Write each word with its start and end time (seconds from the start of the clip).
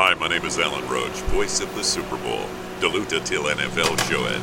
Hi, 0.00 0.14
my 0.14 0.28
name 0.34 0.46
is 0.46 0.58
Alan 0.58 0.84
Roach, 0.94 1.18
voice 1.34 1.64
of 1.64 1.70
the 1.76 1.84
Super 1.84 2.16
Bowl. 2.24 2.46
Deluta 2.80 3.18
till 3.24 3.42
NFL 3.58 3.98
showet. 4.08 4.40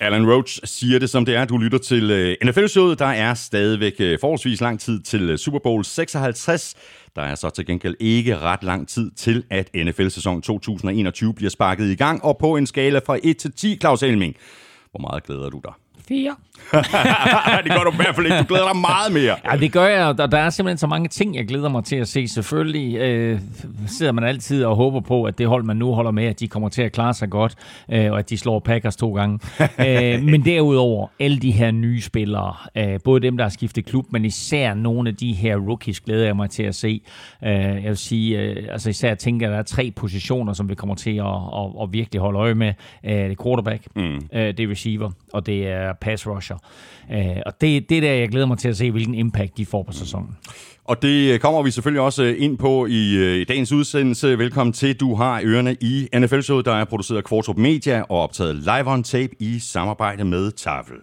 Alan 0.00 0.30
Roach 0.30 0.60
siger 0.64 0.98
det, 0.98 1.10
som 1.10 1.24
det 1.24 1.34
er. 1.34 1.44
Du 1.44 1.58
lytter 1.58 1.78
til 1.78 2.10
øh, 2.10 2.36
NFL-showet. 2.44 2.98
Der 2.98 3.06
er 3.06 3.34
stadigvæk 3.34 3.94
øh, 4.00 4.18
forholdsvis 4.20 4.60
lang 4.60 4.80
tid 4.80 5.02
til 5.02 5.30
øh, 5.30 5.38
Super 5.38 5.58
Bowl 5.58 5.84
56. 5.84 6.74
Der 7.16 7.22
er 7.22 7.34
så 7.34 7.50
til 7.50 7.66
gengæld 7.66 7.94
ikke 8.00 8.38
ret 8.38 8.62
lang 8.62 8.88
tid 8.88 9.10
til, 9.10 9.44
at 9.50 9.70
NFL-sæson 9.74 10.42
2021 10.42 11.34
bliver 11.34 11.50
sparket 11.50 11.90
i 11.90 11.94
gang. 11.94 12.24
Og 12.24 12.38
på 12.38 12.56
en 12.56 12.66
skala 12.66 12.98
fra 13.06 13.18
1 13.22 13.36
til 13.36 13.52
10, 13.52 13.78
Claus 13.80 14.02
Elming, 14.02 14.36
hvor 14.90 15.00
meget 15.00 15.24
glæder 15.24 15.50
du 15.50 15.60
dig? 15.64 15.72
Fire. 16.08 16.36
det 17.64 17.72
gør 17.72 17.84
du 17.84 17.90
i 17.90 17.96
hvert 17.96 18.14
fald 18.14 18.26
ikke. 18.26 18.38
Du 18.38 18.44
glæder 18.44 18.72
dig 18.72 18.80
meget 18.80 19.12
mere. 19.12 19.36
Ja, 19.52 19.56
det 19.56 19.72
gør 19.72 19.86
jeg, 19.86 20.06
og 20.06 20.32
der 20.32 20.38
er 20.38 20.50
simpelthen 20.50 20.78
så 20.78 20.86
mange 20.86 21.08
ting, 21.08 21.36
jeg 21.36 21.48
glæder 21.48 21.68
mig 21.68 21.84
til 21.84 21.96
at 21.96 22.08
se. 22.08 22.28
Selvfølgelig 22.28 22.96
øh, 22.96 23.40
sidder 23.86 24.12
man 24.12 24.24
altid 24.24 24.64
og 24.64 24.76
håber 24.76 25.00
på, 25.00 25.24
at 25.24 25.38
det 25.38 25.46
hold, 25.46 25.64
man 25.64 25.76
nu 25.76 25.92
holder 25.92 26.10
med, 26.10 26.24
at 26.24 26.40
de 26.40 26.48
kommer 26.48 26.68
til 26.68 26.82
at 26.82 26.92
klare 26.92 27.14
sig 27.14 27.30
godt, 27.30 27.54
øh, 27.92 28.12
og 28.12 28.18
at 28.18 28.30
de 28.30 28.38
slår 28.38 28.58
Packers 28.58 28.96
to 28.96 29.14
gange. 29.14 29.38
øh, 29.86 30.22
men 30.22 30.44
derudover, 30.44 31.08
alle 31.20 31.38
de 31.38 31.50
her 31.50 31.70
nye 31.70 32.00
spillere, 32.00 32.54
øh, 32.76 33.00
både 33.04 33.20
dem, 33.20 33.36
der 33.36 33.44
har 33.44 33.50
skiftet 33.50 33.84
klub, 33.84 34.06
men 34.10 34.24
især 34.24 34.74
nogle 34.74 35.08
af 35.08 35.16
de 35.16 35.32
her 35.32 35.56
rookies, 35.56 36.00
glæder 36.00 36.24
jeg 36.26 36.36
mig 36.36 36.50
til 36.50 36.62
at 36.62 36.74
se. 36.74 37.00
Øh, 37.44 37.50
jeg 37.52 37.84
vil 37.84 37.96
sige, 37.96 38.40
øh, 38.40 38.68
altså 38.70 38.90
især 38.90 39.14
tænker 39.14 39.46
jeg, 39.46 39.52
at 39.52 39.54
der 39.54 39.58
er 39.58 39.76
tre 39.76 39.90
positioner, 39.96 40.52
som 40.52 40.68
vi 40.68 40.74
kommer 40.74 40.94
til 40.94 41.16
at, 41.16 41.26
at, 41.26 41.82
at 41.82 41.92
virkelig 41.92 42.20
holde 42.20 42.38
øje 42.38 42.54
med. 42.54 42.72
Øh, 43.04 43.12
det 43.12 43.30
er 43.30 43.42
quarterback, 43.42 43.86
mm. 43.96 44.02
øh, 44.32 44.56
det 44.56 44.60
er 44.60 44.70
receiver, 44.70 45.10
og 45.32 45.46
det 45.46 45.68
er 45.68 45.93
pass 46.00 46.26
rusher. 46.26 46.56
Øh, 47.12 47.36
og 47.46 47.52
det, 47.60 47.88
det 47.88 47.96
er 47.96 48.00
der, 48.00 48.12
jeg 48.12 48.28
glæder 48.28 48.46
mig 48.46 48.58
til 48.58 48.68
at 48.68 48.76
se, 48.76 48.90
hvilken 48.90 49.14
impact 49.14 49.56
de 49.56 49.66
får 49.66 49.82
på 49.82 49.92
sæsonen. 49.92 50.36
Og 50.84 51.02
det 51.02 51.40
kommer 51.40 51.62
vi 51.62 51.70
selvfølgelig 51.70 52.00
også 52.00 52.22
øh, 52.22 52.34
ind 52.38 52.58
på 52.58 52.86
i, 52.86 53.14
øh, 53.16 53.36
i 53.36 53.44
dagens 53.44 53.72
udsendelse. 53.72 54.38
Velkommen 54.38 54.72
til. 54.72 55.00
Du 55.00 55.14
har 55.14 55.40
ørerne 55.44 55.76
i 55.80 56.08
NFL-showet, 56.16 56.64
der 56.64 56.72
er 56.72 56.84
produceret 56.84 57.18
af 57.18 57.24
Kvartrup 57.24 57.56
Media 57.56 58.00
og 58.00 58.20
optaget 58.20 58.56
live 58.56 58.86
on 58.92 59.02
tape 59.02 59.32
i 59.38 59.58
samarbejde 59.58 60.24
med 60.24 60.52
Tafel. 60.52 60.96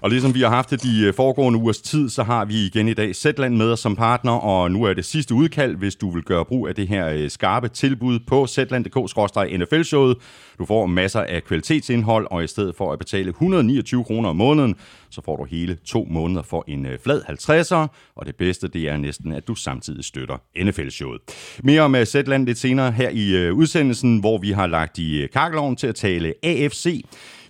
Og 0.00 0.10
ligesom 0.10 0.34
vi 0.34 0.40
har 0.40 0.48
haft 0.48 0.70
det 0.70 0.82
de 0.82 1.02
øh, 1.06 1.14
foregående 1.14 1.58
ugers 1.58 1.78
tid, 1.78 2.08
så 2.08 2.22
har 2.22 2.44
vi 2.44 2.66
igen 2.66 2.88
i 2.88 2.94
dag 2.94 3.14
Zetland 3.14 3.56
med 3.56 3.72
os 3.72 3.80
som 3.80 3.96
partner, 3.96 4.32
og 4.32 4.70
nu 4.70 4.82
er 4.82 4.94
det 4.94 5.04
sidste 5.04 5.34
udkald, 5.34 5.76
hvis 5.76 5.94
du 5.94 6.10
vil 6.10 6.22
gøre 6.22 6.44
brug 6.44 6.68
af 6.68 6.74
det 6.74 6.88
her 6.88 7.08
øh, 7.08 7.30
skarpe 7.30 7.68
tilbud 7.68 8.18
på 8.18 8.46
zland.dk-nfl-showet. 8.46 10.16
Du 10.58 10.66
får 10.66 10.86
masser 10.86 11.20
af 11.20 11.44
kvalitetsindhold, 11.44 12.26
og 12.30 12.44
i 12.44 12.46
stedet 12.46 12.76
for 12.76 12.92
at 12.92 12.98
betale 12.98 13.28
129 13.28 14.04
kroner 14.04 14.28
om 14.28 14.36
måneden, 14.36 14.74
så 15.10 15.22
får 15.24 15.36
du 15.36 15.44
hele 15.44 15.78
to 15.84 16.06
måneder 16.10 16.42
for 16.42 16.64
en 16.68 16.86
øh, 16.86 16.98
flad 16.98 17.22
50'er, 17.22 17.86
og 18.16 18.26
det 18.26 18.36
bedste 18.36 18.68
det 18.68 18.88
er 18.88 18.96
næsten, 18.96 19.32
at 19.32 19.48
du 19.48 19.54
samtidig 19.54 20.04
støtter 20.04 20.36
NFL-showet. 20.64 21.20
Mere 21.62 21.80
om 21.80 21.96
Zetland 22.04 22.46
lidt 22.46 22.58
senere 22.58 22.92
her 22.92 23.10
i 23.10 23.50
udsendelsen, 23.50 24.18
hvor 24.18 24.38
vi 24.38 24.52
har 24.52 24.66
lagt 24.66 24.98
i 24.98 25.26
kakkeloven 25.32 25.76
til 25.76 25.86
at 25.86 25.94
tale 25.94 26.34
AFC. 26.42 27.04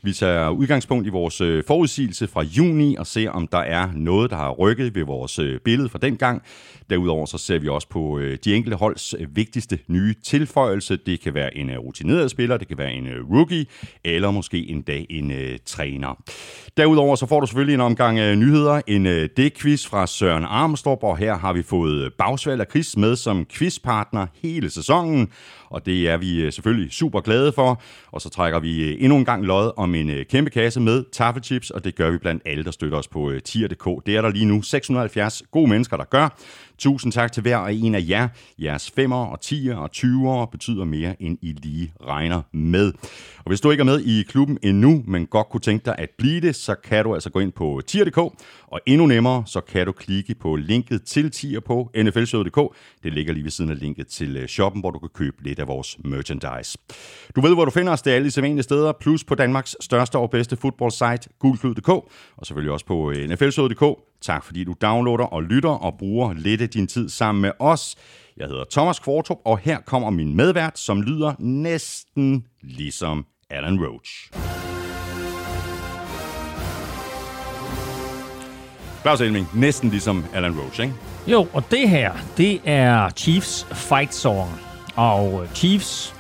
Vi 0.07 0.13
tager 0.13 0.49
udgangspunkt 0.49 1.07
i 1.07 1.11
vores 1.11 1.41
øh, 1.41 1.65
forudsigelse 1.67 2.29
fra 2.29 2.43
juni 2.43 2.97
og 2.97 3.07
ser, 3.07 3.31
om 3.31 3.47
der 3.47 3.59
er 3.59 3.89
noget, 3.95 4.31
der 4.31 4.37
har 4.37 4.51
rykket 4.51 4.95
ved 4.95 5.05
vores 5.05 5.39
øh, 5.39 5.61
billede 5.61 5.89
fra 5.89 5.99
den 5.99 6.17
gang. 6.17 6.43
Derudover 6.91 7.27
så 7.27 7.39
ser 7.39 7.59
vi 7.59 7.69
også 7.69 7.89
på 7.89 8.19
øh, 8.19 8.39
de 8.45 8.55
enkelte 8.55 8.77
holds 8.77 9.15
vigtigste 9.29 9.79
nye 9.89 10.15
tilføjelse. 10.25 10.97
Det 10.97 11.21
kan 11.21 11.35
være 11.35 11.57
en 11.57 11.79
rutineret 11.79 12.31
spiller, 12.31 12.57
det 12.57 12.69
kan 12.69 12.79
være 12.79 12.93
en 12.93 13.09
rookie, 13.31 13.67
eller 14.05 14.31
måske 14.31 14.71
endda 14.71 15.05
en 15.11 15.33
træner. 15.65 16.23
Derudover 16.77 17.17
så 17.17 17.27
får 17.27 17.41
du 17.41 17.47
selvfølgelig 17.47 17.75
en 17.75 17.81
omgang 17.81 18.37
nyheder, 18.37 18.81
en 18.87 19.07
D-quiz 19.07 19.89
fra 19.89 20.07
Søren 20.07 20.45
Armstrong, 20.45 21.03
og 21.03 21.17
her 21.17 21.39
har 21.39 21.53
vi 21.53 21.63
fået 21.63 22.13
Bagsvald 22.19 22.61
og 22.61 22.67
Chris 22.71 22.97
med 22.97 23.17
som 23.17 23.47
quizpartner 23.51 24.27
hele 24.43 24.71
sæsonen 24.71 25.29
og 25.71 25.87
det 25.87 26.09
er 26.09 26.17
vi 26.17 26.51
selvfølgelig 26.51 26.93
super 26.93 27.21
glade 27.21 27.53
for. 27.53 27.83
Og 28.13 28.21
så 28.21 28.29
trækker 28.29 28.61
vi 28.61 29.03
endnu 29.05 29.19
en 29.19 29.25
gang 29.25 29.45
lod 29.45 29.73
om 29.77 29.95
en 30.01 30.11
øh, 30.11 30.27
kæmpe 30.27 30.51
kasse 30.51 30.81
med 30.81 31.05
taffelchips, 31.13 31.71
og 31.71 31.85
det 31.85 31.97
gør 31.97 32.11
vi 32.11 32.19
blandt 32.19 32.43
alle, 32.47 32.65
der 32.65 32.71
støtter 32.71 32.99
os 32.99 33.09
på 33.09 33.31
øh, 33.31 33.43
tier.dk. 33.43 34.07
Det 34.07 34.17
er 34.17 34.23
der 34.23 34.29
lige 34.29 34.45
nu 34.45 34.63
670 34.63 35.43
gode 35.51 35.71
mennesker, 35.71 35.97
der 35.97 36.05
gør. 36.05 36.39
Tusind 36.79 37.13
tak 37.13 37.33
til 37.33 37.43
hver 37.43 37.57
og 37.57 37.75
en 37.75 37.95
af 37.95 38.05
jer. 38.09 38.29
Jeres 38.59 38.93
5'er 38.99 39.15
og 39.15 39.39
10'er 39.45 39.75
og 39.75 39.91
20'er 39.97 40.51
betyder 40.51 40.85
mere, 40.85 41.23
end 41.23 41.39
I 41.43 41.53
lige 41.53 41.93
regner 42.07 42.43
med. 42.53 42.93
Og 43.39 43.49
hvis 43.51 43.61
du 43.61 43.71
ikke 43.71 43.81
er 43.81 43.85
med 43.85 44.01
i 44.01 44.23
klubben 44.23 44.59
endnu, 44.63 45.03
men 45.07 45.27
godt 45.27 45.49
kunne 45.49 45.61
tænke 45.61 45.85
dig 45.85 45.95
at 45.99 46.11
blive 46.19 46.41
det, 46.41 46.57
så 46.57 46.75
kan 46.75 47.05
du 47.05 47.15
altså 47.15 47.31
gå 47.31 47.41
ind 47.41 47.53
på 47.53 47.81
tier.dk, 47.87 48.19
og 48.67 48.81
endnu 48.87 49.07
nemmere, 49.07 49.43
så 49.47 49.61
kan 49.61 49.87
du 49.87 49.93
klikke 49.93 50.35
på 50.35 50.57
linket 50.57 51.03
til 51.03 51.31
tier 51.31 51.61
på 51.61 51.91
nflshowet.dk. 51.97 52.77
Det 53.03 53.13
ligger 53.13 53.33
lige 53.33 53.45
ved 53.45 53.51
siden 53.51 53.71
af 53.71 53.79
linket 53.79 54.07
til 54.07 54.37
øh, 54.37 54.49
shoppen, 54.49 54.81
hvor 54.81 54.91
du 54.91 54.99
kan 54.99 55.09
købe 55.15 55.37
lidt 55.43 55.59
af 55.59 55.69
vores 55.69 55.99
merchandise. 56.05 56.79
Du 57.37 57.41
ved, 57.41 57.55
hvor 57.55 57.65
du 57.65 57.71
finder 57.71 57.93
os. 57.93 58.03
Det 58.03 58.11
er 58.11 58.15
alle 58.15 58.27
de 58.27 58.31
sædvanlige 58.31 58.63
steder, 58.63 58.93
plus 59.01 59.25
på 59.25 59.35
Danmarks 59.35 59.77
største 59.81 60.19
og 60.19 60.31
bedste 60.31 60.57
fodboldsite, 60.57 61.29
gulklud.dk, 61.39 61.89
og 61.89 62.47
selvfølgelig 62.47 62.73
også 62.73 62.87
på 62.87 63.11
øh, 63.11 63.29
nflshowet.dk. 63.31 63.83
Tak 64.27 64.45
fordi 64.45 64.65
du 64.65 64.75
downloader 64.83 65.25
og 65.25 65.43
lytter 65.43 65.71
og 65.71 65.95
bruger 65.99 66.33
lidt 66.33 66.61
af 66.61 66.69
din 66.69 66.87
tid 66.87 67.09
sammen 67.09 67.43
med 67.43 67.51
os. 67.59 67.97
Jeg 68.37 68.47
hedder 68.47 68.65
Thomas 68.71 68.99
Kvartrup, 68.99 69.39
og 69.45 69.59
her 69.59 69.79
kommer 69.81 70.11
min 70.11 70.37
medvært, 70.37 70.79
som 70.79 71.03
lyder 71.03 71.35
næsten 71.39 72.47
ligesom 72.63 73.27
Alan 73.51 73.87
Roach. 73.87 74.31
Claus 79.03 79.21
Elming, 79.21 79.49
næsten 79.55 79.91
ligesom 79.91 80.25
Alan 80.35 80.59
Roach, 80.61 80.81
ikke? 80.81 80.95
Jo, 81.27 81.47
og 81.53 81.71
det 81.71 81.89
her, 81.89 82.13
det 82.37 82.61
er 82.65 83.11
Chiefs 83.11 83.67
fight 83.73 84.15
song. 84.15 84.51
Og 84.97 85.43
øh, 85.43 85.49
Chiefs 85.55 86.16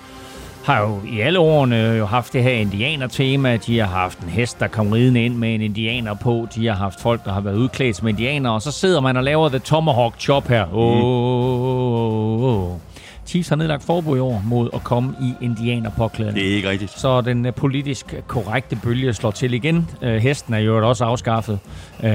har 0.66 0.80
jo 0.80 1.00
i 1.08 1.20
alle 1.20 1.38
årene 1.38 1.76
jo 1.76 2.06
haft 2.06 2.32
det 2.32 2.42
her 2.42 2.50
indianer-tema. 2.50 3.56
De 3.56 3.78
har 3.78 3.86
haft 3.86 4.18
en 4.18 4.28
hest, 4.28 4.60
der 4.60 4.68
kom 4.68 4.88
ridende 4.88 5.24
ind 5.24 5.34
med 5.34 5.54
en 5.54 5.60
indianer 5.60 6.14
på. 6.14 6.46
De 6.54 6.66
har 6.66 6.74
haft 6.74 7.00
folk, 7.00 7.24
der 7.24 7.32
har 7.32 7.40
været 7.40 7.56
udklædt 7.56 7.96
som 7.96 8.08
indianer. 8.08 8.50
Og 8.50 8.62
så 8.62 8.72
sidder 8.72 9.00
man 9.00 9.16
og 9.16 9.24
laver 9.24 9.48
The 9.48 9.58
Tomahawk 9.58 10.14
Chop 10.18 10.48
her. 10.48 10.74
Åh, 10.74 10.78
oh, 10.78 12.42
oh, 12.42 12.72
oh. 12.72 12.78
Chiefs 13.26 13.48
har 13.48 13.56
nedlagt 13.56 13.84
forbud 13.84 14.16
i 14.16 14.20
år 14.20 14.42
mod 14.44 14.70
at 14.74 14.84
komme 14.84 15.14
i 15.22 15.44
indianerpåklædning. 15.44 16.36
Det 16.36 16.50
er 16.50 16.56
ikke 16.56 16.68
rigtigt. 16.70 16.90
Så 16.90 17.20
den 17.20 17.46
uh, 17.46 17.54
politisk 17.54 18.14
korrekte 18.26 18.76
bølge 18.82 19.14
slår 19.14 19.30
til 19.30 19.54
igen. 19.54 19.88
Uh, 20.02 20.08
hesten 20.08 20.54
er 20.54 20.58
jo 20.58 20.88
også 20.88 21.04
afskaffet. 21.04 21.58
Uh, 21.98 22.06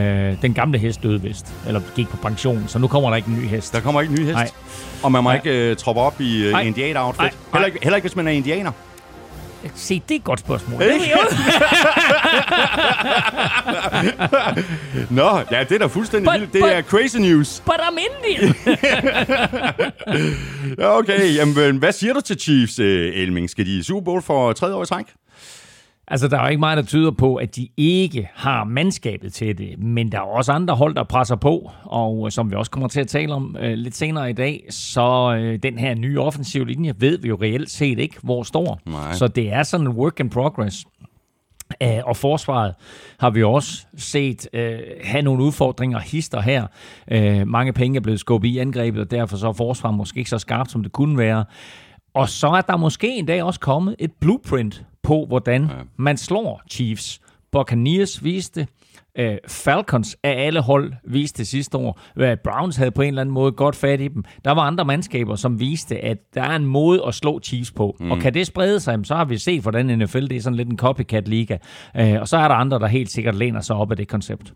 den 0.42 0.54
gamle 0.54 0.78
hest 0.78 1.04
døde 1.04 1.22
vist, 1.22 1.54
eller 1.68 1.82
gik 1.96 2.10
på 2.10 2.18
pension, 2.18 2.64
så 2.68 2.80
nu 2.80 2.88
kommer 2.88 3.10
der 3.10 3.16
ikke 3.16 3.30
en 3.30 3.36
ny 3.36 3.48
hest. 3.48 3.74
Der 3.74 3.80
kommer 3.80 4.02
ikke 4.02 4.12
en 4.12 4.20
ny 4.20 4.26
hest. 4.26 4.36
Nej. 4.36 4.50
Og 5.04 5.12
man 5.12 5.24
må 5.24 5.32
ja. 5.32 5.36
ikke 5.36 5.72
uh, 5.72 5.78
troppe 5.78 6.02
op 6.02 6.22
i 6.22 6.52
uh, 6.54 6.68
indianer-outfit. 6.68 7.38
Heller, 7.54 7.66
ikke, 7.66 7.80
heller 7.84 7.96
ikke, 7.96 8.08
hvis 8.08 8.16
man 8.16 8.28
er 8.28 8.32
indianer. 8.32 8.72
Se, 9.76 10.02
det 10.10 10.16
er 10.16 10.20
et 10.20 10.24
godt 10.24 10.40
spørgsmål. 10.40 10.82
Nå, 15.10 15.40
ja, 15.52 15.64
det 15.64 15.72
er 15.72 15.78
da 15.80 15.86
fuldstændig 15.86 16.34
vildt. 16.34 16.54
Det 16.54 16.62
but, 16.62 16.72
er 16.72 16.82
crazy 16.82 17.18
news. 17.18 17.64
But 17.66 17.76
I'm 17.76 18.00
Indian. 18.00 18.56
ja, 20.80 20.98
okay, 20.98 21.36
jamen, 21.36 21.78
hvad 21.78 21.92
siger 21.92 22.14
du 22.14 22.22
til 22.22 22.40
Chiefs, 22.40 22.80
Elming? 22.80 23.50
Skal 23.50 23.66
de 23.66 23.78
i 23.78 23.84
Super 23.84 24.02
Bowl 24.02 24.22
for 24.22 24.54
tredje 24.54 24.76
år 24.76 24.84
i 24.84 24.86
træk? 24.86 25.06
Altså, 26.12 26.28
der 26.28 26.38
er 26.38 26.44
jo 26.44 26.50
ikke 26.50 26.60
meget, 26.60 26.78
der 26.78 26.84
tyder 26.84 27.12
på, 27.12 27.36
at 27.36 27.56
de 27.56 27.68
ikke 27.78 28.30
har 28.34 28.64
mandskabet 28.64 29.34
til 29.34 29.58
det, 29.58 29.80
men 29.80 30.12
der 30.12 30.18
er 30.18 30.22
også 30.22 30.52
andre 30.52 30.76
hold, 30.76 30.96
der 30.96 31.04
presser 31.04 31.36
på, 31.36 31.72
og 31.84 32.26
øh, 32.26 32.32
som 32.32 32.52
vi 32.52 32.56
også 32.56 32.72
kommer 32.72 32.88
til 32.88 33.02
at 33.02 33.08
tale 33.08 33.34
om 33.34 33.58
øh, 33.60 33.74
lidt 33.74 33.96
senere 33.96 34.30
i 34.30 34.34
dag, 34.34 34.66
så 34.70 35.36
øh, 35.40 35.60
den 35.64 35.80
her 35.80 35.96
nye 35.96 36.20
offensive 36.20 36.66
linje 36.66 36.94
ved 36.98 37.18
vi 37.18 37.28
jo 37.28 37.38
reelt 37.42 37.70
set 37.70 38.00
ikke, 38.00 38.16
hvor 38.24 38.44
står. 38.44 38.80
Nej. 38.86 39.14
Så 39.14 39.28
det 39.28 39.54
er 39.54 39.64
sådan 39.64 39.88
en 39.88 39.94
work 39.94 40.20
in 40.20 40.30
progress. 40.30 40.86
Uh, 41.84 42.06
og 42.06 42.18
forsvaret 42.18 42.74
har 43.20 43.30
vi 43.30 43.44
også 43.44 43.86
set 43.98 44.48
uh, 44.54 44.60
have 45.04 45.22
nogle 45.22 45.44
udfordringer 45.44 46.00
hister 46.00 46.42
her. 46.42 46.68
Uh, 47.12 47.48
mange 47.48 47.74
penge 47.74 47.98
er 47.98 48.02
blevet 48.02 48.20
skubbet 48.20 48.48
i 48.48 48.58
angrebet, 48.58 49.02
og 49.02 49.12
derfor 49.12 49.38
så 49.38 49.48
er 49.48 49.54
forsvaret 49.54 49.98
måske 49.98 50.18
ikke 50.18 50.30
så 50.30 50.38
skarpt, 50.38 50.72
som 50.72 50.84
det 50.84 50.92
kunne 50.92 51.18
være. 51.18 51.46
Og 52.14 52.30
så 52.30 52.48
er 52.48 52.62
der 52.62 52.78
måske 52.78 53.16
en 53.16 53.26
dag 53.26 53.44
også 53.44 53.60
kommet 53.60 53.96
et 54.00 54.12
blueprint 54.22 54.86
på, 55.04 55.26
hvordan 55.26 55.64
ja. 55.64 55.76
man 55.96 56.18
slår 56.18 56.62
Chiefs. 56.70 57.22
Buccaneers 57.52 58.24
viste 58.24 58.68
Uh, 59.20 59.26
Falcons 59.48 60.18
af 60.24 60.46
alle 60.46 60.62
hold 60.62 60.94
viste 61.08 61.46
sidste 61.46 61.78
år. 61.78 62.00
Uh, 62.16 62.26
Browns 62.44 62.76
havde 62.76 62.92
på 62.92 63.02
en 63.02 63.08
eller 63.08 63.22
anden 63.22 63.34
måde 63.34 63.52
godt 63.52 63.76
fat 63.76 64.02
i 64.02 64.08
dem. 64.08 64.24
Der 64.46 64.52
var 64.52 64.62
andre 64.62 64.86
mandskaber, 64.86 65.36
som 65.36 65.60
viste, 65.60 65.98
at 65.98 66.18
der 66.34 66.42
er 66.42 66.56
en 66.56 66.66
måde 66.66 67.02
at 67.08 67.16
slå 67.16 67.40
Chiefs 67.44 67.72
på. 67.72 67.96
Mm. 68.00 68.12
Og 68.12 68.20
kan 68.20 68.34
det 68.34 68.48
sprede 68.48 68.80
sig, 68.80 69.00
så 69.04 69.16
har 69.16 69.26
vi 69.26 69.38
set, 69.38 69.62
hvordan 69.62 69.86
NFL 69.86 70.22
det 70.22 70.32
er 70.32 70.42
sådan 70.42 70.58
lidt 70.58 70.70
en 70.70 70.78
copycat-liga. 70.78 71.58
Uh, 72.00 72.22
og 72.22 72.28
så 72.28 72.38
er 72.38 72.48
der 72.48 72.56
andre, 72.56 72.80
der 72.80 72.88
helt 72.88 73.12
sikkert 73.12 73.36
læner 73.36 73.62
sig 73.62 73.76
op 73.76 73.92
af 73.92 73.98
det 73.98 74.08
koncept. 74.08 74.52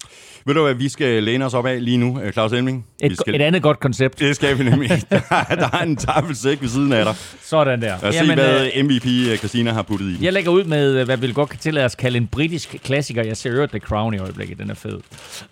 Ved 0.46 0.56
du 0.56 0.64
hvad, 0.64 0.74
vi 0.74 0.90
skal 0.90 1.24
læne 1.24 1.46
os 1.46 1.54
op 1.54 1.66
af 1.66 1.86
lige 1.86 1.98
nu, 1.98 2.20
Claus 2.32 2.52
Elming? 2.52 2.86
Et, 3.02 3.18
skal... 3.18 3.36
et 3.36 3.42
andet 3.42 3.62
godt 3.62 3.80
koncept. 3.80 4.20
Det 4.20 4.36
skal 4.36 4.60
vi 4.60 4.64
nemlig. 4.64 4.90
der, 5.10 5.20
der 5.50 5.70
er 5.74 5.84
en 5.84 5.96
taffelsæk 5.96 6.62
ved 6.62 6.70
siden 6.70 6.94
af 6.94 7.06
dig. 7.06 7.16
Sådan 7.42 7.82
der. 7.82 7.96
Lad 8.02 8.10
os 8.10 8.16
se, 8.16 8.36
hvad 8.36 8.84
MVP 8.84 9.38
Christina 9.38 9.72
har 9.72 9.82
puttet 9.82 10.10
i. 10.20 10.26
Jeg 10.26 10.34
lægger 10.34 10.52
ud 10.52 10.64
med, 10.64 11.06
hvad 11.06 11.18
vi 11.18 11.32
godt 11.34 11.50
kan 11.50 11.60
tillade 11.60 11.86
os 11.86 11.96
kalde 11.96 12.18
en 12.18 12.28
britisk 12.28 12.76
klassiker. 12.84 13.24
Jeg 13.24 13.38
ser 13.38 13.52
øvrigt 13.52 13.72
The 13.72 13.80
Crown 13.80 14.14
i 14.14 14.18
øjeblikket. 14.18 14.45
Øjeblikket. 14.46 14.58
Den 14.58 14.70
er 14.70 14.74
fed. 14.74 15.00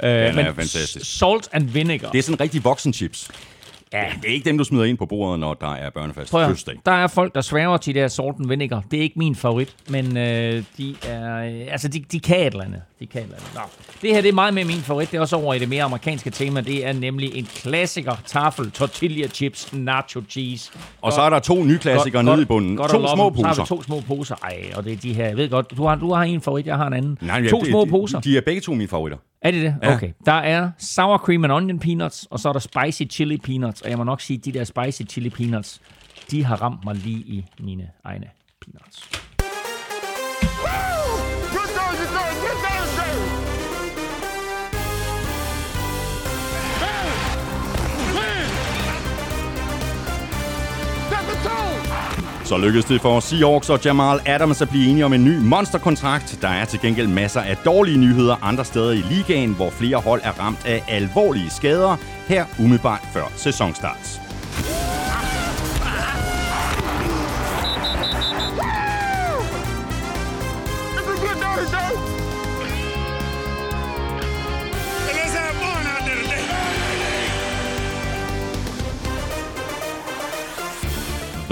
Den 0.01 0.39
er 0.39 0.53
fantastisk. 0.53 1.19
Salt 1.19 1.49
and 1.51 1.69
vinegar. 1.69 2.11
Det 2.11 2.19
er 2.19 2.23
sådan 2.23 2.39
rigtig 2.39 2.63
voksenchips. 2.63 3.29
Ja. 3.93 4.05
Det 4.21 4.29
er 4.29 4.33
ikke 4.33 4.45
dem, 4.49 4.57
du 4.57 4.63
smider 4.63 4.83
ind 4.85 4.97
på 4.97 5.05
bordet, 5.05 5.39
når 5.39 5.53
der 5.53 5.73
er 5.73 5.89
børnefest. 5.89 6.31
Prøv 6.31 6.45
Fødselsdag. 6.47 6.75
der 6.85 6.91
er 6.91 7.07
folk, 7.07 7.35
der 7.35 7.41
sværger 7.41 7.77
til 7.77 7.93
det 7.93 8.01
her 8.01 8.07
salt 8.07 8.35
and 8.39 8.47
vinegar. 8.47 8.83
Det 8.91 8.97
er 8.99 9.03
ikke 9.03 9.19
min 9.19 9.35
favorit, 9.35 9.75
men 9.89 10.17
øh, 10.17 10.63
de 10.77 10.95
er, 11.07 11.37
øh, 11.45 11.61
altså 11.71 11.87
de, 11.87 11.99
de 12.11 12.19
kan 12.19 12.39
et 12.39 12.45
eller 12.45 12.63
andet. 12.63 12.81
De 12.99 13.05
kan 13.07 13.21
et 13.21 13.23
eller 13.23 13.35
andet. 13.37 13.49
Nå. 13.55 13.61
Det 14.01 14.09
her 14.15 14.21
det 14.21 14.29
er 14.29 14.33
meget 14.33 14.53
med 14.53 14.65
min 14.65 14.75
favorit. 14.75 15.11
Det 15.11 15.17
er 15.17 15.21
også 15.21 15.35
over 15.35 15.53
i 15.53 15.59
det 15.59 15.69
mere 15.69 15.83
amerikanske 15.83 16.29
tema. 16.29 16.61
Det 16.61 16.85
er 16.85 16.93
nemlig 16.93 17.35
en 17.35 17.45
klassiker. 17.55 18.15
Tafel, 18.25 18.71
tortilla 18.71 19.27
chips, 19.27 19.73
nacho 19.73 20.21
cheese. 20.29 20.71
Og 21.01 21.13
så 21.13 21.21
er 21.21 21.29
der 21.29 21.39
to 21.39 21.63
nye 21.63 21.77
klassikere 21.79 22.23
nede 22.23 22.41
i 22.41 22.45
bunden. 22.45 22.77
Godt 22.77 22.91
to 22.91 22.97
loppe. 22.97 23.15
små 23.15 23.33
Så 23.35 23.43
har 23.45 23.53
vi 23.53 23.59
poser. 23.59 23.75
to 23.75 23.83
små 23.83 23.99
poser. 24.07 24.35
Ej, 24.43 24.63
og 24.75 24.83
det 24.85 24.93
er 24.93 24.97
de 24.97 25.13
her. 25.13 25.25
Jeg 25.27 25.37
ved 25.37 25.49
godt, 25.49 25.77
du 25.77 25.85
har, 25.85 25.95
du 25.95 26.13
har 26.13 26.23
en 26.23 26.41
favorit, 26.41 26.65
jeg 26.67 26.75
har 26.77 26.87
en 26.87 26.93
anden. 26.93 27.17
Nej, 27.21 27.47
to 27.49 27.59
det- 27.59 27.67
små 27.69 27.85
de- 27.85 27.89
poser. 27.89 28.19
De 28.19 28.37
er 28.37 28.41
begge 28.41 28.61
to 28.61 28.73
mine 28.73 28.87
favoritter. 28.87 29.17
Er 29.43 29.51
det 29.51 29.61
det? 29.61 29.75
Ja. 29.83 29.95
Okay. 29.95 30.11
Der 30.25 30.31
er 30.31 30.71
sour 30.77 31.17
cream 31.17 31.43
and 31.43 31.53
onion 31.53 31.79
peanuts, 31.79 32.27
og 32.31 32.39
så 32.39 32.49
er 32.49 32.53
der 32.53 32.59
spicy 32.59 33.03
chili 33.09 33.37
peanuts. 33.37 33.81
Og 33.81 33.89
jeg 33.89 33.97
må 33.97 34.03
nok 34.03 34.21
sige, 34.21 34.37
at 34.37 34.45
de 34.45 34.51
der 34.51 34.63
spicy 34.63 35.01
chili 35.09 35.29
peanuts, 35.29 35.81
de 36.31 36.43
har 36.43 36.61
ramt 36.61 36.85
mig 36.85 36.95
lige 36.95 37.19
i 37.19 37.45
mine 37.59 37.89
egne 38.03 38.27
peanuts. 38.61 39.09
Så 52.45 52.57
lykkedes 52.57 52.85
det 52.85 53.01
for 53.01 53.19
Seahawks 53.19 53.69
og 53.69 53.79
Jamal 53.85 54.19
Adams 54.25 54.61
at 54.61 54.69
blive 54.69 54.87
enige 54.89 55.05
om 55.05 55.13
en 55.13 55.23
ny 55.23 55.37
monsterkontrakt. 55.37 56.37
Der 56.41 56.47
er 56.47 56.65
til 56.65 56.79
gengæld 56.81 57.07
masser 57.07 57.41
af 57.41 57.57
dårlige 57.57 57.97
nyheder 57.97 58.35
andre 58.41 58.65
steder 58.65 58.91
i 58.91 59.03
ligaen, 59.11 59.53
hvor 59.55 59.69
flere 59.69 59.97
hold 59.97 60.21
er 60.23 60.31
ramt 60.31 60.65
af 60.65 60.83
alvorlige 60.87 61.49
skader, 61.49 61.95
her 62.27 62.45
umiddelbart 62.59 63.07
før 63.13 63.31
sæsonstart. 63.35 64.22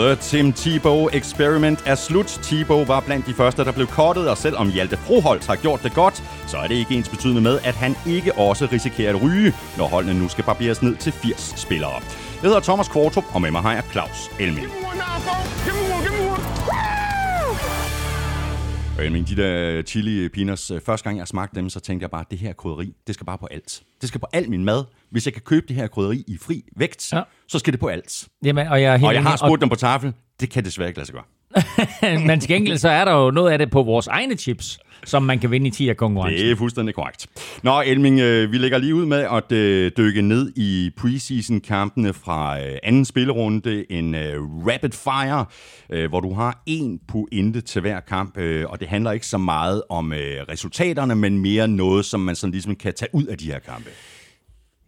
The 0.02 0.16
Tim 0.16 0.54
Tebow 0.54 1.08
Experiment 1.14 1.84
er 1.86 1.96
slut. 1.96 2.26
Tebow 2.26 2.86
var 2.86 3.00
blandt 3.00 3.26
de 3.26 3.34
første, 3.34 3.66
der 3.66 3.72
blev 3.72 3.88
kottet, 3.88 4.30
og 4.30 4.38
selvom 4.38 4.72
Hjalte 4.72 4.98
Froholt 4.98 5.48
har 5.48 5.56
gjort 5.56 5.84
det 5.84 5.94
godt, 5.94 6.24
så 6.48 6.58
er 6.58 6.68
det 6.68 6.76
ikke 6.76 6.96
ens 6.96 7.10
betydende 7.10 7.42
med, 7.42 7.60
at 7.64 7.76
han 7.76 7.96
ikke 8.08 8.34
også 8.34 8.66
risikerer 8.72 9.16
at 9.16 9.24
ryge, 9.24 9.54
når 9.78 9.88
holdene 9.88 10.20
nu 10.20 10.30
skal 10.30 10.44
barberes 10.44 10.82
ned 10.82 10.96
til 10.96 11.12
80 11.12 11.54
spillere. 11.58 11.92
Jeg 11.92 12.02
hedder 12.42 12.60
Thomas 12.60 12.88
Kvartrup, 12.88 13.24
og 13.34 13.42
med 13.42 13.52
mig 13.52 13.62
har 13.62 13.74
jeg 13.74 13.84
Claus 13.92 14.30
Elming. 14.40 14.68
Elming, 19.00 19.28
de 19.28 19.36
der 19.36 19.82
chili 19.82 20.30
peanuts, 20.30 20.72
øh, 20.72 20.82
første 20.82 21.04
gang 21.04 21.18
jeg 21.18 21.28
smagte 21.28 21.56
dem, 21.56 21.70
så 21.70 21.80
tænkte 21.80 22.04
jeg 22.04 22.12
bare, 22.12 22.22
at 22.22 22.32
det 22.32 22.40
her 22.40 22.54
krydderi, 22.54 22.94
det 23.08 23.16
skal 23.16 23.26
bare 23.26 23.38
på 23.38 23.48
alt. 23.52 23.84
Det 24.02 24.08
skal 24.10 24.20
på 24.20 24.28
al 24.34 24.50
min 24.50 24.66
mad. 24.66 24.84
Hvis 25.12 25.26
jeg 25.26 25.34
kan 25.34 25.42
købe 25.42 25.66
det 25.68 25.76
her 25.76 25.88
krydderi 25.88 26.24
i 26.28 26.38
fri 26.42 26.64
vægt, 26.78 27.14
Ja. 27.14 27.22
så 27.48 27.60
skal 27.60 27.74
det 27.74 27.80
på 27.80 27.88
alt. 27.88 28.28
Jamen, 28.46 28.68
og 28.68 28.82
jeg 28.82 28.94
helt 28.94 29.08
Og 29.08 29.14
jeg 29.14 29.24
har 29.24 29.36
spurgt 29.36 29.62
dem 29.62 29.70
på 29.70 29.76
tafel. 29.76 30.14
Det 30.40 30.50
kan 30.50 30.66
desværre 30.66 30.90
ikke 30.90 31.00
lade 31.00 31.08
sig 31.08 31.16
gøre. 31.16 32.20
Men 32.28 32.40
til 32.40 32.50
gengæld, 32.50 32.78
så 32.78 32.90
er 32.90 33.06
der 33.06 33.12
jo 33.14 33.32
noget 33.32 33.52
af 33.52 33.58
det 33.58 33.72
på 33.72 33.84
vores 33.84 34.08
egne 34.08 34.36
chips, 34.38 34.80
som 35.04 35.24
man 35.24 35.40
kan 35.40 35.52
vinde 35.52 35.68
i 35.68 35.72
10 35.72 35.90
af 35.90 35.98
konkurrencen. 35.98 36.46
Det 36.46 36.52
er 36.52 36.56
fuldstændig 36.56 36.96
korrekt. 36.96 37.28
Nå, 37.64 37.82
Elming, 37.82 38.20
øh, 38.20 38.52
vi 38.52 38.58
lægger 38.58 38.78
lige 38.78 38.96
ud 38.96 39.06
med 39.06 39.28
at 39.32 39.52
øh, 39.52 39.92
dykke 39.98 40.22
ned 40.22 40.52
i 40.56 40.92
preseason-kampene 40.98 42.14
fra 42.14 42.60
øh, 42.60 42.78
anden 42.84 43.06
spillerunde. 43.06 43.92
En 43.92 44.16
rapid 44.68 44.92
fire, 44.92 45.46
hvor 46.08 46.20
du 46.20 46.34
har 46.34 46.64
en 46.66 47.00
pointe 47.08 47.62
til 47.62 47.82
hver 47.82 48.00
kamp. 48.00 48.38
Og 48.66 48.80
det 48.80 48.88
handler 48.88 49.12
ikke 49.12 49.28
så 49.28 49.38
meget 49.38 49.84
om 49.90 50.14
resultaterne, 50.50 51.16
men 51.16 51.40
mere 51.40 51.68
noget, 51.68 52.06
som 52.06 52.20
man 52.20 52.36
sådan 52.36 52.52
ligesom 52.52 52.76
kan 52.76 52.94
tage 52.94 53.10
ud 53.14 53.26
af 53.26 53.38
de 53.38 53.46
her 53.46 53.60
kampe. 53.60 53.90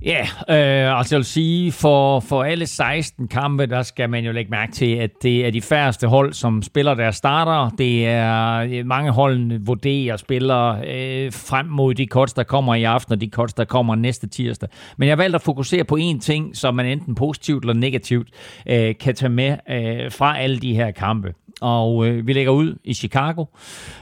Ja, 0.05 0.21
øh, 0.49 0.97
altså 0.99 1.15
jeg 1.15 1.17
vil 1.17 1.25
sige, 1.25 1.71
for, 1.71 2.19
for 2.19 2.43
alle 2.43 2.67
16 2.67 3.27
kampe, 3.27 3.65
der 3.65 3.81
skal 3.81 4.09
man 4.09 4.25
jo 4.25 4.31
lægge 4.31 4.51
mærke 4.51 4.71
til, 4.71 4.95
at 4.95 5.11
det 5.23 5.45
er 5.45 5.51
de 5.51 5.61
færreste 5.61 6.07
hold, 6.07 6.33
som 6.33 6.61
spiller 6.61 6.93
deres 6.93 7.15
starter. 7.15 7.75
Det 7.77 8.07
er 8.07 8.55
øh, 8.55 8.85
mange 8.85 9.11
hold 9.11 9.65
vurderer 9.65 10.17
spillere 10.17 10.77
øh, 10.87 11.33
frem 11.33 11.65
mod 11.65 11.93
de 11.93 12.05
cuts, 12.05 12.33
der 12.33 12.43
kommer 12.43 12.75
i 12.75 12.83
aften, 12.83 13.13
og 13.13 13.21
de 13.21 13.29
cuts, 13.29 13.53
der 13.53 13.65
kommer 13.65 13.95
næste 13.95 14.27
tirsdag. 14.27 14.69
Men 14.97 15.09
jeg 15.09 15.17
valgte 15.17 15.35
at 15.35 15.41
fokusere 15.41 15.83
på 15.83 15.97
én 16.01 16.19
ting, 16.19 16.55
som 16.55 16.75
man 16.75 16.85
enten 16.85 17.15
positivt 17.15 17.63
eller 17.63 17.73
negativt 17.73 18.29
øh, 18.69 18.95
kan 18.99 19.15
tage 19.15 19.29
med 19.29 19.57
øh, 19.69 20.11
fra 20.11 20.39
alle 20.39 20.59
de 20.59 20.75
her 20.75 20.91
kampe. 20.91 21.33
Og 21.61 22.07
øh, 22.07 22.27
vi 22.27 22.33
lægger 22.33 22.51
ud 22.51 22.75
i 22.83 22.93
Chicago, 22.93 23.45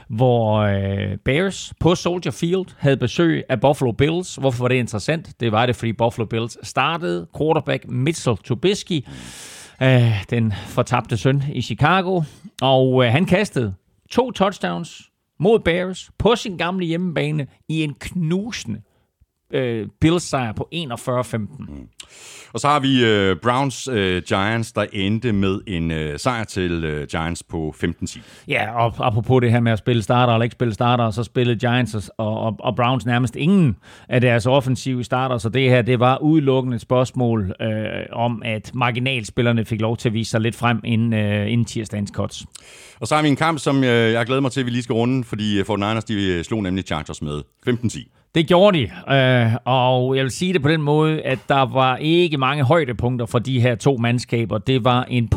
hvor 0.08 0.56
øh, 0.58 1.18
Bears 1.24 1.74
på 1.80 1.94
Soldier 1.94 2.32
Field 2.32 2.66
havde 2.78 2.96
besøg 2.96 3.42
af 3.48 3.60
Buffalo 3.60 3.92
Bills. 3.92 4.36
Hvorfor 4.36 4.64
var 4.64 4.68
det 4.68 4.74
interessant? 4.74 5.40
Det 5.40 5.52
var 5.52 5.66
det, 5.66 5.76
fordi 5.76 5.92
Buffalo 5.92 6.26
Bills 6.26 6.66
startede 6.66 7.26
quarterback 7.38 7.88
Mitchell 7.88 8.36
Trubisky, 8.36 9.06
øh, 9.82 10.24
den 10.30 10.52
fortabte 10.66 11.16
søn 11.16 11.42
i 11.52 11.62
Chicago. 11.62 12.22
Og 12.62 13.04
øh, 13.04 13.12
han 13.12 13.24
kastede 13.24 13.74
to 14.10 14.30
touchdowns 14.30 15.02
mod 15.40 15.60
Bears 15.60 16.10
på 16.18 16.36
sin 16.36 16.56
gamle 16.56 16.86
hjemmebane 16.86 17.46
i 17.68 17.82
en 17.84 17.94
knusende 17.94 18.82
øh, 19.52 19.88
Bills 20.00 20.22
sejr 20.22 20.52
på 20.52 20.68
41-15. 20.74 22.01
Og 22.52 22.60
så 22.60 22.68
har 22.68 22.80
vi 22.80 23.04
øh, 23.04 23.36
Browns 23.36 23.88
øh, 23.88 24.22
Giants, 24.22 24.72
der 24.72 24.84
endte 24.92 25.32
med 25.32 25.60
en 25.66 25.90
øh, 25.90 26.18
sejr 26.18 26.44
til 26.44 26.84
øh, 26.84 27.06
Giants 27.06 27.42
på 27.42 27.74
15-10. 27.84 28.20
Ja, 28.48 28.84
og 28.84 28.94
apropos 28.98 29.40
det 29.40 29.50
her 29.50 29.60
med 29.60 29.72
at 29.72 29.78
spille 29.78 30.02
starter 30.02 30.32
eller 30.32 30.44
ikke 30.44 30.52
spille 30.52 30.74
starter, 30.74 31.10
så 31.10 31.24
spillede 31.24 31.58
Giants 31.58 31.94
og, 31.94 32.40
og, 32.40 32.56
og 32.60 32.76
Browns 32.76 33.06
nærmest 33.06 33.36
ingen 33.36 33.76
af 34.08 34.20
deres 34.20 34.46
offensive 34.46 35.04
starter, 35.04 35.38
så 35.38 35.48
det 35.48 35.70
her, 35.70 35.82
det 35.82 36.00
var 36.00 36.18
udelukkende 36.18 36.74
et 36.74 36.80
spørgsmål 36.80 37.54
øh, 37.60 37.68
om, 38.12 38.42
at 38.44 38.70
marginalspillerne 38.74 39.64
fik 39.64 39.80
lov 39.80 39.96
til 39.96 40.08
at 40.08 40.12
vise 40.12 40.30
sig 40.30 40.40
lidt 40.40 40.56
frem 40.56 40.80
inden, 40.84 41.12
øh, 41.12 41.52
inden 41.52 41.64
tirsdagens 41.64 42.10
cuts. 42.14 42.46
Og 43.00 43.08
så 43.08 43.14
har 43.14 43.22
vi 43.22 43.28
en 43.28 43.36
kamp, 43.36 43.58
som 43.58 43.84
øh, 43.84 44.12
jeg 44.12 44.26
glæder 44.26 44.40
mig 44.40 44.52
til, 44.52 44.60
at 44.60 44.66
vi 44.66 44.70
lige 44.70 44.82
skal 44.82 44.92
runde, 44.94 45.24
fordi 45.24 45.58
øh, 45.58 45.64
49ers 45.68 46.00
de 46.00 46.14
øh, 46.14 46.44
slog 46.44 46.62
nemlig 46.62 46.84
Chargers 46.84 47.22
med 47.22 47.42
15-10. 47.68 48.21
Det 48.34 48.48
gjorde 48.48 48.78
de, 48.78 49.14
øh, 49.14 49.52
og 49.64 50.16
jeg 50.16 50.22
vil 50.22 50.30
sige 50.30 50.52
det 50.52 50.62
på 50.62 50.68
den 50.68 50.82
måde, 50.82 51.22
at 51.22 51.38
der 51.48 51.72
var 51.72 51.96
ikke 51.96 52.38
mange 52.38 52.64
højdepunkter 52.64 53.26
for 53.26 53.38
de 53.38 53.60
her 53.60 53.74
to 53.74 53.96
mandskaber. 53.96 54.58
Det 54.58 54.84
var 54.84 55.04
en 55.04 55.28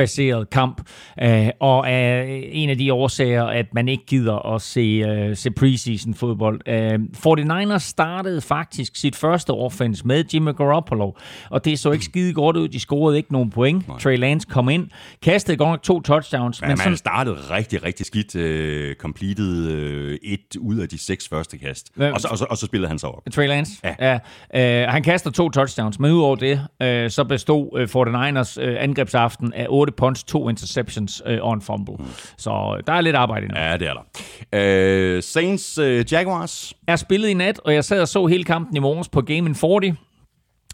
punt-baseret 0.00 0.50
kamp, 0.50 0.82
øh, 1.22 1.48
og 1.60 1.90
er 1.90 2.22
en 2.52 2.70
af 2.70 2.78
de 2.78 2.92
årsager, 2.92 3.44
at 3.44 3.66
man 3.74 3.88
ikke 3.88 4.06
gider 4.06 4.54
at 4.54 4.62
se, 4.62 4.80
øh, 4.80 5.36
se 5.36 5.50
preseason 5.50 6.14
fodbold. 6.14 6.60
Øh, 6.68 6.98
49ers 7.26 7.78
startede 7.78 8.40
faktisk 8.40 8.96
sit 8.96 9.16
første 9.16 9.50
offense 9.50 10.06
med 10.06 10.24
Jimmy 10.34 10.52
Garoppolo, 10.52 11.12
og 11.50 11.64
det 11.64 11.78
så 11.78 11.92
ikke 11.92 12.04
skide 12.04 12.32
godt 12.32 12.56
ud. 12.56 12.68
De 12.68 12.80
scorede 12.80 13.16
ikke 13.16 13.32
nogen 13.32 13.50
point. 13.50 13.88
Nej. 13.88 13.98
Trey 13.98 14.18
Lance 14.18 14.46
kom 14.50 14.68
ind, 14.68 14.88
kastede 15.22 15.56
godt 15.56 15.68
nok 15.68 15.82
to 15.82 16.00
touchdowns, 16.00 16.60
Men, 16.60 16.68
men 16.68 16.70
man 16.70 16.78
sådan, 16.78 16.96
startede 16.96 17.36
rigtig, 17.50 17.84
rigtig 17.84 18.06
skidt. 18.06 18.36
Øh, 18.36 18.94
completed 18.94 19.70
øh, 19.70 20.18
et 20.22 20.56
ud 20.58 20.78
af 20.78 20.88
de 20.88 20.98
seks 20.98 21.28
første 21.28 21.58
kast. 21.58 21.90
Hvem? 21.94 22.14
Og 22.14 22.20
så, 22.20 22.28
og, 22.28 22.38
så, 22.38 22.46
og 22.50 22.56
så 22.56 22.66
spillede 22.66 22.88
han 22.88 22.98
sig 22.98 23.08
op. 23.08 23.22
Trey 23.32 23.48
Lance? 23.48 23.72
Ja. 23.84 24.18
ja. 24.54 24.84
Uh, 24.86 24.92
han 24.92 25.02
kaster 25.02 25.30
to 25.30 25.48
touchdowns, 25.48 25.98
men 25.98 26.10
udover 26.10 26.36
det, 26.36 26.52
uh, 26.80 27.10
så 27.10 27.24
bestod 27.28 27.68
uh, 27.72 27.80
49ers 27.80 28.68
uh, 28.68 28.82
angrebsaften 28.82 29.52
af 29.52 29.66
otte 29.80 29.92
punts, 29.92 30.24
to 30.24 30.48
interceptions 30.48 31.22
uh, 31.26 31.32
og 31.40 31.54
en 31.54 31.62
fumble. 31.62 31.94
Mm. 31.98 32.04
Så 32.38 32.50
uh, 32.50 32.86
der 32.86 32.92
er 32.92 33.00
lidt 33.00 33.16
arbejde 33.16 33.44
endnu. 33.44 33.58
Ja, 33.58 33.76
det 33.76 33.88
er 33.88 33.94
der. 33.94 35.16
Øh, 35.16 35.22
Saints 35.22 35.78
øh, 35.78 36.04
Jaguars. 36.12 36.74
Er 36.86 36.96
spillet 36.96 37.28
i 37.28 37.34
nat, 37.34 37.60
og 37.64 37.74
jeg 37.74 37.84
sad 37.84 38.00
og 38.00 38.08
så 38.08 38.26
hele 38.26 38.44
kampen 38.44 38.76
i 38.76 38.80
morges 38.80 39.08
på 39.08 39.20
Game 39.20 39.54
40. 39.54 39.96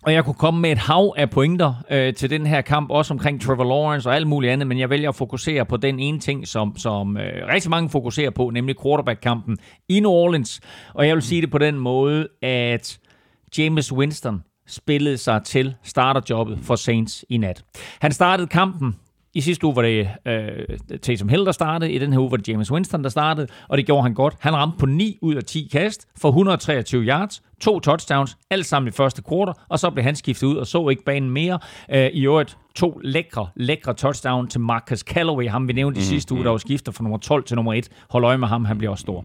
Og 0.02 0.12
jeg 0.12 0.24
kunne 0.24 0.34
komme 0.34 0.60
med 0.60 0.72
et 0.72 0.78
hav 0.78 1.14
af 1.16 1.30
pointer 1.30 1.74
øh, 1.90 2.14
til 2.14 2.30
den 2.30 2.46
her 2.46 2.60
kamp, 2.60 2.90
også 2.90 3.14
omkring 3.14 3.40
Trevor 3.40 3.64
Lawrence 3.64 4.08
og 4.08 4.14
alt 4.14 4.26
muligt 4.26 4.52
andet, 4.52 4.66
men 4.66 4.78
jeg 4.78 4.90
vælger 4.90 5.08
at 5.08 5.14
fokusere 5.14 5.66
på 5.66 5.76
den 5.76 6.00
ene 6.00 6.18
ting, 6.18 6.48
som, 6.48 6.76
som 6.76 7.16
øh, 7.16 7.48
rigtig 7.48 7.70
mange 7.70 7.90
fokuserer 7.90 8.30
på, 8.30 8.50
nemlig 8.50 8.76
quarterback-kampen 8.82 9.58
i 9.88 10.00
New 10.00 10.10
Orleans. 10.10 10.60
Og 10.94 11.06
jeg 11.06 11.14
vil 11.14 11.22
sige 11.22 11.40
det 11.40 11.50
på 11.50 11.58
den 11.58 11.78
måde, 11.78 12.28
at 12.42 12.98
James 13.58 13.92
Winston 13.92 14.42
spillede 14.66 15.16
sig 15.18 15.42
til 15.44 15.74
starterjobbet 15.82 16.58
for 16.62 16.76
Saints 16.76 17.24
i 17.28 17.36
nat. 17.36 17.64
Han 18.00 18.12
startede 18.12 18.48
kampen 18.48 18.94
i 19.36 19.40
sidste 19.40 19.66
uge 19.66 19.76
var 19.76 19.82
det 19.82 20.08
øh, 20.26 20.98
Taysom 21.02 21.28
Hill, 21.28 21.46
der 21.46 21.52
startede. 21.52 21.92
I 21.92 21.98
den 21.98 22.12
her 22.12 22.20
uge 22.20 22.30
var 22.30 22.36
det 22.36 22.48
James 22.48 22.72
Winston, 22.72 23.02
der 23.02 23.08
startede. 23.08 23.46
Og 23.68 23.78
det 23.78 23.86
gjorde 23.86 24.02
han 24.02 24.14
godt. 24.14 24.36
Han 24.40 24.56
ramte 24.56 24.78
på 24.78 24.86
9 24.86 25.18
ud 25.22 25.34
af 25.34 25.44
10 25.44 25.68
kast 25.72 26.08
for 26.20 26.28
123 26.28 27.02
yards. 27.02 27.42
To 27.60 27.80
touchdowns, 27.80 28.36
alt 28.50 28.66
sammen 28.66 28.88
i 28.88 28.90
første 28.90 29.22
kvartal. 29.22 29.54
Og 29.68 29.78
så 29.78 29.90
blev 29.90 30.04
han 30.04 30.16
skiftet 30.16 30.46
ud 30.46 30.56
og 30.56 30.66
så 30.66 30.88
ikke 30.88 31.04
banen 31.04 31.30
mere. 31.30 31.58
Øh, 31.90 32.06
I 32.06 32.26
øvrigt 32.26 32.58
to 32.74 33.00
lækre, 33.04 33.48
lækre 33.56 33.94
touchdown 33.94 34.48
til 34.48 34.60
Marcus 34.60 34.98
Callaway. 34.98 35.48
Ham 35.48 35.68
vi 35.68 35.72
nævnte 35.72 36.00
i 36.00 36.02
sidste 36.02 36.34
uge, 36.34 36.44
der 36.44 36.50
var 36.50 36.58
skifter 36.58 36.92
fra 36.92 37.02
nummer 37.02 37.18
12 37.18 37.44
til 37.44 37.56
nummer 37.56 37.74
1. 37.74 37.88
Hold 38.10 38.24
øje 38.24 38.38
med 38.38 38.48
ham, 38.48 38.64
han 38.64 38.78
bliver 38.78 38.90
også 38.90 39.02
stor. 39.02 39.24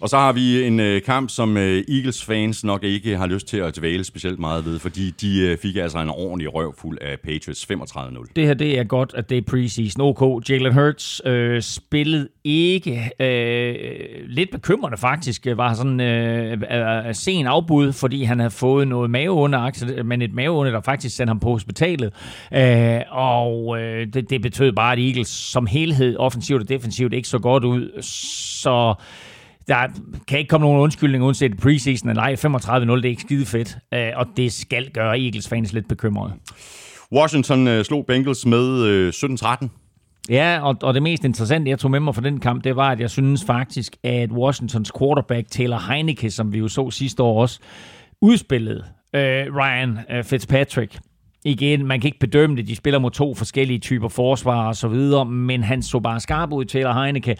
Og 0.00 0.08
så 0.08 0.16
har 0.16 0.32
vi 0.32 0.64
en 0.64 0.80
øh, 0.80 1.02
kamp, 1.02 1.30
som 1.30 1.56
øh, 1.56 1.84
Eagles-fans 1.88 2.64
nok 2.64 2.84
ikke 2.84 3.16
har 3.16 3.26
lyst 3.26 3.46
til 3.46 3.56
at 3.56 3.76
dvæle 3.76 4.04
specielt 4.04 4.38
meget 4.38 4.64
ved, 4.64 4.78
fordi 4.78 5.10
de 5.10 5.40
øh, 5.40 5.58
fik 5.58 5.76
altså 5.76 5.98
en 5.98 6.08
ordentlig 6.08 6.54
røv 6.54 6.74
fuld 6.78 6.98
af 7.00 7.20
Patriots 7.20 7.66
35-0. 7.72 8.32
Det 8.36 8.46
her, 8.46 8.54
det 8.54 8.78
er 8.78 8.84
godt, 8.84 9.14
at 9.16 9.30
det 9.30 9.38
er 9.38 9.42
preseason. 9.42 10.02
OK, 10.02 10.50
Jalen 10.50 10.72
Hurts 10.72 11.22
øh, 11.24 11.62
spillede 11.62 12.28
ikke 12.44 13.10
øh, 13.20 13.74
lidt 14.28 14.50
bekymrende 14.50 14.98
faktisk. 14.98 15.46
Øh, 15.46 15.58
var 15.58 15.74
sådan 15.74 16.00
øh, 16.00 16.52
øh, 16.52 17.14
sen 17.14 17.46
afbud, 17.46 17.92
fordi 17.92 18.24
han 18.24 18.38
havde 18.38 18.50
fået 18.50 18.88
noget 18.88 19.10
maveunde, 19.10 19.72
men 20.04 20.22
et 20.22 20.34
maveunde, 20.34 20.72
der 20.72 20.80
faktisk 20.80 21.16
sendte 21.16 21.30
ham 21.30 21.40
på 21.40 21.50
hospitalet. 21.50 22.12
Øh, 22.54 23.00
og 23.10 23.78
øh, 23.80 24.06
det, 24.12 24.30
det 24.30 24.42
betød 24.42 24.72
bare, 24.72 24.92
at 24.92 24.98
Eagles 24.98 25.28
som 25.28 25.66
helhed, 25.66 26.16
offensivt 26.16 26.62
og 26.62 26.68
defensivt, 26.68 27.14
ikke 27.14 27.28
så 27.28 27.38
godt 27.38 27.64
ud. 27.64 28.02
Så 28.02 28.94
der 29.68 29.86
kan 30.28 30.38
ikke 30.38 30.48
komme 30.48 30.64
nogen 30.64 30.80
undskyldning 30.80 31.24
uanset 31.24 31.60
preseason 31.60 32.08
eller 32.08 32.22
ej. 32.22 32.34
35-0, 32.34 32.96
det 32.96 33.04
er 33.04 33.08
ikke 33.08 33.22
skide 33.22 33.46
fedt, 33.46 33.76
øh, 33.94 34.08
og 34.16 34.26
det 34.36 34.52
skal 34.52 34.90
gøre 34.90 35.20
Eagles 35.20 35.48
fans 35.48 35.72
lidt 35.72 35.88
bekymrede. 35.88 36.32
Washington 37.12 37.68
øh, 37.68 37.84
slog 37.84 38.06
Bengals 38.06 38.46
med 38.46 38.82
øh, 38.82 39.12
17-13. 39.16 39.68
Ja, 40.28 40.60
og, 40.62 40.76
og 40.82 40.94
det 40.94 41.02
mest 41.02 41.24
interessante, 41.24 41.70
jeg 41.70 41.78
tog 41.78 41.90
med 41.90 42.00
mig 42.00 42.14
fra 42.14 42.22
den 42.22 42.40
kamp, 42.40 42.64
det 42.64 42.76
var, 42.76 42.90
at 42.90 43.00
jeg 43.00 43.10
synes 43.10 43.44
faktisk, 43.44 43.96
at 44.04 44.32
Washingtons 44.32 44.92
quarterback 44.98 45.50
Taylor 45.50 45.92
Heineke, 45.92 46.30
som 46.30 46.52
vi 46.52 46.58
jo 46.58 46.68
så 46.68 46.90
sidste 46.90 47.22
år 47.22 47.42
også, 47.42 47.60
udspillede 48.22 48.84
øh, 49.14 49.56
Ryan 49.56 49.98
øh, 50.10 50.24
Fitzpatrick. 50.24 50.98
Igen, 51.44 51.86
man 51.86 52.00
kan 52.00 52.08
ikke 52.08 52.18
bedømme 52.18 52.56
det. 52.56 52.68
De 52.68 52.76
spiller 52.76 52.98
mod 52.98 53.10
to 53.10 53.34
forskellige 53.34 53.78
typer 53.78 54.08
forsvar 54.08 54.68
og 54.68 54.76
så 54.76 54.88
videre, 54.88 55.24
men 55.24 55.62
han 55.62 55.82
så 55.82 56.00
bare 56.00 56.20
skarp 56.20 56.52
ud, 56.52 56.64
Taylor 56.64 57.02
Heineke. 57.02 57.36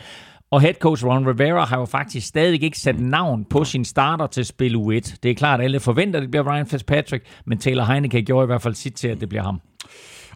Og 0.51 0.61
head 0.61 0.75
coach 0.75 1.05
Ron 1.05 1.29
Rivera 1.29 1.65
har 1.65 1.79
jo 1.79 1.85
faktisk 1.85 2.27
stadig 2.27 2.63
ikke 2.63 2.79
sat 2.79 3.01
navn 3.01 3.45
på 3.45 3.65
sin 3.65 3.85
starter 3.85 4.27
til 4.27 4.45
spil 4.45 4.77
U1. 4.77 5.17
Det 5.23 5.31
er 5.31 5.35
klart, 5.35 5.61
at 5.61 5.65
alle 5.65 5.81
forventer, 5.81 6.19
at 6.19 6.23
det 6.23 6.31
bliver 6.31 6.55
Ryan 6.55 6.67
Fitzpatrick, 6.67 7.25
men 7.47 7.59
Taylor 7.59 7.85
Heineke 7.85 8.23
gjorde 8.23 8.45
i 8.45 8.47
hvert 8.47 8.63
fald 8.63 8.75
sit 8.75 8.95
til, 8.95 9.09
at 9.09 9.21
det 9.21 9.29
bliver 9.29 9.43
ham. 9.43 9.61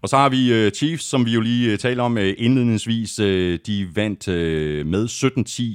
Og 0.02 0.08
så 0.08 0.16
har 0.16 0.28
vi 0.28 0.66
uh, 0.66 0.72
Chiefs, 0.72 1.04
som 1.04 1.26
vi 1.26 1.32
jo 1.32 1.40
lige 1.40 1.72
uh, 1.72 1.78
taler 1.78 2.02
om 2.02 2.16
uh, 2.16 2.22
indledningsvis. 2.36 3.20
Uh, 3.20 3.26
de 3.66 3.88
vandt 3.94 4.28
uh, 4.28 4.86
med 4.86 5.04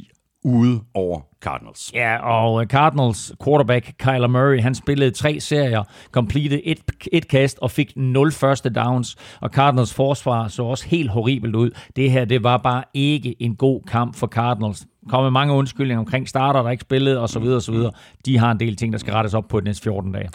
17-10 0.10 0.14
ude 0.46 0.82
over 0.94 1.20
Cardinals. 1.42 1.92
Ja, 1.94 2.18
og 2.18 2.62
øh, 2.62 2.68
Cardinals 2.68 3.34
quarterback 3.44 3.94
Kyler 3.98 4.28
Murray, 4.28 4.62
han 4.62 4.75
spillede 4.75 5.12
tre 5.12 5.40
serier, 5.40 5.84
completed 6.12 6.60
et, 6.64 6.80
et 7.12 7.28
kast 7.28 7.60
og 7.62 7.72
fik 7.72 7.92
0 7.96 8.32
første 8.32 8.70
downs, 8.70 9.16
og 9.42 9.50
Cardinals 9.50 9.94
forsvar 9.94 10.48
så 10.48 10.64
også 10.64 10.88
helt 10.88 11.10
horribelt 11.10 11.56
ud. 11.56 11.72
Det 11.96 12.12
her, 12.12 12.25
det 12.25 12.44
var 12.44 12.58
bare 12.58 12.84
ikke 12.94 13.36
en 13.40 13.56
god 13.56 13.82
kamp 13.88 14.16
for 14.16 14.28
Cardinals. 14.28 14.86
Kom 15.10 15.24
med 15.24 15.32
mange 15.32 15.54
undskyldninger 15.54 16.00
omkring 16.00 16.30
starter, 16.30 16.64
der 16.64 16.70
ikke 16.70 16.82
spillede, 16.82 17.20
og 17.20 17.30
så 17.30 17.40
videre, 17.40 17.56
og 17.56 17.62
så 17.62 17.72
videre. 17.72 17.92
De 18.25 18.38
har 18.38 18.52
en 18.52 18.60
del 18.60 18.75
ting, 18.75 18.94
der 18.94 19.00
skal 19.00 19.14
rettes 19.14 19.34
op 19.34 19.48
på 19.48 19.60
de 19.60 19.66
næste 19.66 19.84
14 19.84 20.12
dage. 20.12 20.30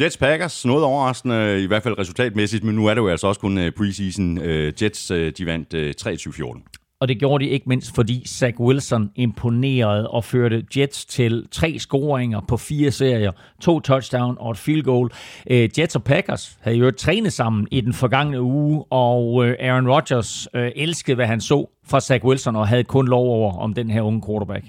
Jets 0.00 0.16
Packers, 0.16 0.64
noget 0.66 0.84
overraskende, 0.84 1.62
i 1.62 1.66
hvert 1.66 1.82
fald 1.82 1.98
resultatmæssigt, 1.98 2.64
men 2.64 2.74
nu 2.74 2.86
er 2.86 2.94
det 2.94 3.00
jo 3.00 3.08
altså 3.08 3.26
også 3.26 3.40
kun 3.40 3.58
øh, 3.58 3.72
preseason. 3.72 4.38
Øh, 4.38 4.72
Jets, 4.82 5.06
de 5.06 5.46
vandt 5.46 5.74
23-14 6.06 6.83
og 7.00 7.08
det 7.08 7.18
gjorde 7.18 7.44
de 7.44 7.50
ikke 7.50 7.68
mindst, 7.68 7.94
fordi 7.94 8.28
Zach 8.28 8.60
Wilson 8.60 9.10
imponerede 9.16 10.10
og 10.10 10.24
førte 10.24 10.64
Jets 10.76 11.04
til 11.04 11.46
tre 11.50 11.78
scoringer 11.78 12.40
på 12.48 12.56
fire 12.56 12.90
serier, 12.90 13.32
to 13.60 13.80
touchdown 13.80 14.36
og 14.40 14.50
et 14.50 14.58
field 14.58 14.82
goal. 14.82 15.10
Øh, 15.50 15.68
Jets 15.78 15.96
og 15.96 16.04
Packers 16.04 16.58
havde 16.60 16.76
jo 16.76 16.90
trænet 16.90 17.32
sammen 17.32 17.68
i 17.70 17.80
den 17.80 17.92
forgangne 17.92 18.42
uge, 18.42 18.84
og 18.90 19.46
øh, 19.46 19.56
Aaron 19.60 19.88
Rodgers 19.88 20.48
øh, 20.54 20.70
elskede, 20.76 21.14
hvad 21.14 21.26
han 21.26 21.40
så 21.40 21.70
fra 21.86 22.00
Zach 22.00 22.24
Wilson, 22.24 22.56
og 22.56 22.68
havde 22.68 22.84
kun 22.84 23.08
lov 23.08 23.26
over 23.26 23.58
om 23.58 23.74
den 23.74 23.90
her 23.90 24.02
unge 24.02 24.22
quarterback. 24.26 24.64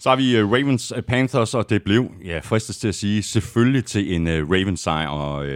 Så 0.00 0.08
har 0.08 0.16
vi 0.16 0.42
Ravens 0.42 0.92
Panthers, 1.08 1.54
og 1.54 1.70
det 1.70 1.82
blev, 1.82 2.10
ja, 2.24 2.38
fristes 2.38 2.78
til 2.78 2.88
at 2.88 2.94
sige, 2.94 3.22
selvfølgelig 3.22 3.84
til 3.84 4.14
en 4.14 4.28
Ravens 4.28 4.80
sejr, 4.80 5.08
og 5.08 5.46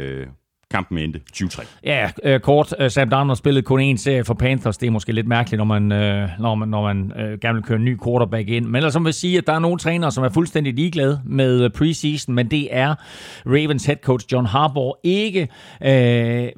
kampen 0.75 0.99
endte 0.99 1.21
20-3. 1.37 1.67
Ja, 1.85 2.11
øh, 2.23 2.41
kort. 2.41 2.75
Øh, 2.79 2.91
Sam 2.91 3.11
Darnold 3.11 3.37
spillede 3.37 3.63
kun 3.63 3.93
én 3.93 3.97
serie 3.97 4.25
for 4.25 4.35
Panthers. 4.35 4.79
Det 4.79 4.87
er 4.87 4.91
måske 4.91 5.13
lidt 5.13 5.27
mærkeligt, 5.27 5.59
når 5.59 5.65
man, 5.65 5.93
øh, 5.93 6.29
når 6.39 6.55
man, 6.55 6.69
når 6.69 6.83
man 6.83 7.13
øh, 7.21 7.39
gerne 7.41 7.55
vil 7.55 7.63
køre 7.63 7.79
en 7.79 7.85
ny 7.85 7.99
quarterback 8.05 8.49
ind. 8.49 8.67
Men 8.67 8.91
som 8.91 9.05
vil 9.05 9.15
sige, 9.15 9.39
at 9.39 9.47
der 9.47 9.53
er 9.53 9.59
nogle 9.59 9.79
trænere, 9.79 10.13
som 10.13 10.25
er 10.25 10.29
fuldstændig 10.29 10.75
ligeglade 10.75 11.21
med 11.25 11.65
øh, 11.65 11.71
preseason, 11.71 12.35
men 12.35 12.51
det 12.51 12.69
er 12.71 12.95
Ravens 13.47 13.87
head 13.87 13.97
coach 13.97 14.27
John 14.33 14.47
Harbaugh 14.47 14.95
ikke. 15.05 15.41
Øh, 15.83 15.89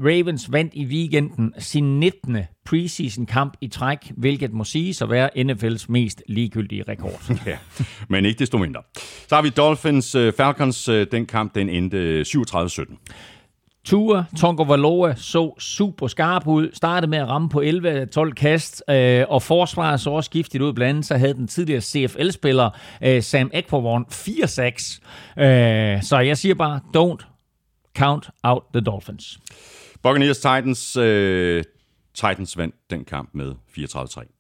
Ravens 0.01 0.53
vandt 0.53 0.75
i 0.75 0.85
weekenden 0.85 1.53
sin 1.59 2.01
19 2.01 2.37
preseason 2.67 3.27
kamp 3.27 3.57
i 3.61 3.69
træk, 3.69 4.13
hvilket 4.17 4.53
må 4.53 4.65
sige 4.65 5.05
at 5.05 5.11
være 5.11 5.31
NFL's 5.37 5.87
mest 5.89 6.23
ligegyldige 6.29 6.85
rekord. 6.89 7.33
ja, 7.47 7.57
men 8.09 8.25
ikke 8.25 8.39
desto 8.39 8.59
mindre. 8.59 8.81
Så 9.29 9.35
har 9.35 9.43
vi 9.43 9.49
Dolphins 9.49 10.15
uh, 10.15 10.33
Falcons. 10.37 10.89
Uh, 10.89 11.03
den 11.13 11.27
kamp 11.27 11.55
den 11.55 11.69
endte 11.69 12.21
37-17. 12.21 12.97
Tua 13.87 14.25
Tonko 14.37 14.63
Valoa 14.63 15.15
så 15.15 15.55
super 15.59 16.07
skarp 16.07 16.47
ud, 16.47 16.71
startede 16.73 17.11
med 17.11 17.19
at 17.19 17.29
ramme 17.29 17.49
på 17.49 17.63
11-12 17.63 18.31
kast, 18.31 18.83
øh, 18.91 19.25
og 19.29 19.43
forsvaret 19.43 20.01
så 20.01 20.11
også 20.11 20.29
skiftet 20.29 20.61
ud. 20.63 20.73
Blandt 20.73 20.89
andet 20.89 21.07
så 21.07 21.17
havde 21.17 21.35
den 21.35 21.49
tidligere 21.49 21.81
CFL-spiller 21.81 22.71
øh, 23.03 23.23
Sam 23.23 23.51
Ekpovorn 23.55 24.05
4-6. 24.11 25.45
Øh, 25.45 26.03
så 26.03 26.19
jeg 26.19 26.39
siger 26.39 26.55
bare, 26.55 26.81
don't 26.97 27.27
count 27.99 28.31
out 28.43 28.63
the 28.75 28.81
Dolphins. 28.81 29.39
Buccaneers 30.03 30.39
Titans, 30.39 30.97
øh, 30.97 31.65
Titans 32.15 32.57
vandt 32.57 32.75
den 32.91 33.05
kamp 33.05 33.31
med 33.35 33.55
34-3. 33.79 34.36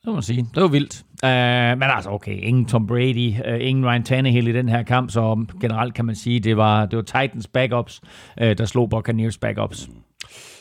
Det 0.00 0.06
må 0.06 0.12
man 0.12 0.22
sige. 0.22 0.46
Det 0.54 0.62
var 0.62 0.68
vildt. 0.68 1.04
Uh, 1.22 1.78
men 1.78 1.82
altså, 1.82 2.10
okay, 2.10 2.38
ingen 2.42 2.64
Tom 2.64 2.86
Brady, 2.86 3.34
uh, 3.48 3.68
ingen 3.68 3.86
Ryan 3.86 4.02
Tannehill 4.02 4.48
i 4.48 4.52
den 4.52 4.68
her 4.68 4.82
kamp, 4.82 5.10
så 5.10 5.46
generelt 5.60 5.94
kan 5.94 6.04
man 6.04 6.14
sige, 6.14 6.40
det 6.40 6.56
var, 6.56 6.86
det 6.86 6.96
var 6.96 7.02
Titans 7.02 7.46
backups, 7.46 8.00
uh, 8.42 8.46
der 8.46 8.64
slog 8.64 8.90
Buccaneers 8.90 9.38
backups. 9.38 9.88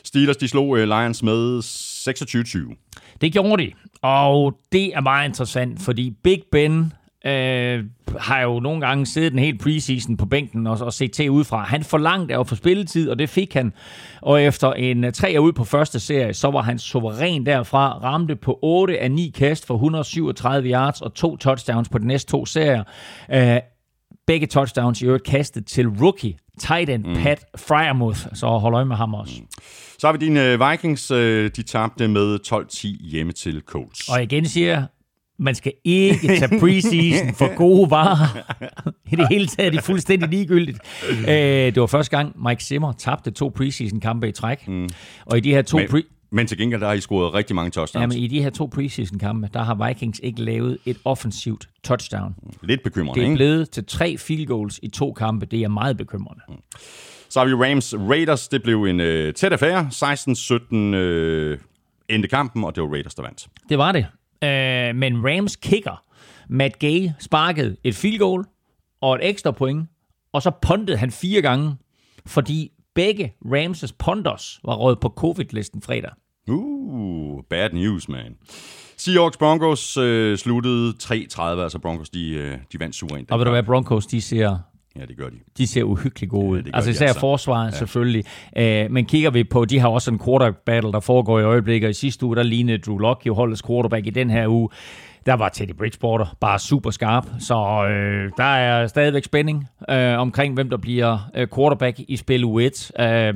Steelers, 0.03 0.38
de 0.38 0.48
slog 0.48 0.69
uh, 0.69 0.79
Lions 0.79 1.24
med 1.24 1.60
26-20. 1.60 3.15
Det 3.22 3.34
gjorde 3.34 3.63
de, 3.63 3.72
og 4.01 4.60
det 4.72 4.96
er 4.96 5.01
meget 5.01 5.27
interessant, 5.27 5.81
fordi 5.81 6.15
Big 6.24 6.41
Ben 6.51 6.93
øh, 7.25 7.83
har 8.17 8.41
jo 8.41 8.59
nogle 8.59 8.81
gange 8.88 9.05
siddet 9.05 9.33
en 9.33 9.39
helt 9.39 9.61
preseason 9.61 10.17
på 10.17 10.25
bænken 10.25 10.67
og, 10.67 10.77
og 10.81 10.93
set 10.93 11.11
til 11.11 11.29
udefra. 11.29 11.63
Han 11.63 11.83
forlangte 11.83 12.35
at 12.35 12.47
få 12.47 12.55
spilletid, 12.55 13.09
og 13.09 13.19
det 13.19 13.29
fik 13.29 13.53
han. 13.53 13.73
Og 14.21 14.43
efter 14.43 14.73
en 14.73 15.03
uh, 15.03 15.11
tre 15.11 15.35
ud 15.39 15.53
på 15.53 15.63
første 15.63 15.99
serie, 15.99 16.33
så 16.33 16.51
var 16.51 16.61
han 16.61 16.79
suveræn 16.79 17.45
derfra. 17.45 17.99
Ramte 18.03 18.35
på 18.35 18.59
8 18.61 18.99
af 18.99 19.11
9 19.11 19.33
kast 19.35 19.67
for 19.67 19.73
137 19.73 20.69
yards 20.69 21.01
og 21.01 21.13
to 21.13 21.38
touchdowns 21.38 21.89
på 21.89 21.97
de 21.97 22.07
næste 22.07 22.31
to 22.31 22.45
serier. 22.45 22.83
Uh, 23.33 23.57
begge 24.27 24.47
touchdowns 24.47 25.01
i 25.01 25.05
øvrigt 25.05 25.23
kastet 25.23 25.65
til 25.65 25.88
rookie 25.88 26.38
tight 26.59 26.89
end 26.89 27.05
mm. 27.05 27.15
Pat 27.15 27.45
Fryermuth, 27.57 28.19
så 28.33 28.47
hold 28.47 28.75
øje 28.75 28.85
med 28.85 28.95
ham 28.95 29.13
også. 29.13 29.33
Mm. 29.39 29.47
Så 29.99 30.07
har 30.07 30.11
vi 30.11 30.25
dine 30.25 30.69
Vikings, 30.69 31.07
de 31.55 31.63
tabte 31.63 32.07
med 32.07 32.39
12-10 32.47 33.09
hjemme 33.09 33.33
til 33.33 33.61
Colts. 33.65 34.09
Og 34.09 34.23
igen 34.23 34.45
siger 34.45 34.85
man 35.39 35.55
skal 35.55 35.74
ikke 35.84 36.27
tage 36.27 36.60
preseason 36.60 37.34
for 37.36 37.55
gode 37.55 37.91
varer. 37.91 38.38
I 39.12 39.15
det 39.15 39.27
hele 39.29 39.48
taget 39.48 39.67
er 39.67 39.72
det 39.72 39.84
fuldstændig 39.84 40.29
ligegyldigt. 40.29 40.79
Øh, 41.10 41.25
det 41.36 41.79
var 41.81 41.88
første 41.88 42.17
gang, 42.17 42.43
Mike 42.48 42.63
Zimmer 42.63 42.91
tabte 42.93 43.31
to 43.31 43.51
preseason-kampe 43.55 44.29
i 44.29 44.31
træk. 44.31 44.67
Mm. 44.67 44.89
Og 45.25 45.38
i 45.38 45.39
de 45.39 45.51
her 45.53 45.62
to 45.62 45.77
men, 45.77 45.88
pre- 45.88 46.29
men 46.31 46.48
til 46.48 46.58
gengæld, 46.58 46.81
der 46.81 46.88
har 46.88 46.93
I 46.93 47.00
scoret 47.01 47.34
rigtig 47.34 47.55
mange 47.55 47.72
touchdowns. 47.72 48.01
Ja, 48.01 48.08
men 48.08 48.17
i 48.17 48.27
de 48.27 48.41
her 48.41 48.50
to 48.50 48.69
preseason-kampe, 48.75 49.50
der 49.53 49.63
har 49.63 49.88
Vikings 49.88 50.19
ikke 50.24 50.41
lavet 50.41 50.77
et 50.86 50.98
offensivt 51.05 51.69
touchdown. 51.84 52.36
Lidt 52.63 52.84
bekymrende, 52.84 53.13
Det 53.19 53.22
er 53.22 53.29
ikke? 53.31 53.36
blevet 53.36 53.69
til 53.69 53.86
tre 53.86 54.17
field 54.17 54.46
goals 54.48 54.79
i 54.84 54.88
to 54.88 55.13
kampe. 55.13 55.46
Det 55.46 55.62
er 55.63 55.67
meget 55.67 55.98
bekymrende. 55.98 56.41
Mm. 56.50 56.55
Så 57.29 57.39
har 57.39 57.46
vi 57.48 57.53
Rams 57.53 57.96
Raiders. 57.98 58.48
Det 58.48 58.63
blev 58.63 58.84
en 58.84 59.00
øh, 59.00 59.34
tæt 59.34 59.53
affære. 59.53 59.89
16-17 59.93 60.75
øh, 60.75 61.58
endte 62.10 62.27
kampen, 62.29 62.63
og 62.63 62.75
det 62.75 62.84
var 62.84 62.89
Raiders, 62.89 63.15
der 63.15 63.24
vandt. 63.24 63.48
Det 63.69 63.77
var 63.77 63.91
det. 63.91 64.05
Øh, 64.43 64.96
men 64.96 65.25
Rams 65.25 65.55
kicker, 65.55 66.03
Matt 66.50 66.79
Gay, 66.79 67.10
sparkede 67.19 67.77
et 67.84 67.96
field 67.96 68.19
goal 68.19 68.46
og 69.01 69.15
et 69.15 69.29
ekstra 69.29 69.51
point, 69.51 69.89
og 70.34 70.41
så 70.41 70.51
puntede 70.62 70.98
han 70.98 71.12
fire 71.12 71.41
gange, 71.41 71.75
fordi 72.25 72.72
begge 72.96 73.34
Rams' 73.46 73.91
punters 74.00 74.60
var 74.65 74.75
råd 74.75 74.96
på 74.96 75.13
covid-listen 75.17 75.81
fredag. 75.81 76.12
Uh, 76.48 77.43
bad 77.50 77.69
news, 77.74 78.10
man. 78.10 78.36
Seahawks 78.98 79.38
Broncos 79.38 79.98
øh, 79.98 80.38
sluttede 80.38 80.93
3-30, 81.03 81.41
altså 81.41 81.79
Broncos, 81.81 82.10
de, 82.10 82.29
øh, 82.29 82.58
de 82.72 82.79
vandt 82.79 82.96
suverænt. 82.96 83.31
Og 83.31 83.39
ved 83.39 83.46
du 83.46 83.51
hvad, 83.51 83.63
Broncos, 83.63 84.05
de 84.05 84.22
ser 84.22 84.58
Ja, 84.99 85.05
det 85.05 85.17
gør 85.17 85.29
de. 85.29 85.35
De 85.57 85.67
ser 85.67 85.83
uhyggeligt 85.83 86.31
gode 86.31 86.49
ud. 86.49 86.61
Ja, 86.61 86.69
altså 86.73 86.89
især 86.89 87.05
altså. 87.05 87.19
forsvaret 87.19 87.71
ja. 87.71 87.77
selvfølgelig. 87.77 88.23
Uh, 88.59 88.91
men 88.91 89.05
kigger 89.05 89.31
vi 89.31 89.43
på, 89.43 89.65
de 89.65 89.79
har 89.79 89.87
også 89.87 90.11
en 90.11 90.19
quarterback 90.25 90.65
battle, 90.65 90.91
der 90.91 90.99
foregår 90.99 91.39
i 91.39 91.43
øjeblikket. 91.43 91.89
I 91.89 91.93
sidste 91.93 92.25
uge, 92.25 92.35
der 92.35 92.43
lignede 92.43 92.77
Drew 92.77 92.97
Lock 92.97 93.25
jo 93.25 93.33
holdets 93.33 93.63
quarterback 93.67 94.07
i 94.07 94.09
den 94.09 94.29
her 94.29 94.47
uge. 94.47 94.69
Der 95.25 95.33
var 95.33 95.49
Teddy 95.49 95.75
Bridgewater 95.77 96.35
bare 96.39 96.59
super 96.59 96.91
skarp, 96.91 97.27
så 97.39 97.85
øh, 97.89 98.31
der 98.37 98.43
er 98.43 98.87
stadigvæk 98.87 99.23
spænding 99.23 99.67
øh, 99.89 100.19
omkring, 100.19 100.53
hvem 100.53 100.69
der 100.69 100.77
bliver 100.77 101.29
øh, 101.35 101.47
quarterback 101.55 101.99
i 101.99 102.17
spil 102.17 102.43
U1. 102.43 103.03
Øh, 103.03 103.33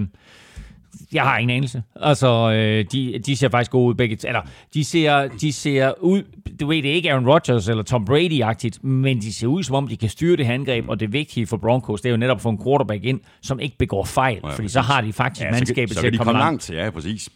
Jeg 1.13 1.23
har 1.23 1.37
ingen 1.37 1.55
anelse. 1.55 1.83
Altså, 1.95 2.51
øh, 2.51 2.85
de, 2.91 3.19
de 3.25 3.35
ser 3.35 3.49
faktisk 3.49 3.71
gode 3.71 3.89
ud 3.89 3.93
begge. 3.93 4.17
Eller, 4.23 4.41
de 4.73 4.83
ser, 4.83 5.27
de 5.27 5.53
ser 5.53 5.93
ud, 6.01 6.23
du 6.59 6.67
ved, 6.67 6.83
det 6.83 6.91
er 6.91 6.95
ikke 6.95 7.11
Aaron 7.11 7.27
Rodgers 7.27 7.67
eller 7.67 7.83
Tom 7.83 8.07
Brady-agtigt, 8.09 8.87
men 8.87 9.21
de 9.21 9.33
ser 9.33 9.47
ud, 9.47 9.63
som 9.63 9.75
om 9.75 9.87
de 9.87 9.97
kan 9.97 10.09
styre 10.09 10.37
det 10.37 10.45
her 10.45 10.53
angreb, 10.53 10.89
og 10.89 10.99
det 10.99 11.13
vigtige 11.13 11.47
for 11.47 11.57
Broncos, 11.57 12.01
det 12.01 12.09
er 12.09 12.11
jo 12.11 12.17
netop 12.17 12.37
at 12.37 12.41
få 12.41 12.49
en 12.49 12.63
quarterback 12.63 13.03
ind, 13.03 13.19
som 13.41 13.59
ikke 13.59 13.77
begår 13.77 14.05
fejl, 14.05 14.39
ja, 14.43 14.49
fordi 14.49 14.67
så 14.67 14.81
har 14.81 15.01
de 15.01 15.13
faktisk 15.13 15.45
ja, 15.45 15.51
mandskabet 15.51 15.95
så 15.95 16.01
kan, 16.01 16.11
til 16.11 16.19
at 16.19 16.25
komme 16.25 16.39
langt. 16.39 16.69
langt. 16.69 16.85
Ja, 16.85 16.89
præcis. 16.89 17.29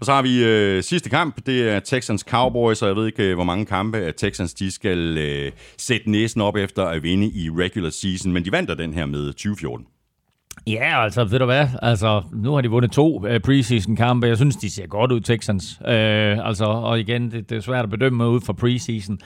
Og 0.00 0.06
så 0.06 0.12
har 0.12 0.22
vi 0.22 0.44
øh, 0.44 0.82
sidste 0.82 1.10
kamp, 1.10 1.46
det 1.46 1.70
er 1.70 1.80
Texans 1.80 2.20
Cowboys, 2.20 2.82
og 2.82 2.88
jeg 2.88 2.96
ved 2.96 3.06
ikke, 3.06 3.22
øh, 3.22 3.34
hvor 3.34 3.44
mange 3.44 3.66
kampe 3.66 3.98
at 3.98 4.14
Texans 4.16 4.54
de 4.54 4.70
skal 4.70 5.18
øh, 5.18 5.52
sætte 5.78 6.10
næsen 6.10 6.40
op 6.40 6.56
efter 6.56 6.84
at 6.84 7.02
vinde 7.02 7.26
i 7.26 7.50
regular 7.50 7.90
season, 7.90 8.32
men 8.32 8.44
de 8.44 8.52
vandt 8.52 8.78
den 8.78 8.94
her 8.94 9.06
med 9.06 9.26
2014. 9.26 9.86
Ja, 10.66 11.04
altså, 11.04 11.24
ved 11.24 11.38
du 11.38 11.44
hvad? 11.44 11.66
Altså, 11.82 12.22
nu 12.32 12.54
har 12.54 12.60
de 12.60 12.70
vundet 12.70 12.92
to 12.92 13.16
uh, 13.16 13.40
preseason-kampe. 13.44 14.26
Jeg 14.26 14.36
synes, 14.36 14.56
de 14.56 14.70
ser 14.70 14.86
godt 14.86 15.12
ud, 15.12 15.20
Texans. 15.20 15.78
Uh, 15.80 16.48
altså, 16.48 16.64
og 16.64 17.00
igen, 17.00 17.30
det, 17.30 17.50
det 17.50 17.56
er 17.56 17.60
svært 17.60 17.84
at 17.84 17.90
bedømme 17.90 18.28
ud 18.28 18.40
fra 18.40 18.52
preseason. 18.52 19.18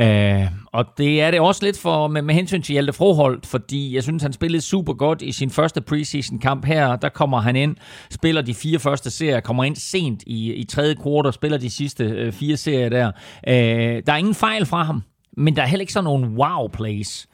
Uh, 0.00 0.48
og 0.72 0.86
det 0.98 1.22
er 1.22 1.30
det 1.30 1.40
også 1.40 1.64
lidt 1.64 1.78
for, 1.78 2.08
med, 2.08 2.22
med 2.22 2.34
hensyn 2.34 2.62
til 2.62 2.72
Hjalte 2.72 2.92
Froholt, 2.92 3.46
fordi 3.46 3.94
jeg 3.94 4.02
synes, 4.02 4.22
han 4.22 4.32
spillede 4.32 4.62
super 4.62 4.92
godt 4.92 5.22
i 5.22 5.32
sin 5.32 5.50
første 5.50 5.80
preseason-kamp 5.80 6.64
her. 6.64 6.96
Der 6.96 7.08
kommer 7.08 7.40
han 7.40 7.56
ind, 7.56 7.76
spiller 8.10 8.42
de 8.42 8.54
fire 8.54 8.78
første 8.78 9.10
serier, 9.10 9.40
kommer 9.40 9.64
ind 9.64 9.76
sent 9.76 10.22
i, 10.26 10.54
i 10.54 10.64
tredje 10.64 10.94
kvartal, 10.94 11.32
spiller 11.32 11.58
de 11.58 11.70
sidste 11.70 12.04
øh, 12.04 12.32
fire 12.32 12.56
serier 12.56 12.88
der. 12.88 13.06
Øh, 13.48 14.02
der 14.06 14.12
er 14.12 14.16
ingen 14.16 14.34
fejl 14.34 14.66
fra 14.66 14.82
ham, 14.82 15.02
men 15.36 15.56
der 15.56 15.62
er 15.62 15.66
heller 15.66 15.82
ikke 15.82 15.92
sådan 15.92 16.04
nogle 16.04 16.26
wow-plays. 16.26 17.26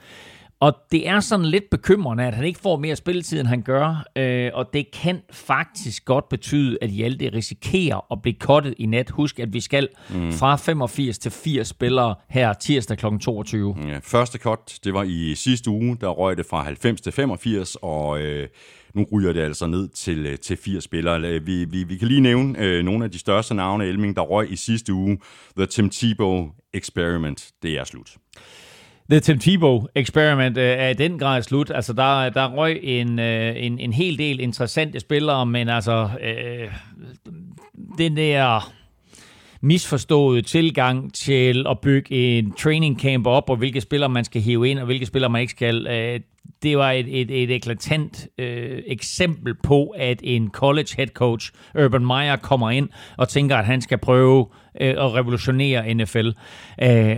Og 0.61 0.75
det 0.93 1.09
er 1.09 1.21
sådan 1.21 1.47
lidt 1.47 1.71
bekymrende, 1.71 2.25
at 2.25 2.35
han 2.35 2.45
ikke 2.45 2.61
får 2.61 2.77
mere 2.79 2.97
spilletid, 2.97 3.41
end 3.41 3.49
han 3.49 3.63
gør. 3.63 4.05
Øh, 4.17 4.51
og 4.55 4.67
det 4.73 4.91
kan 4.91 5.21
faktisk 5.31 6.05
godt 6.05 6.29
betyde, 6.29 6.79
at 6.83 6.91
Hjalte 6.91 7.31
risikerer 7.33 8.13
at 8.13 8.23
blive 8.23 8.35
kottet 8.41 8.75
i 8.79 8.87
nat. 8.87 9.11
Husk, 9.11 9.39
at 9.39 9.53
vi 9.53 9.61
skal 9.61 9.89
mm. 10.11 10.33
fra 10.33 10.57
85 10.57 11.19
til 11.19 11.31
80 11.31 11.69
spillere 11.69 12.15
her 12.29 12.53
tirsdag 12.53 12.99
kl. 12.99 13.07
22. 13.21 13.77
Ja, 13.87 13.99
første 14.03 14.39
cut, 14.39 14.79
det 14.85 14.95
var 14.95 15.03
i 15.03 15.35
sidste 15.35 15.71
uge. 15.71 15.97
Der 16.01 16.09
røg 16.09 16.37
det 16.37 16.47
fra 16.47 16.63
90 16.63 17.01
til 17.01 17.13
85, 17.13 17.77
og... 17.83 18.21
Øh 18.21 18.49
nu 18.95 19.07
ryger 19.13 19.33
det 19.33 19.41
altså 19.41 19.67
ned 19.67 19.89
til, 19.89 20.27
øh, 20.27 20.39
til 20.39 20.57
80 20.57 20.85
spillere. 20.85 21.41
Vi, 21.41 21.65
vi, 21.65 21.85
vi 21.85 21.97
kan 21.97 22.09
lige 22.09 22.21
nævne 22.21 22.59
øh, 22.59 22.85
nogle 22.85 23.05
af 23.05 23.11
de 23.11 23.19
største 23.19 23.55
navne, 23.55 23.87
Elming, 23.87 24.17
der 24.17 24.23
røg 24.23 24.53
i 24.53 24.57
sidste 24.57 24.93
uge. 24.93 25.19
The 25.57 25.67
Tim 25.67 25.91
Tebow 25.91 26.49
Experiment, 26.75 27.51
det 27.63 27.79
er 27.79 27.85
slut. 27.85 28.17
The 29.11 29.21
Tim 29.21 29.39
Tebow 29.39 29.87
experiment 29.95 30.59
øh, 30.59 30.65
er 30.65 30.89
i 30.89 30.95
den 30.95 31.19
grad 31.19 31.43
slut. 31.43 31.73
Altså, 31.75 31.93
der, 31.93 32.29
der 32.29 32.49
røg 32.49 32.81
en, 32.83 33.19
øh, 33.19 33.55
en, 33.57 33.79
en 33.79 33.93
hel 33.93 34.19
del 34.19 34.41
interessante 34.41 35.01
spillere, 35.01 35.47
men 35.47 35.69
altså, 35.69 36.09
øh, 36.23 36.69
den 37.99 38.17
der 38.17 38.73
misforståede 39.61 40.43
tilgang 40.43 41.15
til 41.15 41.67
at 41.69 41.81
bygge 41.81 42.39
en 42.39 42.53
training 42.53 43.01
camp 43.01 43.27
op, 43.27 43.51
og 43.51 43.57
hvilke 43.57 43.81
spillere 43.81 44.11
man 44.11 44.25
skal 44.25 44.43
hive 44.43 44.69
ind, 44.69 44.79
og 44.79 44.87
hvilke 44.87 45.07
spillere 45.07 45.31
man 45.31 45.41
ikke 45.41 45.51
skal, 45.51 45.87
øh, 45.87 46.21
det 46.63 46.79
var 46.79 46.91
et, 46.91 47.21
et, 47.21 47.43
et 47.43 47.51
eklatant 47.51 48.29
øh, 48.39 48.83
eksempel 48.87 49.55
på, 49.55 49.87
at 49.87 50.21
en 50.25 50.51
college 50.51 50.89
head 50.97 51.09
coach, 51.09 51.53
Urban 51.85 52.07
Meyer, 52.07 52.37
kommer 52.37 52.71
ind 52.71 52.89
og 53.17 53.29
tænker, 53.29 53.57
at 53.57 53.65
han 53.67 53.81
skal 53.81 53.99
prøve 53.99 54.47
øh, 54.81 54.91
at 54.91 55.15
revolutionere 55.15 55.95
NFL. 55.95 56.29
Øh, 56.83 57.17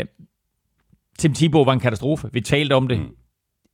Tim 1.19 1.35
Thibault 1.35 1.67
var 1.67 1.73
en 1.73 1.81
katastrofe. 1.81 2.29
Vi 2.33 2.41
talte 2.41 2.73
om 2.73 2.89
det 2.89 2.99
mm. 2.99 3.09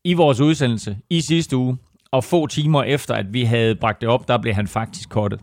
i 0.05 0.15
vores 0.15 0.41
udsendelse 0.41 0.99
i 1.11 1.21
sidste 1.21 1.57
uge, 1.57 1.77
og 2.11 2.25
få 2.25 2.47
timer 2.47 2.83
efter, 2.83 3.15
at 3.15 3.33
vi 3.33 3.43
havde 3.43 3.75
bragt 3.75 4.01
det 4.01 4.09
op, 4.09 4.29
der 4.29 4.39
blev 4.39 4.55
han 4.55 4.69
faktisk 4.69 5.09
kottet. 5.09 5.41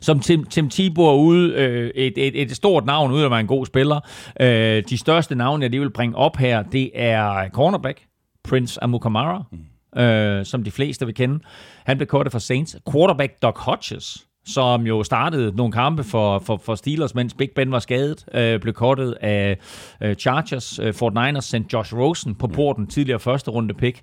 Som 0.00 0.20
Tim, 0.20 0.44
Tim 0.44 0.70
Thibault 0.70 1.20
ude, 1.20 1.52
øh, 1.52 1.90
et, 1.94 2.18
et, 2.18 2.42
et 2.42 2.56
stort 2.56 2.84
navn, 2.86 3.12
ud 3.12 3.20
af 3.20 3.24
at 3.24 3.30
være 3.30 3.40
en 3.40 3.46
god 3.46 3.66
spiller. 3.66 4.00
Øh, 4.40 4.82
de 4.88 4.98
største 4.98 5.34
navne, 5.34 5.62
jeg 5.62 5.70
lige 5.70 5.80
vil 5.80 5.90
bringe 5.90 6.16
op 6.16 6.36
her, 6.36 6.62
det 6.62 6.90
er 6.94 7.48
cornerback, 7.48 8.06
Prince 8.44 8.84
Amukamara, 8.84 9.42
mm. 9.52 10.00
øh, 10.00 10.46
som 10.46 10.64
de 10.64 10.70
fleste 10.70 11.06
vil 11.06 11.14
kende. 11.14 11.40
Han 11.84 11.96
blev 11.96 12.06
kortet 12.06 12.32
for 12.32 12.38
Saints. 12.38 12.76
Quarterback 12.92 13.42
Doc 13.42 13.58
Hodges, 13.58 14.27
som 14.48 14.86
jo 14.86 15.02
startede 15.02 15.56
nogle 15.56 15.72
kampe 15.72 16.04
for, 16.04 16.38
for, 16.38 16.56
for 16.56 16.74
Steelers, 16.74 17.14
mens 17.14 17.34
Big 17.34 17.50
Ben 17.56 17.72
var 17.72 17.78
skadet, 17.78 18.24
øh, 18.34 18.60
blev 18.60 18.74
kortet 18.74 19.12
af 19.20 19.58
øh, 20.02 20.14
Chargers. 20.14 20.78
Øh, 20.78 20.94
Fort 20.94 21.14
Niners 21.14 21.44
sendte 21.44 21.68
Josh 21.72 21.94
Rosen 21.94 22.34
på 22.34 22.46
porten, 22.46 22.86
tidligere 22.86 23.20
første 23.20 23.50
runde 23.50 23.74
pick. 23.74 24.00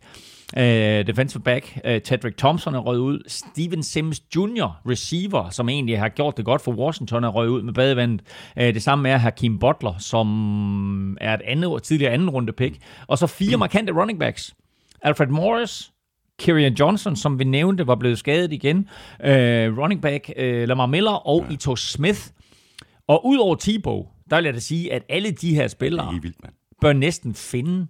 Uh, 0.57 0.61
defensive 1.07 1.43
back 1.43 1.79
uh, 1.85 1.91
Tedrick 2.03 2.37
Thompson 2.37 2.75
er 2.75 2.79
røget 2.79 2.99
ud. 2.99 3.19
Steven 3.27 3.83
Sims 3.83 4.21
Jr., 4.35 4.89
receiver, 4.89 5.49
som 5.49 5.69
egentlig 5.69 5.99
har 5.99 6.09
gjort 6.09 6.37
det 6.37 6.45
godt 6.45 6.61
for 6.61 6.71
Washington, 6.71 7.23
er 7.23 7.27
røget 7.27 7.49
ud 7.49 7.61
med 7.61 7.73
badevandet. 7.73 8.21
Uh, 8.57 8.63
det 8.63 8.83
samme 8.83 9.09
er 9.09 9.17
Hakim 9.17 9.59
Butler, 9.59 9.93
som 9.97 11.17
er 11.21 11.33
et 11.33 11.41
andet, 11.45 11.83
tidligere 11.83 12.13
anden 12.13 12.29
runde 12.29 12.53
pick. 12.53 12.77
Og 13.07 13.17
så 13.17 13.27
fire 13.27 13.57
markante 13.57 13.93
running 13.93 14.19
backs. 14.19 14.55
Alfred 15.01 15.27
Morris, 15.27 15.91
Kieran 16.39 16.73
Johnson, 16.73 17.15
som 17.15 17.39
vi 17.39 17.43
nævnte, 17.43 17.87
var 17.87 17.95
blevet 17.95 18.19
skadet 18.19 18.53
igen. 18.53 18.77
Uh, 19.19 19.27
running 19.77 20.01
back 20.01 20.31
uh, 20.39 20.43
Lamar 20.43 20.85
Miller 20.85 21.27
og 21.27 21.45
ja. 21.49 21.53
Ito 21.53 21.75
Smith. 21.75 22.21
Og 23.07 23.25
udover 23.25 23.55
Tebow, 23.55 24.05
der 24.29 24.35
vil 24.35 24.45
jeg 24.45 24.53
da 24.53 24.59
sige, 24.59 24.93
at 24.93 25.03
alle 25.09 25.31
de 25.31 25.55
her 25.55 25.67
spillere 25.67 26.11
det 26.11 26.17
er 26.17 26.21
vildt, 26.21 26.43
man. 26.43 26.51
bør 26.81 26.93
næsten 26.93 27.35
finde 27.35 27.87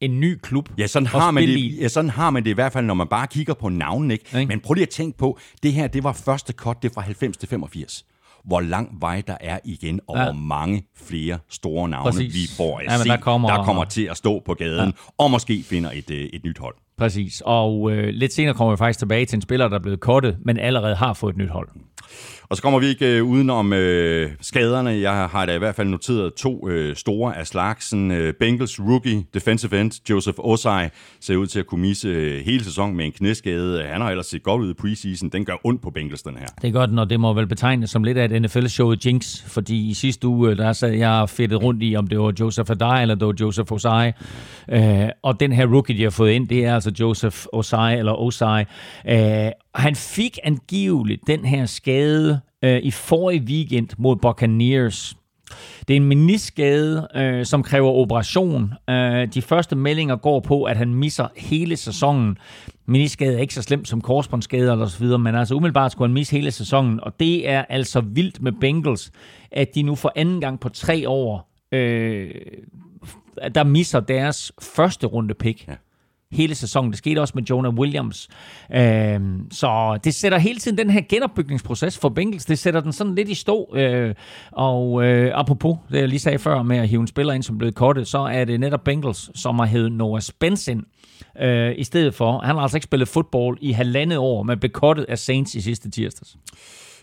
en 0.00 0.20
ny 0.20 0.38
klub. 0.42 0.68
Ja, 0.78 0.86
sådan 0.86 1.06
har, 1.06 1.30
man 1.30 1.42
det, 1.42 1.80
ja, 1.80 1.88
sådan 1.88 2.10
har 2.10 2.30
man 2.30 2.44
det 2.44 2.50
i 2.50 2.52
hvert 2.52 2.72
fald, 2.72 2.86
når 2.86 2.94
man 2.94 3.06
bare 3.06 3.26
kigger 3.26 3.54
på 3.54 3.68
navnen. 3.68 4.10
Ikke? 4.10 4.38
ikke? 4.38 4.48
Men 4.48 4.60
prøv 4.60 4.74
lige 4.74 4.82
at 4.82 4.88
tænke 4.88 5.18
på, 5.18 5.38
det 5.62 5.72
her 5.72 5.86
det 5.86 6.04
var 6.04 6.12
første 6.12 6.52
cut, 6.52 6.82
det 6.82 6.92
fra 6.94 7.00
90 7.00 7.36
til 7.36 7.48
85 7.48 8.04
hvor 8.46 8.60
lang 8.60 9.00
vej 9.00 9.22
der 9.26 9.36
er 9.40 9.58
igen, 9.64 10.00
og 10.06 10.16
ja. 10.16 10.24
hvor 10.24 10.32
mange 10.32 10.88
flere 10.96 11.38
store 11.48 11.88
navne 11.88 12.10
Præcis. 12.10 12.34
vi 12.34 12.56
får 12.56 12.78
at 12.78 12.84
ja, 12.84 12.98
se, 12.98 13.08
der 13.08 13.16
kommer, 13.16 13.50
der 13.50 13.64
kommer 13.64 13.84
til 13.84 14.04
at 14.04 14.16
stå 14.16 14.42
på 14.46 14.54
gaden, 14.54 14.86
ja. 14.86 15.12
og 15.18 15.30
måske 15.30 15.62
finder 15.62 15.90
et, 15.94 16.10
øh, 16.10 16.24
et 16.32 16.44
nyt 16.44 16.58
hold. 16.58 16.74
Præcis, 16.98 17.42
og 17.46 17.92
øh, 17.92 18.08
lidt 18.08 18.32
senere 18.32 18.54
kommer 18.54 18.72
vi 18.74 18.76
faktisk 18.76 18.98
tilbage 18.98 19.26
til 19.26 19.36
en 19.36 19.42
spiller, 19.42 19.68
der 19.68 19.76
er 19.76 19.82
blevet 19.82 20.00
kottet, 20.00 20.36
men 20.44 20.58
allerede 20.58 20.94
har 20.94 21.12
fået 21.12 21.32
et 21.32 21.38
nyt 21.38 21.50
hold. 21.50 21.68
Og 22.48 22.56
så 22.56 22.62
kommer 22.62 22.78
vi 22.78 22.86
ikke 22.86 23.16
øh, 23.16 23.24
udenom 23.24 23.72
øh, 23.72 24.30
skaderne. 24.40 24.90
Jeg 24.90 25.28
har 25.28 25.46
da 25.46 25.54
i 25.54 25.58
hvert 25.58 25.74
fald 25.74 25.88
noteret 25.88 26.34
to 26.34 26.68
øh, 26.68 26.96
store 26.96 27.38
af 27.38 27.46
slagsen. 27.46 28.10
Øh, 28.10 28.34
Bengals 28.40 28.80
rookie 28.80 29.24
defensive 29.34 29.80
end 29.80 30.10
Joseph 30.10 30.38
Osai 30.38 30.88
ser 31.20 31.36
ud 31.36 31.46
til 31.46 31.58
at 31.58 31.66
kunne 31.66 31.80
misse 31.80 32.08
øh, 32.08 32.44
hele 32.44 32.64
sæsonen 32.64 32.96
med 32.96 33.04
en 33.04 33.12
knæskade. 33.12 33.84
Han 33.84 34.00
har 34.00 34.10
ellers 34.10 34.26
set 34.26 34.42
godt 34.42 34.62
ud 34.62 34.70
i 34.70 34.74
preseason. 34.74 35.28
Den 35.28 35.44
gør 35.44 35.54
ondt 35.64 35.82
på 35.82 35.90
Bengals, 35.90 36.22
den 36.22 36.36
her. 36.36 36.46
Det 36.62 36.68
er 36.68 36.72
godt, 36.72 36.92
når 36.92 37.04
det 37.04 37.20
må 37.20 37.32
vel 37.32 37.46
betegnes 37.46 37.90
som 37.90 38.04
lidt 38.04 38.18
af 38.18 38.24
et 38.24 38.42
NFL-show 38.42 38.94
Jinx, 39.06 39.42
fordi 39.42 39.90
i 39.90 39.94
sidste 39.94 40.28
uge, 40.28 40.56
der 40.56 40.72
sad 40.72 40.90
jeg 40.90 41.28
fedtet 41.28 41.62
rundt 41.62 41.82
i, 41.82 41.96
om 41.96 42.06
det 42.06 42.18
var 42.18 42.32
Joseph 42.40 42.70
Adai 42.70 43.02
eller 43.02 43.14
det 43.14 43.26
var 43.26 43.34
Joseph 43.40 43.72
Osai. 43.72 44.12
Øh, 44.72 45.08
og 45.22 45.40
den 45.40 45.52
her 45.52 45.66
rookie, 45.66 45.98
de 45.98 46.02
har 46.02 46.10
fået 46.10 46.32
ind, 46.32 46.48
det 46.48 46.64
er 46.64 46.74
altså 46.74 46.85
Altså 46.86 47.04
Joseph 47.04 47.46
Osai 47.52 47.98
eller 47.98 48.12
Osai. 48.12 48.64
Øh, 49.08 49.50
han 49.74 49.96
fik 49.96 50.38
angiveligt 50.44 51.20
den 51.26 51.44
her 51.44 51.66
skade 51.66 52.40
øh, 52.62 52.80
i 52.82 52.90
forrige 52.90 53.42
weekend 53.42 53.88
mod 53.98 54.16
Buccaneers. 54.16 55.16
Det 55.88 55.94
er 55.94 55.96
en 55.96 56.04
meniskade, 56.04 57.08
øh, 57.14 57.44
som 57.46 57.62
kræver 57.62 57.90
operation. 57.90 58.72
Øh, 58.90 59.26
de 59.34 59.42
første 59.42 59.76
meldinger 59.76 60.16
går 60.16 60.40
på, 60.40 60.62
at 60.62 60.76
han 60.76 60.94
misser 60.94 61.28
hele 61.36 61.76
sæsonen. 61.76 62.38
Meniskade 62.86 63.34
er 63.34 63.40
ikke 63.40 63.54
så 63.54 63.62
slemt 63.62 63.88
som 63.88 64.00
korsbåndsskade 64.00 64.72
eller 64.72 64.86
så 64.86 64.98
videre, 64.98 65.18
men 65.18 65.34
altså 65.34 65.54
umiddelbart 65.54 65.92
skulle 65.92 66.08
han 66.08 66.14
misse 66.14 66.36
hele 66.36 66.50
sæsonen. 66.50 67.00
Og 67.00 67.20
det 67.20 67.48
er 67.48 67.64
altså 67.68 68.00
vildt 68.00 68.42
med 68.42 68.52
Bengals, 68.60 69.10
at 69.52 69.74
de 69.74 69.82
nu 69.82 69.94
for 69.94 70.12
anden 70.16 70.40
gang 70.40 70.60
på 70.60 70.68
tre 70.68 71.08
år, 71.08 71.52
øh, 71.72 72.30
der 73.54 73.64
misser 73.64 74.00
deres 74.00 74.52
første 74.62 75.06
runde 75.06 75.34
pick. 75.34 75.68
Ja 75.68 75.74
hele 76.36 76.54
sæsonen. 76.54 76.90
Det 76.90 76.98
skete 76.98 77.20
også 77.20 77.32
med 77.36 77.42
Jonah 77.42 77.74
Williams. 77.74 78.28
Øh, 78.74 79.20
så 79.50 79.98
det 80.04 80.14
sætter 80.14 80.38
hele 80.38 80.58
tiden 80.58 80.78
den 80.78 80.90
her 80.90 81.00
genopbygningsproces 81.08 81.98
for 81.98 82.08
Bengals, 82.08 82.44
det 82.44 82.58
sætter 82.58 82.80
den 82.80 82.92
sådan 82.92 83.14
lidt 83.14 83.28
i 83.28 83.34
stå. 83.34 83.74
Øh, 83.76 84.14
og 84.52 85.04
øh, 85.04 85.30
apropos 85.34 85.76
det, 85.90 86.00
jeg 86.00 86.08
lige 86.08 86.20
sagde 86.20 86.38
før 86.38 86.62
med 86.62 86.76
at 86.76 86.88
hive 86.88 87.00
en 87.00 87.06
spiller 87.06 87.32
ind, 87.32 87.42
som 87.42 87.58
blev 87.58 87.72
kortet, 87.72 88.08
så 88.08 88.18
er 88.18 88.44
det 88.44 88.60
netop 88.60 88.84
Bengals, 88.84 89.30
som 89.40 89.58
har 89.58 89.66
hævet 89.66 89.92
Noah 89.92 90.20
Spence 90.20 90.72
ind 90.72 90.82
øh, 91.40 91.72
i 91.76 91.84
stedet 91.84 92.14
for. 92.14 92.38
Han 92.38 92.54
har 92.54 92.62
altså 92.62 92.76
ikke 92.76 92.84
spillet 92.84 93.08
fodbold 93.08 93.58
i 93.60 93.72
halvandet 93.72 94.18
år, 94.18 94.42
men 94.42 94.58
blev 94.58 94.70
kortet 94.70 95.06
af 95.08 95.18
Saints 95.18 95.54
i 95.54 95.60
sidste 95.60 95.90
tirsdags. 95.90 96.36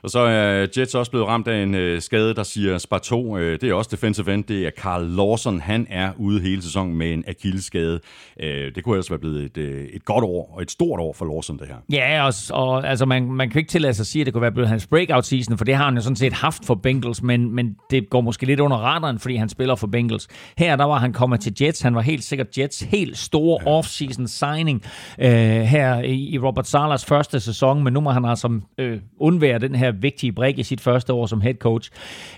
Og 0.03 0.09
så 0.09 0.19
er 0.19 0.67
Jets 0.77 0.95
også 0.95 1.11
blevet 1.11 1.27
ramt 1.27 1.47
af 1.47 1.63
en 1.63 1.75
øh, 1.75 2.01
skade, 2.01 2.35
der 2.35 2.43
siger 2.43 2.77
Sparto. 2.77 3.37
Øh, 3.37 3.61
det 3.61 3.69
er 3.69 3.73
også 3.73 3.89
defensive 3.91 4.33
end. 4.33 4.43
Det 4.43 4.67
er 4.67 4.71
Carl 4.77 5.07
Lawson. 5.07 5.59
Han 5.59 5.87
er 5.89 6.11
ude 6.17 6.41
hele 6.41 6.61
sæsonen 6.61 6.97
med 6.97 7.13
en 7.13 7.23
akilleskade. 7.27 7.99
Øh, 8.39 8.75
det 8.75 8.83
kunne 8.83 8.95
ellers 8.95 9.09
være 9.09 9.19
blevet 9.19 9.43
et, 9.43 9.57
øh, 9.57 9.85
et 9.85 10.05
godt 10.05 10.23
år 10.25 10.53
og 10.55 10.61
et 10.61 10.71
stort 10.71 10.99
år 10.99 11.13
for 11.13 11.25
Lawson, 11.25 11.59
det 11.59 11.67
her. 11.67 11.75
Ja, 11.91 12.25
og, 12.25 12.33
og 12.51 12.89
altså, 12.89 13.05
man, 13.05 13.31
man 13.31 13.49
kan 13.49 13.59
ikke 13.59 13.69
tillade 13.69 13.93
sig 13.93 14.03
at 14.03 14.07
sige, 14.07 14.21
at 14.21 14.25
det 14.25 14.33
kunne 14.33 14.41
være 14.41 14.51
blevet 14.51 14.69
hans 14.69 14.87
breakout 14.87 15.25
season, 15.25 15.57
for 15.57 15.65
det 15.65 15.75
har 15.75 15.85
han 15.85 15.95
jo 15.95 16.01
sådan 16.01 16.15
set 16.15 16.33
haft 16.33 16.65
for 16.65 16.75
Bengals, 16.75 17.23
men, 17.23 17.55
men 17.55 17.75
det 17.89 18.09
går 18.09 18.21
måske 18.21 18.45
lidt 18.45 18.59
under 18.59 18.77
radaren, 18.77 19.19
fordi 19.19 19.35
han 19.35 19.49
spiller 19.49 19.75
for 19.75 19.87
Bengals. 19.87 20.27
Her 20.57 20.75
der 20.75 20.85
var 20.85 20.97
han 20.97 21.13
kommet 21.13 21.39
til 21.39 21.53
Jets. 21.61 21.81
Han 21.81 21.95
var 21.95 22.01
helt 22.01 22.23
sikkert 22.23 22.57
Jets 22.57 22.81
helt 22.81 23.17
store 23.17 23.59
ja. 23.65 23.79
off-season 23.79 24.27
signing 24.27 24.83
øh, 25.19 25.29
her 25.61 25.99
i, 25.99 26.29
i 26.29 26.39
Robert 26.39 26.67
Salas 26.67 27.05
første 27.05 27.39
sæson, 27.39 27.83
men 27.83 27.93
nu 27.93 27.99
må 27.99 28.11
han 28.11 28.25
altså 28.25 28.59
øh, 28.77 28.99
undvære 29.19 29.59
den 29.59 29.75
her 29.75 29.92
vigtige 30.01 30.31
brik 30.31 30.59
i 30.59 30.63
sit 30.63 30.81
første 30.81 31.13
år 31.13 31.25
som 31.25 31.41
head 31.41 31.55
coach. 31.55 31.91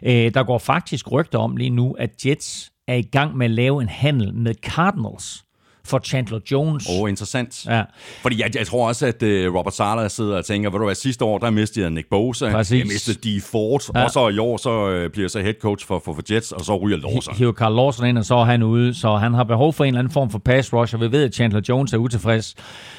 Øh, 0.03 0.33
der 0.33 0.43
går 0.43 0.57
faktisk 0.57 1.11
rygter 1.11 1.39
om 1.39 1.57
lige 1.57 1.69
nu, 1.69 1.91
at 1.91 2.25
Jets 2.25 2.71
er 2.87 2.95
i 2.95 3.01
gang 3.01 3.37
med 3.37 3.45
at 3.45 3.51
lave 3.51 3.81
en 3.81 3.89
handel 3.89 4.33
med 4.33 4.53
Cardinals 4.53 5.44
for 5.85 5.99
Chandler 5.99 6.39
Jones. 6.51 6.89
Åh, 6.89 7.01
oh, 7.01 7.09
interessant. 7.09 7.65
Ja. 7.65 7.83
Fordi 8.21 8.41
jeg, 8.41 8.55
jeg 8.55 8.67
tror 8.67 8.87
også, 8.87 9.05
at 9.05 9.23
uh, 9.23 9.55
Robert 9.55 9.75
Sala 9.75 10.07
sidder 10.07 10.37
og 10.37 10.45
tænker, 10.45 10.69
ved 10.69 10.79
du 10.79 10.85
hvad, 10.85 10.95
sidste 10.95 11.25
år, 11.25 11.37
der 11.37 11.49
mistede 11.49 11.85
jeg 11.85 11.91
Nick 11.91 12.09
Bosa, 12.09 12.51
Præcis. 12.51 12.79
jeg 12.79 12.87
mistede 12.87 13.17
Dee 13.29 13.41
Ford, 13.41 13.81
ja. 13.95 14.03
og 14.03 14.11
så 14.11 14.29
i 14.29 14.37
år, 14.37 14.57
så 14.57 15.03
uh, 15.05 15.11
bliver 15.11 15.23
jeg 15.23 15.31
så 15.31 15.39
head 15.39 15.53
coach 15.61 15.87
for, 15.87 16.01
for, 16.05 16.13
for 16.13 16.33
Jets, 16.33 16.51
og 16.51 16.65
så 16.65 16.77
ryger 16.77 16.97
Lawson. 16.97 17.35
Hiver 17.35 17.53
Carl 17.53 17.75
Lawson 17.75 18.07
ind, 18.07 18.17
og 18.17 18.25
så 18.25 18.35
er 18.35 18.45
han 18.45 18.63
ude, 18.63 18.93
så 18.93 19.15
han 19.15 19.33
har 19.33 19.43
behov 19.43 19.73
for 19.73 19.83
en 19.83 19.87
eller 19.87 19.99
anden 19.99 20.13
form 20.13 20.29
for 20.29 20.39
pass 20.39 20.73
rush, 20.73 20.95
og 20.95 21.01
vi 21.01 21.11
ved, 21.11 21.23
at 21.23 21.33
Chandler 21.33 21.61
Jones 21.69 21.93
er 21.93 21.97
utilfreds 21.97 22.55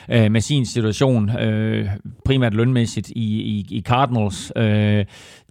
uh, 0.09 0.31
med 0.31 0.41
sin 0.41 0.67
situation, 0.67 1.31
uh, 1.31 1.87
primært 2.25 2.55
lønmæssigt 2.55 3.09
i, 3.09 3.41
i, 3.43 3.67
i 3.71 3.83
Cardinals. 3.83 4.53
Uh, 4.57 5.05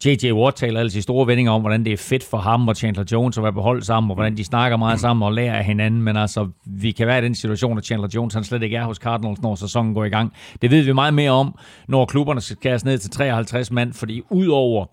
J.J. 0.05 0.31
Watt 0.31 0.57
taler 0.57 0.79
altid 0.79 1.01
store 1.01 1.27
vendinger 1.27 1.51
om, 1.51 1.61
hvordan 1.61 1.85
det 1.85 1.93
er 1.93 1.97
fedt 1.97 2.23
for 2.23 2.37
ham 2.37 2.67
og 2.67 2.75
Chandler 2.75 3.03
Jones 3.11 3.37
at 3.37 3.43
være 3.43 3.53
beholdt 3.53 3.85
sammen, 3.85 4.11
og 4.11 4.15
hvordan 4.15 4.37
de 4.37 4.43
snakker 4.43 4.77
meget 4.77 4.99
sammen 4.99 5.23
og 5.23 5.33
lærer 5.33 5.57
af 5.57 5.65
hinanden. 5.65 6.01
Men 6.01 6.17
altså, 6.17 6.49
vi 6.65 6.91
kan 6.91 7.07
være 7.07 7.17
i 7.17 7.21
den 7.25 7.35
situation, 7.35 7.77
at 7.77 7.85
Chandler 7.85 8.09
Jones 8.15 8.33
han 8.33 8.43
slet 8.43 8.63
ikke 8.63 8.75
er 8.75 8.85
hos 8.85 8.97
Cardinals, 8.97 9.41
når 9.41 9.55
sæsonen 9.55 9.93
går 9.93 10.05
i 10.05 10.09
gang. 10.09 10.33
Det 10.61 10.71
ved 10.71 10.81
vi 10.81 10.93
meget 10.93 11.13
mere 11.13 11.31
om, 11.31 11.55
når 11.87 12.05
klubberne 12.05 12.41
skal 12.41 12.57
skæres 12.57 12.85
ned 12.85 12.97
til 12.97 13.11
53 13.11 13.71
mand, 13.71 13.93
fordi 13.93 14.21
udover 14.29 14.85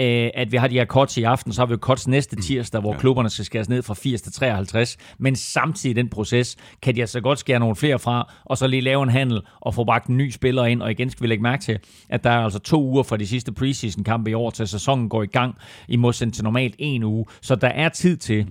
øh, 0.00 0.30
at 0.34 0.52
vi 0.52 0.56
har 0.56 0.68
de 0.68 0.74
her 0.74 0.84
cuts 0.84 1.16
i 1.16 1.22
aften, 1.22 1.52
så 1.52 1.60
har 1.60 1.66
vi 1.66 1.72
jo 1.72 1.78
cuts 1.78 2.08
næste 2.08 2.36
tirsdag, 2.36 2.80
hvor 2.80 2.92
ja. 2.92 2.98
klubberne 2.98 3.30
skal 3.30 3.44
skæres 3.44 3.68
ned 3.68 3.82
fra 3.82 3.94
80 3.94 4.22
til 4.22 4.32
53. 4.32 4.96
Men 5.18 5.36
samtidig 5.36 5.90
i 5.90 6.02
den 6.02 6.08
proces 6.08 6.56
kan 6.82 6.94
de 6.94 7.00
altså 7.00 7.20
godt 7.20 7.38
skære 7.38 7.60
nogle 7.60 7.76
flere 7.76 7.98
fra, 7.98 8.32
og 8.44 8.58
så 8.58 8.66
lige 8.66 8.80
lave 8.80 9.02
en 9.02 9.08
handel 9.08 9.42
og 9.60 9.74
få 9.74 9.84
bragt 9.84 10.06
en 10.06 10.16
ny 10.16 10.30
spiller 10.30 10.64
ind. 10.64 10.82
Og 10.82 10.90
igen 10.90 11.10
skal 11.10 11.22
vi 11.22 11.28
lægge 11.28 11.42
mærke 11.42 11.62
til, 11.62 11.78
at 12.08 12.24
der 12.24 12.30
er 12.30 12.44
altså 12.44 12.58
to 12.58 12.82
uger 12.82 13.02
fra 13.02 13.16
de 13.16 13.26
sidste 13.26 13.52
preseason-kampe 13.52 14.30
i 14.30 14.34
år, 14.34 14.50
til 14.50 14.68
sæsonen 14.68 15.08
går 15.08 15.22
i 15.22 15.26
gang, 15.26 15.54
i 15.88 15.96
modsætning 15.96 16.34
til 16.34 16.44
normalt 16.44 16.74
en 16.78 17.02
uge. 17.02 17.24
Så 17.40 17.54
der 17.54 17.68
er 17.68 17.88
tid 17.88 18.16
til 18.16 18.46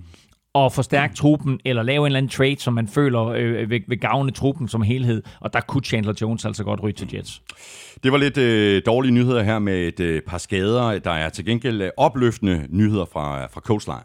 at 0.64 0.72
forstærke 0.72 1.14
truppen, 1.14 1.60
eller 1.64 1.82
lave 1.82 2.00
en 2.00 2.06
eller 2.06 2.18
anden 2.18 2.30
trade, 2.30 2.56
som 2.58 2.74
man 2.74 2.88
føler 2.88 3.24
øh, 3.26 3.70
vil, 3.70 3.82
vil 3.88 4.00
gavne 4.00 4.30
truppen 4.30 4.68
som 4.68 4.82
helhed. 4.82 5.22
Og 5.40 5.52
der 5.52 5.60
kunne 5.60 5.84
Chandler 5.84 6.12
Jones 6.20 6.44
altså 6.44 6.64
godt 6.64 6.82
ryge 6.82 6.92
til 6.92 7.14
Jets. 7.14 7.42
Det 8.02 8.12
var 8.12 8.18
lidt 8.18 8.38
øh, 8.38 8.82
dårlige 8.86 9.12
nyheder 9.12 9.42
her 9.42 9.58
med 9.58 9.88
et 9.88 10.00
øh, 10.00 10.22
par 10.22 10.38
skader. 10.38 10.98
Der 10.98 11.10
er 11.10 11.28
til 11.28 11.44
gengæld 11.44 11.82
øh, 11.82 11.90
opløftende 11.96 12.66
nyheder 12.70 13.04
fra, 13.12 13.46
fra 13.46 13.60
coastline. 13.60 14.02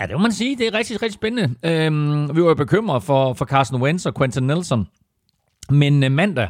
Ja, 0.00 0.06
det 0.06 0.12
må 0.12 0.18
man 0.18 0.32
sige. 0.32 0.56
Det 0.56 0.66
er 0.66 0.74
rigtig, 0.74 1.02
rigtig 1.02 1.14
spændende. 1.14 1.54
Øhm, 1.64 2.36
vi 2.36 2.42
var 2.42 2.48
jo 2.48 2.54
bekymret 2.54 3.02
for, 3.02 3.32
for 3.32 3.44
Carson 3.44 3.82
Wentz 3.82 4.06
og 4.06 4.14
Quentin 4.14 4.42
Nelson. 4.42 4.86
Men 5.70 6.04
øh, 6.04 6.12
mandag 6.12 6.48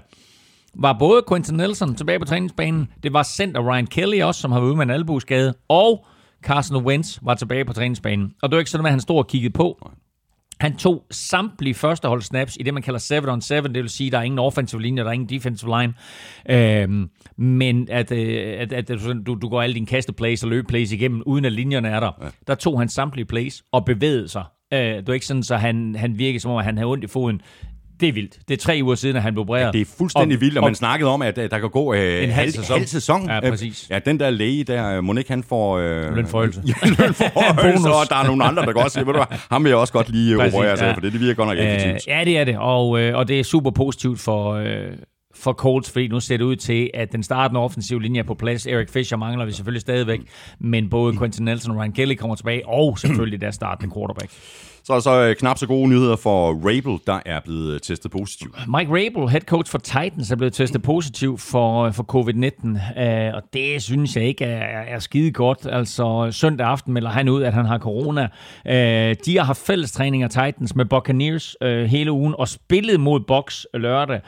var 0.74 0.96
både 0.98 1.22
Quentin 1.28 1.56
Nelson 1.56 1.94
tilbage 1.94 2.18
på 2.18 2.24
træningsbanen, 2.24 2.88
det 3.02 3.12
var 3.12 3.22
center 3.22 3.60
Ryan 3.60 3.86
Kelly 3.86 4.22
også, 4.22 4.40
som 4.40 4.52
har 4.52 4.60
været 4.60 4.68
ude 4.68 4.76
med 4.76 4.84
en 4.84 4.90
albueskade, 4.90 5.54
og 5.68 6.06
Carson 6.42 6.84
Wentz 6.84 7.18
var 7.22 7.34
tilbage 7.34 7.64
på 7.64 7.72
træningsbanen. 7.72 8.32
Og 8.42 8.48
det 8.48 8.56
var 8.56 8.58
ikke 8.58 8.70
sådan, 8.70 8.86
at 8.86 8.92
han 8.92 9.00
stod 9.00 9.18
og 9.18 9.26
kiggede 9.26 9.52
på. 9.52 9.90
Han 10.60 10.76
tog 10.76 11.04
samtlige 11.10 11.74
førstehold 11.74 12.22
snaps 12.22 12.56
i 12.60 12.62
det, 12.62 12.74
man 12.74 12.82
kalder 12.82 12.98
7 12.98 13.14
on 13.28 13.40
7, 13.40 13.54
det 13.54 13.74
vil 13.74 13.88
sige, 13.88 14.10
der 14.10 14.18
er 14.18 14.22
ingen 14.22 14.38
offensive 14.38 14.82
linje, 14.82 15.02
der 15.02 15.08
er 15.08 15.12
ingen 15.12 15.28
defensive 15.28 15.80
line. 15.80 15.94
Øhm, 16.50 17.10
men 17.36 17.88
at, 17.90 18.12
øh, 18.12 18.54
at, 18.58 18.72
at, 18.72 18.90
at 18.90 19.00
du, 19.26 19.34
du 19.34 19.48
går 19.48 19.62
alle 19.62 19.74
dine 19.74 19.86
kasteplays 19.86 20.42
og 20.42 20.50
løbeplays 20.50 20.92
igennem, 20.92 21.22
uden 21.26 21.44
at 21.44 21.52
linjerne 21.52 21.88
er 21.88 22.00
der. 22.00 22.10
Ja. 22.22 22.28
Der 22.46 22.54
tog 22.54 22.78
han 22.78 22.88
samtlige 22.88 23.26
plays 23.26 23.62
og 23.72 23.84
bevægede 23.84 24.28
sig. 24.28 24.44
Øh, 24.72 24.80
det 24.80 25.06
var 25.06 25.14
ikke 25.14 25.26
sådan, 25.26 25.42
så 25.42 25.56
han, 25.56 25.94
han 25.94 26.18
virkede 26.18 26.40
som 26.40 26.50
om, 26.50 26.58
at 26.58 26.64
han 26.64 26.76
havde 26.76 26.88
ondt 26.88 27.04
i 27.04 27.06
foden 27.06 27.40
det 28.00 28.08
er 28.08 28.12
vildt. 28.12 28.38
Det 28.48 28.54
er 28.54 28.58
tre 28.58 28.80
uger 28.82 28.94
siden, 28.94 29.16
at 29.16 29.22
han 29.22 29.32
blev 29.32 29.40
opereret. 29.40 29.66
Ja, 29.66 29.70
det 29.70 29.80
er 29.80 29.84
fuldstændig 29.98 30.36
og, 30.36 30.40
vildt, 30.40 30.58
og 30.58 30.64
man 30.64 30.74
snakkede 30.74 31.10
om, 31.10 31.22
at 31.22 31.36
der 31.36 31.58
kan 31.58 31.70
gå 31.70 31.94
øh, 31.94 32.24
en 32.24 32.30
halv 32.30 32.50
sæson. 32.50 32.76
Halv 32.76 32.86
sæson. 32.86 33.30
Ja, 33.30 33.40
præcis. 33.40 33.86
Ja, 33.90 33.98
den 33.98 34.20
der 34.20 34.30
læge 34.30 34.64
der, 34.64 35.00
må 35.00 35.14
ikke 35.14 35.30
han 35.30 35.42
får... 35.42 35.78
Øh, 35.78 36.14
lønforhøjelse. 36.16 36.62
Ja, 36.66 36.72
lønforhøjelse, 36.84 37.88
og 37.88 38.08
der 38.08 38.16
er 38.16 38.26
nogle 38.26 38.44
andre, 38.44 38.66
der 38.66 38.82
også 38.82 38.94
sige, 38.94 39.06
ved 39.06 39.12
du 39.12 39.18
hvad, 39.18 39.38
ham 39.50 39.64
vil 39.64 39.70
jeg 39.70 39.78
også 39.78 39.92
godt 39.92 40.08
lige 40.10 40.36
operere 40.36 40.76
sig, 40.76 40.84
ja. 40.84 40.92
for 40.92 41.00
det, 41.00 41.12
det 41.12 41.20
virker 41.20 41.34
godt 41.34 41.48
nok 41.48 41.58
effektivt. 41.58 42.06
ja, 42.06 42.24
det 42.24 42.38
er 42.38 42.44
det, 42.44 42.58
og, 42.58 43.00
øh, 43.00 43.16
og 43.16 43.28
det 43.28 43.40
er 43.40 43.44
super 43.44 43.70
positivt 43.70 44.20
for... 44.20 44.52
Øh, 44.52 44.92
for 45.34 45.52
Colts, 45.52 45.90
fordi 45.90 46.08
nu 46.08 46.20
ser 46.20 46.36
det 46.36 46.44
ud 46.44 46.56
til, 46.56 46.90
at 46.94 47.12
den 47.12 47.22
startende 47.22 47.60
offensive 47.60 48.02
linje 48.02 48.20
er 48.20 48.24
på 48.24 48.34
plads. 48.34 48.66
Eric 48.66 48.90
Fisher 48.90 49.18
mangler 49.18 49.44
vi 49.44 49.52
selvfølgelig 49.52 49.80
stadigvæk, 49.80 50.20
men 50.60 50.90
både 50.90 51.18
Quentin 51.18 51.44
Nelson 51.44 51.70
og 51.70 51.80
Ryan 51.80 51.92
Kelly 51.92 52.14
kommer 52.14 52.36
tilbage, 52.36 52.68
og 52.68 52.98
selvfølgelig 52.98 53.40
der 53.40 53.50
startende 53.50 53.94
quarterback. 53.94 54.30
Så 54.88 54.92
er 54.92 54.96
der 54.96 55.02
så 55.02 55.22
øh, 55.22 55.36
knap 55.36 55.58
så 55.58 55.66
gode 55.66 55.88
nyheder 55.88 56.16
for 56.16 56.52
Rabel, 56.52 57.00
der 57.06 57.20
er 57.26 57.40
blevet 57.40 57.74
øh, 57.74 57.80
testet 57.80 58.10
positiv. 58.10 58.54
Mike 58.68 58.90
Rabel, 58.92 59.28
head 59.30 59.40
coach 59.40 59.70
for 59.70 59.78
Titans, 59.78 60.30
er 60.30 60.36
blevet 60.36 60.52
testet 60.52 60.82
positiv 60.82 61.38
for, 61.38 61.84
øh, 61.84 61.92
for 61.92 62.02
covid-19, 62.02 63.36
og 63.36 63.42
det 63.52 63.82
synes 63.82 64.16
jeg 64.16 64.24
ikke 64.24 64.44
er, 64.44 64.80
er 64.94 64.98
skide 64.98 65.32
godt. 65.32 65.66
Altså 65.70 66.28
søndag 66.30 66.66
aften 66.66 66.94
melder 66.94 67.10
han 67.10 67.28
ud, 67.28 67.42
at 67.42 67.54
han 67.54 67.64
har 67.64 67.78
corona. 67.78 68.28
De 69.24 69.36
har 69.36 69.42
haft 69.42 69.66
fælles 69.66 69.92
træning 69.92 70.22
af 70.22 70.30
Titans 70.30 70.76
med 70.76 70.84
Buccaneers 70.84 71.56
hele 71.86 72.12
ugen 72.12 72.34
og 72.38 72.48
spillet 72.48 73.00
mod 73.00 73.20
Box 73.20 73.64
lørdag. 73.74 74.20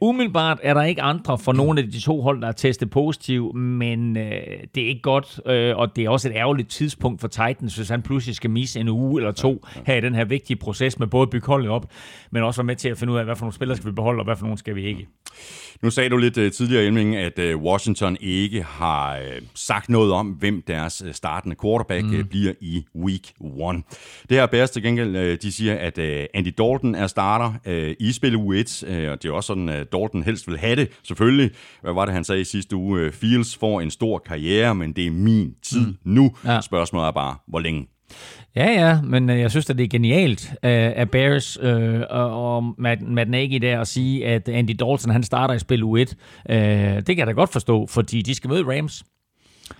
Umiddelbart 0.00 0.58
er 0.62 0.74
der 0.74 0.82
ikke 0.82 1.02
andre 1.02 1.38
for 1.38 1.52
nogle 1.52 1.80
af 1.80 1.86
de 1.90 2.00
to 2.00 2.20
hold, 2.22 2.40
der 2.40 2.48
er 2.48 2.52
testet 2.52 2.90
positiv, 2.90 3.54
men 3.54 4.14
det 4.14 4.78
er 4.78 4.88
ikke 4.88 5.02
godt, 5.02 5.38
og 5.76 5.96
det 5.96 6.04
er 6.04 6.10
også 6.10 6.28
et 6.28 6.34
ærgerligt 6.34 6.70
tidspunkt 6.70 7.20
for 7.20 7.28
Titans, 7.28 7.76
hvis 7.76 7.88
han 7.88 8.02
pludselig 8.02 8.36
skal 8.36 8.50
misse 8.50 8.80
en 8.80 8.88
uge 8.88 9.20
eller 9.20 9.32
to 9.32 9.64
have 9.94 10.06
den 10.06 10.14
her 10.14 10.24
vigtige 10.24 10.56
proces 10.56 10.98
med 10.98 11.06
både 11.06 11.22
at 11.22 11.30
bygge 11.30 11.46
holdet 11.46 11.70
op, 11.70 11.90
men 12.30 12.42
også 12.42 12.60
være 12.60 12.66
med 12.66 12.76
til 12.76 12.88
at 12.88 12.98
finde 12.98 13.12
ud 13.12 13.18
af, 13.18 13.24
hvad 13.24 13.36
for 13.36 13.44
nogle 13.44 13.54
spillere 13.54 13.76
skal 13.76 13.90
vi 13.90 13.94
beholde, 13.94 14.20
og 14.20 14.24
hvad 14.24 14.36
for 14.36 14.44
nogle 14.44 14.58
skal 14.58 14.74
vi 14.74 14.84
ikke. 14.84 15.08
Nu 15.82 15.90
sagde 15.90 16.10
du 16.10 16.16
lidt 16.16 16.38
uh, 16.38 16.50
tidligere, 16.50 16.84
Elming, 16.84 17.16
at 17.16 17.38
uh, 17.38 17.62
Washington 17.62 18.16
ikke 18.20 18.62
har 18.62 19.18
uh, 19.18 19.46
sagt 19.54 19.88
noget 19.88 20.12
om, 20.12 20.26
hvem 20.26 20.62
deres 20.66 21.02
uh, 21.02 21.12
startende 21.12 21.56
quarterback 21.62 22.04
mm. 22.04 22.18
uh, 22.18 22.24
bliver 22.24 22.52
i 22.60 22.84
week 22.96 23.32
1. 23.40 23.82
Det 24.28 24.36
her 24.36 24.46
Bears 24.46 24.70
til 24.70 24.82
gengæld, 24.82 25.16
uh, 25.16 25.36
de 25.42 25.52
siger, 25.52 25.74
at 25.74 25.98
uh, 25.98 26.24
Andy 26.34 26.54
Dalton 26.58 26.94
er 26.94 27.06
starter 27.06 27.52
uh, 27.66 28.06
i 28.06 28.12
spil 28.12 28.36
u 28.36 28.52
1, 28.52 28.84
uh, 28.88 28.94
og 28.94 29.22
det 29.22 29.24
er 29.28 29.32
også 29.32 29.46
sådan, 29.46 29.68
at 29.68 29.92
Dalton 29.92 30.22
helst 30.22 30.48
vil 30.48 30.58
have 30.58 30.76
det, 30.76 30.88
selvfølgelig. 31.02 31.50
Hvad 31.82 31.92
var 31.92 32.04
det, 32.04 32.14
han 32.14 32.24
sagde 32.24 32.40
i 32.40 32.44
sidste 32.44 32.76
uge? 32.76 33.12
Fields 33.12 33.56
får 33.56 33.80
en 33.80 33.90
stor 33.90 34.18
karriere, 34.18 34.74
men 34.74 34.92
det 34.92 35.06
er 35.06 35.10
min 35.10 35.54
tid 35.62 35.86
mm. 35.86 35.96
nu. 36.04 36.36
Ja. 36.44 36.60
Spørgsmålet 36.60 37.06
er 37.06 37.12
bare, 37.12 37.36
hvor 37.48 37.58
længe 37.58 37.86
Ja, 38.56 38.72
ja, 38.72 39.00
men 39.02 39.30
øh, 39.30 39.40
jeg 39.40 39.50
synes, 39.50 39.70
at 39.70 39.78
det 39.78 39.84
er 39.84 39.88
genialt 39.88 40.48
uh, 40.52 40.58
af 40.70 41.10
Bears 41.10 41.58
uh, 41.62 42.00
og 42.10 42.74
Matt, 42.78 43.02
Matt 43.02 43.30
Nagy 43.30 43.58
der 43.62 43.80
at 43.80 43.88
sige, 43.88 44.26
at 44.26 44.48
Andy 44.48 44.70
Dalton 44.70 45.10
han 45.10 45.22
starter 45.22 45.54
i 45.54 45.58
spil 45.58 45.82
U1. 45.82 45.86
Uh, 45.88 46.56
det 46.96 47.06
kan 47.06 47.18
jeg 47.18 47.26
da 47.26 47.32
godt 47.32 47.52
forstå, 47.52 47.86
fordi 47.86 48.22
de 48.22 48.34
skal 48.34 48.50
møde 48.50 48.64
Rams 48.76 49.04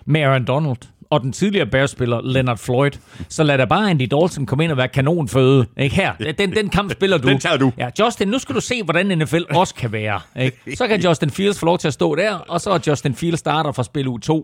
med 0.06 0.20
Aaron 0.20 0.44
Donald 0.44 0.76
og 1.10 1.20
den 1.20 1.32
tidligere 1.32 1.66
Bears-spiller 1.66 2.20
Leonard 2.20 2.58
Floyd. 2.58 2.90
Så 3.28 3.42
lad 3.42 3.58
da 3.58 3.64
bare 3.64 3.90
Andy 3.90 4.08
Dalton 4.10 4.46
komme 4.46 4.64
ind 4.64 4.72
og 4.72 4.78
være 4.78 4.88
kanonføde. 4.88 5.66
Ikke 5.78 5.96
her? 5.96 6.12
Den, 6.38 6.54
den 6.56 6.68
kamp 6.68 6.92
spiller 6.92 7.18
du. 7.18 7.28
Den 7.28 7.38
tager 7.38 7.56
du. 7.56 7.72
Ja, 7.78 7.88
Justin, 8.00 8.28
nu 8.28 8.38
skal 8.38 8.54
du 8.54 8.60
se, 8.60 8.82
hvordan 8.82 9.18
NFL 9.18 9.42
også 9.50 9.74
kan 9.74 9.92
være. 9.92 10.20
Ikke? 10.40 10.58
Så 10.76 10.86
kan 10.86 11.00
Justin 11.00 11.30
Fields 11.30 11.58
få 11.58 11.66
lov 11.66 11.78
til 11.78 11.88
at 11.88 11.94
stå 11.94 12.14
der, 12.14 12.34
og 12.34 12.60
så 12.60 12.70
er 12.70 12.78
Justin 12.86 13.14
Fields 13.14 13.40
starter 13.40 13.72
fra 13.72 13.82
spil 13.82 14.06
U2. 14.06 14.30
uh, 14.32 14.42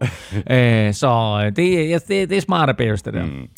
så 0.93 1.43
det, 1.57 2.09
det, 2.09 2.31
det 2.31 2.37
er 2.37 2.41
smart 2.41 2.69
af 2.69 2.77
Bears, 2.77 3.03
det 3.03 3.15
der. 3.15 3.25
Mm. 3.25 3.49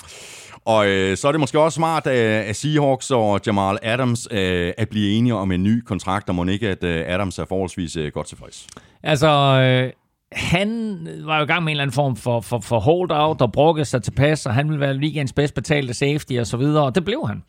Og 0.65 0.87
øh, 0.87 1.17
så 1.17 1.29
er 1.29 1.33
det 1.33 1.41
måske 1.41 1.61
også 1.61 1.77
smart 1.77 2.07
øh, 2.07 2.49
af 2.49 2.57
Seahawks 2.57 3.11
og 3.11 3.41
Jamal 3.47 3.79
Adams 3.83 4.29
øh, 4.31 4.73
at 4.79 4.89
blive 4.89 5.11
enige 5.11 5.35
om 5.35 5.53
en 5.53 5.63
ny 5.63 5.81
kontrakt, 5.81 6.29
og 6.29 6.35
må 6.35 6.45
ikke, 6.45 6.69
at 6.69 6.85
øh, 6.85 7.05
Adams 7.07 7.39
er 7.39 7.45
forholdsvis 7.45 7.97
øh, 7.97 8.13
godt 8.13 8.27
tilfreds. 8.27 8.67
Altså, 9.03 9.29
øh, 9.29 9.93
han 10.33 11.09
var 11.25 11.39
jo 11.39 11.45
i 11.45 11.47
gang 11.47 11.65
med 11.65 11.73
en 11.73 11.75
eller 11.75 11.83
anden 11.83 11.95
form 11.95 12.17
for, 12.17 12.41
for, 12.41 12.61
for 12.61 12.79
holdout 12.79 13.41
og 13.41 13.53
bruggede 13.53 13.85
sig 13.85 14.03
tilpas, 14.03 14.47
og 14.47 14.55
han 14.55 14.69
ville 14.69 14.81
være 14.81 14.95
ligaens 14.95 15.33
bedst 15.33 15.55
betalte 15.55 15.95
safety 15.95 16.33
og 16.33 16.47
så 16.47 16.57
videre, 16.57 16.85
og 16.85 16.95
det 16.95 17.05
blev 17.05 17.25
han. 17.27 17.43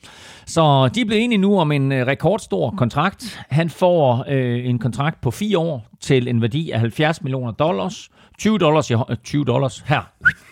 Så 0.45 0.87
de 0.87 1.05
blev 1.05 1.17
enige 1.21 1.37
nu 1.37 1.59
om 1.59 1.71
en 1.71 1.91
øh, 1.91 2.07
rekordstor 2.07 2.73
kontrakt. 2.77 3.39
Han 3.49 3.69
får 3.69 4.25
øh, 4.29 4.69
en 4.69 4.79
kontrakt 4.79 5.21
på 5.21 5.31
fire 5.31 5.57
år, 5.57 5.87
til 6.01 6.27
en 6.27 6.41
værdi 6.41 6.71
af 6.71 6.79
70 6.79 7.21
millioner 7.21 7.51
dollars. 7.51 8.09
20 8.37 8.57
dollars, 8.57 8.91
i, 8.91 8.95
20 9.23 9.45
dollars 9.45 9.83
her. 9.85 10.01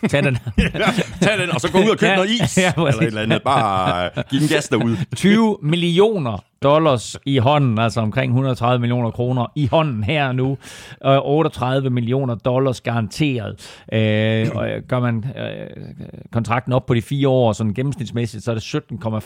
Tag 0.08 0.24
den. 0.24 0.38
Tag 1.22 1.38
den, 1.38 1.50
og 1.54 1.60
så 1.60 1.72
gå 1.72 1.78
ud 1.78 1.88
og 1.88 1.98
køb 1.98 2.08
Ja, 2.08 2.16
noget 2.16 2.30
is. 2.30 2.58
ja, 2.58 2.72
eller 2.76 2.88
et 2.88 3.02
eller 3.02 3.22
andet. 3.22 3.42
Bare 3.42 4.10
uh, 4.16 4.22
giv 4.30 4.40
den 4.40 4.48
gas 4.48 4.68
derude. 4.68 4.96
20 5.16 5.58
millioner 5.62 6.44
dollars 6.62 7.16
i 7.26 7.38
hånden, 7.38 7.78
altså 7.78 8.00
omkring 8.00 8.30
130 8.30 8.80
millioner 8.80 9.10
kroner 9.10 9.46
i 9.54 9.66
hånden 9.66 10.04
her 10.04 10.32
nu. 10.32 10.58
Og 11.00 11.26
38 11.26 11.90
millioner 11.90 12.34
dollars 12.34 12.80
garanteret. 12.80 13.82
Øh, 13.92 14.48
og 14.54 14.68
gør 14.88 15.00
man 15.00 15.24
øh, 15.38 15.84
kontrakten 16.32 16.72
op 16.72 16.86
på 16.86 16.94
de 16.94 17.02
fire 17.02 17.28
år, 17.28 17.52
sådan 17.52 17.74
gennemsnitsmæssigt, 17.74 18.44
så 18.44 18.50
er 18.50 18.54
det 18.54 18.74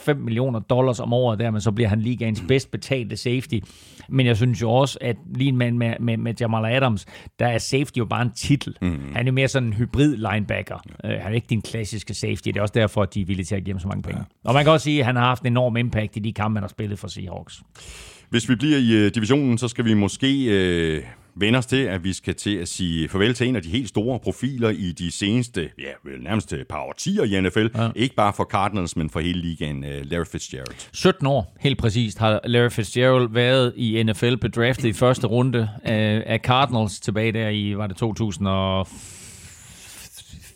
17,5 0.09 0.13
millioner 0.13 0.56
dollars 0.59 0.99
om 0.99 1.13
året 1.13 1.39
der, 1.39 1.51
men 1.51 1.61
så 1.61 1.71
bliver 1.71 1.87
han 1.89 2.01
ligaens 2.01 2.43
bedst 2.47 2.71
betalte 2.71 3.17
safety. 3.17 3.59
Men 4.09 4.25
jeg 4.25 4.37
synes 4.37 4.61
jo 4.61 4.71
også, 4.71 4.97
at 5.01 5.15
lige 5.35 5.51
med, 5.51 5.71
med, 5.71 5.93
med, 5.99 6.17
med 6.17 6.33
Jamal 6.39 6.75
Adams, 6.75 7.05
der 7.39 7.47
er 7.47 7.57
safety 7.57 7.97
jo 7.97 8.05
bare 8.05 8.21
en 8.21 8.31
titel. 8.35 8.77
Mm. 8.81 8.99
Han 9.15 9.27
er 9.27 9.31
mere 9.31 9.47
sådan 9.47 9.67
en 9.67 9.73
hybrid 9.73 10.15
linebacker. 10.15 10.77
Ja. 11.03 11.15
Uh, 11.15 11.21
han 11.21 11.31
er 11.31 11.35
ikke 11.35 11.47
din 11.49 11.61
klassiske 11.61 12.13
safety. 12.13 12.47
Det 12.47 12.57
er 12.57 12.61
også 12.61 12.73
derfor, 12.73 13.03
at 13.03 13.13
de 13.13 13.21
er 13.21 13.25
villige 13.25 13.45
til 13.45 13.55
at 13.55 13.63
give 13.63 13.73
ham 13.73 13.79
så 13.79 13.87
mange 13.87 14.03
penge. 14.03 14.19
Ja. 14.19 14.49
Og 14.49 14.53
man 14.53 14.63
kan 14.63 14.73
også 14.73 14.83
sige, 14.83 14.99
at 14.99 15.05
han 15.05 15.15
har 15.15 15.23
haft 15.23 15.41
en 15.41 15.47
enorm 15.47 15.77
impact 15.77 16.15
i 16.15 16.19
de 16.19 16.33
kampe, 16.33 16.57
han 16.57 16.63
har 16.63 16.67
spillet 16.67 16.99
for 16.99 17.07
Seahawks. 17.07 17.61
Hvis 18.29 18.49
vi 18.49 18.55
bliver 18.55 18.77
i 18.77 19.05
uh, 19.05 19.11
divisionen, 19.15 19.57
så 19.57 19.67
skal 19.67 19.85
vi 19.85 19.93
måske 19.93 20.27
uh, 20.97 21.09
vende 21.39 21.59
os 21.59 21.65
til, 21.65 21.83
at 21.83 22.03
vi 22.03 22.13
skal 22.13 22.35
til 22.35 22.55
at 22.55 22.67
sige 22.67 23.09
farvel 23.09 23.33
til 23.33 23.47
en 23.47 23.55
af 23.55 23.61
de 23.61 23.69
helt 23.69 23.89
store 23.89 24.19
profiler 24.19 24.69
i 24.69 24.91
de 24.91 25.11
seneste, 25.11 25.69
ja, 25.79 26.09
vel 26.09 26.23
nærmest 26.23 26.53
par 26.69 26.79
årtier 26.79 27.23
i 27.23 27.41
NFL. 27.41 27.67
Ja. 27.75 27.89
Ikke 27.95 28.15
bare 28.15 28.33
for 28.33 28.43
Cardinals, 28.43 28.95
men 28.95 29.09
for 29.09 29.19
hele 29.19 29.41
ligaen, 29.41 29.83
uh, 29.83 29.89
Larry 30.03 30.25
Fitzgerald. 30.31 30.75
17 30.93 31.27
år, 31.27 31.57
helt 31.59 31.77
præcist, 31.77 32.17
har 32.19 32.39
Larry 32.45 32.69
Fitzgerald 32.69 33.29
været 33.31 33.73
i 33.75 34.03
NFL, 34.03 34.35
bedraftet 34.35 34.85
i 34.85 34.93
første 34.93 35.27
runde 35.27 35.69
af, 35.83 36.23
af 36.25 36.39
Cardinals 36.39 36.99
tilbage 36.99 37.31
der 37.31 37.49
i, 37.49 37.77
var 37.77 37.87
det 37.87 37.97
2000 37.97 38.47
og 38.47 38.87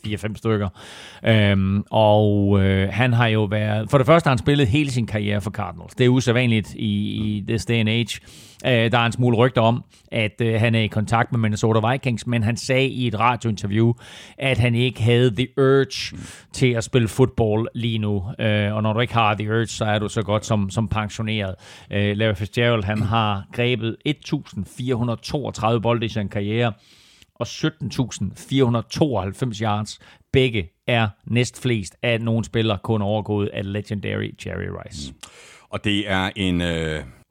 4-5 0.08 0.36
stykker. 0.36 0.70
Øhm, 1.26 1.84
og 1.92 2.60
øh, 2.62 2.90
han 2.92 3.14
har 3.14 3.28
jo 3.28 3.44
været... 3.44 3.90
For 3.90 3.98
det 3.98 4.08
første 4.08 4.28
har 4.28 4.32
han 4.32 4.38
spillet 4.38 4.68
hele 4.68 4.92
sin 4.92 5.08
karriere 5.08 5.42
for 5.42 5.52
Cardinals. 5.52 5.94
Det 5.96 6.06
er 6.06 6.10
usædvanligt 6.10 6.74
i, 6.74 7.12
i 7.12 7.44
this 7.48 7.66
day 7.66 7.80
and 7.80 7.90
age. 7.90 8.20
Øh, 8.66 8.92
der 8.92 8.98
er 8.98 9.06
en 9.06 9.12
smule 9.12 9.38
rygter 9.38 9.62
om, 9.62 9.84
at 10.12 10.42
øh, 10.42 10.60
han 10.60 10.76
er 10.76 10.80
i 10.80 10.88
kontakt 10.88 11.32
med 11.32 11.40
Minnesota 11.40 11.92
Vikings, 11.92 12.28
men 12.28 12.44
han 12.44 12.58
sagde 12.58 12.88
i 12.88 13.08
et 13.08 13.20
radiointerview, 13.20 13.94
at 14.38 14.58
han 14.58 14.76
ikke 14.76 15.02
havde 15.02 15.36
the 15.36 15.48
urge 15.58 16.18
til 16.54 16.68
at 16.72 16.84
spille 16.84 17.08
fodbold 17.08 17.68
lige 17.76 17.98
nu. 17.98 18.24
Øh, 18.40 18.76
og 18.76 18.84
når 18.84 18.94
du 18.94 19.00
ikke 19.00 19.14
har 19.14 19.36
the 19.36 19.50
urge, 19.50 19.68
så 19.68 19.86
er 19.86 20.00
du 20.00 20.10
så 20.10 20.22
godt 20.22 20.46
som, 20.46 20.70
som 20.70 20.88
pensioneret. 20.88 21.56
Øh, 21.92 22.18
Larry 22.18 22.36
Fitzgerald, 22.36 22.84
han 22.84 23.02
har 23.02 23.44
grebet 23.54 23.98
1.432 24.08 25.80
bolde 25.80 26.06
i 26.06 26.10
sin 26.10 26.30
karriere, 26.30 26.74
og 27.36 27.48
17.492 27.48 29.62
yards. 29.62 30.00
Begge 30.34 30.70
er 30.88 31.08
næstflest 31.26 31.96
af 32.04 32.22
nogen 32.22 32.44
spiller, 32.44 32.78
kun 32.78 33.02
overgået 33.02 33.48
af 33.48 33.74
legendary 33.74 34.30
Jerry 34.46 34.68
Rice. 34.68 35.14
Og 35.70 35.84
det 35.84 36.10
er 36.10 36.30
en 36.36 36.62
uh, 36.62 36.68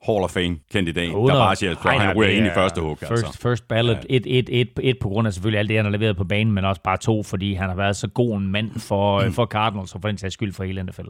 Hall 0.05 0.23
of 0.23 0.31
Fame-kandidat, 0.31 1.09
der 1.09 1.27
bare 1.27 1.55
siger, 1.55 1.71
at 1.71 1.77
han 2.01 2.17
ryger 2.17 2.31
ind 2.31 2.45
i 2.45 2.49
første 2.53 2.81
hug. 2.81 2.97
First, 2.97 3.11
altså. 3.11 3.39
first 3.41 3.67
ballot. 3.67 3.97
Ja. 3.97 4.01
Et, 4.09 4.23
et, 4.25 4.61
et, 4.61 4.69
et 4.81 4.99
på 4.99 5.09
grund 5.09 5.27
af 5.27 5.33
selvfølgelig 5.33 5.59
alt 5.59 5.69
det, 5.69 5.77
han 5.77 5.85
har 5.85 5.91
leveret 5.91 6.17
på 6.17 6.23
banen, 6.23 6.53
men 6.53 6.65
også 6.65 6.81
bare 6.81 6.97
to, 6.97 7.23
fordi 7.23 7.53
han 7.53 7.69
har 7.69 7.75
været 7.75 7.95
så 7.95 8.07
god 8.07 8.37
en 8.37 8.47
mand 8.47 8.79
for, 8.79 9.25
mm. 9.25 9.33
for 9.33 9.45
Cardinals, 9.45 9.95
og 9.95 10.01
for 10.01 10.07
den 10.07 10.17
sags 10.17 10.33
skyld 10.33 10.53
for 10.53 10.63
hele 10.63 10.83
NFL. 10.83 11.01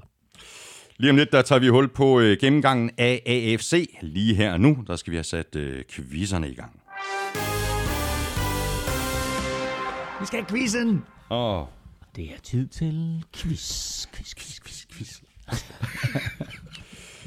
Lige 0.98 1.10
om 1.10 1.18
lidt, 1.18 1.32
der 1.32 1.42
tager 1.42 1.60
vi 1.60 1.68
hul 1.68 1.88
på 1.88 2.06
uh, 2.06 2.32
gennemgangen 2.42 2.92
af 2.98 3.22
AFC. 3.26 3.98
Lige 4.02 4.36
her 4.36 4.58
nu, 4.58 4.78
der 4.88 4.96
skal 4.96 5.12
vi 5.12 5.18
have 5.18 5.24
sat 5.24 5.56
uh, 5.56 5.64
quizzerne 5.92 6.50
i 6.50 6.54
gang. 6.54 6.81
Vi 10.22 10.26
skal 10.26 10.40
have 10.40 10.50
quizzen! 10.50 11.04
Åh, 11.30 11.60
oh. 11.60 11.66
Det 12.16 12.24
er 12.24 12.40
tid 12.44 12.68
til 12.68 13.24
quiz, 13.36 14.06
quiz, 14.14 14.36
quiz, 14.36 14.60
quiz, 14.62 14.86
quiz. 14.92 15.22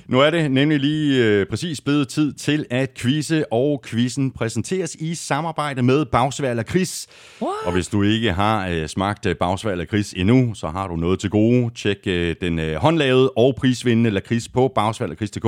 Nu 0.06 0.20
er 0.20 0.30
det 0.30 0.50
nemlig 0.50 0.80
lige 0.80 1.24
øh, 1.24 1.46
præcis 1.46 1.80
blevet 1.80 2.08
tid 2.08 2.32
til 2.32 2.66
at 2.70 2.94
quizze, 2.94 3.52
og 3.52 3.82
quizzen 3.86 4.30
præsenteres 4.30 4.94
i 4.94 5.14
samarbejde 5.14 5.82
med 5.82 6.04
Bagsvær 6.04 6.62
Chris. 6.62 7.06
Og 7.40 7.72
hvis 7.72 7.88
du 7.88 8.02
ikke 8.02 8.32
har 8.32 8.68
øh, 8.68 8.88
smagt 8.88 9.26
øh, 9.26 9.36
Bagsvær 9.36 9.84
Chris 9.84 10.12
endnu, 10.12 10.54
så 10.54 10.68
har 10.68 10.88
du 10.88 10.96
noget 10.96 11.20
til 11.20 11.30
gode. 11.30 11.70
Tjek 11.74 11.98
øh, 12.06 12.36
den 12.40 12.58
øh, 12.58 12.76
håndlavede 12.76 13.30
og 13.36 13.54
prisvindende 13.56 14.10
lakrids 14.10 14.48
på 14.48 14.72
bagsværlakrids.dk. 14.74 15.46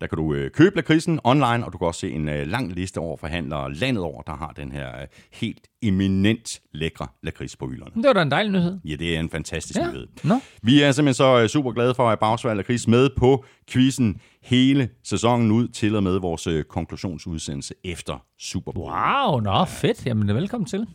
Der 0.00 0.06
kan 0.06 0.16
du 0.18 0.34
øh, 0.34 0.50
købe 0.50 0.76
lakridsen 0.76 1.20
online, 1.24 1.66
og 1.66 1.72
du 1.72 1.78
kan 1.78 1.86
også 1.86 2.00
se 2.00 2.10
en 2.10 2.28
øh, 2.28 2.46
lang 2.46 2.72
liste 2.72 2.98
over 2.98 3.16
forhandlere 3.16 3.74
landet 3.74 4.04
over, 4.04 4.22
der 4.22 4.32
har 4.36 4.52
den 4.56 4.72
her 4.72 4.88
øh, 5.00 5.06
helt 5.32 5.66
eminent 5.82 6.60
lækre 6.74 7.06
lakrids 7.22 7.56
på 7.56 7.68
hylderne. 7.68 7.90
Det 7.94 8.04
var 8.06 8.12
da 8.12 8.22
en 8.22 8.30
dejlig 8.30 8.52
nyhed. 8.52 8.78
Ja, 8.84 8.96
det 8.96 9.16
er 9.16 9.20
en 9.20 9.30
fantastisk 9.30 9.78
Ja. 9.80 9.86
nyhed. 9.90 10.06
Nå. 10.24 10.34
Vi 10.62 10.82
er 10.82 10.92
simpelthen 10.92 11.14
så 11.14 11.40
øh, 11.42 11.48
super 11.48 11.72
glade 11.72 11.94
for 11.94 12.10
at 12.10 12.18
Bagsvær 12.18 12.54
Lakrids 12.54 12.88
med 12.88 13.08
på 13.16 13.44
quizzen 13.70 14.20
hele 14.42 14.88
sæsonen 15.04 15.50
ud 15.50 15.68
til 15.68 15.96
og 15.96 16.02
med 16.02 16.18
vores 16.18 16.46
øh, 16.46 16.64
konklusionsudsendelse 16.64 17.74
efter 17.84 18.24
Super 18.38 18.72
Bowl. 18.72 18.92
Wow, 18.92 19.40
nå, 19.40 19.64
fedt. 19.64 20.06
Jamen, 20.06 20.28
velkommen 20.34 20.66
til. 20.66 20.86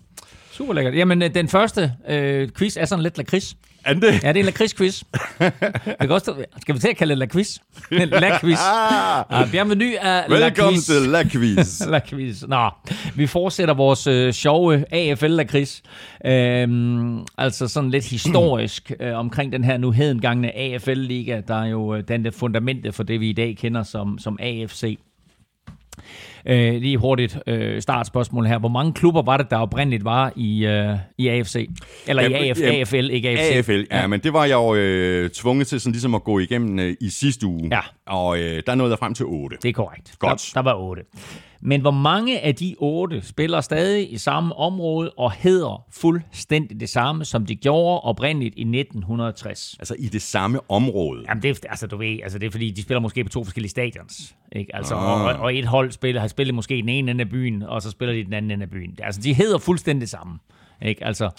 Super 0.51 0.73
lækkert. 0.73 0.95
Jamen, 0.95 1.21
den 1.21 1.47
første 1.47 1.93
øh, 2.09 2.49
quiz 2.57 2.77
er 2.77 2.85
sådan 2.85 3.03
lidt 3.03 3.17
lakrids. 3.17 3.57
Er 3.85 3.93
det? 3.93 4.23
Ja, 4.23 4.33
det 4.33 4.39
er 4.39 4.39
en 4.39 4.45
lakrids-quiz. 4.45 5.03
Kan 6.01 6.11
også, 6.11 6.45
skal 6.61 6.75
vi 6.75 6.79
til 6.79 6.87
at 6.87 6.97
kalde 6.97 7.11
det 7.11 7.17
lakrids? 7.17 7.59
Ah, 9.29 9.51
Bjørn 9.51 9.67
Meny 9.67 9.93
er 10.01 10.23
Velkommen 10.29 10.39
lakrids. 10.39 10.85
til 10.85 11.01
La 11.01 11.23
Quiz. 11.23 11.85
lakrids. 11.87 12.47
Nå, 12.47 12.69
vi 13.15 13.27
fortsætter 13.27 13.73
vores 13.73 14.07
øh, 14.07 14.33
sjove 14.33 14.85
AFL-lakrids. 14.93 15.81
Øhm, 16.25 17.19
altså 17.37 17.67
sådan 17.67 17.89
lidt 17.89 18.05
historisk 18.05 18.91
øh, 18.99 19.13
omkring 19.17 19.51
den 19.51 19.63
her 19.63 19.77
nu 19.77 19.91
hedengangne 19.91 20.57
AFL-liga, 20.57 21.41
der 21.47 21.61
er 21.61 21.65
jo 21.65 21.95
øh, 21.95 22.03
den 22.07 22.31
fundamentet 22.33 22.95
for 22.95 23.03
det, 23.03 23.19
vi 23.19 23.29
i 23.29 23.33
dag 23.33 23.57
kender 23.57 23.83
som, 23.83 24.19
som 24.19 24.37
AFC. 24.41 24.99
Øh, 26.47 26.73
lige 26.81 26.97
hurtigt 26.97 27.39
øh, 27.47 27.81
startspørgsmål 27.81 28.45
her. 28.45 28.59
Hvor 28.59 28.69
mange 28.69 28.93
klubber 28.93 29.21
var 29.21 29.37
det, 29.37 29.49
der 29.49 29.57
oprindeligt 29.57 30.05
var 30.05 30.33
i, 30.35 30.65
øh, 30.65 30.95
i 31.17 31.27
AFC? 31.27 31.69
Eller 32.07 32.23
i 32.23 32.31
Jamen, 32.31 32.49
AF, 32.49 32.59
jamen, 32.59 32.79
AFL, 32.79 33.09
ikke 33.11 33.29
AFC. 33.29 33.55
AFL, 33.55 33.85
ja, 33.91 34.01
ja, 34.01 34.07
men 34.07 34.19
det 34.19 34.33
var 34.33 34.45
jeg 34.45 34.53
jo 34.53 34.75
øh, 34.75 35.29
tvunget 35.29 35.67
til 35.67 35.79
sådan 35.79 35.91
ligesom 35.91 36.15
at 36.15 36.23
gå 36.23 36.39
igennem 36.39 36.79
øh, 36.79 36.95
i 37.01 37.09
sidste 37.09 37.47
uge. 37.47 37.69
Ja. 37.71 37.79
Og 38.07 38.39
øh, 38.39 38.63
der 38.67 38.75
nåede 38.75 38.91
jeg 38.91 38.99
frem 38.99 39.13
til 39.13 39.25
8. 39.25 39.57
Det 39.61 39.69
er 39.69 39.73
korrekt. 39.73 40.15
Godt. 40.19 40.51
Der, 40.53 40.61
der 40.61 40.69
var 40.71 40.75
otte. 40.75 41.01
Men 41.61 41.81
hvor 41.81 41.91
mange 41.91 42.39
af 42.39 42.55
de 42.55 42.75
otte 42.79 43.21
spiller 43.21 43.61
stadig 43.61 44.13
i 44.13 44.17
samme 44.17 44.55
område 44.55 45.11
og 45.17 45.31
hedder 45.31 45.83
fuldstændig 45.91 46.79
det 46.79 46.89
samme, 46.89 47.25
som 47.25 47.45
de 47.45 47.55
gjorde 47.55 48.01
oprindeligt 48.01 48.53
i 48.57 48.61
1960? 48.61 49.75
Altså 49.79 49.95
i 49.99 50.05
det 50.07 50.21
samme 50.21 50.59
område. 50.69 51.23
Jamen, 51.29 51.43
det 51.43 51.49
er, 51.65 51.69
altså, 51.69 51.87
du 51.87 51.97
ved, 51.97 52.19
altså, 52.23 52.39
det 52.39 52.47
er 52.47 52.51
fordi, 52.51 52.71
de 52.71 52.81
spiller 52.81 52.99
måske 53.01 53.23
på 53.23 53.29
to 53.29 53.43
forskellige 53.43 53.69
stadions. 53.69 54.35
Ikke? 54.51 54.75
Altså, 54.75 54.95
Ah. 54.95 55.21
og, 55.21 55.33
og, 55.33 55.55
et 55.55 55.65
hold 55.65 55.91
spiller, 55.91 56.21
har 56.21 56.27
spillet 56.27 56.55
måske 56.55 56.75
den 56.75 56.89
ene 56.89 57.11
ende 57.11 57.21
af 57.21 57.29
byen, 57.29 57.63
og 57.63 57.81
så 57.81 57.91
spiller 57.91 58.13
de 58.15 58.23
den 58.23 58.33
anden 58.33 58.51
ende 58.51 58.63
af 58.63 58.69
byen. 58.69 58.97
Altså, 59.03 59.21
de 59.21 59.33
hedder 59.33 59.57
fuldstændig 59.57 60.01
det 60.01 60.09
samme. 60.09 60.39
Ikke? 60.81 61.03
Altså, 61.03 61.29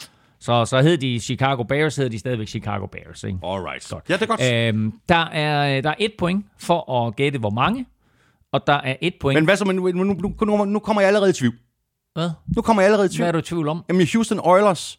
så, 0.41 0.65
så 0.65 0.83
hed 0.83 0.99
de 0.99 1.19
Chicago 1.21 1.63
Bears, 1.63 1.97
hedder 1.97 2.11
de 2.11 2.19
stadigvæk 2.19 2.49
Chicago 2.49 2.87
Bears. 2.87 3.25
Ikke? 3.25 3.39
Alright. 3.45 3.93
Ja, 4.09 4.15
det 4.15 4.23
er 4.23 4.27
godt. 4.27 4.53
Øhm, 4.53 4.93
der, 5.09 5.25
er, 5.27 5.81
der 5.81 5.91
er 5.91 5.95
et 5.99 6.13
point 6.19 6.47
for 6.59 7.07
at 7.07 7.17
gætte, 7.17 7.39
hvor 7.39 7.51
mange. 7.51 7.87
Og 8.57 8.67
der 8.67 8.73
er 8.73 8.97
et 9.01 9.15
point... 9.21 9.37
Men 9.37 9.45
hvad 9.45 9.57
så, 9.57 9.65
men 9.65 9.77
nu, 9.77 9.93
nu, 9.93 10.65
nu, 10.65 10.79
kommer 10.79 11.01
jeg 11.03 11.07
allerede 11.09 11.31
i 11.31 11.33
tvivl. 11.33 11.55
Hvad? 12.15 12.31
Nu 12.57 12.63
kommer 12.63 12.83
jeg 12.83 12.87
allerede 12.87 13.05
i 13.07 13.09
Hvad 13.09 13.15
tvivl. 13.17 13.29
er 13.29 13.33
du 13.33 13.39
i 13.39 13.43
tvivl 13.43 13.69
om? 13.69 13.85
Jamen 13.89 14.07
Houston 14.13 14.41
Oilers. 14.45 14.99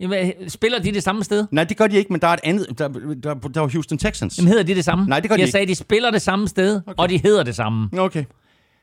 Jamen, 0.00 0.32
spiller 0.50 0.78
de 0.78 0.92
det 0.92 1.02
samme 1.02 1.24
sted? 1.24 1.46
Nej, 1.50 1.64
det 1.64 1.76
gør 1.76 1.86
de 1.86 1.96
ikke, 1.96 2.12
men 2.12 2.20
der 2.20 2.28
er 2.28 2.32
et 2.32 2.40
andet. 2.44 2.78
Der, 2.78 2.88
der, 2.88 3.34
der 3.34 3.60
var 3.60 3.68
Houston 3.72 3.98
Texans. 3.98 4.38
Jamen 4.38 4.48
hedder 4.48 4.62
de 4.62 4.74
det 4.74 4.84
samme? 4.84 5.04
Nej, 5.06 5.20
det 5.20 5.30
gør 5.30 5.36
de 5.36 5.40
Jeg 5.40 5.46
ikke. 5.46 5.52
sagde, 5.52 5.66
de 5.66 5.74
spiller 5.74 6.10
det 6.10 6.22
samme 6.22 6.48
sted, 6.48 6.76
okay. 6.86 6.94
og 7.02 7.08
de 7.08 7.18
hedder 7.18 7.42
det 7.42 7.54
samme. 7.56 7.90
Okay. 7.98 8.24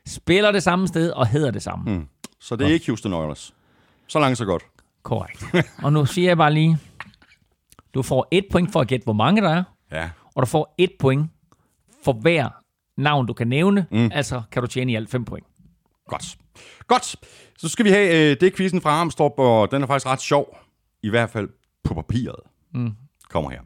Spiller 0.06 0.52
det 0.52 0.62
samme 0.62 0.88
sted, 0.88 1.10
og 1.10 1.26
hedder 1.26 1.50
det 1.50 1.62
samme. 1.62 1.92
Mm. 1.96 2.06
Så 2.40 2.56
det 2.56 2.66
er 2.66 2.72
ikke 2.72 2.86
Houston 2.86 3.12
Oilers. 3.12 3.54
Så 4.08 4.18
langt, 4.18 4.38
så 4.38 4.44
godt. 4.44 4.62
Korrekt. 5.02 5.44
og 5.82 5.92
nu 5.92 6.06
siger 6.06 6.28
jeg 6.30 6.36
bare 6.36 6.52
lige, 6.54 6.78
du 7.94 8.02
får 8.02 8.28
et 8.30 8.44
point 8.52 8.72
for 8.72 8.80
at 8.80 8.88
gætte, 8.88 9.04
hvor 9.04 9.12
mange 9.12 9.42
der 9.42 9.50
er, 9.50 9.64
Ja. 9.92 10.10
og 10.34 10.42
du 10.42 10.46
får 10.46 10.74
et 10.78 10.90
point 11.00 11.30
for 12.04 12.12
hver 12.12 12.48
navn, 12.96 13.26
du 13.26 13.32
kan 13.32 13.48
nævne. 13.48 13.86
Mm. 13.90 14.10
Altså 14.12 14.42
kan 14.52 14.62
du 14.62 14.66
tjene 14.66 14.92
i 14.92 14.94
alt 14.94 15.10
fem 15.10 15.24
point. 15.24 15.46
Godt. 16.08 16.36
Godt. 16.86 17.16
Så 17.58 17.68
skal 17.68 17.84
vi 17.84 17.90
have 17.90 18.30
øh, 18.30 18.36
det 18.40 18.56
quizzen 18.56 18.80
fra 18.80 18.90
Armstrong, 18.90 19.38
og 19.38 19.70
den 19.70 19.82
er 19.82 19.86
faktisk 19.86 20.06
ret 20.06 20.20
sjov. 20.20 20.58
I 21.02 21.10
hvert 21.10 21.30
fald 21.30 21.48
på 21.84 21.94
papiret. 21.94 22.40
Mm. 22.74 22.92
Kommer 23.30 23.50
her. 23.50 23.60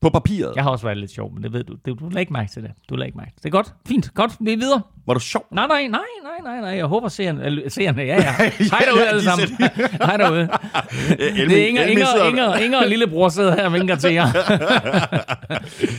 På 0.00 0.10
papiret. 0.10 0.52
Jeg 0.56 0.64
har 0.64 0.70
også 0.70 0.86
været 0.86 0.98
lidt 0.98 1.10
sjov, 1.10 1.34
men 1.34 1.42
det 1.42 1.52
ved 1.52 1.64
du. 1.64 1.74
Det, 1.84 2.00
du 2.00 2.04
lægger 2.04 2.20
ikke 2.20 2.32
mærke 2.32 2.50
til 2.52 2.62
det. 2.62 2.70
Du 2.88 2.96
lægger 2.96 3.06
ikke 3.06 3.18
mærke 3.18 3.30
til 3.30 3.36
det. 3.36 3.42
Det 3.42 3.48
er 3.48 3.52
godt. 3.52 3.74
Fint. 3.88 4.14
Godt. 4.14 4.32
Vi 4.40 4.52
er 4.52 4.56
videre. 4.56 4.82
Var 5.06 5.14
du 5.14 5.20
sjov? 5.20 5.46
Nej, 5.50 5.66
nej, 5.66 5.86
nej, 5.86 6.00
nej, 6.22 6.32
nej, 6.42 6.60
nej. 6.60 6.70
Jeg 6.70 6.84
håber, 6.86 7.08
seerne, 7.08 7.70
seerne 7.70 8.02
ja, 8.02 8.14
ja. 8.14 8.32
Hej 8.72 8.84
derude 8.86 9.08
alle 9.08 9.22
sammen. 9.22 9.48
Hej 10.06 10.16
derude. 10.16 10.48
Det 11.48 11.62
er 11.62 11.68
Inger, 11.68 11.84
Inger, 11.84 12.28
Inger, 12.28 12.56
Inger 12.56 12.78
og 12.78 12.88
lillebror 12.88 13.28
sidder 13.28 13.54
her 13.54 13.64
og 13.64 13.72
vinker 13.72 13.96
til 13.96 14.12
jer. 14.12 14.26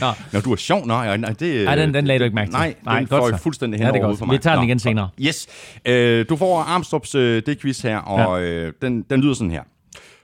Nå. 0.00 0.12
Nå, 0.32 0.40
du 0.40 0.52
er 0.52 0.56
sjov. 0.56 0.86
Nej, 0.86 1.16
nej, 1.16 1.30
det... 1.30 1.64
Nej, 1.64 1.74
den, 1.74 1.94
den 1.94 2.06
lagde 2.06 2.18
du 2.18 2.24
ikke 2.24 2.34
mærke 2.34 2.48
til. 2.48 2.58
Nej, 2.58 2.74
nej 2.84 2.98
den 2.98 3.08
får 3.08 3.28
jeg 3.28 3.40
fuldstændig 3.40 3.80
hen 3.80 3.94
ja, 3.94 4.08
det 4.08 4.18
for 4.18 4.26
mig. 4.26 4.32
Vi 4.32 4.38
tager 4.38 4.56
den 4.56 4.64
igen 4.64 4.78
senere. 4.78 5.08
Yes. 5.20 5.48
Uh, 5.88 5.94
du 6.28 6.36
får 6.36 6.60
Armstrongs 6.60 7.14
uh, 7.14 7.22
det 7.22 7.60
quiz 7.60 7.80
her, 7.80 7.98
og 7.98 8.42
ja. 8.42 8.66
uh, 8.66 8.72
den, 8.82 9.02
den 9.02 9.20
lyder 9.20 9.34
sådan 9.34 9.50
her. 9.50 9.62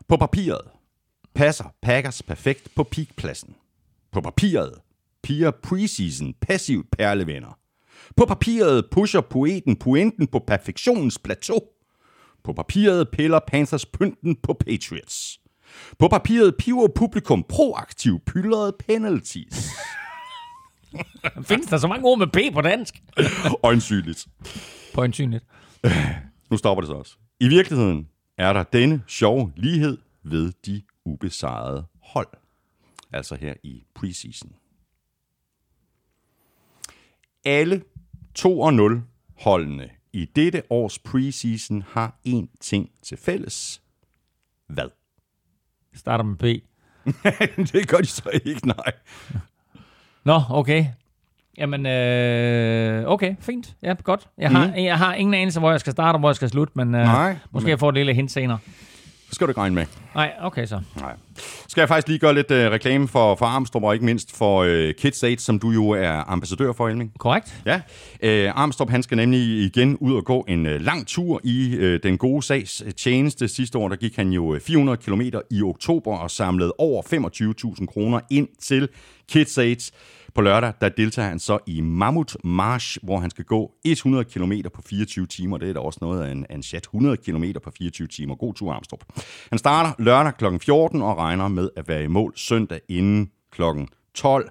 På 0.09 0.17
papiret 0.17 0.61
passer 1.35 1.65
Packers 1.83 2.23
perfekt 2.23 2.69
på 2.77 2.83
peakpladsen. 2.83 3.55
På 4.15 4.21
papiret 4.21 4.75
piger 5.23 5.51
preseason 5.51 6.35
passivt 6.41 6.87
perlevenner. 6.91 7.59
På 8.17 8.25
papiret 8.25 8.85
pusher 8.91 9.21
poeten 9.21 9.77
pointen 9.77 10.27
på 10.27 10.39
perfektionens 10.39 11.19
plateau. 11.19 11.61
På 12.45 12.53
papiret 12.53 13.09
piller 13.13 13.41
Panthers 13.47 13.87
pynten 13.87 14.37
på 14.43 14.53
Patriots. 14.53 15.41
På 15.99 16.09
papiret 16.09 16.55
piver 16.59 16.89
publikum 16.97 17.45
proaktiv 17.49 18.21
pyldrede 18.27 18.73
penalties. 18.89 19.69
Findes 21.49 21.67
der 21.67 21.77
så 21.77 21.89
mange 21.89 22.05
ord 22.05 22.19
med 22.19 22.27
P 22.27 22.55
på 22.55 22.61
dansk? 22.61 23.03
Øjensynligt. 23.63 24.27
Øjensynligt. 24.95 25.45
Nu 26.51 26.57
stopper 26.57 26.81
det 26.83 26.89
så 26.89 26.95
også. 26.95 27.17
I 27.41 27.49
virkeligheden 27.49 28.09
er 28.39 28.53
der 28.53 28.63
denne 28.63 29.03
sjove 29.09 29.53
lighed 29.57 29.99
ved 30.23 30.53
de 30.67 30.83
ubesejrede 31.05 31.85
hold. 32.03 32.29
Altså 33.15 33.35
her 33.35 33.55
i 33.63 33.83
preseason. 33.95 34.53
Alle 37.45 37.83
2-0 38.39 39.01
holdene 39.39 39.91
i 40.13 40.25
dette 40.25 40.63
års 40.71 40.99
preseason 40.99 41.83
har 41.83 42.17
én 42.29 42.57
ting 42.61 42.91
til 43.03 43.19
fælles. 43.19 43.83
Hvad? 44.69 44.89
Starter 45.95 46.25
med 46.25 46.37
P. 46.37 46.43
det 47.73 47.89
gør 47.89 47.99
de 47.99 48.07
så 48.07 48.41
ikke, 48.45 48.67
nej. 48.67 48.93
Nå, 50.25 50.41
okay. 50.51 50.87
Jamen, 51.59 51.87
øh, 51.87 53.07
okay, 53.07 53.37
fint. 53.41 53.77
Ja, 53.83 53.95
godt. 54.03 54.29
Jeg 54.39 54.51
har, 54.51 54.67
mm. 54.67 54.75
jeg 54.75 54.99
har 54.99 55.15
ingen 55.15 55.35
anelse, 55.35 55.61
hvor 55.61 55.71
jeg 55.71 55.81
skal 55.81 55.93
starte 55.93 56.17
og 56.17 56.21
hvor 56.21 56.29
jeg 56.29 56.37
skal 56.37 56.49
slutte, 56.49 56.73
men 56.77 56.95
øh, 56.95 57.01
Nej, 57.01 57.37
måske 57.51 57.65
men... 57.65 57.71
jeg 57.71 57.79
får 57.79 57.89
et 57.89 57.95
lille 57.95 58.15
hint 58.15 58.31
senere. 58.31 58.59
Det 59.35 59.37
skal 59.37 59.47
du 59.47 59.51
ikke 59.51 59.61
regne 59.61 59.75
med. 59.75 59.87
Nej, 60.15 60.33
okay 60.41 60.67
så. 60.67 60.81
Nej. 60.97 61.17
Skal 61.69 61.81
jeg 61.81 61.89
faktisk 61.89 62.09
lige 62.09 62.19
gøre 62.19 62.35
lidt 62.35 62.51
uh, 62.51 62.57
reklame 62.57 63.09
for, 63.09 63.35
for 63.35 63.47
Armstrong, 63.47 63.87
og 63.87 63.95
ikke 63.95 64.05
mindst 64.05 64.37
for 64.37 64.65
uh, 64.65 64.91
Kids 64.99 65.23
Aid, 65.23 65.39
som 65.39 65.59
du 65.59 65.71
jo 65.71 65.91
er 65.91 66.31
ambassadør 66.31 66.73
for, 66.73 66.89
Elming. 66.89 67.13
Korrekt. 67.19 67.63
Ja. 67.67 67.77
Uh, 68.23 68.61
Armstrong, 68.61 68.91
han 68.91 69.03
skal 69.03 69.17
nemlig 69.17 69.41
igen 69.41 69.97
ud 69.97 70.15
og 70.15 70.25
gå 70.25 70.45
en 70.49 70.67
uh, 70.67 70.73
lang 70.81 71.07
tur 71.07 71.41
i 71.45 71.77
uh, 71.79 71.99
den 72.03 72.19
gode 72.19 72.43
sags 72.43 72.83
tjeneste. 72.97 73.49
Sidste 73.49 73.79
år, 73.79 73.89
der 73.89 73.97
gik 73.97 74.17
han 74.17 74.31
jo 74.31 74.59
400 74.63 74.97
km 74.97 75.21
i 75.51 75.63
oktober 75.63 76.17
og 76.17 76.31
samlede 76.31 76.73
over 76.79 77.03
25.000 77.79 77.87
kroner 77.87 78.21
ind 78.31 78.49
til 78.61 78.89
Kids 79.29 79.59
Aid. 79.59 79.91
På 80.35 80.43
lørdag, 80.43 80.73
der 80.81 80.89
deltager 80.89 81.29
han 81.29 81.39
så 81.39 81.59
i 81.67 81.81
Mammut 81.81 82.37
March, 82.45 82.99
hvor 83.03 83.19
han 83.19 83.31
skal 83.31 83.45
gå 83.45 83.73
100 83.85 84.25
km 84.25 84.53
på 84.75 84.83
24 84.83 85.27
timer. 85.27 85.59
Det 85.59 85.69
er 85.69 85.73
da 85.73 85.81
også 85.81 85.99
noget 86.03 86.23
af 86.23 86.33
en, 86.33 86.47
en 86.51 86.63
chat. 86.63 86.83
100 86.83 87.17
km 87.17 87.45
på 87.63 87.71
24 87.79 88.09
timer. 88.09 88.35
God 88.35 88.55
tur, 88.55 88.73
Armstrong. 88.73 89.03
Han 89.51 89.59
starter 89.59 90.03
lørdag 90.03 90.37
kl. 90.37 90.45
14 90.61 91.03
og 91.03 91.19
regner 91.19 91.49
med 91.49 91.71
at 91.77 91.89
være 91.89 92.05
i 92.05 92.07
mål 92.07 92.33
søndag 92.37 92.81
inden 92.89 93.31
kl. 93.53 93.63
12. 94.15 94.49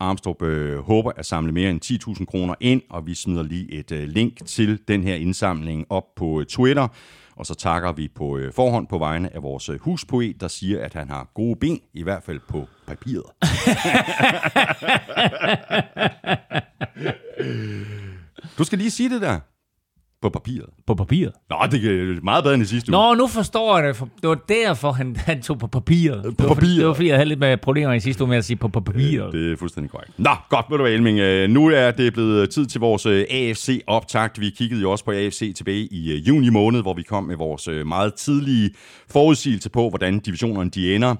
Armstrong 0.00 0.42
øh, 0.42 0.78
håber 0.78 1.12
at 1.16 1.26
samle 1.26 1.52
mere 1.52 1.70
end 1.70 1.84
10.000 2.18 2.24
kroner 2.24 2.54
ind, 2.60 2.82
og 2.90 3.06
vi 3.06 3.14
smider 3.14 3.42
lige 3.42 3.72
et 3.72 3.92
øh, 3.92 4.08
link 4.08 4.46
til 4.46 4.78
den 4.88 5.02
her 5.02 5.14
indsamling 5.14 5.86
op 5.90 6.14
på 6.16 6.40
øh, 6.40 6.46
Twitter. 6.46 6.88
Og 7.36 7.46
så 7.46 7.54
takker 7.54 7.92
vi 7.92 8.08
på 8.14 8.38
øh, 8.38 8.52
forhånd 8.52 8.86
på 8.86 8.98
vegne 8.98 9.34
af 9.34 9.42
vores 9.42 9.68
øh, 9.68 9.80
huspoet, 9.80 10.40
der 10.40 10.48
siger, 10.48 10.84
at 10.84 10.94
han 10.94 11.10
har 11.10 11.30
gode 11.34 11.56
ben, 11.56 11.80
i 11.94 12.02
hvert 12.02 12.22
fald 12.22 12.40
på 12.48 12.66
papiret. 12.86 13.24
du 18.58 18.64
skal 18.64 18.78
lige 18.78 18.90
sige 18.90 19.10
det 19.10 19.22
der. 19.22 19.40
På 20.24 20.28
papiret. 20.30 20.66
På 20.86 20.94
papiret? 20.94 21.32
Nå, 21.50 21.56
det 21.70 21.84
er 21.84 22.20
meget 22.22 22.44
bedre 22.44 22.54
end 22.54 22.62
i 22.62 22.66
sidste 22.66 22.90
Nå, 22.90 23.06
uge. 23.08 23.16
nu 23.16 23.26
forstår 23.26 23.78
jeg 23.78 23.88
det. 23.88 24.00
Det 24.22 24.28
var 24.28 24.38
derfor, 24.48 24.92
han, 24.92 25.16
han 25.16 25.42
tog 25.42 25.58
på 25.58 25.66
papiret. 25.66 26.22
På 26.22 26.30
det 26.30 26.48
var, 26.48 26.54
papiret. 26.54 26.76
Det 26.78 26.86
var 26.86 26.94
fordi, 26.94 27.08
jeg 27.08 27.16
havde 27.16 27.28
lidt 27.28 27.40
med 27.40 27.56
problemer 27.56 27.92
i 27.92 28.00
sidste 28.00 28.22
uge 28.24 28.28
med 28.28 28.38
at 28.38 28.44
sige 28.44 28.56
på, 28.56 28.68
på 28.68 28.80
papiret. 28.80 29.32
Det 29.32 29.52
er 29.52 29.56
fuldstændig 29.56 29.90
korrekt. 29.90 30.10
Nå, 30.18 30.30
godt, 30.50 30.66
ved 30.70 30.78
du 30.78 30.84
hvad, 30.84 30.92
Elming. 30.92 31.18
Øh, 31.18 31.50
Nu 31.50 31.66
er 31.70 31.90
det 31.90 32.12
blevet 32.12 32.50
tid 32.50 32.66
til 32.66 32.80
vores 32.80 33.06
øh, 33.06 33.24
AFC-optakt. 33.30 34.40
Vi 34.40 34.50
kiggede 34.50 34.80
jo 34.80 34.90
også 34.90 35.04
på 35.04 35.10
AFC 35.10 35.54
tilbage 35.56 35.86
i 35.90 36.12
øh, 36.12 36.28
juni 36.28 36.48
måned, 36.50 36.82
hvor 36.82 36.94
vi 36.94 37.02
kom 37.02 37.24
med 37.24 37.36
vores 37.36 37.68
meget 37.86 38.14
tidlige 38.14 38.70
forudsigelse 39.10 39.70
på, 39.70 39.88
hvordan 39.88 40.18
divisionerne 40.18 40.70
de 40.70 40.94
ender 40.94 41.14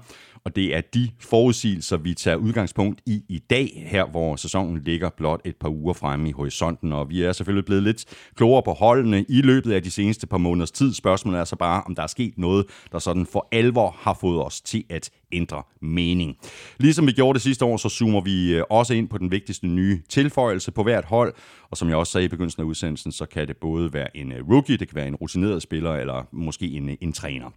og 0.45 0.55
det 0.55 0.75
er 0.75 0.81
de 0.81 1.09
forudsigelser, 1.19 1.97
vi 1.97 2.13
tager 2.13 2.37
udgangspunkt 2.37 3.01
i 3.05 3.23
i 3.29 3.39
dag, 3.49 3.87
her 3.87 4.05
hvor 4.05 4.35
sæsonen 4.35 4.83
ligger 4.83 5.09
blot 5.17 5.41
et 5.45 5.55
par 5.55 5.69
uger 5.69 5.93
fremme 5.93 6.29
i 6.29 6.31
horisonten, 6.31 6.91
og 6.91 7.09
vi 7.09 7.23
er 7.23 7.31
selvfølgelig 7.31 7.65
blevet 7.65 7.83
lidt 7.83 8.05
klogere 8.35 8.63
på 8.63 8.73
holdene 8.73 9.25
i 9.29 9.41
løbet 9.41 9.71
af 9.71 9.83
de 9.83 9.91
seneste 9.91 10.27
par 10.27 10.37
måneders 10.37 10.71
tid. 10.71 10.93
Spørgsmålet 10.93 11.39
er 11.39 11.43
så 11.43 11.55
bare, 11.55 11.83
om 11.83 11.95
der 11.95 12.03
er 12.03 12.07
sket 12.07 12.37
noget, 12.37 12.65
der 12.91 12.99
sådan 12.99 13.25
for 13.25 13.47
alvor 13.51 13.95
har 13.99 14.17
fået 14.21 14.45
os 14.45 14.61
til 14.61 14.83
at 14.89 15.09
ændre 15.31 15.63
mening. 15.81 16.37
Ligesom 16.79 17.07
vi 17.07 17.11
gjorde 17.11 17.33
det 17.33 17.41
sidste 17.41 17.65
år, 17.65 17.77
så 17.77 17.89
zoomer 17.89 18.21
vi 18.21 18.53
øh, 18.53 18.63
også 18.69 18.93
ind 18.93 19.07
på 19.07 19.17
den 19.17 19.31
vigtigste 19.31 19.67
nye 19.67 20.01
tilføjelse 20.09 20.71
på 20.71 20.83
hvert 20.83 21.05
hold, 21.05 21.33
og 21.75 21.77
som 21.77 21.89
jeg 21.89 21.97
også 21.97 22.11
sagde 22.11 22.25
i 22.25 22.27
begyndelsen 22.27 22.61
af 22.61 22.65
udsendelsen, 22.65 23.11
så 23.11 23.25
kan 23.25 23.47
det 23.47 23.57
både 23.57 23.93
være 23.93 24.17
en 24.17 24.31
øh, 24.31 24.49
rookie, 24.51 24.77
det 24.77 24.87
kan 24.87 24.95
være 24.95 25.07
en 25.07 25.15
rutineret 25.15 25.61
spiller, 25.61 25.93
eller 25.93 26.27
måske 26.31 26.67
en, 26.67 26.89
øh, 26.89 26.95
en 27.01 27.13
træner. 27.13 27.49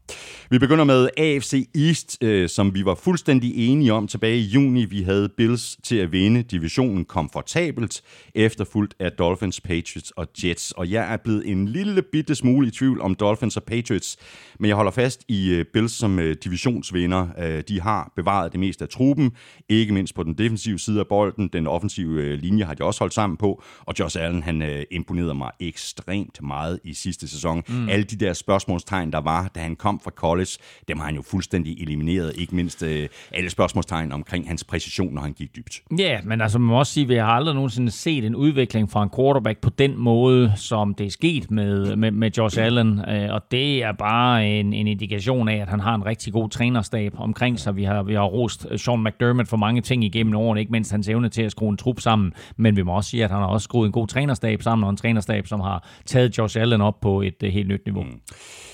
Vi 0.51 0.59
begynder 0.59 0.85
med 0.85 1.09
AFC 1.17 1.69
East, 1.75 2.25
øh, 2.25 2.49
som 2.49 2.75
vi 2.75 2.85
var 2.85 2.95
fuldstændig 2.95 3.71
enige 3.71 3.93
om 3.93 4.07
tilbage 4.07 4.39
i 4.39 4.43
juni. 4.43 4.85
Vi 4.85 5.03
havde 5.03 5.29
Bills 5.37 5.77
til 5.85 5.97
at 5.97 6.13
vinde 6.13 6.43
divisionen 6.43 7.05
komfortabelt, 7.05 8.03
efterfulgt 8.35 8.95
af 8.99 9.13
Dolphins, 9.13 9.61
Patriots 9.61 10.11
og 10.11 10.27
Jets. 10.45 10.73
Og 10.73 10.91
jeg 10.91 11.13
er 11.13 11.17
blevet 11.17 11.51
en 11.51 11.69
lille 11.69 12.03
bitte 12.03 12.35
smule 12.35 12.69
i 12.69 12.71
tvivl 12.71 13.01
om 13.01 13.15
Dolphins 13.15 13.57
og 13.57 13.63
Patriots, 13.63 14.17
men 14.61 14.69
jeg 14.69 14.77
holder 14.77 14.93
fast 14.93 15.25
i 15.29 15.65
Bills 15.73 15.93
som 15.93 16.35
divisionsvinder. 16.45 17.58
De 17.63 17.81
har 17.81 18.13
bevaret 18.17 18.53
det 18.53 18.61
meste 18.61 18.85
af 18.85 18.89
truppen, 18.89 19.33
ikke 19.69 19.95
mindst 19.95 20.15
på 20.15 20.23
den 20.23 20.35
defensive 20.35 20.79
side 20.79 21.01
af 21.01 21.07
bolden. 21.07 21.49
Den 21.53 21.67
offensive 21.67 22.37
linje 22.37 22.65
har 22.65 22.75
de 22.75 22.85
også 22.85 23.01
holdt 23.01 23.15
sammen 23.15 23.37
på, 23.37 23.63
og 23.87 23.95
Josh 23.99 24.17
Allen 24.21 24.43
han 24.43 24.85
imponerede 24.91 25.35
mig 25.35 25.51
ekstremt 25.61 26.43
meget 26.43 26.81
i 26.85 26.95
sidste 26.95 27.29
sæson. 27.29 27.63
Mm. 27.69 27.89
Alle 27.89 28.05
de 28.05 28.17
der 28.17 28.33
spørgsmålstegn, 28.33 29.13
der 29.13 29.21
var, 29.21 29.49
da 29.55 29.61
han 29.61 29.77
kom 29.77 30.01
fra 30.05 30.11
college, 30.11 30.51
dem 30.89 30.99
har 30.99 31.05
han 31.05 31.15
jo 31.15 31.23
fuldstændig 31.23 31.83
elimineret, 31.83 32.33
ikke 32.37 32.57
mindst 32.57 32.83
øh, 32.83 33.09
alle 33.33 33.51
spørgsmålstegn 33.51 34.13
omkring 34.13 34.49
hans 34.49 34.65
præcision, 34.65 35.15
når 35.15 35.23
han 35.23 35.33
gik 35.33 35.57
dybt. 35.57 35.83
Ja, 35.99 36.13
yeah, 36.13 36.27
men 36.27 36.41
altså 36.41 36.59
man 36.59 36.67
må 36.67 36.79
også 36.79 36.93
sige, 36.93 37.05
at 37.05 37.09
vi 37.09 37.15
har 37.15 37.27
aldrig 37.27 37.55
nogensinde 37.55 37.91
set 37.91 38.25
en 38.25 38.35
udvikling 38.35 38.91
fra 38.91 39.03
en 39.03 39.11
quarterback 39.17 39.61
på 39.61 39.71
den 39.71 39.99
måde, 39.99 40.53
som 40.57 40.95
det 40.95 41.07
er 41.07 41.11
sket 41.11 41.51
med, 41.51 41.97
med, 41.97 42.11
med 42.11 42.31
Josh 42.39 42.59
Allen, 42.63 43.01
øh, 43.09 43.35
og 43.35 43.43
det 43.51 43.83
er 43.83 43.93
bare 43.93 44.49
en, 44.49 44.73
en 44.73 44.87
indikation 44.87 45.49
af, 45.49 45.57
at 45.57 45.69
han 45.69 45.81
har 45.81 45.95
en 45.95 46.07
rigtig 46.07 46.33
god 46.33 46.51
trænerstab 46.51 47.13
omkring 47.17 47.48
sig. 47.57 47.77
Vi 47.77 47.85
har, 47.85 48.03
vi 48.03 48.15
har 48.15 48.25
rost 48.25 48.67
øh, 48.71 48.79
Sean 48.79 49.05
McDermott 49.05 49.49
for 49.49 49.57
mange 49.57 49.81
ting 49.81 50.05
igennem 50.05 50.37
årene, 50.37 50.61
ikke 50.61 50.73
mindst 50.73 50.91
hans 50.91 51.09
evne 51.09 51.29
til 51.29 51.43
at 51.43 51.51
skrue 51.51 51.71
en 51.71 51.77
trup 51.77 52.01
sammen, 52.01 52.33
men 52.57 52.77
vi 52.77 52.83
må 52.83 52.93
også 52.93 53.11
sige, 53.11 53.25
at 53.25 53.31
han 53.31 53.41
har 53.41 53.47
også 53.47 53.65
skruet 53.65 53.87
en 53.87 53.93
god 53.93 54.07
trænerstab 54.07 54.63
sammen, 54.63 54.85
og 54.85 54.91
en 54.91 54.97
trænerstab, 54.97 55.47
som 55.47 55.61
har 55.61 55.89
taget 56.07 56.39
Josh 56.39 56.61
Allen 56.61 56.81
op 56.81 57.01
på 57.01 57.23
et 57.23 57.43
øh, 57.43 57.53
helt 57.53 57.69
nyt 57.69 57.83
niveau. 57.87 58.03
Mm. 58.03 58.21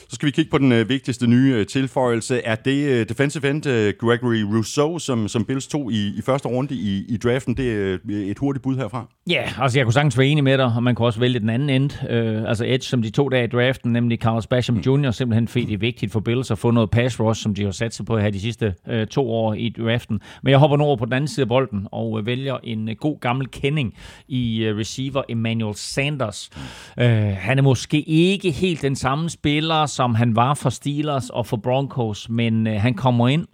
Så 0.09 0.15
skal 0.15 0.27
vi 0.27 0.31
kigge 0.31 0.51
på 0.51 0.59
den 0.59 0.73
øh, 0.73 0.89
vigtigste 0.89 1.27
nye 1.27 1.55
øh, 1.55 1.67
tilføjelse. 1.67 2.41
Er 2.45 2.55
det 2.55 2.89
øh, 2.89 3.09
defensive 3.09 3.51
end 3.51 3.67
øh, 3.67 3.95
Gregory 4.01 4.43
Rousseau, 4.57 4.99
som, 4.99 5.29
som 5.29 5.45
Bills 5.45 5.67
tog 5.67 5.93
i, 5.93 6.19
i 6.19 6.23
første 6.23 6.49
runde 6.49 6.75
i, 6.75 7.05
i 7.09 7.17
draften? 7.17 7.57
Det 7.57 7.73
er 7.73 7.99
øh, 8.11 8.27
et 8.27 8.39
hurtigt 8.39 8.63
bud 8.63 8.77
herfra. 8.77 9.07
Ja, 9.31 9.35
yeah, 9.35 9.61
altså 9.61 9.79
jeg 9.79 9.87
kunne 9.87 9.93
sagtens 9.93 10.19
være 10.19 10.27
enig 10.27 10.45
med 10.45 10.59
dig, 10.59 10.67
og 10.77 10.83
man 10.83 10.95
kunne 10.95 11.07
også 11.07 11.21
vælge 11.21 11.41
den 11.41 11.51
anden 11.51 11.71
end. 11.71 12.11
Øh, 12.11 12.49
altså 12.49 12.65
Edge, 12.67 12.83
som 12.83 13.03
de 13.03 13.11
to 13.11 13.29
dage 13.29 13.45
i 13.45 13.47
draften, 13.47 13.93
nemlig 13.93 14.19
Carlos 14.19 14.47
Basham 14.47 14.75
mm. 14.75 14.81
Jr., 14.81 15.11
simpelthen 15.11 15.49
fordi 15.49 15.65
det 15.65 15.75
er 15.75 15.79
vigtigt 15.79 16.13
for 16.13 16.21
Bills 16.21 16.51
at 16.51 16.59
få 16.59 16.71
noget 16.71 16.91
pass 16.91 17.21
rush, 17.21 17.43
som 17.43 17.55
de 17.55 17.65
har 17.65 17.71
sat 17.71 17.95
sig 17.95 18.07
på 18.07 18.19
her 18.19 18.31
de 18.31 18.41
sidste 18.41 18.75
øh, 18.89 19.07
to 19.07 19.31
år 19.31 19.55
i 19.55 19.69
draften. 19.69 20.21
Men 20.43 20.51
jeg 20.51 20.59
hopper 20.59 20.77
nu 20.77 20.85
over 20.85 20.97
på 20.97 21.05
den 21.05 21.13
anden 21.13 21.29
side 21.29 21.45
af 21.45 21.49
bolden 21.49 21.87
og 21.93 22.19
øh, 22.19 22.27
vælger 22.27 22.57
en 22.65 22.89
øh, 22.89 22.97
god 22.97 23.21
gammel 23.21 23.49
kending 23.49 23.95
i 24.29 24.63
øh, 24.63 24.79
receiver 24.79 25.23
Emmanuel 25.29 25.75
Sanders. 25.75 26.51
Mm. 26.97 27.03
Øh, 27.03 27.37
han 27.39 27.59
er 27.59 27.63
måske 27.63 28.01
ikke 28.01 28.51
helt 28.51 28.83
den 28.83 28.97
samme 28.97 29.31
spiller, 29.31 29.87
som 29.95 30.15
han 30.15 30.37
var 30.37 30.55
for 30.55 30.71
Steelers 30.71 31.31
og 31.31 31.47
for 31.47 31.57
Broncos, 31.57 32.29
men 32.29 32.67
øh, 32.67 32.81
han 32.81 32.95
kommer 32.95 33.29
ind 33.29 33.47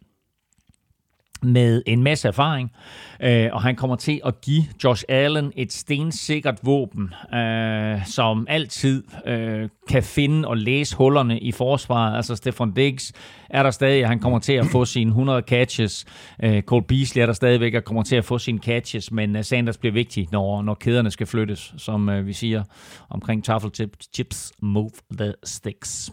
med 1.43 1.83
en 1.87 2.03
masse 2.03 2.29
erfaring, 2.29 2.73
øh, 3.21 3.49
og 3.53 3.63
han 3.63 3.77
kommer 3.77 3.97
til 3.97 4.21
at 4.25 4.41
give 4.41 4.65
Josh 4.85 5.05
Allen 5.09 5.53
et 5.57 5.73
stensikkert 5.73 6.59
våben, 6.63 7.15
øh, 7.35 8.07
som 8.07 8.47
altid 8.49 9.05
øh, 9.27 9.69
kan 9.89 10.03
finde 10.03 10.49
og 10.49 10.57
læse 10.57 10.97
hullerne 10.97 11.39
i 11.39 11.53
forsvaret. 11.53 12.17
Altså 12.17 12.37
Stefan 12.37 12.73
Diggs 12.73 13.13
er 13.51 13.63
der 13.63 13.71
stadig, 13.71 14.09
han 14.09 14.19
kommer 14.19 14.39
til 14.39 14.53
at 14.53 14.67
få 14.67 14.85
sine 14.85 15.09
100 15.09 15.43
catches. 15.49 16.05
Øh, 16.43 16.63
Cole 16.63 16.85
Beasley 16.85 17.23
er 17.23 17.27
der 17.27 17.33
stadigvæk 17.33 17.75
og 17.75 17.85
kommer 17.85 18.03
til 18.03 18.17
at 18.17 18.25
få 18.25 18.39
sine 18.39 18.59
catches, 18.59 19.13
men 19.13 19.37
uh, 19.37 19.43
Sanders 19.43 19.79
bliver 19.79 19.93
vigtig, 19.93 20.29
når, 20.33 20.63
når 20.63 20.75
kæderne 20.75 21.11
skal 21.11 21.27
flyttes, 21.27 21.75
som 21.77 22.09
øh, 22.09 22.27
vi 22.27 22.33
siger 22.33 22.63
omkring 23.11 23.45
taffelchips. 23.45 24.09
Chips 24.15 24.53
move 24.63 24.91
the 25.19 25.35
sticks. 25.45 26.11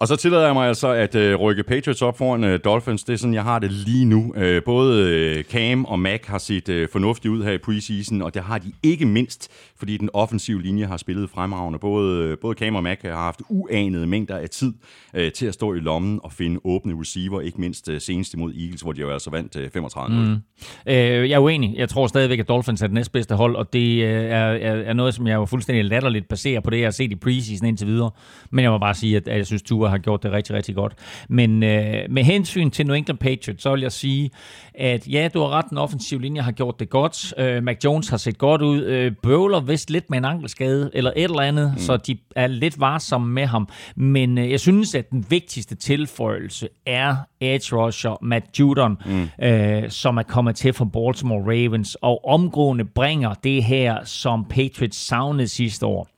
Og 0.00 0.08
så 0.08 0.16
tillader 0.16 0.44
jeg 0.44 0.54
mig 0.54 0.68
altså 0.68 0.88
at 0.88 1.14
øh, 1.14 1.34
rykke 1.34 1.62
Patriots 1.62 2.02
op 2.02 2.18
foran 2.18 2.44
øh, 2.44 2.60
Dolphins. 2.64 3.04
Det 3.04 3.12
er 3.12 3.16
sådan, 3.16 3.34
jeg 3.34 3.42
har 3.42 3.58
det 3.58 3.72
lige 3.72 4.04
nu. 4.04 4.34
Øh, 4.36 4.62
både 4.64 5.10
øh, 5.10 5.44
Cam 5.44 5.84
og 5.84 6.00
Mac 6.00 6.20
har 6.26 6.38
set 6.38 6.68
øh, 6.68 6.88
fornuftigt 6.92 7.32
ud 7.32 7.44
her 7.44 7.52
i 7.52 7.58
preseason, 7.58 8.22
og 8.22 8.34
det 8.34 8.42
har 8.42 8.58
de 8.58 8.72
ikke 8.82 9.06
mindst, 9.06 9.50
fordi 9.78 9.96
den 9.96 10.10
offensive 10.12 10.62
linje 10.62 10.86
har 10.86 10.96
spillet 10.96 11.30
fremragende. 11.30 11.78
Både, 11.78 12.24
øh, 12.24 12.38
både 12.38 12.58
Cam 12.58 12.74
og 12.74 12.82
Mac 12.82 12.98
har 13.02 13.10
haft 13.10 13.42
uanede 13.48 14.06
mængder 14.06 14.36
af 14.36 14.50
tid 14.50 14.72
øh, 15.14 15.32
til 15.32 15.46
at 15.46 15.54
stå 15.54 15.74
i 15.74 15.78
lommen 15.78 16.20
og 16.22 16.32
finde 16.32 16.60
åbne 16.64 17.00
receiver, 17.00 17.40
ikke 17.40 17.60
mindst 17.60 17.88
øh, 17.88 18.00
senest 18.00 18.34
imod 18.34 18.54
Eagles, 18.54 18.80
hvor 18.80 18.92
de 18.92 19.00
jo 19.00 19.10
altså 19.10 19.30
vandt 19.30 19.56
øh, 19.56 19.70
35 19.70 20.16
mm. 20.16 20.32
øh, 20.32 21.30
Jeg 21.30 21.30
er 21.30 21.38
uenig. 21.38 21.74
Jeg 21.76 21.88
tror 21.88 22.06
stadigvæk, 22.06 22.38
at 22.38 22.48
Dolphins 22.48 22.82
er 22.82 22.86
det 22.86 22.94
næstbedste 22.94 23.34
hold, 23.34 23.56
og 23.56 23.72
det 23.72 24.02
øh, 24.04 24.10
er, 24.10 24.36
er, 24.36 24.74
er 24.74 24.92
noget, 24.92 25.14
som 25.14 25.26
jeg 25.26 25.38
var 25.38 25.46
fuldstændig 25.46 25.84
latterligt 25.84 26.28
baseret 26.28 26.64
på 26.64 26.70
det, 26.70 26.78
jeg 26.78 26.86
har 26.86 26.90
set 26.90 27.12
i 27.12 27.16
preseason 27.16 27.66
indtil 27.66 27.86
videre. 27.86 28.10
Men 28.50 28.62
jeg 28.62 28.70
må 28.70 28.78
bare 28.78 28.94
sige, 28.94 29.16
at, 29.16 29.28
at 29.28 29.36
jeg 29.36 29.46
synes, 29.46 29.62
Tua 29.62 29.87
har 29.90 29.98
gjort 29.98 30.22
det 30.22 30.32
rigtig, 30.32 30.56
rigtig 30.56 30.74
godt. 30.74 30.92
Men 31.28 31.62
øh, 31.62 31.94
med 32.10 32.24
hensyn 32.24 32.70
til 32.70 32.86
New 32.86 32.96
England 32.96 33.18
Patriots, 33.18 33.62
så 33.62 33.70
vil 33.70 33.80
jeg 33.80 33.92
sige, 33.92 34.30
at 34.74 35.08
ja, 35.08 35.28
du 35.34 35.40
har 35.40 35.48
ret, 35.48 35.64
den 35.70 35.78
offensive 35.78 36.20
linje 36.20 36.40
har 36.40 36.52
gjort 36.52 36.80
det 36.80 36.90
godt. 36.90 37.34
Øh, 37.38 37.62
Mac 37.62 37.76
Jones 37.84 38.08
har 38.08 38.16
set 38.16 38.38
godt 38.38 38.62
ud. 38.62 38.82
Øh, 38.82 39.12
bøvler 39.22 39.60
vist 39.60 39.90
lidt 39.90 40.10
med 40.10 40.18
en 40.18 40.24
ankelskade, 40.24 40.90
eller 40.94 41.12
et 41.16 41.24
eller 41.24 41.40
andet, 41.40 41.72
mm. 41.72 41.78
så 41.78 41.96
de 41.96 42.18
er 42.36 42.46
lidt 42.46 42.80
varsomme 42.80 43.32
med 43.32 43.46
ham. 43.46 43.68
Men 43.96 44.38
øh, 44.38 44.50
jeg 44.50 44.60
synes, 44.60 44.94
at 44.94 45.10
den 45.10 45.26
vigtigste 45.28 45.74
tilføjelse 45.74 46.68
er 46.86 47.16
edge 47.40 47.76
rusher 47.76 48.18
Matt 48.22 48.60
Judon, 48.60 48.98
mm. 49.06 49.46
øh, 49.46 49.90
som 49.90 50.16
er 50.16 50.22
kommet 50.22 50.56
til 50.56 50.72
fra 50.72 50.84
Baltimore 50.84 51.42
Ravens, 51.42 51.94
og 51.94 52.24
omgående 52.24 52.84
bringer 52.84 53.34
det 53.34 53.64
her, 53.64 54.04
som 54.04 54.44
Patriots 54.44 55.06
savnede 55.06 55.48
sidste 55.48 55.86
år 55.86 56.17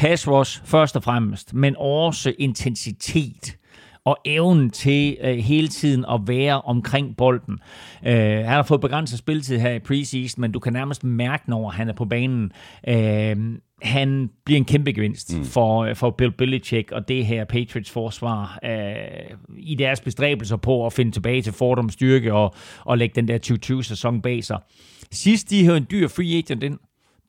pass 0.00 0.28
rush 0.28 0.60
først 0.64 0.96
og 0.96 1.02
fremmest, 1.02 1.54
men 1.54 1.76
også 1.78 2.32
intensitet 2.38 3.56
og 4.04 4.16
evnen 4.24 4.70
til 4.70 5.16
øh, 5.22 5.36
hele 5.36 5.68
tiden 5.68 6.04
at 6.10 6.20
være 6.26 6.60
omkring 6.60 7.16
bolden. 7.16 7.58
Øh, 8.06 8.14
han 8.14 8.46
har 8.46 8.62
fået 8.62 8.80
begrænset 8.80 9.18
spilletid 9.18 9.58
her 9.58 9.70
i 9.70 9.78
preseason, 9.78 10.40
men 10.40 10.52
du 10.52 10.58
kan 10.58 10.72
nærmest 10.72 11.04
mærke, 11.04 11.50
når 11.50 11.68
han 11.68 11.88
er 11.88 11.92
på 11.92 12.04
banen. 12.04 12.52
Øh, 12.88 13.36
han 13.82 14.30
bliver 14.44 14.58
en 14.58 14.64
kæmpe 14.64 14.92
gevinst 14.92 15.38
mm. 15.38 15.44
for, 15.44 15.84
øh, 15.84 15.96
for 15.96 16.10
Bill 16.10 16.32
Belichick 16.32 16.92
og 16.92 17.08
det 17.08 17.26
her 17.26 17.44
Patriots 17.44 17.90
forsvar 17.90 18.58
øh, 18.64 19.36
i 19.58 19.74
deres 19.74 20.00
bestræbelser 20.00 20.56
på 20.56 20.86
at 20.86 20.92
finde 20.92 21.12
tilbage 21.12 21.42
til 21.42 21.52
fordom 21.52 21.90
styrke 21.90 22.32
og, 22.32 22.54
og 22.84 22.98
lægge 22.98 23.14
den 23.14 23.28
der 23.28 23.38
2020-sæson 23.46 24.22
bag 24.22 24.44
sig. 24.44 24.58
Sidst 25.12 25.50
de 25.50 25.64
havde 25.64 25.76
en 25.76 25.86
dyr 25.90 26.08
free 26.08 26.38
agent 26.38 26.62
ind, 26.62 26.78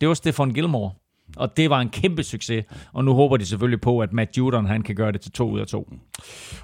det 0.01 0.07
var 0.07 0.13
Stefan 0.13 0.51
Gilmore. 0.51 0.91
Og 1.37 1.57
det 1.57 1.69
var 1.69 1.79
en 1.79 1.89
kæmpe 1.89 2.23
succes, 2.23 2.65
og 2.93 3.05
nu 3.05 3.13
håber 3.13 3.37
de 3.37 3.45
selvfølgelig 3.45 3.81
på, 3.81 3.99
at 3.99 4.13
Matt 4.13 4.37
Judon 4.37 4.65
han 4.65 4.81
kan 4.81 4.95
gøre 4.95 5.11
det 5.11 5.21
til 5.21 5.31
to 5.31 5.49
ud 5.49 5.59
af 5.59 5.67
to. 5.67 5.93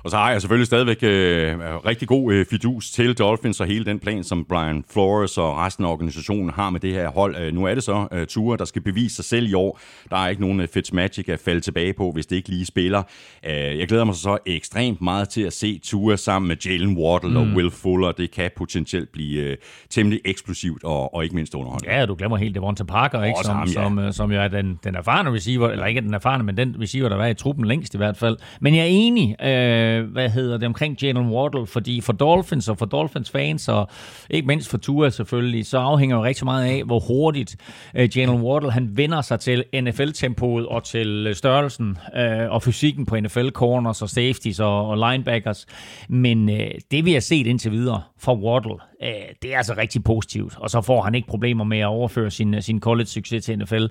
Og 0.04 0.12
så 0.12 0.18
har 0.18 0.32
jeg 0.32 0.42
selvfølgelig 0.42 0.68
stadigvæk 0.68 1.04
øh, 1.04 1.60
rigtig 1.86 2.08
god 2.08 2.34
øh, 2.34 2.46
fidus 2.46 2.92
til 2.92 3.18
Dolphins 3.18 3.60
og 3.60 3.68
hele 3.68 3.86
den 3.86 4.00
plan, 4.00 4.24
som 4.24 4.46
Brian 4.46 4.84
Flores 4.90 5.38
og 5.38 5.58
resten 5.58 5.86
af 5.86 5.90
organisationen 5.90 6.50
har 6.50 6.70
med 6.70 6.80
det 6.80 6.94
her 6.94 7.10
hold. 7.10 7.36
Øh, 7.36 7.54
nu 7.54 7.66
er 7.66 7.74
det 7.74 7.84
så 7.84 8.08
øh, 8.12 8.28
Ture, 8.28 8.58
der 8.58 8.66
skal 8.66 8.82
bevise 8.82 9.16
sig 9.16 9.26
selv 9.26 9.50
i 9.50 9.54
år. 9.54 9.80
Der 10.10 10.18
er 10.18 10.28
ikke 10.28 10.42
nogen 10.42 10.62
øh, 10.62 10.68
Fitzmagic 10.68 11.30
at 11.30 11.40
falde 11.40 11.62
tilbage 11.62 11.94
på, 11.94 12.12
hvis 12.12 12.26
det 12.26 12.36
ikke 12.36 12.50
lige 12.50 12.66
spiller. 12.66 13.04
Øh, 13.46 13.80
jeg 13.80 13.88
glæder 13.88 14.04
mig 14.04 14.16
så 14.16 14.38
ekstremt 14.46 15.02
meget 15.02 15.30
til 15.30 15.42
at 15.42 15.54
se 15.54 15.80
Ture 15.84 16.18
sammen 16.18 16.48
med 16.48 16.58
Jalen 16.66 16.98
Waddle 16.98 17.30
mm. 17.30 17.38
og 17.38 17.44
Will 17.44 17.72
Fuller. 17.72 18.12
Det 18.12 18.32
kan 18.32 18.52
potentielt 18.58 19.12
blive 19.12 19.42
øh, 19.42 19.58
temmelig 19.90 20.22
eksplosivt 20.26 20.84
og, 20.84 21.14
og 21.14 21.24
ikke 21.24 21.36
mindst 21.36 21.56
underholdende. 21.56 21.94
Ja, 21.96 22.06
du 22.06 22.16
glemmer 22.16 22.38
helt 22.38 22.56
Devonta 22.56 22.84
Parker, 22.84 23.24
ikke? 23.24 23.40
Som, 23.44 23.56
ham, 23.56 23.68
ja. 23.68 23.74
som, 23.74 24.00
øh, 24.00 24.14
som 24.14 24.32
jo 24.32 24.42
er 24.42 24.48
den, 24.62 24.80
den 24.84 24.96
erfarne 24.96 25.34
receiver, 25.34 25.70
eller 25.70 25.86
ikke 25.86 26.02
den 26.02 26.14
erfarne, 26.14 26.44
men 26.44 26.58
den 26.58 26.76
receiver, 26.82 27.10
der 27.10 27.16
var 27.16 27.26
i 27.26 27.34
truppen 27.34 27.66
længst 27.66 27.94
i 27.94 27.98
hvert 27.98 28.18
fald. 28.18 28.38
Men 28.62 28.76
jeg 28.76 28.82
er 28.82 28.90
enig, 28.90 29.44
øh, 29.44 30.12
hvad 30.12 30.30
hedder 30.30 30.58
det, 30.58 30.68
omkring 30.68 31.04
Jalen 31.04 31.30
Waddle, 31.30 31.68
fordi 31.68 32.02
for 32.02 32.14
Dolphins 32.14 32.70
og 32.70 32.78
for 32.78 32.86
Dolphins 32.86 33.32
fans, 33.32 33.70
og 33.70 33.90
ikke 34.30 34.48
mindst 34.48 34.70
for 34.70 34.78
Tua 34.78 35.10
selvfølgelig, 35.10 35.66
så 35.66 35.78
afhænger 35.78 36.18
jo 36.18 36.24
rigtig 36.24 36.46
meget 36.46 36.66
af, 36.66 36.84
hvor 36.84 37.00
hurtigt 37.00 37.56
øh, 37.96 38.18
Jalen 38.18 38.42
Waddle, 38.42 38.72
han 38.72 38.98
vender 38.98 39.22
sig 39.22 39.40
til 39.40 39.64
NFL-tempoet 39.74 40.66
og 40.66 40.84
til 40.84 41.32
størrelsen 41.34 41.98
øh, 42.18 42.52
og 42.52 42.64
fysikken 42.64 43.06
på 43.06 43.20
NFL-corners 43.20 44.02
og 44.02 44.10
safeties 44.10 44.60
og, 44.60 44.88
og 44.88 45.12
linebackers. 45.12 45.66
Men 46.10 46.50
øh, 46.50 46.72
det 46.92 47.06
vi 47.06 47.14
har 47.14 47.20
set 47.20 47.48
indtil 47.48 47.72
videre 47.72 48.02
fra 48.20 48.34
Waddle, 48.36 48.76
øh, 49.04 49.10
det 49.42 49.54
er 49.54 49.58
altså 49.58 49.74
rigtig 49.78 50.04
positivt, 50.04 50.58
og 50.58 50.70
så 50.70 50.82
får 50.82 51.02
han 51.02 51.16
ikke 51.16 51.28
problemer 51.28 51.64
med 51.64 51.80
at 51.80 51.86
overføre 51.86 52.32
sin, 52.32 52.54
øh, 52.54 52.62
sin 52.62 52.80
college-succes 52.80 53.46
til 53.46 53.60
NFL. 53.60 53.86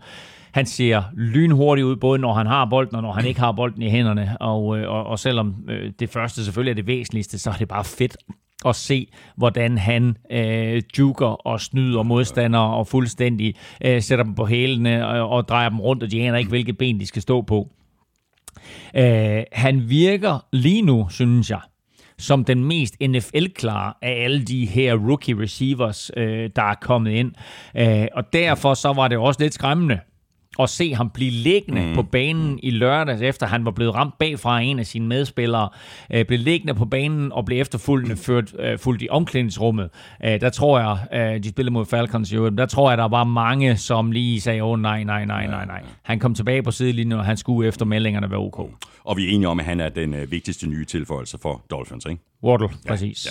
Han 0.57 0.67
ser 0.67 1.03
lynhurtigt 1.17 1.85
ud, 1.85 1.97
både 1.97 2.19
når 2.19 2.35
han 2.35 2.47
har 2.47 2.65
bolden 2.65 2.97
og 2.97 3.03
når 3.03 3.13
han 3.13 3.27
ikke 3.27 3.41
har 3.41 3.53
bolden 3.53 3.83
i 3.83 3.91
hænderne. 3.91 4.37
Og, 4.41 4.79
øh, 4.79 4.91
og, 4.91 5.07
og 5.07 5.19
selvom 5.19 5.55
øh, 5.69 5.93
det 5.99 6.11
første 6.11 6.45
selvfølgelig 6.45 6.71
er 6.71 6.75
det 6.75 6.87
væsentligste, 6.87 7.39
så 7.39 7.51
er 7.51 7.55
det 7.55 7.69
bare 7.69 7.85
fedt 7.85 8.17
at 8.67 8.77
se, 8.77 9.09
hvordan 9.37 9.79
han 9.79 10.17
øh, 10.33 10.83
juker 10.99 11.27
og 11.27 11.61
snyder 11.61 12.03
modstandere 12.03 12.75
og 12.75 12.87
fuldstændig 12.87 13.55
øh, 13.85 14.03
sætter 14.03 14.25
dem 14.25 14.35
på 14.35 14.47
hælene 14.47 15.09
og, 15.09 15.29
og 15.29 15.49
drejer 15.49 15.69
dem 15.69 15.81
rundt, 15.81 16.03
og 16.03 16.11
de 16.11 16.23
aner 16.23 16.39
ikke, 16.39 16.51
hvilket 16.51 16.79
ben 16.79 17.01
de 17.01 17.07
skal 17.07 17.23
stå 17.23 17.43
på. 17.43 17.69
Øh, 18.97 19.43
han 19.53 19.91
virker 19.91 20.47
lige 20.53 20.83
nu, 20.83 21.07
synes 21.11 21.51
jeg, 21.51 21.61
som 22.19 22.45
den 22.45 22.65
mest 22.65 22.97
NFL-klare 23.01 23.93
af 24.03 24.25
alle 24.25 24.45
de 24.45 24.67
her 24.67 24.95
rookie 24.95 25.43
receivers, 25.43 26.11
øh, 26.17 26.51
der 26.57 26.63
er 26.63 26.75
kommet 26.75 27.11
ind. 27.11 27.33
Øh, 27.77 28.07
og 28.15 28.33
derfor 28.33 28.75
så 28.75 28.93
var 28.93 29.09
det 29.09 29.19
også 29.19 29.43
lidt 29.43 29.55
skræmmende, 29.55 29.99
at 30.61 30.71
se 30.71 30.95
ham 30.95 31.11
blive 31.11 31.31
liggende 31.31 31.87
mm. 31.87 31.95
på 31.95 32.03
banen 32.03 32.61
i 32.63 32.71
lørdags, 32.71 33.23
efter 33.23 33.47
han 33.47 33.65
var 33.65 33.71
blevet 33.71 33.95
ramt 33.95 34.19
bagfra 34.19 34.61
af 34.61 34.65
en 34.65 34.79
af 34.79 34.87
sine 34.87 35.07
medspillere, 35.07 35.69
øh, 36.13 36.25
blev 36.25 36.39
liggende 36.39 36.75
på 36.75 36.85
banen 36.85 37.33
og 37.33 37.45
blev 37.45 37.61
efterfølgende 37.61 38.17
ført 38.17 38.55
øh, 38.59 38.79
fuldt 38.79 39.03
i 39.03 39.09
omklædningsrummet. 39.11 39.91
Øh, 40.25 40.41
der 40.41 40.51
tror 40.51 40.79
jeg, 40.79 40.99
øh, 41.35 41.43
de 41.43 41.49
spillede 41.49 41.73
mod 41.73 41.87
Falcons 41.87 42.33
jo, 42.33 42.49
der 42.49 42.67
tror 42.67 42.91
jeg, 42.91 42.99
der 42.99 43.09
var 43.09 43.25
mange, 43.25 43.77
som 43.77 44.13
lige 44.13 44.41
sagde, 44.41 44.63
åh 44.63 44.71
oh, 44.71 44.81
nej, 44.81 45.05
nej, 45.05 45.25
nej, 45.25 45.47
nej, 45.47 45.67
nej. 45.67 45.83
Han 46.03 46.19
kom 46.19 46.35
tilbage 46.35 46.63
på 46.63 46.71
sidelinjen, 46.71 47.19
og 47.19 47.25
han 47.25 47.37
skulle 47.37 47.69
efter 47.69 47.85
meldingerne 47.85 48.31
være 48.31 48.41
ok. 48.41 48.71
Og 49.05 49.17
vi 49.17 49.27
er 49.27 49.31
enige 49.31 49.49
om, 49.49 49.61
at 49.61 49.67
han 49.67 49.81
er 49.81 49.89
den 49.89 50.15
øh, 50.15 50.31
vigtigste 50.31 50.67
nye 50.67 50.85
tilføjelse 50.85 51.39
for 51.43 51.63
Dolphins, 51.71 52.07
ikke? 52.07 52.23
Waddle, 52.43 52.69
ja, 52.85 52.89
præcis. 52.89 53.27
Ja. 53.27 53.31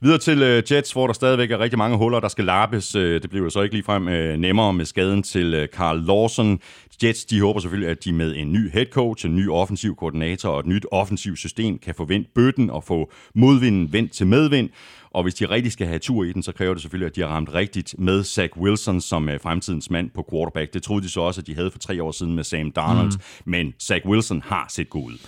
Videre 0.00 0.18
til 0.18 0.42
uh, 0.42 0.72
Jets, 0.72 0.92
hvor 0.92 1.06
der 1.06 1.14
stadigvæk 1.14 1.50
er 1.50 1.58
rigtig 1.58 1.78
mange 1.78 1.96
huller, 1.96 2.20
der 2.20 2.28
skal 2.28 2.44
lappes. 2.44 2.96
Uh, 2.96 3.02
det 3.02 3.30
bliver 3.30 3.44
jo 3.44 3.50
så 3.50 3.62
ikke 3.62 3.74
ligefrem 3.74 4.06
uh, 4.06 4.40
nemmere 4.40 4.72
med 4.72 4.84
skaden 4.84 5.22
til 5.22 5.62
uh, 5.62 5.66
Carl 5.66 6.04
Lawson. 6.06 6.60
Jets 7.02 7.24
de 7.24 7.40
håber 7.40 7.60
selvfølgelig, 7.60 7.90
at 7.90 8.04
de 8.04 8.12
med 8.12 8.36
en 8.36 8.52
ny 8.52 8.70
head 8.70 8.86
coach, 8.86 9.26
en 9.26 9.36
ny 9.36 9.48
offensiv 9.48 9.96
koordinator 9.96 10.48
og 10.48 10.60
et 10.60 10.66
nyt 10.66 10.86
offensivt 10.92 11.38
system 11.38 11.78
kan 11.78 11.94
få 11.94 12.04
vendt 12.04 12.34
bøtten 12.34 12.70
og 12.70 12.84
få 12.84 13.12
modvinden 13.34 13.92
vendt 13.92 14.12
til 14.12 14.26
medvind. 14.26 14.70
Og 15.10 15.22
hvis 15.22 15.34
de 15.34 15.46
rigtig 15.46 15.72
skal 15.72 15.86
have 15.86 15.98
tur 15.98 16.24
i 16.24 16.32
den, 16.32 16.42
så 16.42 16.52
kræver 16.52 16.74
det 16.74 16.82
selvfølgelig, 16.82 17.06
at 17.06 17.16
de 17.16 17.20
har 17.20 17.28
ramt 17.28 17.54
rigtigt 17.54 17.94
med 17.98 18.24
Zach 18.24 18.56
Wilson 18.56 19.00
som 19.00 19.28
fremtidens 19.42 19.90
mand 19.90 20.10
på 20.14 20.26
quarterback. 20.30 20.74
Det 20.74 20.82
troede 20.82 21.02
de 21.02 21.08
så 21.08 21.20
også, 21.20 21.40
at 21.40 21.46
de 21.46 21.54
havde 21.54 21.70
for 21.70 21.78
tre 21.78 22.02
år 22.02 22.12
siden 22.12 22.34
med 22.34 22.44
Sam 22.44 22.70
Darnold. 22.70 23.12
Mm. 23.12 23.50
Men 23.50 23.74
Zach 23.82 24.06
Wilson 24.06 24.42
har 24.46 24.66
set 24.70 24.90
god 24.90 25.04
ud. 25.04 25.18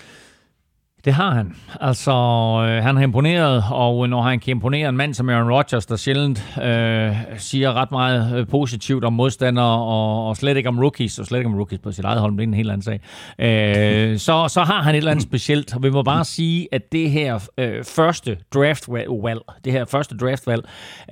Det 1.05 1.13
har 1.13 1.31
han. 1.31 1.57
Altså, 1.81 2.11
øh, 2.11 2.83
han 2.83 2.97
har 2.97 3.03
imponeret, 3.03 3.65
og 3.71 4.09
når 4.09 4.23
han 4.23 4.41
kan 4.41 4.51
imponere 4.51 4.89
en 4.89 4.97
mand 4.97 5.15
som 5.15 5.29
Aaron 5.29 5.53
Rodgers, 5.53 5.87
der 5.87 5.97
sjældent 5.97 6.59
øh, 6.63 7.17
siger 7.37 7.73
ret 7.73 7.91
meget 7.91 8.39
øh, 8.39 8.47
positivt 8.47 9.05
om 9.05 9.13
modstandere, 9.13 9.85
og, 9.85 10.29
og 10.29 10.37
slet 10.37 10.57
ikke 10.57 10.69
om 10.69 10.79
rookies, 10.79 11.19
og 11.19 11.27
slet 11.27 11.39
ikke 11.39 11.49
om 11.49 11.57
rookies 11.57 11.81
på 11.81 11.93
sit 11.93 12.05
eget 12.05 12.21
hold, 12.21 12.33
det 12.33 12.41
er 12.41 12.43
en 12.43 12.55
helt 12.55 12.71
anden 12.71 12.83
sag, 12.83 13.01
øh, 13.39 14.19
så, 14.19 14.49
så 14.49 14.61
har 14.61 14.83
han 14.83 14.95
et 14.95 14.99
eller 14.99 15.11
andet 15.11 15.23
specielt. 15.23 15.75
Og 15.75 15.83
vi 15.83 15.91
må 15.91 16.03
bare 16.03 16.25
sige, 16.25 16.69
at 16.73 16.93
det 16.93 17.11
her 17.11 17.49
øh, 17.59 17.85
første 17.85 18.39
draftvalg, 18.55 19.41
det 19.65 19.73
her 19.73 19.85
første 19.85 20.17
draftvalg 20.17 20.63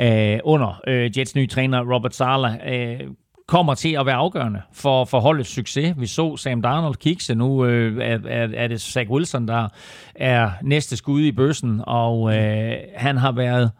øh, 0.01 0.39
under 0.45 0.80
øh, 0.86 1.18
Jets 1.18 1.34
nye 1.34 1.47
træner 1.47 1.95
Robert 1.95 2.14
Sala, 2.14 2.59
øh, 2.74 3.01
kommer 3.49 3.74
til 3.74 3.96
at 4.01 4.07
være 4.07 4.14
afgørende 4.14 4.62
for, 4.72 5.05
for 5.05 5.20
holdets 5.20 5.51
succes. 5.51 5.94
Vi 5.96 6.07
så 6.07 6.36
Sam 6.36 6.62
Darnold 6.62 6.96
kikse, 6.96 7.34
nu 7.34 7.64
øh, 7.64 7.99
er, 7.99 8.18
er, 8.28 8.49
er 8.55 8.68
det 8.68 8.80
Zach 8.80 9.11
Wilson, 9.11 9.49
der 9.49 9.68
er 10.14 10.51
næste 10.62 10.96
skud 10.96 11.22
i 11.22 11.32
bøssen, 11.32 11.82
og 11.86 12.36
øh, 12.36 12.72
han 12.96 13.16
har 13.16 13.32
været 13.32 13.70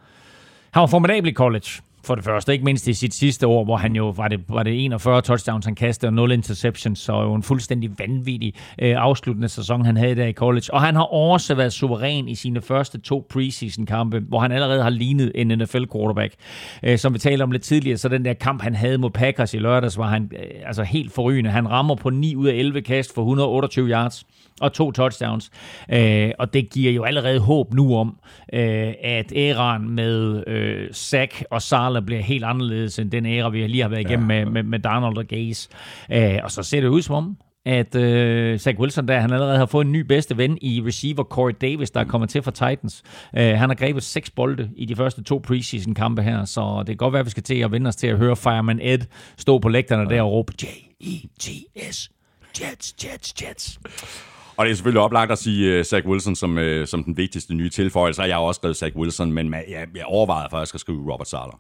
han 0.71 0.81
var 0.81 0.87
formidabel 0.87 1.31
i 1.31 1.35
college 1.35 1.83
for 2.05 2.15
det 2.15 2.25
første. 2.25 2.53
Ikke 2.53 2.65
mindst 2.65 2.87
i 2.89 2.95
sit 2.95 3.15
sidste 3.15 3.47
år, 3.47 3.65
hvor 3.65 3.77
han 3.77 3.97
jo 3.97 4.09
var 4.09 4.29
det, 4.29 4.41
var 4.49 4.63
det 4.63 4.85
41 4.85 5.23
touchdowns, 5.23 5.65
han 5.65 5.75
kastede, 5.75 6.09
og 6.09 6.13
0 6.13 6.33
interceptions, 6.33 6.99
så 6.99 7.13
jo 7.13 7.35
en 7.35 7.43
fuldstændig 7.43 7.91
vanvittig 7.99 8.55
øh, 8.79 8.95
afsluttende 8.99 9.49
sæson, 9.49 9.85
han 9.85 9.97
havde 9.97 10.15
der 10.15 10.27
i 10.27 10.33
college. 10.33 10.75
Og 10.75 10.83
han 10.83 10.95
har 10.95 11.03
også 11.03 11.55
været 11.55 11.73
suveræn 11.73 12.29
i 12.29 12.35
sine 12.35 12.63
første 12.63 13.01
to 13.01 13.27
preseason-kampe, 13.31 14.21
hvor 14.29 14.41
han 14.41 14.53
allerede 14.53 14.83
har 14.83 14.91
lignet 14.91 15.33
en 15.35 15.49
NFL-quarterback. 15.59 16.35
Øh, 16.83 16.99
som 16.99 17.15
vi 17.15 17.19
talte 17.19 17.43
om 17.43 17.51
lidt 17.51 17.63
tidligere, 17.63 17.97
så 17.97 18.09
den 18.09 18.25
der 18.25 18.33
kamp, 18.33 18.63
han 18.63 18.75
havde 18.75 18.99
mod 18.99 19.11
Packers 19.11 19.55
i 19.55 19.59
lørdags, 19.59 19.99
var 19.99 20.07
han 20.07 20.31
øh, 20.33 20.67
altså 20.67 20.83
helt 20.83 21.13
forrygende. 21.13 21.51
Han 21.51 21.71
rammer 21.71 21.95
på 21.95 22.11
9 22.11 22.37
ud 22.37 22.47
af 22.47 22.55
11 22.55 22.83
kast 22.83 23.15
for 23.15 23.23
128 23.23 23.89
yards 23.89 24.25
og 24.61 24.73
to 24.73 24.93
touchdowns. 24.93 25.51
Øh, 25.93 26.31
og 26.39 26.53
det 26.53 26.71
giver 26.71 26.93
jo 26.93 27.05
allerede 27.05 27.41
håb 27.41 27.75
nu 27.75 27.97
om, 27.97 28.19
øh, 28.53 28.93
at 29.05 29.33
æraen 29.37 29.91
med 29.91 30.45
øh, 30.47 30.93
Zach 30.93 31.43
og 31.51 31.63
Sala 31.63 32.01
bliver 32.01 32.23
helt 32.23 32.45
anderledes 32.45 32.99
end 32.99 33.11
den 33.11 33.27
æra, 33.27 33.49
vi 33.49 33.67
lige 33.67 33.83
har 33.83 33.89
været 33.89 34.01
igennem 34.01 34.31
ja. 34.31 34.45
med, 34.45 34.53
med, 34.53 34.63
med 34.63 34.79
Donald 34.79 35.17
og 35.19 35.25
Gaze. 35.25 35.69
Øh, 36.13 36.39
og 36.45 36.51
så 36.51 36.63
ser 36.63 36.81
det 36.81 36.89
ud 36.89 37.03
som 37.03 37.15
om, 37.15 37.37
at 37.67 37.95
øh, 37.95 38.59
Zach 38.59 38.79
Wilson 38.79 39.09
der, 39.09 39.21
han 39.21 39.33
allerede 39.33 39.59
har 39.59 39.67
fået 39.67 39.85
en 39.85 39.93
ny 39.93 40.01
bedste 40.01 40.37
ven 40.37 40.59
i 40.61 40.83
receiver 40.87 41.25
Corey 41.25 41.55
Davis, 41.61 41.91
der 41.91 42.01
er 42.01 42.05
kommet 42.05 42.31
til 42.31 42.43
fra 42.43 42.51
Titans. 42.51 43.03
Øh, 43.37 43.43
han 43.43 43.69
har 43.71 43.75
grebet 43.75 44.03
seks 44.03 44.31
bolde 44.31 44.71
i 44.77 44.85
de 44.85 44.97
første 44.97 45.23
to 45.23 45.41
preseason 45.45 45.95
kampe 45.95 46.23
her, 46.23 46.45
så 46.45 46.79
det 46.79 46.87
kan 46.87 46.97
godt 46.97 47.13
være, 47.13 47.21
at 47.21 47.27
vi 47.27 47.31
skal 47.31 47.43
til 47.43 47.55
at 47.55 47.73
vende 47.73 47.89
os 47.89 47.97
til 47.97 48.07
at 48.07 48.19
høre 48.19 48.37
Fireman 48.37 48.81
Ed 48.83 48.99
stå 49.37 49.59
på 49.59 49.69
lægterne 49.69 50.03
ja. 50.11 50.17
der 50.17 50.23
og 50.23 50.33
råbe 50.33 50.53
J-E-T-S. 50.63 52.11
Jets, 52.61 52.95
Jets, 53.05 53.35
Jets. 53.43 53.81
Og 54.59 54.65
det 54.65 54.71
er 54.71 54.75
selvfølgelig 54.77 55.03
oplagt 55.03 55.33
at 55.33 55.39
sige 55.39 55.79
uh, 55.79 55.85
Zach 55.85 56.07
Wilson 56.07 56.37
som, 56.37 56.59
uh, 56.59 56.85
som 56.85 57.05
den 57.05 57.17
vigtigste 57.17 57.55
nye 57.55 57.69
tilføjelse. 57.69 58.23
Jeg 58.23 58.37
har 58.37 58.43
også 58.43 58.59
skrevet 58.59 58.77
Zach 58.77 58.97
Wilson, 58.97 59.33
men 59.33 59.55
jeg, 59.55 59.87
jeg 59.97 60.05
overvejede 60.05 60.49
faktisk 60.51 60.75
at 60.75 60.81
skrive 60.81 61.13
Robert 61.13 61.29
Sala. 61.29 61.53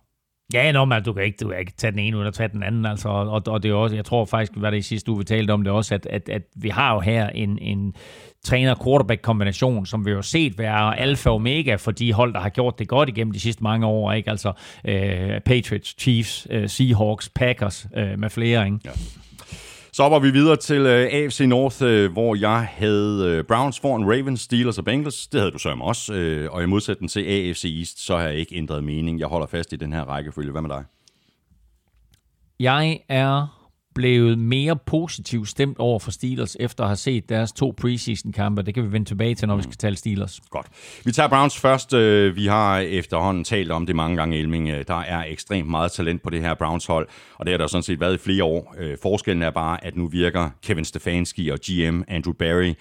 Ja, 0.52 0.72
nå, 0.72 0.84
men 0.84 1.02
du 1.02 1.12
kan, 1.12 1.24
ikke, 1.24 1.36
du 1.40 1.48
kan 1.48 1.58
ikke 1.58 1.72
tage 1.76 1.90
den 1.90 1.98
ene 1.98 2.16
uden 2.16 2.28
at 2.28 2.34
tage 2.34 2.48
den 2.48 2.62
anden. 2.62 2.86
Altså, 2.86 3.08
og, 3.08 3.42
og 3.46 3.62
det 3.62 3.70
er 3.70 3.74
også, 3.74 3.96
jeg 3.96 4.04
tror 4.04 4.24
faktisk, 4.24 4.56
hvad 4.56 4.72
det 4.72 4.78
i 4.78 4.82
sidste 4.82 5.10
uge, 5.10 5.18
vi 5.18 5.24
talte 5.24 5.50
om 5.50 5.64
det 5.64 5.72
også, 5.72 5.94
at, 5.94 6.06
at, 6.06 6.28
at 6.28 6.42
vi 6.56 6.68
har 6.68 6.94
jo 6.94 7.00
her 7.00 7.28
en, 7.28 7.58
en 7.58 7.94
træner-quarterback-kombination, 8.44 9.86
som 9.86 10.06
vi 10.06 10.10
jo 10.10 10.22
set 10.22 10.58
være 10.58 10.98
alfa 10.98 11.30
og 11.30 11.34
omega 11.34 11.74
for 11.74 11.90
de 11.90 12.12
hold, 12.12 12.32
der 12.32 12.40
har 12.40 12.48
gjort 12.48 12.78
det 12.78 12.88
godt 12.88 13.08
igennem 13.08 13.32
de 13.32 13.40
sidste 13.40 13.62
mange 13.62 13.86
år. 13.86 14.12
Ikke? 14.12 14.30
Altså 14.30 14.48
uh, 14.48 15.42
Patriots, 15.44 15.94
Chiefs, 16.00 16.46
uh, 16.54 16.66
Seahawks, 16.66 17.28
Packers 17.28 17.86
uh, 17.96 18.20
med 18.20 18.30
flere. 18.30 18.64
Ikke? 18.64 18.78
Ja. 18.84 18.90
Så 19.98 20.08
var 20.08 20.18
vi 20.18 20.30
videre 20.30 20.56
til 20.56 20.80
uh, 20.80 20.86
øh, 20.86 21.08
AFC 21.12 21.40
North, 21.40 21.82
uh, 21.82 22.12
hvor 22.12 22.34
jeg 22.34 22.68
havde 22.72 23.38
uh, 23.38 23.46
Browns 23.46 23.80
foran 23.80 24.04
Ravens, 24.04 24.40
Steelers 24.40 24.78
og 24.78 24.84
Bengals. 24.84 25.26
Det 25.26 25.40
havde 25.40 25.52
du 25.52 25.58
så 25.58 25.76
også. 25.80 26.12
Uh, 26.12 26.54
og 26.54 26.62
i 26.62 26.66
modsætning 26.66 27.10
til 27.10 27.24
AFC 27.24 27.64
East, 27.78 28.06
så 28.06 28.16
har 28.16 28.24
jeg 28.24 28.34
ikke 28.34 28.56
ændret 28.56 28.84
mening. 28.84 29.20
Jeg 29.20 29.28
holder 29.28 29.46
fast 29.46 29.72
i 29.72 29.76
den 29.76 29.92
her 29.92 30.04
rækkefølge. 30.04 30.52
Hvad 30.52 30.62
med 30.62 30.70
dig? 30.70 30.84
Jeg 32.60 33.00
er 33.08 33.57
blevet 33.98 34.38
mere 34.38 34.76
positivt 34.76 35.48
stemt 35.48 35.78
over 35.78 35.98
for 35.98 36.10
Steelers, 36.10 36.56
efter 36.60 36.84
at 36.84 36.88
have 36.88 36.96
set 36.96 37.28
deres 37.28 37.52
to 37.52 37.74
preseason-kampe. 37.76 38.62
Det 38.62 38.74
kan 38.74 38.84
vi 38.84 38.92
vende 38.92 39.08
tilbage 39.08 39.34
til, 39.34 39.48
når 39.48 39.54
mm. 39.54 39.58
vi 39.58 39.62
skal 39.62 39.76
tale 39.76 39.96
Steelers. 39.96 40.40
Godt. 40.50 40.66
Vi 41.04 41.12
tager 41.12 41.28
Browns 41.28 41.58
først. 41.58 41.94
Øh, 41.94 42.36
vi 42.36 42.46
har 42.46 42.78
efterhånden 42.78 43.44
talt 43.44 43.70
om 43.70 43.86
det 43.86 43.96
mange 43.96 44.16
gange, 44.16 44.38
Elming. 44.38 44.68
Øh, 44.68 44.84
der 44.88 45.00
er 45.00 45.24
ekstremt 45.24 45.70
meget 45.70 45.92
talent 45.92 46.22
på 46.22 46.30
det 46.30 46.40
her 46.40 46.54
Browns-hold, 46.54 47.08
og 47.34 47.46
det 47.46 47.52
har 47.52 47.58
der 47.58 47.66
sådan 47.66 47.82
set 47.82 48.00
været 48.00 48.14
i 48.14 48.18
flere 48.18 48.44
år. 48.44 48.74
Øh, 48.78 48.96
forskellen 49.02 49.42
er 49.42 49.50
bare, 49.50 49.84
at 49.84 49.96
nu 49.96 50.06
virker 50.06 50.50
Kevin 50.62 50.84
Stefanski 50.84 51.48
og 51.48 51.58
GM 51.58 52.02
Andrew 52.08 52.32
Barry 52.32 52.74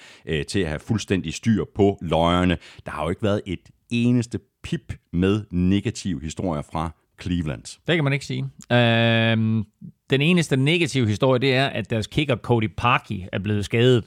til 0.47 0.59
at 0.59 0.68
have 0.68 0.80
fuldstændig 0.80 1.34
styr 1.34 1.63
på 1.76 1.97
løjerne. 2.01 2.57
Der 2.86 2.91
har 2.91 3.03
jo 3.03 3.09
ikke 3.09 3.24
været 3.24 3.41
et 3.45 3.70
eneste 3.89 4.39
pip 4.63 4.93
med 5.13 5.43
negativ 5.51 6.22
historier 6.22 6.61
fra 6.72 6.91
Cleveland. 7.22 7.63
Det 7.88 7.95
kan 7.95 8.03
man 8.03 8.13
ikke 8.13 8.26
sige. 8.26 8.45
Øhm, 8.72 9.65
den 10.10 10.22
eneste 10.22 10.58
negative 10.58 11.08
historie, 11.08 11.39
det 11.39 11.55
er, 11.55 11.66
at 11.66 11.89
deres 11.89 12.08
kicker 12.08 12.36
Cody 12.36 12.70
Parkey 12.78 13.20
er 13.34 13.39
blevet 13.39 13.66
skadet, 13.66 14.03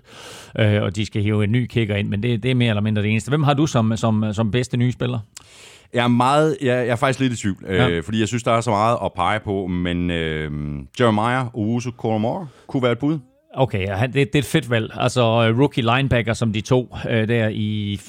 øh, 0.58 0.82
og 0.82 0.96
de 0.96 1.06
skal 1.06 1.22
hive 1.22 1.44
en 1.44 1.52
ny 1.52 1.66
kicker 1.66 1.96
ind, 1.96 2.08
men 2.08 2.22
det, 2.22 2.42
det 2.42 2.50
er 2.50 2.54
mere 2.54 2.68
eller 2.68 2.82
mindre 2.82 3.02
det 3.02 3.10
eneste. 3.10 3.28
Hvem 3.28 3.42
har 3.42 3.54
du 3.54 3.66
som, 3.66 3.96
som, 3.96 4.24
som 4.32 4.50
bedste 4.50 4.76
nye 4.76 4.92
spiller? 4.92 5.18
Jeg 5.94 6.04
er, 6.04 6.08
meget, 6.08 6.56
jeg, 6.62 6.68
jeg 6.68 6.88
er 6.88 6.96
faktisk 6.96 7.20
lidt 7.20 7.32
i 7.32 7.36
tvivl, 7.36 7.64
øh, 7.66 7.76
ja. 7.76 7.88
øh, 7.88 8.02
fordi 8.04 8.20
jeg 8.20 8.28
synes, 8.28 8.42
der 8.42 8.52
er 8.52 8.60
så 8.60 8.70
meget 8.70 8.98
at 9.04 9.12
pege 9.12 9.40
på, 9.40 9.66
men 9.66 10.10
øh, 10.10 10.50
Jeremiah 11.00 11.46
Owusu 11.54 11.90
Koromor 11.90 12.48
kunne 12.66 12.82
være 12.82 12.92
et 12.92 12.98
bud. 12.98 13.18
Okay, 13.54 13.86
ja, 13.86 14.06
det, 14.06 14.14
det 14.14 14.34
er 14.34 14.38
et 14.38 14.44
fedt 14.44 14.70
valg. 14.70 14.92
Altså 14.94 15.50
rookie 15.50 15.96
linebacker, 15.96 16.32
som 16.32 16.52
de 16.52 16.60
to 16.60 16.96
øh, 17.10 17.28
der 17.28 17.48
i 17.48 18.00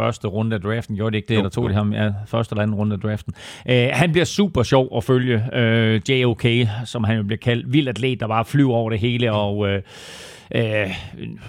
første 0.00 0.28
runde 0.28 0.56
af 0.56 0.62
draften. 0.62 0.96
Gjorde 0.96 1.12
det 1.12 1.16
ikke 1.16 1.28
det, 1.28 1.34
jo, 1.34 1.40
eller 1.40 1.50
tog 1.50 1.64
jo. 1.64 1.68
de 1.68 1.74
ham 1.74 1.92
ja, 1.92 2.10
første 2.26 2.52
eller 2.52 2.62
anden 2.62 2.76
runde 2.76 2.94
af 2.94 3.00
draften. 3.00 3.34
Uh, 3.70 3.74
han 3.92 4.12
bliver 4.12 4.24
super 4.24 4.62
sjov 4.62 4.96
at 4.96 5.04
følge. 5.04 5.56
Øh, 5.56 6.00
JOK, 6.08 6.44
som 6.84 7.04
han 7.04 7.16
jo 7.16 7.22
bliver 7.22 7.38
kaldt. 7.38 7.72
Vild 7.72 7.88
atlet, 7.88 8.20
der 8.20 8.26
bare 8.26 8.44
flyver 8.44 8.74
over 8.74 8.90
det 8.90 8.98
hele, 8.98 9.32
og... 9.32 9.58
Uh, 9.58 9.68
øh, 10.54 10.96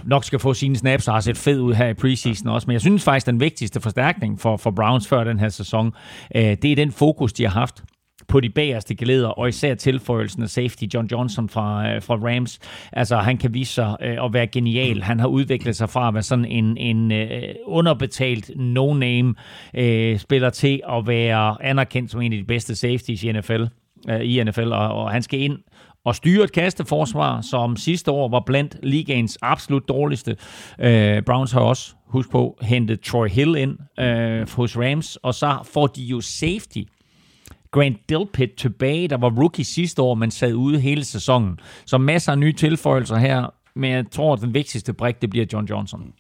nok 0.04 0.24
skal 0.24 0.40
få 0.40 0.54
sine 0.54 0.76
snaps 0.76 1.08
og 1.08 1.14
har 1.14 1.22
set 1.22 1.38
fed 1.38 1.60
ud 1.60 1.74
her 1.74 1.88
i 1.88 1.94
preseason 1.94 2.48
også. 2.48 2.68
Men 2.68 2.74
jeg 2.74 2.82
synes 2.82 3.04
faktisk, 3.04 3.26
den 3.26 3.40
vigtigste 3.40 3.82
forstærkning 3.82 4.40
for, 4.40 4.58
for 4.58 4.72
Browns 4.72 5.08
før 5.08 5.24
den 5.24 5.40
her 5.40 5.50
sæson, 5.50 5.94
øh, 6.36 6.58
det 6.62 6.66
er 6.66 6.76
den 6.76 6.92
fokus, 6.92 7.34
de 7.34 7.44
har 7.44 7.60
haft 7.60 7.84
på 8.32 8.40
de 8.40 8.50
bagerste 8.50 8.96
glæder, 8.96 9.28
og 9.28 9.50
især 9.50 9.76
tilføjelsen 9.76 10.44
af 10.44 10.50
safety 10.50 10.84
John 10.94 11.08
Johnson 11.12 11.50
fra, 11.50 11.90
øh, 11.90 12.02
fra 12.02 12.16
Rams. 12.16 12.60
Altså, 12.92 13.18
han 13.18 13.38
kan 13.38 13.54
vise 13.54 13.74
sig 13.74 13.98
øh, 14.02 14.26
at 14.26 14.34
være 14.34 14.48
genial. 14.48 15.02
Han 15.02 15.20
har 15.20 15.28
udviklet 15.28 15.76
sig 15.76 15.90
fra 15.90 16.08
at 16.08 16.14
være 16.14 16.24
sådan 16.24 16.46
en, 16.46 16.78
en 16.78 17.12
øh, 17.12 17.56
underbetalt 17.66 18.52
no-name 18.56 19.34
øh, 19.74 20.20
spiller 20.20 20.50
til 20.50 20.82
at 20.90 21.08
være 21.08 21.64
anerkendt 21.64 22.12
som 22.12 22.22
en 22.22 22.34
af 22.34 22.40
de 22.40 22.46
bedste 22.46 22.76
safeties 22.76 23.24
i 23.24 23.32
NFL. 23.32 23.64
Øh, 24.10 24.22
i 24.22 24.44
NFL, 24.44 24.72
og, 24.72 24.88
og 24.94 25.12
han 25.12 25.22
skal 25.22 25.40
ind 25.40 25.58
og 26.06 26.16
styre 26.16 26.44
et 26.44 26.52
kasteforsvar, 26.52 27.42
som 27.42 27.76
sidste 27.76 28.12
år 28.12 28.30
var 28.30 28.44
blandt 28.46 28.78
ligaens 28.84 29.38
absolut 29.42 29.88
dårligste. 29.88 30.38
Øh, 30.80 31.22
Browns 31.22 31.52
har 31.52 31.62
også, 31.62 31.94
husk 32.08 32.32
på, 32.32 32.58
hentet 32.62 33.02
Troy 33.02 33.28
Hill 33.28 33.56
ind 33.56 33.78
øh, 34.00 34.50
hos 34.56 34.78
Rams, 34.78 35.16
og 35.16 35.34
så 35.34 35.58
får 35.74 35.88
de 35.88 36.04
jo 36.04 36.22
safety 36.22 36.82
Grant 37.72 37.98
Delpit 38.10 38.50
tilbage, 38.58 39.08
der 39.08 39.18
var 39.18 39.30
rookie 39.30 39.66
sidste 39.66 40.02
år, 40.02 40.16
men 40.16 40.32
sad 40.32 40.54
ude 40.54 40.80
hele 40.80 41.06
sæsonen. 41.06 41.60
Så 41.86 41.98
masser 41.98 42.32
af 42.32 42.38
nye 42.38 42.54
tilføjelser 42.54 43.18
her, 43.18 43.54
men 43.76 43.92
jeg 43.92 44.06
tror, 44.12 44.34
at 44.34 44.42
den 44.42 44.54
vigtigste 44.54 44.94
brik, 44.94 45.22
det 45.22 45.30
bliver 45.30 45.46
John 45.54 45.66
Johnson. 45.66 46.14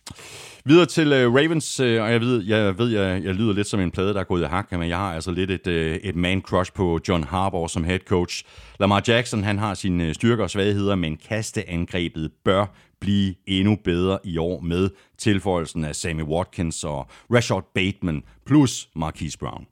Videre 0.66 0.86
til 0.86 1.08
uh, 1.08 1.36
Ravens, 1.36 1.80
uh, 1.80 1.86
og 1.86 2.12
jeg 2.12 2.22
ved, 2.22 2.44
jeg, 2.46 2.78
ved 2.78 2.90
jeg, 2.90 3.24
jeg 3.24 3.36
lyder 3.36 3.54
lidt 3.54 3.68
som 3.68 3.80
en 3.80 3.92
plade, 3.92 4.14
der 4.14 4.20
er 4.20 4.24
gået 4.24 4.42
i 4.42 4.46
hak, 4.46 4.72
men 4.72 4.90
jeg 4.90 4.98
har 4.98 5.14
altså 5.14 5.32
lidt 5.32 5.52
et, 5.52 5.68
uh, 5.68 5.74
et 5.74 6.16
man-crush 6.16 6.72
på 6.76 7.00
John 7.08 7.24
Harbaugh 7.24 7.70
som 7.70 7.84
head 7.84 8.00
coach. 8.00 8.44
Lamar 8.80 9.04
Jackson, 9.08 9.44
han 9.44 9.60
har 9.60 9.74
sine 9.74 10.14
styrker 10.14 10.44
og 10.44 10.50
svagheder, 10.50 10.96
men 10.96 11.18
kasteangrebet 11.30 12.32
bør 12.46 12.66
blive 13.02 13.36
endnu 13.48 13.78
bedre 13.84 14.20
i 14.24 14.38
år 14.38 14.62
med 14.62 14.90
tilføjelsen 15.18 15.86
af 15.86 15.96
Sammy 15.96 16.24
Watkins 16.24 16.84
og 16.84 17.08
Rashard 17.34 17.72
Bateman 17.76 18.24
plus 18.46 18.90
Marquise 18.96 19.38
Brown. 19.38 19.66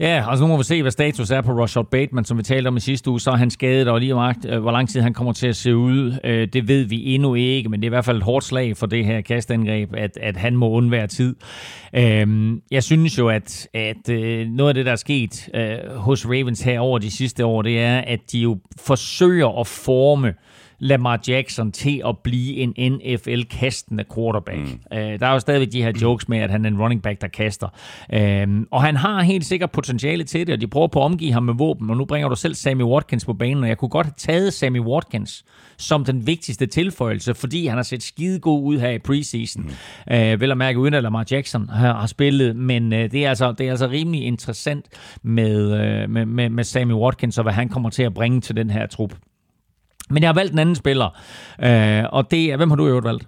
Ja, 0.00 0.30
altså 0.30 0.44
nu 0.44 0.48
må 0.48 0.56
vi 0.56 0.64
se, 0.64 0.82
hvad 0.82 0.90
status 0.90 1.30
er 1.30 1.40
på 1.40 1.52
Rashad 1.52 1.84
Bateman, 1.84 2.24
som 2.24 2.38
vi 2.38 2.42
talte 2.42 2.68
om 2.68 2.76
i 2.76 2.80
sidste 2.80 3.10
uge. 3.10 3.20
Så 3.20 3.30
er 3.30 3.36
han 3.36 3.50
skadet, 3.50 3.88
og 3.88 4.00
lige 4.00 4.14
meget, 4.14 4.36
øh, 4.48 4.60
hvor 4.60 4.70
lang 4.70 4.88
tid 4.88 5.00
han 5.00 5.14
kommer 5.14 5.32
til 5.32 5.46
at 5.46 5.56
se 5.56 5.76
ud, 5.76 6.18
øh, 6.24 6.48
det 6.52 6.68
ved 6.68 6.84
vi 6.84 7.14
endnu 7.14 7.34
ikke, 7.34 7.68
men 7.68 7.80
det 7.80 7.86
er 7.86 7.88
i 7.88 7.94
hvert 7.94 8.04
fald 8.04 8.16
et 8.16 8.22
hårdt 8.22 8.44
slag 8.44 8.76
for 8.76 8.86
det 8.86 9.04
her 9.04 9.20
kastangreb, 9.20 9.94
at, 9.94 10.18
at 10.22 10.36
han 10.36 10.56
må 10.56 10.70
undvære 10.70 11.06
tid. 11.06 11.36
Øhm, 11.94 12.60
jeg 12.70 12.82
synes 12.82 13.18
jo, 13.18 13.28
at, 13.28 13.68
at 13.74 14.08
øh, 14.10 14.46
noget 14.48 14.70
af 14.70 14.74
det, 14.74 14.86
der 14.86 14.92
er 14.92 14.96
sket 14.96 15.48
hos 15.96 16.26
Ravens 16.26 16.62
her 16.62 16.80
over 16.80 16.98
de 16.98 17.10
sidste 17.10 17.44
år, 17.44 17.62
det 17.62 17.80
er, 17.80 17.98
at 17.98 18.20
de 18.32 18.38
jo 18.38 18.58
forsøger 18.80 19.60
at 19.60 19.66
forme 19.66 20.34
Lamar 20.82 21.20
Jackson 21.28 21.72
til 21.72 22.02
at 22.06 22.18
blive 22.18 22.56
en 22.56 22.92
NFL-kastende 22.92 24.04
quarterback. 24.14 24.58
Mm. 24.58 24.80
Uh, 24.90 24.98
der 24.98 25.26
er 25.26 25.32
jo 25.32 25.38
stadigvæk 25.38 25.72
de 25.72 25.82
her 25.82 25.92
jokes 26.02 26.28
med, 26.28 26.38
at 26.38 26.50
han 26.50 26.64
er 26.64 26.68
en 26.68 26.80
running 26.80 27.02
back, 27.02 27.20
der 27.20 27.28
kaster. 27.28 27.68
Uh, 28.12 28.62
og 28.70 28.82
han 28.82 28.96
har 28.96 29.22
helt 29.22 29.44
sikkert 29.44 29.70
potentiale 29.70 30.24
til 30.24 30.46
det, 30.46 30.52
og 30.52 30.60
de 30.60 30.66
prøver 30.66 30.86
på 30.88 31.00
at 31.00 31.04
omgive 31.04 31.32
ham 31.32 31.42
med 31.42 31.54
våben, 31.54 31.90
og 31.90 31.96
nu 31.96 32.04
bringer 32.04 32.28
du 32.28 32.36
selv 32.36 32.54
Sammy 32.54 32.82
Watkins 32.82 33.24
på 33.24 33.32
banen, 33.32 33.62
og 33.62 33.68
jeg 33.68 33.78
kunne 33.78 33.88
godt 33.88 34.06
have 34.06 34.14
taget 34.18 34.52
Sammy 34.52 34.80
Watkins 34.80 35.44
som 35.78 36.04
den 36.04 36.26
vigtigste 36.26 36.66
tilføjelse, 36.66 37.34
fordi 37.34 37.66
han 37.66 37.78
har 37.78 37.82
set 37.82 38.02
skide 38.02 38.40
god 38.40 38.62
ud 38.62 38.78
her 38.78 38.90
i 38.90 38.98
preseason. 38.98 39.62
Mm. 39.62 40.14
Uh, 40.14 40.40
vel 40.40 40.50
at 40.50 40.58
mærke 40.58 40.78
uden 40.78 40.94
at 40.94 41.02
Lamar 41.02 41.26
Jackson 41.30 41.68
har, 41.68 41.94
har 41.94 42.06
spillet, 42.06 42.56
men 42.56 42.92
uh, 42.92 42.98
det, 42.98 43.14
er 43.14 43.28
altså, 43.28 43.52
det 43.52 43.66
er 43.66 43.70
altså 43.70 43.88
rimelig 43.88 44.24
interessant 44.24 44.86
med, 45.22 45.64
uh, 45.64 46.10
med, 46.10 46.26
med, 46.26 46.48
med 46.48 46.64
Sammy 46.64 46.92
Watkins 46.92 47.38
og 47.38 47.42
hvad 47.42 47.52
han 47.52 47.68
kommer 47.68 47.90
til 47.90 48.02
at 48.02 48.14
bringe 48.14 48.40
til 48.40 48.56
den 48.56 48.70
her 48.70 48.86
trup. 48.86 49.14
Men 50.12 50.22
jeg 50.22 50.28
har 50.28 50.34
valgt 50.34 50.52
en 50.52 50.58
anden 50.58 50.74
spiller, 50.74 51.18
øh, 51.62 52.04
og 52.12 52.30
det 52.30 52.52
er, 52.52 52.56
hvem 52.56 52.70
har 52.70 52.76
du 52.76 52.86
i 52.86 52.88
øvrigt 52.88 53.04
valgt? 53.04 53.26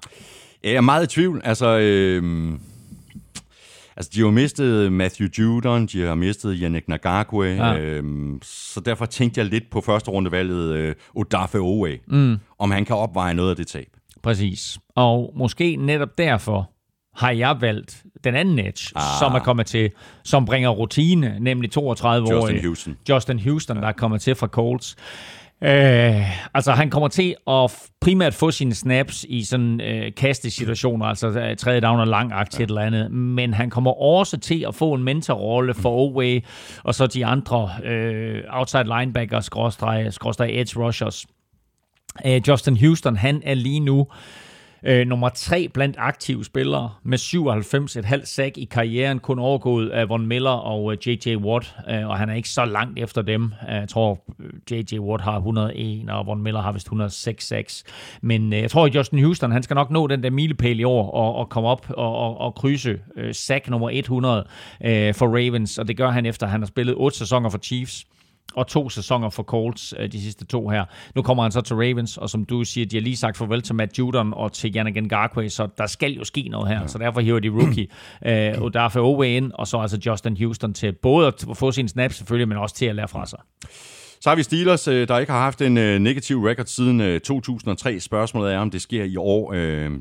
Jeg 0.65 0.73
er 0.73 0.81
meget 0.81 1.05
i 1.05 1.07
tvivl. 1.07 1.41
Altså, 1.45 1.79
øh, 1.79 2.53
altså 3.97 4.11
de 4.15 4.21
har 4.21 4.31
mistet 4.31 4.93
Matthew 4.93 5.29
Judon, 5.39 5.87
de 5.87 6.03
har 6.03 6.15
mistet 6.15 6.59
Yannick 6.63 6.89
Nagakwe, 6.89 7.47
ja. 7.47 7.79
øh, 7.79 8.05
så 8.43 8.81
derfor 8.81 9.07
tænkte 9.07 9.41
jeg 9.41 9.47
lidt 9.47 9.71
på 9.71 9.81
første 9.81 10.11
rundevalget 10.11 10.73
øh, 10.73 10.95
Odafe 11.15 11.59
Owe, 11.59 11.99
mm. 12.07 12.37
om 12.59 12.71
han 12.71 12.85
kan 12.85 12.97
opveje 12.97 13.35
noget 13.35 13.51
af 13.51 13.57
det 13.57 13.67
tab. 13.67 13.89
Præcis. 14.23 14.79
Og 14.97 15.33
måske 15.37 15.77
netop 15.77 16.19
derfor 16.19 16.71
har 17.15 17.31
jeg 17.31 17.57
valgt 17.61 18.03
den 18.25 18.35
anden 18.35 18.59
edge, 18.59 18.93
ah. 18.97 19.03
som 19.19 19.33
er 19.33 19.39
kommet 19.39 19.67
til, 19.67 19.91
som 20.25 20.45
bringer 20.45 20.69
rutine, 20.69 21.37
nemlig 21.41 21.71
32 21.71 22.29
år. 22.29 22.41
Justin 22.41 22.65
Houston. 22.65 22.97
Justin 23.09 23.39
Houston, 23.39 23.77
ja. 23.77 23.81
der 23.81 23.89
er 23.89 23.93
kommet 23.93 24.21
til 24.21 24.35
fra 24.35 24.47
Colts. 24.47 24.97
Øh, 25.65 26.55
altså, 26.55 26.73
han 26.73 26.91
kommer 26.91 27.09
til 27.09 27.35
at 27.47 27.89
primært 28.01 28.35
få 28.35 28.51
sine 28.51 28.75
snaps 28.75 29.27
i 29.29 29.45
sådan 29.45 29.81
øh, 29.81 30.15
kastesituationer, 30.17 31.07
altså 31.07 31.29
øh, 31.29 31.57
tredje 31.57 31.81
down 31.81 32.01
og 32.01 32.07
lang 32.07 32.33
akt 32.33 32.61
ja. 32.61 32.65
eller 32.65 32.81
andet, 32.81 33.11
men 33.11 33.55
han 33.55 33.71
kommer 33.71 33.91
også 34.03 34.39
til 34.39 34.65
at 34.69 34.75
få 34.75 34.93
en 34.93 35.05
mentorrolle 35.05 35.75
for 35.75 35.91
Oway 35.91 36.45
og 36.85 36.95
så 36.95 37.07
de 37.07 37.27
andre 37.27 37.71
øh, 37.85 38.43
outside 38.51 38.85
linebackers, 38.99 39.45
skråstrej, 39.45 40.11
skråstrej 40.11 40.47
edge 40.51 40.81
rushers. 40.81 41.27
Øh, 42.27 42.41
Justin 42.49 42.77
Houston, 42.77 43.17
han 43.17 43.43
er 43.45 43.55
lige 43.55 43.81
nu 43.81 44.01
Øh, 44.01 44.44
Øh, 44.87 45.07
nummer 45.07 45.29
tre 45.29 45.69
blandt 45.69 45.97
aktive 45.99 46.45
spillere 46.45 46.91
med 47.03 47.19
97,5 47.19 48.25
sack 48.25 48.59
i 48.59 48.65
karrieren, 48.65 49.19
kun 49.19 49.39
overgået 49.39 49.91
af 49.91 50.09
Von 50.09 50.27
Miller 50.27 50.51
og 50.51 50.93
øh, 50.93 51.09
J.J. 51.09 51.37
Watt, 51.37 51.77
øh, 51.91 52.09
og 52.09 52.19
han 52.19 52.29
er 52.29 52.35
ikke 52.35 52.49
så 52.49 52.65
langt 52.65 52.99
efter 52.99 53.23
dem. 53.23 53.45
Øh, 53.45 53.75
jeg 53.75 53.89
tror, 53.89 54.25
øh, 54.41 54.51
J.J. 54.71 54.99
Watt 54.99 55.23
har 55.23 55.37
101, 55.37 56.11
og 56.11 56.27
Von 56.27 56.43
Miller 56.43 56.61
har 56.61 56.73
vist 56.73 56.87
106 56.87 57.47
sacks. 57.47 57.85
Men 58.23 58.53
øh, 58.53 58.61
jeg 58.61 58.71
tror, 58.71 58.87
at 58.87 58.95
Justin 58.95 59.19
Houston, 59.19 59.53
han 59.53 59.63
skal 59.63 59.75
nok 59.75 59.91
nå 59.91 60.07
den 60.07 60.23
der 60.23 60.31
milepæl 60.31 60.81
i 60.81 60.85
år 60.85 61.11
og, 61.11 61.35
og 61.35 61.49
komme 61.49 61.69
op 61.69 61.87
og, 61.91 62.17
og, 62.17 62.41
og 62.41 62.55
krydse 62.55 62.99
øh, 63.17 63.35
sack 63.35 63.71
nummer 63.71 63.91
100 63.91 64.47
øh, 64.85 65.15
for 65.15 65.27
Ravens, 65.27 65.79
og 65.79 65.89
det 65.89 65.97
gør 65.97 66.11
han 66.11 66.27
efter, 66.27 66.47
at 66.47 66.51
han 66.51 66.61
har 66.61 66.67
spillet 66.67 66.95
otte 66.95 67.19
sæsoner 67.19 67.51
for 67.51 67.59
Chiefs 67.59 68.07
og 68.55 68.67
to 68.67 68.89
sæsoner 68.89 69.31
for 69.31 69.43
Colts, 69.43 69.95
øh, 69.99 70.13
de 70.13 70.23
sidste 70.23 70.47
to 70.47 70.69
her. 70.69 70.85
Nu 71.15 71.23
kommer 71.23 71.43
han 71.43 71.53
så 71.53 71.61
til 71.61 71.77
Ravens, 71.77 72.17
og 72.17 72.31
som 72.31 72.45
du 72.45 72.65
siger, 72.65 72.87
de 72.87 72.97
har 72.97 73.01
lige 73.01 73.17
sagt 73.17 73.37
farvel 73.37 73.63
til 73.63 73.75
Matt 73.75 73.99
Judon 73.99 74.35
og 74.35 74.53
til 74.53 74.77
Yannick 74.77 75.03
Ngakwe, 75.03 75.51
så 75.51 75.69
der 75.79 75.87
skal 75.87 76.13
jo 76.13 76.25
ske 76.25 76.49
noget 76.51 76.69
her, 76.69 76.81
ja. 76.81 76.87
så 76.87 76.99
derfor 76.99 77.21
hiver 77.21 77.41
de 77.41 77.49
rookie 77.49 77.89
og 78.63 78.75
derfor 78.75 79.01
Owe 79.01 79.37
ind, 79.37 79.53
og 79.55 79.67
så 79.67 79.79
altså 79.79 79.99
Justin 80.07 80.37
Houston 80.37 80.75
til 80.75 80.93
både 80.93 81.27
at 81.27 81.45
få 81.55 81.73
sin 81.73 81.89
snap 81.89 82.13
selvfølgelig, 82.13 82.49
men 82.49 82.59
også 82.59 82.75
til 82.75 82.87
at 82.87 82.95
lære 82.95 83.09
fra 83.09 83.27
sig. 83.27 83.39
Så 84.21 84.31
har 84.31 84.37
vi 84.37 84.43
Steelers, 84.43 84.89
øh, 84.89 85.09
der 85.09 85.19
ikke 85.19 85.33
har 85.33 85.41
haft 85.41 85.61
en 85.61 85.75
negativ 85.75 86.45
record 86.45 86.67
siden 86.67 87.21
2003. 87.21 88.01
Spørgsmålet 88.01 88.53
er, 88.53 88.59
om 88.59 88.71
det 88.71 88.83
sker 88.83 89.05
i 89.05 89.17
år. 89.17 89.53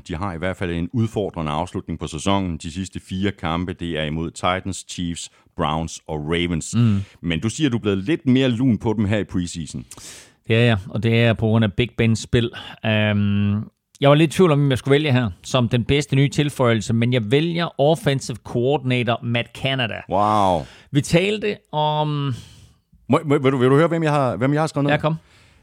De 0.08 0.14
har 0.14 0.34
i 0.34 0.38
hvert 0.38 0.56
fald 0.56 0.70
en 0.70 0.88
udfordrende 0.92 1.52
afslutning 1.52 1.98
på 1.98 2.06
sæsonen. 2.06 2.56
De 2.56 2.72
sidste 2.72 3.00
fire 3.00 3.32
kampe, 3.32 3.72
det 3.72 3.98
er 3.98 4.04
imod 4.04 4.30
Titans, 4.30 4.84
Chiefs, 4.88 5.30
Browns 5.56 6.00
og 6.08 6.18
Ravens. 6.28 6.74
Mm. 6.76 7.00
Men 7.20 7.40
du 7.40 7.48
siger, 7.48 7.68
at 7.68 7.72
du 7.72 7.76
er 7.76 7.82
blevet 7.82 7.98
lidt 7.98 8.26
mere 8.26 8.48
lun 8.48 8.78
på 8.78 8.92
dem 8.92 9.04
her 9.04 9.18
i 9.18 9.24
preseason. 9.24 9.84
Er 10.48 10.58
jeg, 10.58 10.78
og 10.88 11.02
det 11.02 11.22
er 11.22 11.32
på 11.32 11.46
grund 11.46 11.64
af 11.64 11.72
Big 11.72 11.90
Bens 11.98 12.18
spil. 12.18 12.50
Um, 12.84 13.70
jeg 14.00 14.10
var 14.10 14.14
lidt 14.14 14.34
i 14.34 14.36
tvivl 14.36 14.52
om, 14.52 14.60
om 14.60 14.70
jeg 14.70 14.78
skulle 14.78 14.92
vælge 14.92 15.12
her 15.12 15.30
som 15.42 15.68
den 15.68 15.84
bedste 15.84 16.16
nye 16.16 16.28
tilføjelse, 16.28 16.94
men 16.94 17.12
jeg 17.12 17.30
vælger 17.30 17.80
offensive 17.80 18.36
coordinator 18.44 19.20
Matt 19.22 19.48
Canada. 19.62 20.00
Wow. 20.10 20.66
Vi 20.90 21.00
talte 21.00 21.56
om... 21.72 22.34
Må, 23.08 23.20
må, 23.24 23.38
vil, 23.38 23.52
du, 23.52 23.56
vil 23.56 23.68
du 23.70 23.76
høre, 23.76 23.88
hvem 23.88 24.02
jeg 24.02 24.12
har, 24.12 24.36
hvem 24.36 24.52
jeg 24.52 24.62
har 24.62 24.66
skrevet 24.66 24.84
ned? 24.84 24.92
Ja, 24.92 24.98
kom. 25.00 25.14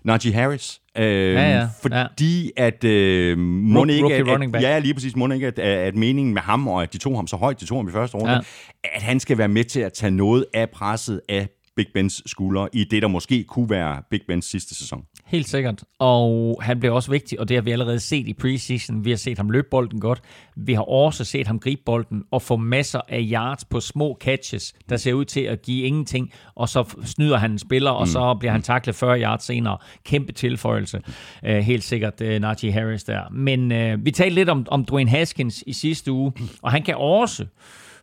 Najee 0.04 0.34
Harris. 0.34 0.81
Øh, 0.98 1.34
ja, 1.34 1.60
ja. 1.60 1.70
Fordi 1.82 2.52
ja. 2.58 2.66
at 2.66 2.84
øh, 2.84 3.38
må 3.38 3.86
ikke, 3.86 4.16
at, 4.16 4.56
at, 4.56 4.62
ja, 4.62 4.80
lige 4.80 4.94
præcis, 4.94 5.16
må 5.16 5.32
ikke, 5.32 5.48
at, 5.48 5.60
at 5.60 5.96
meningen 5.96 6.34
med 6.34 6.42
ham, 6.42 6.68
og 6.68 6.84
at 6.84 6.94
de 6.94 6.98
tog 6.98 7.16
ham 7.16 7.28
så 7.28 7.36
højt, 7.36 7.60
de 7.60 7.66
tog 7.66 7.78
ham 7.78 7.88
i 7.88 7.92
første 7.92 8.18
runde, 8.18 8.34
ja. 8.34 8.39
at 8.84 9.02
han 9.02 9.20
skal 9.20 9.38
være 9.38 9.48
med 9.48 9.64
til 9.64 9.80
at 9.80 9.94
tage 9.94 10.12
noget 10.12 10.46
af 10.54 10.70
presset 10.70 11.22
af 11.30 11.48
Big 11.76 11.88
Bens 11.94 12.24
skuldre 12.26 12.70
i 12.74 12.84
det, 12.84 13.02
der 13.02 13.08
måske 13.08 13.44
kunne 13.44 13.70
være 13.70 14.04
Big 14.10 14.22
Bens 14.28 14.46
sidste 14.46 14.76
sæson. 14.76 15.04
Helt 15.32 15.50
sikkert. 15.50 15.84
Og 16.00 16.60
han 16.62 16.80
bliver 16.80 16.96
også 16.96 17.12
vigtig, 17.12 17.40
og 17.40 17.50
det 17.50 17.58
har 17.58 17.62
vi 17.62 17.72
allerede 17.72 18.00
set 18.00 18.28
i 18.28 18.34
preseason. 18.34 19.06
Vi 19.06 19.10
har 19.10 19.18
set 19.18 19.38
ham 19.38 19.50
løbe 19.50 19.68
bolden 19.72 20.00
godt. 20.00 20.22
Vi 20.56 20.74
har 20.74 20.82
også 20.82 21.24
set 21.24 21.48
ham 21.48 21.60
gribe 21.60 21.82
bolden 21.86 22.24
og 22.32 22.42
få 22.42 22.56
masser 22.56 23.02
af 23.10 23.28
yards 23.32 23.66
på 23.66 23.80
små 23.80 24.18
catches, 24.22 24.74
der 24.90 24.98
ser 24.98 25.14
ud 25.14 25.26
til 25.26 25.42
at 25.42 25.62
give 25.62 25.88
ingenting, 25.88 26.32
og 26.56 26.70
så 26.70 26.96
snyder 27.06 27.38
han 27.38 27.52
en 27.52 27.60
spiller, 27.60 27.92
og 27.92 28.08
så 28.08 28.34
mm. 28.34 28.40
bliver 28.40 28.52
han 28.52 28.62
taklet 28.62 28.96
40 28.96 29.22
yards 29.22 29.44
senere. 29.44 29.78
Kæmpe 30.06 30.32
tilføjelse. 30.32 31.02
Uh, 31.44 31.50
helt 31.50 31.84
sikkert 31.84 32.22
uh, 32.22 32.28
Najee 32.28 32.72
Harris 32.72 33.04
der. 33.04 33.22
Men 33.32 33.72
uh, 33.72 34.06
vi 34.06 34.12
talte 34.12 34.36
lidt 34.36 34.50
om, 34.50 34.66
om 34.68 34.86
Dwayne 34.86 35.10
Haskins 35.10 35.64
i 35.68 35.74
sidste 35.74 36.12
uge, 36.12 36.34
og 36.62 36.72
han 36.72 36.84
kan 36.84 36.96
også 36.96 37.46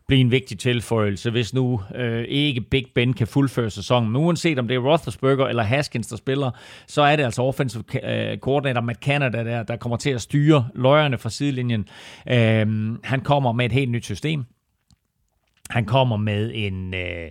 blive 0.09 0.21
en 0.21 0.31
vigtig 0.31 0.59
tilføjelse, 0.59 1.31
hvis 1.31 1.53
nu 1.53 1.81
øh, 1.95 2.23
ikke 2.23 2.61
Big 2.61 2.85
Ben 2.95 3.13
kan 3.13 3.27
fuldføre 3.27 3.69
sæsonen. 3.69 4.11
Men 4.11 4.21
uanset 4.21 4.59
om 4.59 4.67
det 4.67 4.75
er 4.75 4.79
Roethlisberger 4.79 5.47
eller 5.47 5.63
Haskins, 5.63 6.07
der 6.07 6.15
spiller, 6.15 6.51
så 6.87 7.01
er 7.01 7.15
det 7.15 7.23
altså 7.23 7.41
offensive 7.41 7.83
øh, 8.03 8.37
coordinator 8.37 8.81
Matt 8.81 8.99
Canada, 8.99 9.43
der, 9.43 9.63
der 9.63 9.75
kommer 9.75 9.97
til 9.97 10.09
at 10.09 10.21
styre 10.21 10.67
løjerne 10.75 11.17
fra 11.17 11.29
sidelinjen. 11.29 11.87
Øh, 12.27 12.97
han 13.03 13.21
kommer 13.23 13.51
med 13.51 13.65
et 13.65 13.71
helt 13.71 13.91
nyt 13.91 14.05
system. 14.05 14.43
Han 15.69 15.85
kommer 15.85 16.17
med 16.17 16.51
en... 16.55 16.93
Øh, 16.93 17.29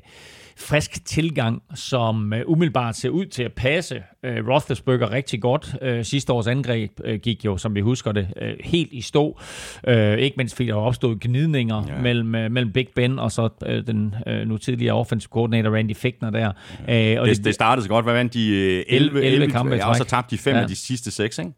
frisk 0.58 1.04
tilgang, 1.04 1.62
som 1.74 2.32
uh, 2.32 2.52
umiddelbart 2.52 2.96
ser 2.96 3.08
ud 3.08 3.26
til 3.26 3.42
at 3.42 3.52
passe 3.52 3.96
uh, 3.96 4.48
Roethlisberger 4.48 5.12
rigtig 5.12 5.42
godt. 5.42 5.76
Uh, 5.82 6.02
sidste 6.02 6.32
års 6.32 6.46
angreb 6.46 6.90
uh, 7.08 7.14
gik 7.14 7.44
jo, 7.44 7.56
som 7.56 7.74
vi 7.74 7.80
husker 7.80 8.12
det, 8.12 8.28
uh, 8.42 8.48
helt 8.60 8.92
i 8.92 9.00
stå. 9.00 9.40
Uh, 9.88 9.94
ikke 9.94 10.34
mindst 10.36 10.56
fordi 10.56 10.68
der 10.68 10.74
opstået 10.74 11.20
gnidninger 11.20 11.84
ja. 11.88 12.02
mellem, 12.02 12.26
uh, 12.26 12.52
mellem 12.52 12.72
Big 12.72 12.88
Ben 12.94 13.18
og 13.18 13.32
så 13.32 13.48
uh, 13.66 13.72
den 13.86 14.14
uh, 14.26 14.48
nu 14.48 14.56
tidligere 14.56 14.94
offensive 14.94 15.30
coordinator 15.30 15.76
Randy 15.76 15.96
Fickner 15.96 16.30
der. 16.30 16.52
Ja. 16.88 17.16
Uh, 17.16 17.20
og 17.20 17.28
det, 17.28 17.36
det, 17.36 17.44
det 17.44 17.54
startede 17.54 17.84
så 17.84 17.88
godt. 17.88 18.04
Hvad 18.04 18.14
vandt 18.14 18.34
de? 18.34 18.48
11, 18.48 18.88
11, 18.90 19.24
11 19.24 19.50
kampe 19.50 19.74
ja, 19.74 19.88
og 19.88 19.96
så 19.96 20.04
tabte 20.04 20.36
de 20.36 20.38
fem 20.38 20.54
ja. 20.54 20.60
af 20.60 20.68
de 20.68 20.76
sidste 20.76 21.10
seks, 21.10 21.38
ikke? 21.38 21.52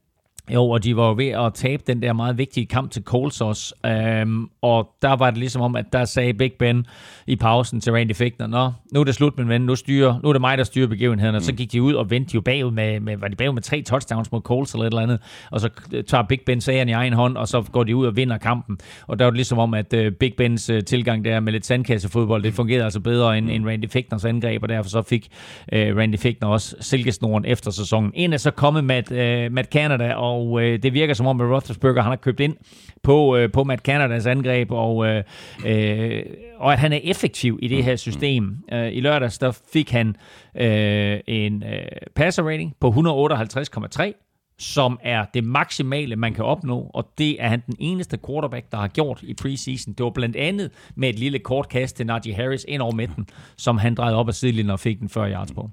Jo, 0.55 0.69
og 0.69 0.85
de 0.85 0.97
var 0.97 1.09
jo 1.09 1.15
ved 1.17 1.29
at 1.29 1.55
tabe 1.55 1.83
den 1.87 2.03
der 2.03 2.13
meget 2.13 2.39
vigtige 2.39 2.67
kamp 2.67 2.91
til 2.91 3.03
Coles 3.03 3.41
også. 3.41 3.75
Um, 4.25 4.51
og 4.63 4.89
der 5.03 5.17
var 5.17 5.31
det 5.31 5.39
ligesom 5.39 5.63
om, 5.63 5.77
at 5.77 5.85
der 5.93 6.05
sagde 6.05 6.35
Big 6.35 6.53
Ben 6.53 6.87
i 7.27 7.37
pausen 7.37 7.81
til 7.81 7.93
Randy 7.93 8.15
Fickner, 8.15 8.47
Nå, 8.47 8.73
nu 8.93 9.01
er 9.01 9.05
det 9.05 9.15
slut, 9.15 9.39
min 9.39 9.49
ven, 9.49 9.61
nu, 9.61 9.75
styrer, 9.75 10.21
nu 10.23 10.29
er 10.29 10.33
det 10.33 10.41
mig, 10.41 10.59
der 10.59 10.65
styrer 10.65 10.87
begivenheden. 10.87 11.35
Og 11.35 11.39
mm. 11.39 11.45
så 11.45 11.53
gik 11.53 11.73
de 11.73 11.83
ud 11.83 11.95
og 11.95 12.11
vendte 12.11 12.35
jo 12.35 12.41
bagud 12.41 12.71
med, 12.71 13.01
med, 13.01 13.17
var 13.17 13.29
de 13.29 13.37
bagud 13.37 13.55
med 13.55 13.63
tre 13.63 13.83
touchdowns 13.83 14.33
mod 14.33 14.41
Coles 14.41 14.73
eller 14.73 14.85
et 14.85 14.91
eller 14.91 15.03
andet. 15.03 15.21
Og 15.51 15.61
så 15.61 15.69
tager 16.07 16.23
Big 16.23 16.41
Ben 16.47 16.61
sageren 16.61 16.89
i 16.89 16.93
egen 16.93 17.13
hånd, 17.13 17.37
og 17.37 17.49
så 17.49 17.63
går 17.73 17.85
de 17.85 17.97
ud 17.97 18.07
og 18.07 18.17
vinder 18.17 18.39
kampen. 18.39 18.79
Og 19.07 19.19
der 19.19 19.25
var 19.25 19.31
det 19.31 19.37
ligesom 19.37 19.59
om, 19.59 19.75
at 19.75 19.95
uh, 19.95 20.13
Big 20.13 20.35
Bens 20.37 20.71
uh, 20.71 20.79
tilgang 20.87 21.25
der 21.25 21.41
med 21.41 21.53
lidt 21.53 21.67
sandkassefodbold, 21.67 22.43
det 22.43 22.55
fungerede 22.55 22.85
altså 22.85 23.01
bedre 23.01 23.39
end, 23.39 23.51
end 23.51 23.67
Randy 23.67 23.91
Fickners 23.91 24.25
angreb, 24.25 24.63
og 24.63 24.69
derfor 24.69 24.91
så 24.91 25.03
fik 25.03 25.29
uh, 25.73 25.79
Randy 25.79 26.19
Fickner 26.19 26.49
også 26.49 26.77
silkesnoren 26.81 27.45
efter 27.45 27.71
sæsonen. 27.71 28.13
En 28.15 28.33
er 28.33 28.37
så 28.37 28.51
kommet 28.51 28.85
Matt, 28.85 29.11
uh, 29.11 29.53
Matt 29.53 29.73
Canada, 29.73 30.15
og 30.15 30.40
øh, 30.61 30.83
det 30.83 30.93
virker 30.95 31.15
som 31.15 31.27
om, 31.27 31.41
at 31.41 31.51
Roethlisberger 31.51 32.03
han 32.03 32.11
har 32.11 32.17
købt 32.17 32.41
ind 32.41 32.57
på, 33.03 33.37
øh, 33.37 33.53
på 33.53 33.65
Matt 33.65 33.83
Canadas 33.83 34.27
angreb, 34.27 34.71
og, 34.71 35.07
øh, 35.07 35.25
øh, 35.67 36.23
og 36.57 36.73
at 36.73 36.79
han 36.79 36.93
er 36.93 37.01
effektiv 37.03 37.59
i 37.63 37.69
det 37.69 37.85
her 37.85 37.97
system. 37.97 38.57
Øh, 38.73 38.93
I 38.93 39.01
lørdags 39.01 39.39
der 39.39 39.61
fik 39.73 39.91
han 39.91 40.17
øh, 40.57 41.21
en 41.27 41.63
øh, 41.63 41.83
passer 42.15 42.43
rating 42.43 42.77
på 42.81 42.89
158,3, 42.89 44.57
som 44.59 44.99
er 45.03 45.25
det 45.35 45.45
maksimale, 45.45 46.17
man 46.17 46.35
kan 46.35 46.45
opnå, 46.45 46.91
og 46.95 47.09
det 47.19 47.43
er 47.43 47.49
han 47.49 47.63
den 47.67 47.77
eneste 47.79 48.19
quarterback, 48.27 48.73
der 48.73 48.79
har 48.79 48.89
gjort 48.89 49.23
i 49.23 49.35
preseason. 49.35 49.95
Det 49.95 50.05
var 50.05 50.11
blandt 50.11 50.37
andet 50.37 50.71
med 50.95 51.09
et 51.09 51.19
lille 51.19 51.39
kort 51.39 51.69
kast 51.69 51.97
til 51.97 52.07
Najee 52.07 52.35
Harris 52.35 52.65
ind 52.69 52.83
over 52.83 52.93
midten, 52.93 53.27
som 53.57 53.79
han 53.79 53.95
drejede 53.95 54.17
op 54.17 54.29
af 54.29 54.35
sidelinjen 54.35 54.71
og 54.71 54.81
fik 54.81 55.01
den 55.01 55.09
40 55.09 55.33
yards 55.33 55.53
på. 55.53 55.71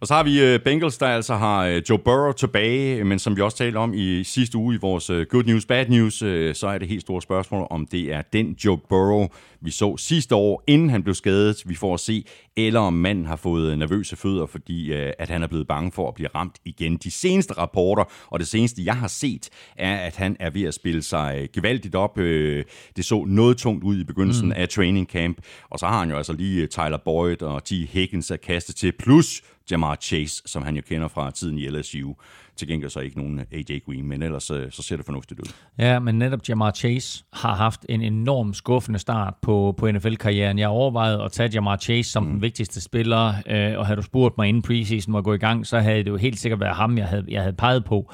Og 0.00 0.06
så 0.06 0.14
har 0.14 0.22
vi 0.22 0.42
øh, 0.42 0.60
Bengals, 0.60 0.98
der 0.98 1.06
altså 1.06 1.34
har 1.34 1.64
øh, 1.66 1.82
Joe 1.90 1.98
Burrow 1.98 2.32
tilbage, 2.32 3.04
men 3.04 3.18
som 3.18 3.36
vi 3.36 3.42
også 3.42 3.56
talte 3.56 3.76
om 3.76 3.94
i 3.94 4.24
sidste 4.24 4.58
uge 4.58 4.74
i 4.74 4.78
vores 4.78 5.10
øh, 5.10 5.26
Good 5.26 5.44
News, 5.44 5.66
Bad 5.66 5.86
News, 5.88 6.14
så 6.58 6.66
er 6.74 6.78
det 6.78 6.88
helt 6.88 7.02
store 7.02 7.22
spørgsmål, 7.22 7.66
om 7.70 7.86
det 7.86 8.12
er 8.12 8.22
den 8.32 8.56
Joe 8.64 8.78
Burrow, 8.88 9.28
vi 9.62 9.70
så 9.70 9.96
sidste 9.96 10.34
år, 10.34 10.64
inden 10.66 10.90
han 10.90 11.02
blev 11.02 11.14
skadet, 11.14 11.62
vi 11.66 11.74
får 11.74 11.94
at 11.94 12.00
se, 12.00 12.24
eller 12.56 12.80
om 12.80 12.92
manden 12.92 13.26
har 13.26 13.36
fået 13.36 13.78
nervøse 13.78 14.16
fødder, 14.16 14.46
fordi 14.46 14.92
at 14.92 15.28
han 15.28 15.42
er 15.42 15.46
blevet 15.46 15.66
bange 15.68 15.92
for 15.92 16.08
at 16.08 16.14
blive 16.14 16.28
ramt 16.34 16.56
igen. 16.64 16.96
De 16.96 17.10
seneste 17.10 17.54
rapporter, 17.54 18.04
og 18.26 18.40
det 18.40 18.48
seneste, 18.48 18.84
jeg 18.84 18.96
har 18.96 19.08
set, 19.08 19.48
er, 19.76 19.96
at 19.96 20.16
han 20.16 20.36
er 20.40 20.50
ved 20.50 20.62
at 20.62 20.74
spille 20.74 21.02
sig 21.02 21.48
gevaldigt 21.52 21.94
op. 21.94 22.16
Det 22.16 23.04
så 23.04 23.24
noget 23.24 23.56
tungt 23.56 23.84
ud 23.84 23.98
i 24.00 24.04
begyndelsen 24.04 24.46
mm. 24.46 24.54
af 24.56 24.68
training 24.68 25.06
camp, 25.06 25.38
og 25.70 25.78
så 25.78 25.86
har 25.86 25.98
han 25.98 26.10
jo 26.10 26.16
altså 26.16 26.32
lige 26.32 26.66
Tyler 26.66 26.98
Boyd 27.04 27.42
og 27.42 27.64
T. 27.64 27.72
Higgins 27.72 28.30
at 28.30 28.40
kaste 28.40 28.72
til, 28.72 28.92
plus 28.98 29.42
Jamar 29.70 29.96
Chase, 30.02 30.42
som 30.46 30.62
han 30.62 30.76
jo 30.76 30.82
kender 30.88 31.08
fra 31.08 31.30
tiden 31.30 31.58
i 31.58 31.68
LSU. 31.68 32.14
Til 32.60 32.68
gengæld 32.68 32.90
så 32.90 33.00
ikke 33.00 33.18
nogen 33.18 33.38
AJ 33.38 33.78
Green, 33.86 34.06
men 34.06 34.22
ellers 34.22 34.42
så, 34.42 34.66
så 34.70 34.82
ser 34.82 34.96
det 34.96 35.04
fornuftigt 35.04 35.40
ud. 35.40 35.52
Ja, 35.78 35.98
men 35.98 36.18
netop 36.18 36.40
Jamar 36.48 36.70
Chase 36.70 37.24
har 37.32 37.54
haft 37.54 37.86
en 37.88 38.02
enorm 38.02 38.54
skuffende 38.54 38.98
start 38.98 39.34
på, 39.42 39.74
på 39.78 39.90
NFL-karrieren. 39.90 40.58
Jeg 40.58 40.68
overvejede 40.68 41.22
at 41.22 41.32
tage 41.32 41.50
Jamar 41.54 41.76
Chase 41.76 42.10
som 42.10 42.22
mm. 42.22 42.30
den 42.30 42.42
vigtigste 42.42 42.80
spiller, 42.80 43.34
øh, 43.46 43.78
og 43.78 43.86
havde 43.86 43.96
du 43.96 44.02
spurgt 44.02 44.38
mig 44.38 44.48
inden 44.48 44.62
preseason 44.62 45.14
var 45.14 45.22
gå 45.22 45.34
i 45.34 45.38
gang, 45.38 45.66
så 45.66 45.78
havde 45.78 45.98
det 45.98 46.10
jo 46.10 46.16
helt 46.16 46.38
sikkert 46.38 46.60
været 46.60 46.76
ham, 46.76 46.98
jeg 46.98 47.06
havde, 47.06 47.24
jeg 47.28 47.40
havde 47.42 47.56
peget 47.56 47.84
på. 47.84 48.12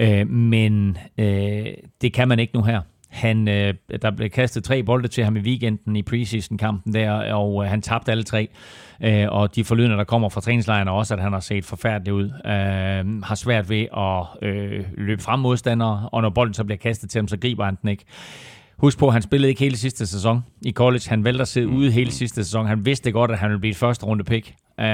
Øh, 0.00 0.28
men 0.28 0.98
øh, 1.18 1.66
det 2.00 2.12
kan 2.12 2.28
man 2.28 2.38
ikke 2.38 2.54
nu 2.54 2.62
her. 2.62 2.80
Han, 3.18 3.48
øh, 3.48 3.74
der 4.02 4.10
blev 4.10 4.30
kastet 4.30 4.64
tre 4.64 4.82
bolde 4.82 5.08
til 5.08 5.24
ham 5.24 5.36
i 5.36 5.40
weekenden 5.40 5.96
i 5.96 6.02
preseason-kampen 6.02 6.94
der, 6.94 7.34
og 7.34 7.64
øh, 7.64 7.70
han 7.70 7.82
tabte 7.82 8.10
alle 8.10 8.24
tre. 8.24 8.48
Øh, 9.02 9.26
og 9.28 9.54
de 9.54 9.64
forlydende, 9.64 9.96
der 9.96 10.04
kommer 10.04 10.28
fra 10.28 10.40
træningslejrene 10.40 10.90
også, 10.90 11.14
at 11.14 11.20
han 11.20 11.32
har 11.32 11.40
set 11.40 11.64
forfærdelig 11.64 12.12
ud. 12.12 12.24
Øh, 12.24 13.22
har 13.22 13.34
svært 13.34 13.70
ved 13.70 13.86
at 13.96 14.48
øh, 14.48 14.84
løbe 14.96 15.22
frem 15.22 15.40
modstandere, 15.40 16.08
og 16.12 16.22
når 16.22 16.30
bolden 16.30 16.54
så 16.54 16.64
bliver 16.64 16.78
kastet 16.78 17.10
til 17.10 17.18
ham, 17.18 17.28
så 17.28 17.36
griber 17.36 17.64
han 17.64 17.78
den 17.82 17.90
ikke. 17.90 18.04
Husk 18.78 18.98
på, 18.98 19.06
at 19.06 19.12
han 19.12 19.22
spillede 19.22 19.48
ikke 19.48 19.60
hele 19.60 19.76
sidste 19.76 20.06
sæson 20.06 20.44
i 20.62 20.72
college. 20.72 21.02
Han 21.08 21.24
valgte 21.24 21.42
at 21.42 21.48
sidde 21.48 21.66
mm. 21.66 21.76
ude 21.76 21.90
hele 21.90 22.10
sidste 22.10 22.44
sæson. 22.44 22.66
Han 22.66 22.86
vidste 22.86 23.12
godt, 23.12 23.30
at 23.30 23.38
han 23.38 23.48
ville 23.48 23.60
blive 23.60 23.70
et 23.70 23.76
første 23.76 24.06
runde 24.06 24.24
pick. 24.24 24.54
Uh, 24.78 24.84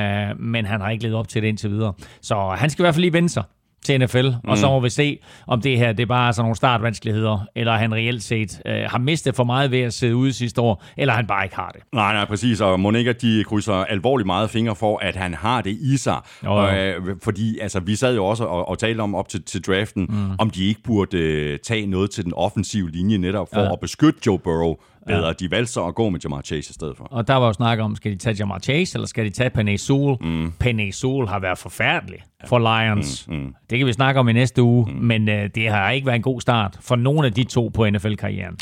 men 0.41 0.67
han 0.67 0.81
har 0.81 0.91
ikke 0.91 1.03
levet 1.03 1.17
op 1.17 1.29
til 1.29 1.43
det 1.43 1.49
indtil 1.49 1.71
videre. 1.71 1.93
Så 2.21 2.55
han 2.59 2.71
skal 2.71 2.83
i 2.83 2.85
hvert 2.85 2.95
fald 2.95 3.01
lige 3.01 3.13
vende 3.13 3.29
sig 3.29 3.43
til 3.85 4.01
NFL, 4.01 4.29
mm. 4.29 4.51
og 4.51 4.59
så 4.59 4.67
må 4.67 4.81
vi 4.81 4.91
se, 4.91 5.19
om 5.47 5.61
det 5.61 5.79
her 5.79 5.93
det 5.93 6.03
er 6.03 6.07
bare 6.07 6.33
sådan 6.33 6.45
nogle 6.45 6.57
startvanskeligheder, 6.57 7.47
eller 7.55 7.73
han 7.73 7.95
reelt 7.95 8.23
set 8.23 8.61
øh, 8.67 8.83
har 8.87 8.99
mistet 8.99 9.35
for 9.35 9.45
meget 9.45 9.71
ved 9.71 9.81
at 9.81 9.93
sidde 9.93 10.17
ude 10.17 10.33
sidste 10.33 10.61
år, 10.61 10.83
eller 10.97 11.15
han 11.15 11.27
bare 11.27 11.45
ikke 11.45 11.57
har 11.57 11.69
det. 11.69 11.83
Nej, 11.93 12.13
nej, 12.13 12.25
præcis, 12.25 12.61
og 12.61 12.81
Monika, 12.81 13.13
de 13.13 13.45
krydser 13.45 13.75
alvorligt 13.75 14.27
meget 14.27 14.51
fingre 14.51 14.77
for, 14.77 14.99
at 14.99 15.17
han 15.17 15.35
har 15.35 15.61
det 15.61 15.71
i 15.71 15.97
sig, 15.97 16.21
jo. 16.45 16.69
Øh, 16.69 17.17
fordi 17.23 17.59
altså, 17.59 17.81
vi 17.81 17.97
sad 17.97 18.15
jo 18.15 18.25
også 18.25 18.45
og, 18.45 18.69
og 18.69 18.79
talte 18.79 19.01
om 19.01 19.15
op 19.15 19.29
til, 19.29 19.43
til 19.43 19.63
draften, 19.63 20.07
mm. 20.09 20.31
om 20.39 20.51
de 20.51 20.69
ikke 20.69 20.83
burde 20.83 21.19
øh, 21.19 21.59
tage 21.59 21.87
noget 21.87 22.11
til 22.11 22.25
den 22.25 22.33
offensive 22.35 22.91
linje 22.91 23.19
netop 23.19 23.49
for 23.55 23.61
ja. 23.61 23.73
at 23.73 23.81
beskytte 23.81 24.21
Joe 24.27 24.39
Burrow 24.39 24.75
bedre. 25.07 25.27
Ja. 25.27 25.33
De 25.33 25.51
valgte 25.51 25.73
så 25.73 25.87
at 25.87 25.95
gå 25.95 26.09
med 26.09 26.21
Jamar 26.25 26.43
Chase 26.43 26.71
i 26.71 26.73
stedet 26.73 26.97
for. 26.97 27.05
Og 27.05 27.29
der 27.29 27.35
var 27.35 27.47
jo 27.47 27.53
snak 27.53 27.79
om, 27.79 27.97
skal 27.97 28.13
de 28.13 28.17
tage 28.17 28.37
Jamar 28.39 28.59
Chase, 28.59 28.97
eller 28.97 29.07
skal 29.07 29.25
de 29.25 29.31
tage 29.31 29.51
Penny 29.51 29.77
Sewell? 29.77 30.17
Mm. 30.21 30.53
Penny 30.61 30.91
Sewell 30.91 31.29
har 31.29 31.39
været 31.39 31.59
forfærdelig 31.59 32.19
for 32.47 32.59
Lions. 32.59 33.29
Mm, 33.29 33.35
mm. 33.35 33.55
Det 33.71 33.79
kan 33.79 33.87
vi 33.87 33.93
snakke 33.93 34.21
om 34.21 34.29
i 34.29 34.33
næste 34.33 34.63
uge, 34.63 34.93
mm. 34.93 34.99
men 34.99 35.29
uh, 35.29 35.35
det 35.55 35.69
har 35.69 35.91
ikke 35.91 36.07
været 36.07 36.17
en 36.17 36.23
god 36.23 36.41
start 36.41 36.79
for 36.81 36.97
nogen 36.97 37.25
af 37.25 37.33
de 37.33 37.45
to 37.45 37.71
på 37.75 37.91
NFL-karrieren. 37.91 38.57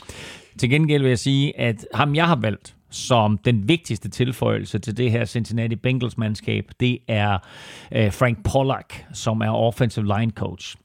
Til 0.58 0.70
gengæld 0.70 1.02
vil 1.02 1.08
jeg 1.08 1.18
sige, 1.18 1.60
at 1.60 1.86
ham 1.94 2.14
jeg 2.14 2.26
har 2.26 2.36
valgt 2.36 2.74
som 2.90 3.38
den 3.38 3.68
vigtigste 3.68 4.08
tilføjelse 4.08 4.78
til 4.78 4.96
det 4.96 5.10
her 5.10 5.24
Cincinnati 5.24 5.76
Bengals-mandskab, 5.76 6.70
det 6.80 6.98
er 7.08 7.38
uh, 7.96 8.12
Frank 8.12 8.44
Pollack, 8.44 9.04
som 9.12 9.40
er 9.40 9.50
offensive 9.50 10.18
line 10.18 10.30
coach. 10.30 10.76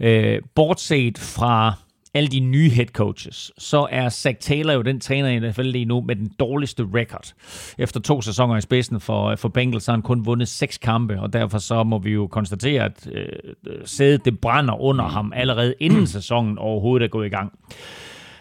Uh, 0.00 0.48
bortset 0.54 1.18
fra 1.18 1.72
alle 2.14 2.28
de 2.28 2.40
nye 2.40 2.70
head 2.70 2.86
coaches, 2.86 3.52
så 3.58 3.86
er 3.90 4.08
Zach 4.08 4.38
Taylor 4.40 4.72
jo 4.72 4.82
den 4.82 5.00
træner 5.00 5.28
i 5.28 5.38
NFL 5.38 5.62
lige 5.62 5.84
nu 5.84 6.00
med 6.00 6.16
den 6.16 6.30
dårligste 6.38 6.88
record. 6.94 7.32
Efter 7.78 8.00
to 8.00 8.22
sæsoner 8.22 8.56
i 8.56 8.60
spidsen 8.60 9.00
for, 9.00 9.36
for 9.36 9.48
Bengals 9.48 9.86
har 9.86 9.92
han 9.92 10.02
kun 10.02 10.26
vundet 10.26 10.48
seks 10.48 10.78
kampe, 10.78 11.20
og 11.20 11.32
derfor 11.32 11.58
så 11.58 11.82
må 11.82 11.98
vi 11.98 12.10
jo 12.10 12.26
konstatere, 12.26 12.84
at 12.84 13.08
øh, 13.12 13.26
øh, 13.66 13.78
sædet 13.84 14.24
det 14.24 14.40
brænder 14.40 14.80
under 14.80 15.04
ham 15.04 15.32
allerede 15.36 15.74
inden 15.80 16.06
sæsonen 16.06 16.58
overhovedet 16.58 17.04
er 17.04 17.08
gået 17.08 17.26
i 17.26 17.30
gang. 17.30 17.52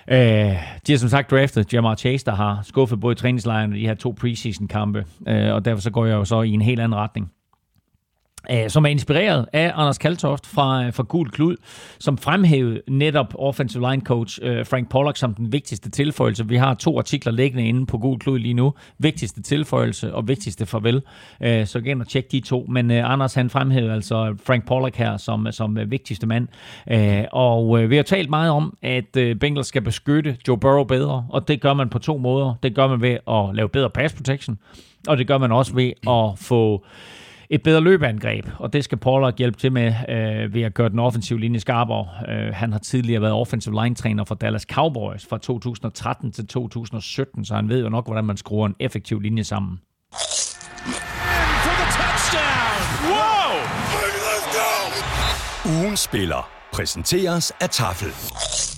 Øh, 0.07 0.17
de 0.88 0.91
har 0.91 0.97
som 0.97 1.09
sagt 1.09 1.32
draftet 1.32 1.74
Jamar 1.74 1.95
Chase, 1.95 2.26
der 2.26 2.36
har 2.36 2.59
skuffet 2.63 2.99
både 2.99 3.15
træningslejren 3.15 3.71
og 3.71 3.78
de 3.78 3.88
her 3.88 3.95
to 3.95 4.15
preseason 4.19 4.67
kampe, 4.67 5.05
øh, 5.28 5.53
og 5.53 5.65
derfor 5.65 5.82
så 5.82 5.91
går 5.91 6.05
jeg 6.05 6.13
jo 6.13 6.26
så 6.26 6.41
i 6.41 6.49
en 6.49 6.61
helt 6.61 6.80
anden 6.80 6.95
retning. 6.95 7.32
Øh, 8.52 8.70
som 8.70 8.86
er 8.86 8.89
inspireret 8.89 9.46
af 9.54 9.72
Anders 9.76 9.98
Kaltoft 9.98 10.48
fra, 10.48 10.86
øh, 10.86 10.94
fra 10.94 11.04
Gul 11.04 11.30
Klud, 11.30 11.56
som 12.00 12.18
fremhævede 12.18 12.82
netop 12.88 13.36
offensive 13.39 13.89
line 13.89 14.02
coach 14.02 14.39
øh, 14.41 14.66
Frank 14.66 14.89
Pollock 14.89 15.18
som 15.18 15.34
den 15.34 15.52
vigtigste 15.52 15.89
tilføjelse. 15.89 16.48
Vi 16.48 16.56
har 16.56 16.74
to 16.74 16.98
artikler 16.98 17.32
liggende 17.32 17.68
inde 17.68 17.86
på 17.86 17.98
Gul 17.98 18.20
Klud 18.20 18.39
lige 18.39 18.54
nu. 18.54 18.74
Vigtigste 18.98 19.41
tilføjelse 19.41 20.14
og 20.14 20.28
vigtigste 20.28 20.66
farvel. 20.66 21.02
Så 21.41 21.82
igen 21.86 22.02
og 22.02 22.08
tjek 22.08 22.32
de 22.32 22.39
to. 22.39 22.66
Men 22.70 22.91
Anders 22.91 23.34
han 23.34 23.50
fremhævede 23.50 23.94
altså 23.94 24.36
Frank 24.46 24.68
Pollock 24.68 24.96
her 24.96 25.18
som, 25.18 25.48
som 25.52 25.78
vigtigste 25.88 26.28
mand. 26.28 26.48
Og 27.32 27.89
vi 27.89 27.96
har 27.96 28.04
talt 28.04 28.30
meget 28.30 28.52
om, 28.52 28.78
at 28.82 29.38
Bengals 29.39 29.68
skal 29.68 29.82
beskytte 29.82 30.38
Joe 30.48 30.58
Burrow 30.58 30.84
bedre, 30.84 31.26
og 31.30 31.48
det 31.48 31.62
gør 31.62 31.74
man 31.74 31.89
på 31.89 32.00
to 32.00 32.18
måder. 32.18 32.54
Det 32.64 32.76
gør 32.76 32.88
man 32.88 33.02
ved 33.02 33.18
at 33.28 33.56
lave 33.56 33.70
bedre 33.70 33.89
pass 33.89 34.14
protection, 34.14 34.58
og 35.08 35.18
det 35.18 35.28
gør 35.28 35.38
man 35.38 35.52
også 35.52 35.74
ved 35.74 35.91
at 36.08 36.39
få 36.39 36.86
et 37.54 37.64
bedre 37.64 37.82
løbeangreb, 37.82 38.45
og 38.60 38.74
det 38.74 38.84
skal 38.84 38.97
Pollard 38.97 39.38
hjælpe 39.38 39.58
til 39.58 39.72
med 39.72 39.93
øh, 40.10 40.54
ved 40.54 40.62
at 40.62 40.74
gøre 40.74 40.89
den 40.89 40.99
offensive 40.99 41.39
linje 41.39 41.60
skarpere. 41.60 42.08
Øh, 42.30 42.54
han 42.54 42.72
har 42.72 42.80
tidligere 42.80 43.22
været 43.22 43.34
offensive 43.34 43.84
line-træner 43.84 44.24
for 44.24 44.36
Dallas 44.36 44.62
Cowboys 44.62 45.26
fra 45.26 45.38
2013 45.38 46.32
til 46.32 46.47
2017, 46.47 47.45
så 47.45 47.56
han 47.56 47.70
ved 47.70 47.84
jo 47.84 47.89
nok, 47.89 48.06
hvordan 48.06 48.26
man 48.26 48.38
skruer 48.38 48.66
en 48.66 48.76
effektiv 48.80 49.20
linje 49.20 49.43
sammen. 49.43 49.80
Ugen 55.66 55.97
spiller 55.97 56.49
præsenteres 56.74 57.51
af 57.62 57.70
Tafel. 57.70 58.72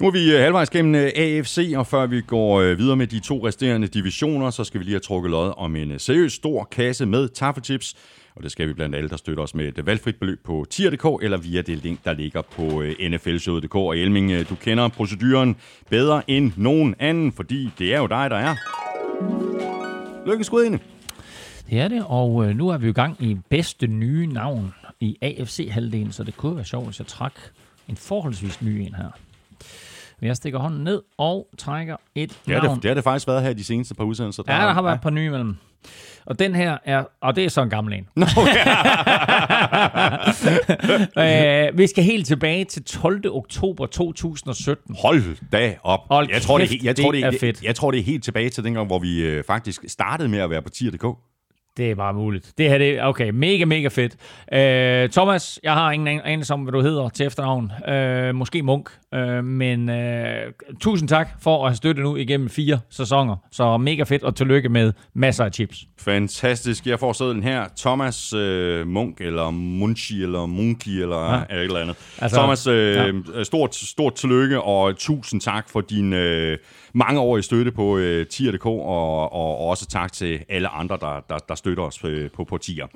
Nu 0.00 0.06
er 0.06 0.10
vi 0.10 0.32
øh, 0.32 0.40
halvvejs 0.40 0.70
gennem 0.70 0.94
øh, 0.94 1.10
AFC, 1.16 1.72
og 1.76 1.86
før 1.86 2.06
vi 2.06 2.20
går 2.20 2.60
øh, 2.60 2.78
videre 2.78 2.96
med 2.96 3.06
de 3.06 3.20
to 3.20 3.46
resterende 3.46 3.86
divisioner, 3.86 4.50
så 4.50 4.64
skal 4.64 4.80
vi 4.80 4.84
lige 4.84 4.94
have 4.94 5.00
trukket 5.00 5.30
lod 5.30 5.52
om 5.56 5.76
en 5.76 5.98
seriøs 5.98 6.32
stor 6.32 6.64
kasse 6.64 7.06
med 7.06 7.28
taffelchips. 7.28 7.94
Og 8.36 8.42
det 8.42 8.52
skal 8.52 8.68
vi 8.68 8.72
blandt 8.72 8.96
alle, 8.96 9.08
der 9.08 9.16
støtter 9.16 9.42
os 9.42 9.54
med 9.54 9.78
et 9.78 9.86
valgfrit 9.86 10.16
beløb 10.16 10.44
på 10.44 10.66
tier.dk 10.70 11.24
eller 11.24 11.36
via 11.36 11.62
det 11.62 11.78
link, 11.78 12.04
der 12.04 12.12
ligger 12.12 12.42
på 12.42 12.82
nflshowet.dk. 13.10 13.74
Og 13.74 13.98
Elming, 13.98 14.48
du 14.48 14.54
kender 14.54 14.88
proceduren 14.88 15.56
bedre 15.90 16.30
end 16.30 16.52
nogen 16.56 16.94
anden, 16.98 17.32
fordi 17.32 17.70
det 17.78 17.94
er 17.94 17.98
jo 17.98 18.06
dig, 18.06 18.30
der 18.30 18.36
er. 18.36 18.56
Lykke 20.30 20.44
skud 20.44 20.64
ind. 20.64 20.78
Det 21.70 21.80
er 21.80 21.88
det, 21.88 22.04
og 22.06 22.56
nu 22.56 22.68
er 22.68 22.78
vi 22.78 22.88
i 22.88 22.92
gang 22.92 23.16
i 23.18 23.36
bedste 23.50 23.86
nye 23.86 24.26
navn 24.26 24.74
i 25.00 25.16
AFC-halvdelen, 25.22 26.12
så 26.12 26.24
det 26.24 26.36
kunne 26.36 26.56
være 26.56 26.64
sjovt, 26.64 26.86
hvis 26.86 26.98
jeg 26.98 27.06
trak 27.06 27.34
en 27.88 27.96
forholdsvis 27.96 28.62
ny 28.62 28.68
en 28.68 28.94
her. 28.94 29.10
Men 30.20 30.28
jeg 30.28 30.36
stikker 30.36 30.58
hånden 30.58 30.84
ned 30.84 31.02
og 31.18 31.48
trækker 31.58 31.96
et 32.14 32.30
det 32.30 32.38
navn. 32.48 32.74
Det, 32.74 32.82
det 32.82 32.88
har 32.88 32.94
det 32.94 33.04
faktisk 33.04 33.28
været 33.28 33.42
her 33.42 33.52
de 33.52 33.64
seneste 33.64 33.94
par 33.94 34.04
udsendelser. 34.04 34.42
Der 34.42 34.54
ja, 34.54 34.60
der 34.60 34.72
har 34.72 34.82
været 34.82 34.92
ja. 34.92 34.96
et 34.96 35.02
par 35.02 35.10
nye 35.10 35.26
imellem. 35.26 35.56
Og 36.26 36.38
den 36.38 36.54
her 36.54 36.78
er, 36.84 37.04
og 37.20 37.36
det 37.36 37.44
er 37.44 37.48
så 37.48 37.62
en 37.62 37.70
gammel 37.70 37.94
en. 37.94 38.08
No, 38.16 38.26
ja. 41.16 41.68
øh, 41.68 41.78
vi 41.78 41.86
skal 41.86 42.04
helt 42.04 42.26
tilbage 42.26 42.64
til 42.64 42.84
12. 42.84 43.22
oktober 43.30 43.86
2017. 43.86 44.96
Hold 45.02 45.50
da 45.52 45.74
op. 45.82 46.00
Hold 46.10 46.28
jeg 46.32 46.42
tror, 46.42 46.58
kæft, 46.58 46.70
det, 46.70 46.84
jeg, 46.84 46.96
tror, 46.96 47.12
det, 47.12 47.22
det 47.22 47.34
er 47.34 47.38
fedt. 47.40 47.62
Jeg 47.62 47.74
tror, 47.74 47.90
det 47.90 48.00
er 48.00 48.04
helt 48.04 48.24
tilbage 48.24 48.50
til 48.50 48.64
dengang, 48.64 48.86
hvor 48.86 48.98
vi 48.98 49.22
øh, 49.22 49.44
faktisk 49.44 49.84
startede 49.88 50.28
med 50.28 50.38
at 50.38 50.50
være 50.50 50.62
på 50.62 50.68
tier.dk. 50.68 51.04
Det 51.76 51.90
er 51.90 51.94
bare 51.94 52.14
muligt. 52.14 52.52
Det 52.58 52.68
her, 52.68 52.78
det 52.78 52.98
er 52.98 53.04
okay, 53.04 53.30
mega, 53.30 53.64
mega 53.64 53.88
fedt. 53.88 54.16
Uh, 54.52 55.10
Thomas, 55.10 55.60
jeg 55.62 55.72
har 55.72 55.92
ingen 55.92 56.20
anelse 56.24 56.54
om, 56.54 56.60
hvad 56.62 56.72
du 56.72 56.80
hedder 56.80 57.08
til 57.08 57.26
efternavn. 57.26 57.72
Uh, 57.88 58.34
måske 58.34 58.62
Munk. 58.62 58.90
Uh, 59.16 59.44
men 59.44 59.88
uh, 59.88 59.96
tusind 60.80 61.08
tak 61.08 61.28
for 61.42 61.64
at 61.64 61.70
have 61.70 61.76
støttet 61.76 62.04
nu 62.04 62.16
igennem 62.16 62.48
fire 62.48 62.80
sæsoner. 62.90 63.36
Så 63.52 63.76
mega 63.76 64.02
fedt, 64.02 64.22
og 64.22 64.36
tillykke 64.36 64.68
med 64.68 64.92
masser 65.14 65.44
af 65.44 65.52
chips. 65.52 65.86
Fantastisk. 65.98 66.86
Jeg 66.86 67.00
får 67.00 67.12
den 67.12 67.42
her. 67.42 67.64
Thomas 67.78 68.34
uh, 68.34 68.86
Munk, 68.86 69.20
eller 69.20 69.50
Munchi, 69.50 70.22
eller 70.22 70.46
Munki, 70.46 71.02
eller 71.02 71.34
ja. 71.34 71.56
et 71.56 71.62
eller 71.62 71.80
andet. 71.80 71.96
Altså, 72.18 72.36
Thomas, 72.36 72.66
uh, 72.66 72.74
ja. 72.74 73.12
stort, 73.44 73.74
stort 73.74 74.14
tillykke, 74.14 74.62
og 74.62 74.96
tusind 74.96 75.40
tak 75.40 75.68
for 75.68 75.80
din... 75.80 76.12
Uh, 76.12 76.58
mange 76.94 77.20
år 77.20 77.38
i 77.38 77.42
støtte 77.42 77.72
på 77.72 77.98
øh, 77.98 78.26
tier.dk, 78.26 78.66
og, 78.66 79.32
og, 79.32 79.32
og 79.32 79.58
også 79.58 79.86
tak 79.86 80.12
til 80.12 80.44
alle 80.48 80.68
andre, 80.68 80.98
der, 81.00 81.20
der, 81.28 81.38
der 81.38 81.54
støtter 81.54 81.82
os 81.82 82.04
øh, 82.04 82.30
på, 82.30 82.44
på 82.44 82.58
tier. 82.58 82.86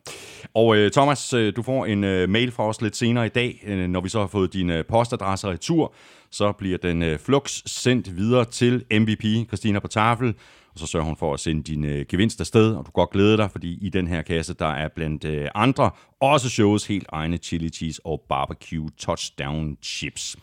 Og 0.54 0.76
øh, 0.76 0.90
Thomas, 0.90 1.32
øh, 1.32 1.52
du 1.56 1.62
får 1.62 1.86
en 1.86 2.04
øh, 2.04 2.28
mail 2.28 2.50
fra 2.50 2.68
os 2.68 2.82
lidt 2.82 2.96
senere 2.96 3.26
i 3.26 3.28
dag, 3.28 3.62
øh, 3.66 3.88
når 3.88 4.00
vi 4.00 4.08
så 4.08 4.20
har 4.20 4.26
fået 4.26 4.52
din 4.52 4.70
øh, 4.70 4.84
postadresse 4.84 5.48
retur, 5.48 5.94
så 6.30 6.52
bliver 6.52 6.78
den 6.78 7.02
øh, 7.02 7.18
flux 7.18 7.62
sendt 7.66 8.16
videre 8.16 8.44
til 8.44 8.84
MVP, 8.90 9.48
Christina 9.48 9.78
på 9.78 9.88
tafel, 9.88 10.34
og 10.74 10.80
så 10.80 10.86
sørger 10.86 11.06
hun 11.06 11.16
for 11.16 11.34
at 11.34 11.40
sende 11.40 11.62
din 11.62 11.84
øh, 11.84 12.06
gevinst 12.08 12.40
afsted, 12.40 12.70
og 12.70 12.78
du 12.78 12.82
kan 12.82 12.92
godt 12.92 13.10
glæde 13.10 13.36
dig, 13.36 13.50
fordi 13.50 13.78
i 13.80 13.88
den 13.88 14.06
her 14.06 14.22
kasse, 14.22 14.54
der 14.54 14.66
er 14.66 14.88
blandt 14.88 15.24
øh, 15.24 15.48
andre 15.54 15.90
også 16.20 16.48
shows 16.48 16.86
helt 16.86 17.06
egne 17.12 17.36
chili 17.36 17.70
cheese 17.70 18.00
og 18.06 18.22
barbecue 18.28 18.88
touchdown 18.98 19.76
chips. 19.82 20.36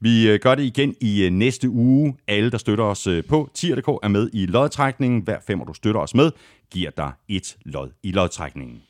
Vi 0.00 0.28
øh, 0.28 0.40
gør 0.40 0.54
det 0.54 0.62
igen 0.62 0.94
i 1.00 1.24
øh, 1.24 1.30
næste 1.30 1.70
uge. 1.70 2.16
Alle, 2.28 2.50
der 2.50 2.58
støtter 2.58 2.84
os 2.84 3.06
øh, 3.06 3.24
på 3.24 3.50
tier.dk, 3.54 3.88
er 4.02 4.08
med 4.08 4.30
i 4.32 4.46
lodtrækningen. 4.46 5.22
Hver 5.22 5.38
femmer, 5.46 5.64
du 5.64 5.74
støtter 5.74 6.00
os 6.00 6.14
med, 6.14 6.30
giver 6.70 6.90
dig 6.90 7.12
et 7.28 7.56
lod 7.64 7.90
i 8.02 8.12
lodtrækningen. 8.12 8.82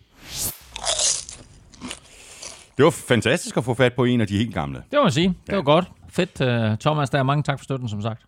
Det 2.77 2.85
var 2.85 2.91
fantastisk 2.91 3.57
at 3.57 3.65
få 3.65 3.75
fat 3.75 3.93
på 3.95 4.05
en 4.05 4.21
af 4.21 4.27
de 4.27 4.37
helt 4.37 4.55
gamle. 4.55 4.79
Det 4.91 4.97
må 4.97 5.03
man 5.03 5.13
sige. 5.13 5.35
Det 5.47 5.57
var 5.57 5.63
godt. 5.63 5.91
Fedt, 6.09 6.41
uh, 6.73 6.79
Thomas. 6.79 7.11
Der 7.11 7.19
er 7.19 7.23
mange 7.23 7.43
tak 7.43 7.59
for 7.59 7.65
støtten, 7.65 7.89
som 7.89 8.03
sagt. 8.03 8.23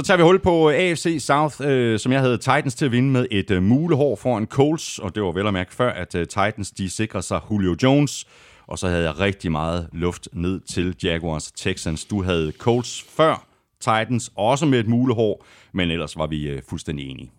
Så 0.00 0.04
tager 0.06 0.16
vi 0.16 0.22
hul 0.22 0.38
på 0.38 0.70
øh, 0.70 0.76
AFC 0.76 1.16
South, 1.18 1.56
øh, 1.64 1.98
som 1.98 2.12
jeg 2.12 2.20
havde 2.20 2.38
Titans 2.38 2.74
til 2.74 2.84
at 2.84 2.92
vinde 2.92 3.10
med 3.10 3.26
et 3.30 3.50
øh, 3.50 3.62
mulehår 3.62 4.16
foran 4.16 4.46
Colts, 4.46 4.98
og 4.98 5.14
det 5.14 5.22
var 5.22 5.32
vel 5.32 5.46
at 5.46 5.52
mærke 5.52 5.74
før, 5.74 5.92
at 5.92 6.14
øh, 6.14 6.26
Titans 6.26 6.70
de 6.70 6.90
sikrer 6.90 7.20
sig 7.20 7.40
Julio 7.50 7.76
Jones, 7.82 8.26
og 8.66 8.78
så 8.78 8.88
havde 8.88 9.02
jeg 9.02 9.18
rigtig 9.18 9.52
meget 9.52 9.88
luft 9.92 10.28
ned 10.32 10.60
til 10.60 10.96
Jaguars 11.02 11.52
Texans. 11.52 12.04
Du 12.04 12.22
havde 12.22 12.52
Colts 12.58 13.04
før 13.16 13.46
Titans, 13.80 14.32
også 14.36 14.66
med 14.66 14.80
et 14.80 14.88
mulehår, 14.88 15.46
men 15.72 15.90
ellers 15.90 16.16
var 16.16 16.26
vi 16.26 16.48
øh, 16.48 16.62
fuldstændig 16.68 17.10
enige. 17.10 17.30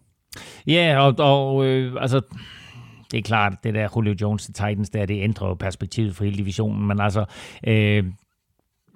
Ja, 0.67 0.99
og, 0.99 1.15
og 1.17 1.65
øh, 1.65 2.01
altså, 2.01 2.21
det 3.11 3.17
er 3.17 3.21
klart, 3.21 3.53
det 3.63 3.73
der 3.73 3.87
Julio 3.95 4.15
Jones 4.21 4.45
til 4.45 4.53
Titans, 4.53 4.89
der, 4.89 5.05
det 5.05 5.23
ændrer 5.23 5.47
jo 5.47 5.53
perspektivet 5.53 6.15
for 6.15 6.23
hele 6.23 6.37
divisionen, 6.37 6.87
men 6.87 6.99
altså, 6.99 7.25
øh, 7.67 8.03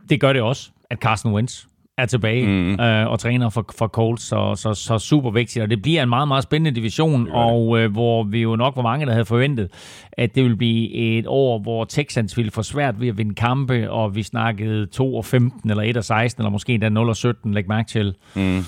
det 0.10 0.20
gør 0.20 0.34
det 0.34 0.42
også, 0.42 0.72
at 0.90 1.00
Carson 1.00 1.34
Wentz 1.34 1.66
er 1.98 2.06
tilbage 2.06 2.48
mm. 2.48 2.80
øh, 2.80 3.08
og 3.08 3.20
træner 3.20 3.50
for, 3.50 3.66
for 3.78 3.88
Colts, 3.88 4.24
så, 4.24 4.56
så, 4.56 4.74
så 4.74 4.98
super 4.98 5.32
vigtigt. 5.32 5.64
Og 5.64 5.70
det 5.70 5.82
bliver 5.82 6.04
en 6.04 6.10
meget, 6.10 6.28
meget 6.28 6.44
spændende 6.44 6.80
division, 6.80 7.28
og 7.32 7.80
øh, 7.80 7.92
hvor 7.92 8.24
vi 8.24 8.42
jo 8.42 8.56
nok 8.56 8.76
var 8.76 8.82
mange, 8.82 9.06
der 9.06 9.12
havde 9.12 9.26
forventet, 9.26 9.72
at 10.12 10.36
det 10.36 10.44
ville 10.44 10.58
blive 10.58 10.94
et 10.94 11.28
år, 11.28 11.60
hvor 11.60 11.86
Texans 11.86 12.38
ville 12.38 12.52
få 12.52 12.64
svært 12.64 13.02
ved 13.02 13.08
at 13.08 13.18
vinde 13.18 13.36
kampe, 13.36 13.92
og 13.92 14.16
vi 14.16 14.24
snakkede 14.24 14.86
2 14.86 15.16
og 15.16 15.26
15, 15.26 15.70
eller 15.70 15.84
1 15.84 15.98
og 15.98 16.04
16, 16.04 16.42
eller 16.42 16.50
måske 16.50 16.74
endda 16.74 16.90
0 16.90 17.10
og 17.10 17.16
17, 17.16 17.54
læg 17.54 17.68
mærke 17.68 17.88
til 17.88 18.16
mm. 18.36 18.42
Mm. 18.42 18.64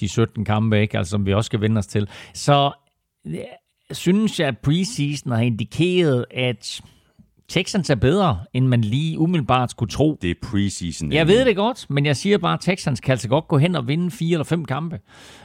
de 0.00 0.08
17 0.08 0.44
kampe, 0.44 0.80
ikke? 0.80 0.98
Altså, 0.98 1.10
som 1.10 1.26
vi 1.26 1.34
også 1.34 1.46
skal 1.46 1.60
vende 1.60 1.78
os 1.78 1.86
til. 1.86 2.08
Så 2.34 2.72
jeg 3.24 3.46
synes 3.90 4.40
jeg, 4.40 4.48
at 4.48 4.58
preseason 4.58 5.32
har 5.32 5.40
indikeret, 5.40 6.24
at 6.30 6.80
Texans 7.48 7.90
er 7.90 7.94
bedre, 7.94 8.38
end 8.52 8.66
man 8.66 8.80
lige 8.80 9.18
umiddelbart 9.18 9.70
skulle 9.70 9.90
tro. 9.90 10.18
Det 10.22 10.30
er 10.30 10.34
preseason. 10.42 11.12
Jeg 11.12 11.28
ved 11.28 11.44
det 11.44 11.56
godt, 11.56 11.86
men 11.90 12.06
jeg 12.06 12.16
siger 12.16 12.38
bare, 12.38 12.54
at 12.54 12.60
Texans 12.60 13.00
kan 13.00 13.12
altså 13.12 13.28
godt 13.28 13.48
gå 13.48 13.58
hen 13.58 13.76
og 13.76 13.88
vinde 13.88 14.10
fire 14.10 14.32
eller 14.32 14.44
fem 14.44 14.64
kampe. 14.64 14.98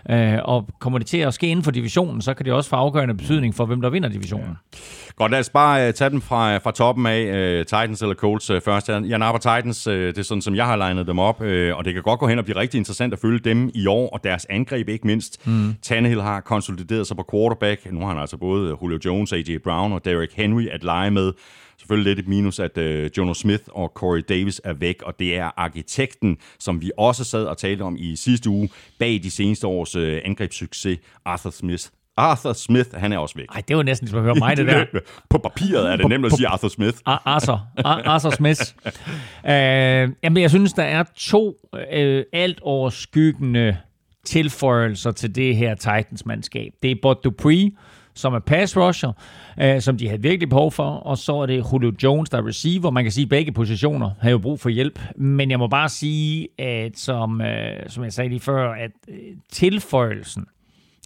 Øh, 0.09 0.37
og 0.43 0.69
kommer 0.79 0.99
det 0.99 1.07
til 1.07 1.17
at 1.17 1.33
ske 1.33 1.47
inden 1.47 1.63
for 1.63 1.71
divisionen, 1.71 2.21
så 2.21 2.33
kan 2.33 2.45
det 2.45 2.53
også 2.53 2.69
få 2.69 2.75
afgørende 2.75 3.13
betydning 3.13 3.55
for, 3.55 3.65
hvem 3.65 3.81
der 3.81 3.89
vinder 3.89 4.09
divisionen. 4.09 4.47
Ja. 4.47 4.77
Godt, 5.15 5.31
lad 5.31 5.39
os 5.39 5.49
bare 5.49 5.87
uh, 5.87 5.93
tage 5.93 6.09
dem 6.09 6.21
fra, 6.21 6.57
fra 6.57 6.71
toppen 6.71 7.05
af, 7.05 7.59
uh, 7.59 7.65
Titans 7.65 8.01
eller 8.01 8.15
Colts 8.15 8.49
uh, 8.49 8.61
først. 8.61 8.89
Jeg 8.89 9.19
napper 9.19 9.39
Titans, 9.39 9.87
uh, 9.87 9.93
det 9.93 10.17
er 10.17 10.23
sådan, 10.23 10.41
som 10.41 10.55
jeg 10.55 10.65
har 10.65 10.75
legnet 10.75 11.07
dem 11.07 11.19
op, 11.19 11.41
uh, 11.41 11.47
og 11.47 11.85
det 11.85 11.93
kan 11.93 12.03
godt 12.03 12.19
gå 12.19 12.27
hen 12.27 12.39
og 12.39 12.45
blive 12.45 12.57
rigtig 12.57 12.77
interessant 12.77 13.13
at 13.13 13.19
følge 13.19 13.39
dem 13.39 13.71
i 13.73 13.87
år, 13.87 14.09
og 14.09 14.23
deres 14.23 14.45
angreb 14.49 14.89
ikke 14.89 15.07
mindst. 15.07 15.47
Mm. 15.47 15.75
Tannehill 15.81 16.21
har 16.21 16.41
konsolideret 16.41 17.07
sig 17.07 17.17
på 17.17 17.25
quarterback. 17.31 17.91
Nu 17.91 17.99
har 17.99 18.07
han 18.07 18.17
altså 18.17 18.37
både 18.37 18.75
Julio 18.81 18.99
Jones, 19.05 19.33
A.J. 19.33 19.57
Brown 19.63 19.93
og 19.93 20.05
Derrick 20.05 20.33
Henry 20.35 20.67
at 20.67 20.83
lege 20.83 21.11
med. 21.11 21.33
Selvfølgelig 21.77 22.15
lidt 22.15 22.19
et 22.19 22.27
minus, 22.27 22.59
at 22.59 22.77
uh, 22.77 23.17
Jono 23.17 23.33
Smith 23.33 23.63
og 23.67 23.91
Corey 23.95 24.21
Davis 24.29 24.61
er 24.63 24.73
væk, 24.73 25.01
og 25.01 25.19
det 25.19 25.37
er 25.37 25.51
arkitekten, 25.57 26.37
som 26.59 26.81
vi 26.81 26.91
også 26.97 27.23
sad 27.23 27.45
og 27.45 27.57
talte 27.57 27.81
om 27.81 27.95
i 27.99 28.15
sidste 28.15 28.49
uge, 28.49 28.69
bag 28.99 29.19
de 29.23 29.31
seneste 29.31 29.67
års 29.67 29.95
uh, 29.95 30.17
angrebssucces, 30.23 30.99
Arthur 31.25 31.49
Smith. 31.49 31.83
Arthur 32.17 32.53
Smith, 32.53 32.89
han 32.93 33.13
er 33.13 33.17
også 33.17 33.35
væk. 33.35 33.49
Nej, 33.53 33.61
det 33.67 33.77
var 33.77 33.83
næsten 33.83 34.07
som 34.07 34.17
at 34.17 34.23
høre 34.23 34.35
mig, 34.35 34.57
det 34.57 34.67
der. 34.67 34.85
på 35.29 35.37
papiret 35.37 35.91
er 35.91 35.95
det 35.95 36.09
nemt 36.09 36.25
at 36.25 36.31
sige 36.31 36.47
Arthur 36.47 36.67
Smith. 36.67 36.97
Arthur, 37.05 37.67
Arthur 37.85 38.29
Smith. 38.29 38.61
uh, 38.85 38.91
jamen, 40.23 40.41
jeg 40.41 40.49
synes, 40.49 40.73
der 40.73 40.83
er 40.83 41.03
to 41.15 41.55
uh, 41.73 41.79
alt 42.33 42.59
overskyggende 42.61 43.77
tilføjelser 44.25 45.11
til 45.11 45.35
det 45.35 45.55
her 45.55 45.75
Titans-mandskab. 45.75 46.73
Det 46.83 46.91
er 46.91 46.95
Bud 47.01 47.15
Dupree, 47.23 47.71
som 48.15 48.33
er 48.33 48.39
pass 48.39 48.77
rusher, 48.77 49.11
øh, 49.61 49.81
som 49.81 49.97
de 49.97 50.07
havde 50.07 50.21
virkelig 50.21 50.49
behov 50.49 50.71
for, 50.71 50.89
og 50.89 51.17
så 51.17 51.35
er 51.35 51.45
det 51.45 51.65
Julio 51.73 51.91
Jones, 52.03 52.29
der 52.29 52.37
er 52.37 52.47
receiver. 52.47 52.89
Man 52.89 53.03
kan 53.03 53.11
sige, 53.11 53.23
at 53.23 53.29
begge 53.29 53.51
positioner 53.51 54.11
har 54.21 54.29
jo 54.29 54.37
brug 54.37 54.59
for 54.59 54.69
hjælp, 54.69 54.99
men 55.15 55.51
jeg 55.51 55.59
må 55.59 55.67
bare 55.67 55.89
sige, 55.89 56.47
at 56.57 56.97
som, 56.97 57.41
øh, 57.41 57.89
som 57.89 58.03
jeg 58.03 58.13
sagde 58.13 58.29
lige 58.29 58.39
før, 58.39 58.71
at 58.71 58.91
øh, 59.07 59.15
tilføjelsen 59.51 60.45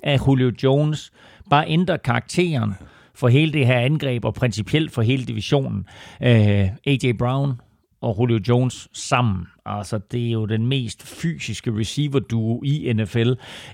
af 0.04 0.28
Julio 0.28 0.52
Jones 0.64 1.12
bare 1.50 1.68
ændrer 1.68 1.98
karakteren 1.98 2.74
for 3.16 3.28
hele 3.28 3.54
det 3.54 3.66
her 3.66 3.80
angreb, 3.80 4.26
og 4.26 4.34
principielt 4.34 4.92
for 4.92 5.02
hele 5.02 5.26
divisionen. 5.26 5.86
Øh, 6.22 6.70
A.J. 6.86 7.12
Brown 7.20 7.62
og 8.02 8.16
Julio 8.20 8.40
Jones 8.50 8.88
sammen 8.94 9.48
Altså, 9.68 10.00
det 10.12 10.28
er 10.28 10.32
jo 10.32 10.46
den 10.46 10.68
mest 10.68 11.08
fysiske 11.08 11.72
receiver 11.80 12.20
duo 12.20 12.62
i 12.64 12.94
NFL, 12.94 13.32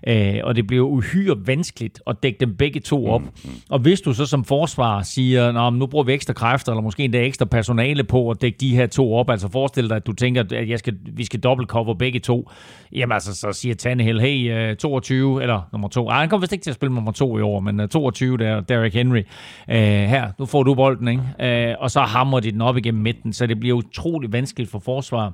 øh, 0.08 0.36
og 0.44 0.56
det 0.56 0.68
bliver 0.68 0.86
uhyre 0.86 1.36
vanskeligt 1.46 2.02
at 2.08 2.24
dække 2.24 2.40
dem 2.40 2.56
begge 2.56 2.80
to 2.80 3.08
op. 3.08 3.22
Mm. 3.22 3.50
Og 3.70 3.80
hvis 3.80 4.02
du 4.02 4.14
så 4.14 4.26
som 4.26 4.44
forsvar 4.44 5.02
siger, 5.02 5.70
nu 5.70 5.86
bruger 5.86 6.06
vi 6.06 6.14
ekstra 6.14 6.34
kræfter, 6.34 6.72
eller 6.72 6.82
måske 6.82 7.04
endda 7.04 7.26
ekstra 7.26 7.46
personale 7.46 8.04
på 8.04 8.30
at 8.30 8.42
dække 8.42 8.58
de 8.58 8.76
her 8.76 8.88
to 8.88 9.14
op, 9.14 9.30
altså 9.30 9.50
forestil 9.50 9.90
dig, 9.90 9.96
at 9.96 10.08
du 10.08 10.14
tænker, 10.14 10.44
at 10.52 10.70
jeg 10.70 10.80
skal, 10.80 10.98
vi 11.14 11.26
skal 11.26 11.40
dobbelt 11.40 11.70
cover 11.70 11.94
begge 11.94 12.20
to, 12.20 12.50
jamen 12.92 13.14
altså, 13.14 13.36
så 13.36 13.52
siger 13.52 13.76
Tannehill, 13.76 14.22
hey, 14.22 14.76
22, 14.76 15.38
øh, 15.38 15.42
eller 15.42 15.62
nummer 15.72 15.88
to, 15.88 16.08
Ej, 16.08 16.20
han 16.20 16.30
kommer 16.30 16.42
vist 16.42 16.54
ikke 16.54 16.64
til 16.64 16.72
at 16.72 16.76
spille 16.76 16.96
nummer 16.96 17.12
to 17.12 17.38
i 17.38 17.42
år, 17.42 17.60
men 17.60 17.90
22, 17.90 18.34
øh, 18.34 18.40
der 18.40 18.62
Derrick 18.62 18.96
Henry, 18.96 19.22
uh, 19.68 19.76
her, 19.76 20.32
nu 20.40 20.46
får 20.46 20.64
du 20.64 20.76
bolden, 20.76 21.08
ikke? 21.08 21.74
Uh, 21.74 21.84
og 21.84 21.92
så 21.92 22.02
hammer 22.02 22.40
de 22.40 22.52
den 22.52 22.62
op 22.62 22.78
igennem 22.78 23.04
midten, 23.04 23.34
så 23.34 23.48
det 23.48 23.60
bliver 23.60 23.76
utrolig 23.76 24.32
vanskeligt 24.32 24.72
for 24.72 24.80
forsvar 24.80 25.34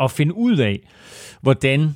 at 0.00 0.10
finde 0.10 0.34
ud 0.34 0.56
af, 0.56 0.80
hvordan 1.40 1.94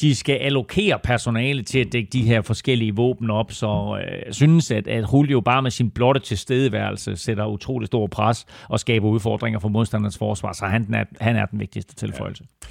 de 0.00 0.14
skal 0.14 0.34
allokere 0.34 0.98
personale 0.98 1.62
til 1.62 1.78
at 1.78 1.92
dække 1.92 2.08
de 2.12 2.22
her 2.22 2.42
forskellige 2.42 2.96
våben 2.96 3.30
op, 3.30 3.52
så 3.52 4.00
øh, 4.00 4.22
jeg 4.26 4.34
synes, 4.34 4.70
at, 4.70 4.88
at 4.88 5.04
Julio 5.12 5.40
bare 5.40 5.62
med 5.62 5.70
sin 5.70 5.90
blotte 5.90 6.20
tilstedeværelse 6.20 7.16
sætter 7.16 7.46
utrolig 7.46 7.86
stor 7.86 8.06
pres 8.06 8.46
og 8.68 8.80
skaber 8.80 9.08
udfordringer 9.08 9.60
for 9.60 9.68
modstandernes 9.68 10.18
forsvar, 10.18 10.52
så 10.52 10.66
han 10.66 10.94
er, 10.94 11.04
han 11.20 11.36
er 11.36 11.46
den 11.46 11.60
vigtigste 11.60 11.94
tilføjelse. 11.94 12.44
Ja. 12.62 12.66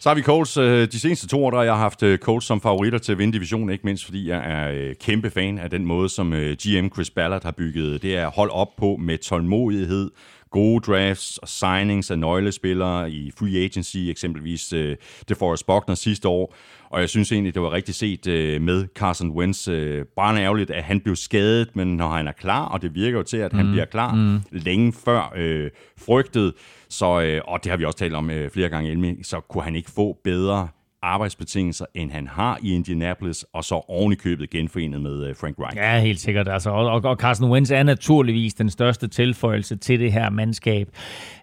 Så 0.00 0.08
har 0.08 0.14
vi 0.14 0.22
Coles. 0.22 0.56
Øh, 0.56 0.88
de 0.92 1.00
seneste 1.00 1.26
to 1.26 1.44
år, 1.44 1.50
der 1.50 1.62
jeg 1.62 1.72
har 1.72 1.80
haft 1.80 2.02
øh, 2.02 2.18
Coles 2.18 2.44
som 2.44 2.60
favoritter 2.60 2.98
til 2.98 3.12
at 3.12 3.18
vinde 3.18 3.32
divisionen, 3.32 3.70
ikke 3.70 3.86
mindst 3.86 4.04
fordi 4.04 4.28
jeg 4.28 4.42
er 4.44 4.70
øh, 4.72 4.94
kæmpe 5.00 5.30
fan 5.30 5.58
af 5.58 5.70
den 5.70 5.84
måde, 5.84 6.08
som 6.08 6.32
GM 6.32 6.88
Chris 6.94 7.10
Ballard 7.10 7.44
har 7.44 7.50
bygget 7.50 8.02
det 8.02 8.16
er 8.16 8.30
hold 8.30 8.50
op 8.50 8.68
på 8.76 8.96
med 9.00 9.18
tålmodighed, 9.18 10.10
gode 10.52 10.80
drafts 10.80 11.38
og 11.38 11.48
signings 11.48 12.10
af 12.10 12.18
nøglespillere 12.18 13.10
i 13.10 13.30
free 13.38 13.64
agency, 13.64 13.96
eksempelvis 13.96 14.72
uh, 14.72 14.92
DeForest 15.28 15.66
Buckner 15.66 15.94
sidste 15.94 16.28
år. 16.28 16.54
Og 16.90 17.00
jeg 17.00 17.08
synes 17.08 17.32
egentlig, 17.32 17.54
det 17.54 17.62
var 17.62 17.72
rigtig 17.72 17.94
set 17.94 18.26
uh, 18.26 18.62
med 18.62 18.86
Carson 18.94 19.30
Wentz. 19.30 19.68
Uh, 19.68 19.74
bare 20.16 20.42
ærgerligt, 20.42 20.70
at 20.70 20.82
han 20.82 21.00
blev 21.00 21.16
skadet, 21.16 21.76
men 21.76 21.96
når 21.96 22.08
han 22.08 22.28
er 22.28 22.32
klar, 22.32 22.64
og 22.64 22.82
det 22.82 22.94
virker 22.94 23.18
jo 23.18 23.22
til, 23.22 23.36
at 23.36 23.52
han 23.52 23.66
mm. 23.66 23.72
bliver 23.72 23.84
klar 23.84 24.14
mm. 24.14 24.40
længe 24.50 24.92
før 25.04 25.32
uh, 25.36 25.70
frygtet, 26.06 26.52
så, 26.88 27.06
uh, 27.06 27.52
og 27.52 27.64
det 27.64 27.70
har 27.70 27.76
vi 27.76 27.84
også 27.84 27.98
talt 27.98 28.14
om 28.14 28.30
uh, 28.30 28.50
flere 28.52 28.68
gange, 28.68 29.16
så 29.22 29.40
kunne 29.40 29.64
han 29.64 29.76
ikke 29.76 29.90
få 29.90 30.18
bedre 30.24 30.68
arbejdsbetingelser, 31.02 31.84
end 31.94 32.10
han 32.10 32.26
har 32.26 32.58
i 32.62 32.74
Indianapolis, 32.74 33.44
og 33.52 33.64
så 33.64 33.74
ovenikøbet 33.74 34.22
købet 34.22 34.50
genforenet 34.50 35.00
med 35.00 35.26
øh, 35.26 35.36
Frank 35.36 35.56
Reich. 35.58 35.76
Ja, 35.76 36.00
helt 36.00 36.20
sikkert. 36.20 36.48
Altså, 36.48 36.70
og, 36.70 37.04
og 37.04 37.16
Carson 37.16 37.50
Wentz 37.50 37.70
er 37.70 37.82
naturligvis 37.82 38.54
den 38.54 38.70
største 38.70 39.08
tilføjelse 39.08 39.76
til 39.76 40.00
det 40.00 40.12
her 40.12 40.30
mandskab. 40.30 40.88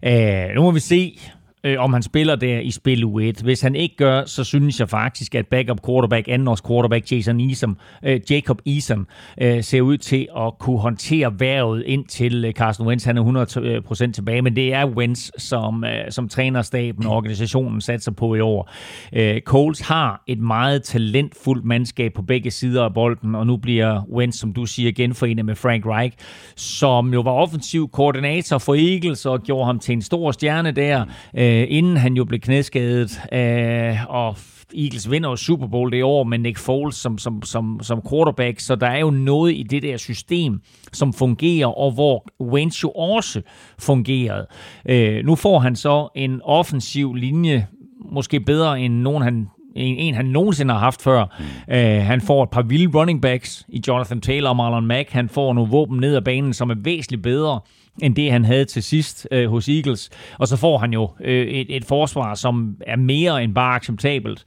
Uh, 0.08 0.56
nu 0.56 0.62
må 0.62 0.72
vi 0.72 0.80
se, 0.80 1.20
øh, 1.64 1.80
om 1.80 1.94
han 1.94 2.04
spiller 2.04 2.36
der 2.36 2.60
i 2.60 2.72
spil 2.72 3.04
U1. 3.04 3.44
Hvis 3.44 3.62
han 3.62 3.76
ikke 3.76 3.96
gør, 3.96 4.26
så 4.26 4.44
synes 4.44 4.80
jeg 4.80 4.90
faktisk, 4.90 5.36
at 5.36 5.48
backup 5.48 5.86
quarterback, 5.86 6.28
andenårs 6.28 6.62
quarterback 6.62 7.12
Jason 7.12 7.40
Eason, 7.40 7.78
øh, 8.04 8.20
Jacob 8.30 8.62
Eason 8.66 9.08
øh, 9.42 9.64
ser 9.64 9.82
ud 9.82 9.98
til 9.98 10.28
at 10.38 10.54
kunne 10.60 10.80
håndtere 10.80 11.40
værvet 11.40 11.84
ind 11.86 12.06
til 12.06 12.46
øh, 12.46 12.54
Carson 12.54 12.88
Wentz. 12.88 13.06
Han 13.06 13.18
er 13.18 14.08
100% 14.08 14.12
tilbage, 14.12 14.42
men 14.42 14.56
det 14.56 14.74
er 14.74 14.86
Wentz, 14.86 15.30
som, 15.38 15.84
øh, 15.84 16.12
som 16.12 16.30
trænerstaben 16.30 17.06
og 17.06 17.16
organisationen 17.16 17.82
satser 17.82 18.12
på 18.12 18.36
i 18.36 18.40
år. 18.40 18.72
Øh, 19.14 19.42
Coles 19.42 19.80
har 19.80 20.24
et 20.28 20.40
meget 20.40 20.84
talentfuldt 20.84 21.66
mandskab 21.66 22.14
på 22.14 22.22
begge 22.22 22.52
sider 22.52 22.84
af 22.84 22.94
bolden, 22.94 23.36
og 23.36 23.48
nu 23.48 23.58
bliver 23.58 24.02
Wentz, 24.12 24.38
som 24.38 24.54
du 24.54 24.66
siger, 24.66 24.92
genforenet 24.92 25.46
med 25.46 25.56
Frank 25.56 25.86
Reich, 25.86 26.18
som 26.56 27.14
jo 27.14 27.22
var 27.22 27.32
offensiv 27.32 27.90
koordinator 27.90 28.58
for 28.58 28.76
Eagles 28.76 29.26
og 29.26 29.44
gjorde 29.44 29.66
ham 29.66 29.80
til 29.80 29.94
en 29.94 30.02
stor 30.02 30.32
stjerne 30.32 30.72
der. 30.72 31.06
Øh, 31.38 31.49
øh, 31.50 31.66
inden 31.70 31.98
han 31.98 32.14
jo 32.14 32.26
blev 32.26 32.40
knæskadet, 32.40 33.22
øh, 33.34 33.98
og 34.10 34.38
Eagles 34.78 35.12
vinder 35.12 35.30
jo 35.30 35.36
Super 35.36 35.68
Bowl 35.68 35.92
det 35.92 36.04
år 36.04 36.24
med 36.24 36.38
Nick 36.38 36.58
Foles 36.58 36.96
som, 36.96 37.18
som, 37.18 37.44
som, 37.44 37.80
som 37.82 38.02
quarterback, 38.10 38.60
så 38.60 38.76
der 38.76 38.88
er 38.88 39.00
jo 39.00 39.10
noget 39.10 39.54
i 39.54 39.64
det 39.64 39.84
der 39.84 39.98
system, 39.98 40.62
som 40.94 41.14
fungerer, 41.14 41.68
og 41.68 41.92
hvor 41.92 42.26
Wentz 42.42 42.84
jo 42.84 42.90
også 42.90 43.42
fungerede. 43.80 44.48
Øh, 44.86 45.26
nu 45.26 45.36
får 45.36 45.60
han 45.60 45.76
så 45.76 46.08
en 46.16 46.42
offensiv 46.44 47.14
linje, 47.14 47.68
måske 48.12 48.40
bedre 48.40 48.82
end 48.82 48.94
nogen 48.94 49.24
han 49.24 49.48
en, 49.76 49.98
en 49.98 50.14
han 50.14 50.26
nogensinde 50.26 50.74
har 50.74 50.80
haft 50.80 51.02
før. 51.02 51.22
Uh, 51.68 52.06
han 52.06 52.22
får 52.22 52.44
et 52.44 52.50
par 52.50 52.62
vilde 52.62 53.00
running 53.00 53.22
backs 53.22 53.66
i 53.70 53.82
Jonathan 53.88 54.22
Taylor 54.22 54.50
og 54.50 54.56
Marlon 54.56 54.86
Mack. 54.86 55.10
Han 55.10 55.30
får 55.30 55.54
nogle 55.54 55.72
våben 55.72 56.00
ned 56.00 56.16
ad 56.16 56.22
banen, 56.22 56.54
som 56.54 56.70
er 56.70 56.76
væsentligt 56.84 57.24
bedre 57.24 57.60
end 58.04 58.16
det, 58.16 58.32
han 58.32 58.46
havde 58.46 58.66
til 58.66 58.84
sidst 58.84 59.28
øh, 59.32 59.50
hos 59.50 59.70
Eagles. 59.70 60.10
Og 60.38 60.48
så 60.48 60.56
får 60.56 60.78
han 60.78 60.94
jo 60.94 61.10
øh, 61.22 61.48
et, 61.48 61.76
et 61.76 61.86
forsvar, 61.86 62.36
som 62.36 62.78
er 62.88 62.96
mere 62.96 63.44
end 63.44 63.56
bare 63.56 63.76
acceptabelt. 63.76 64.44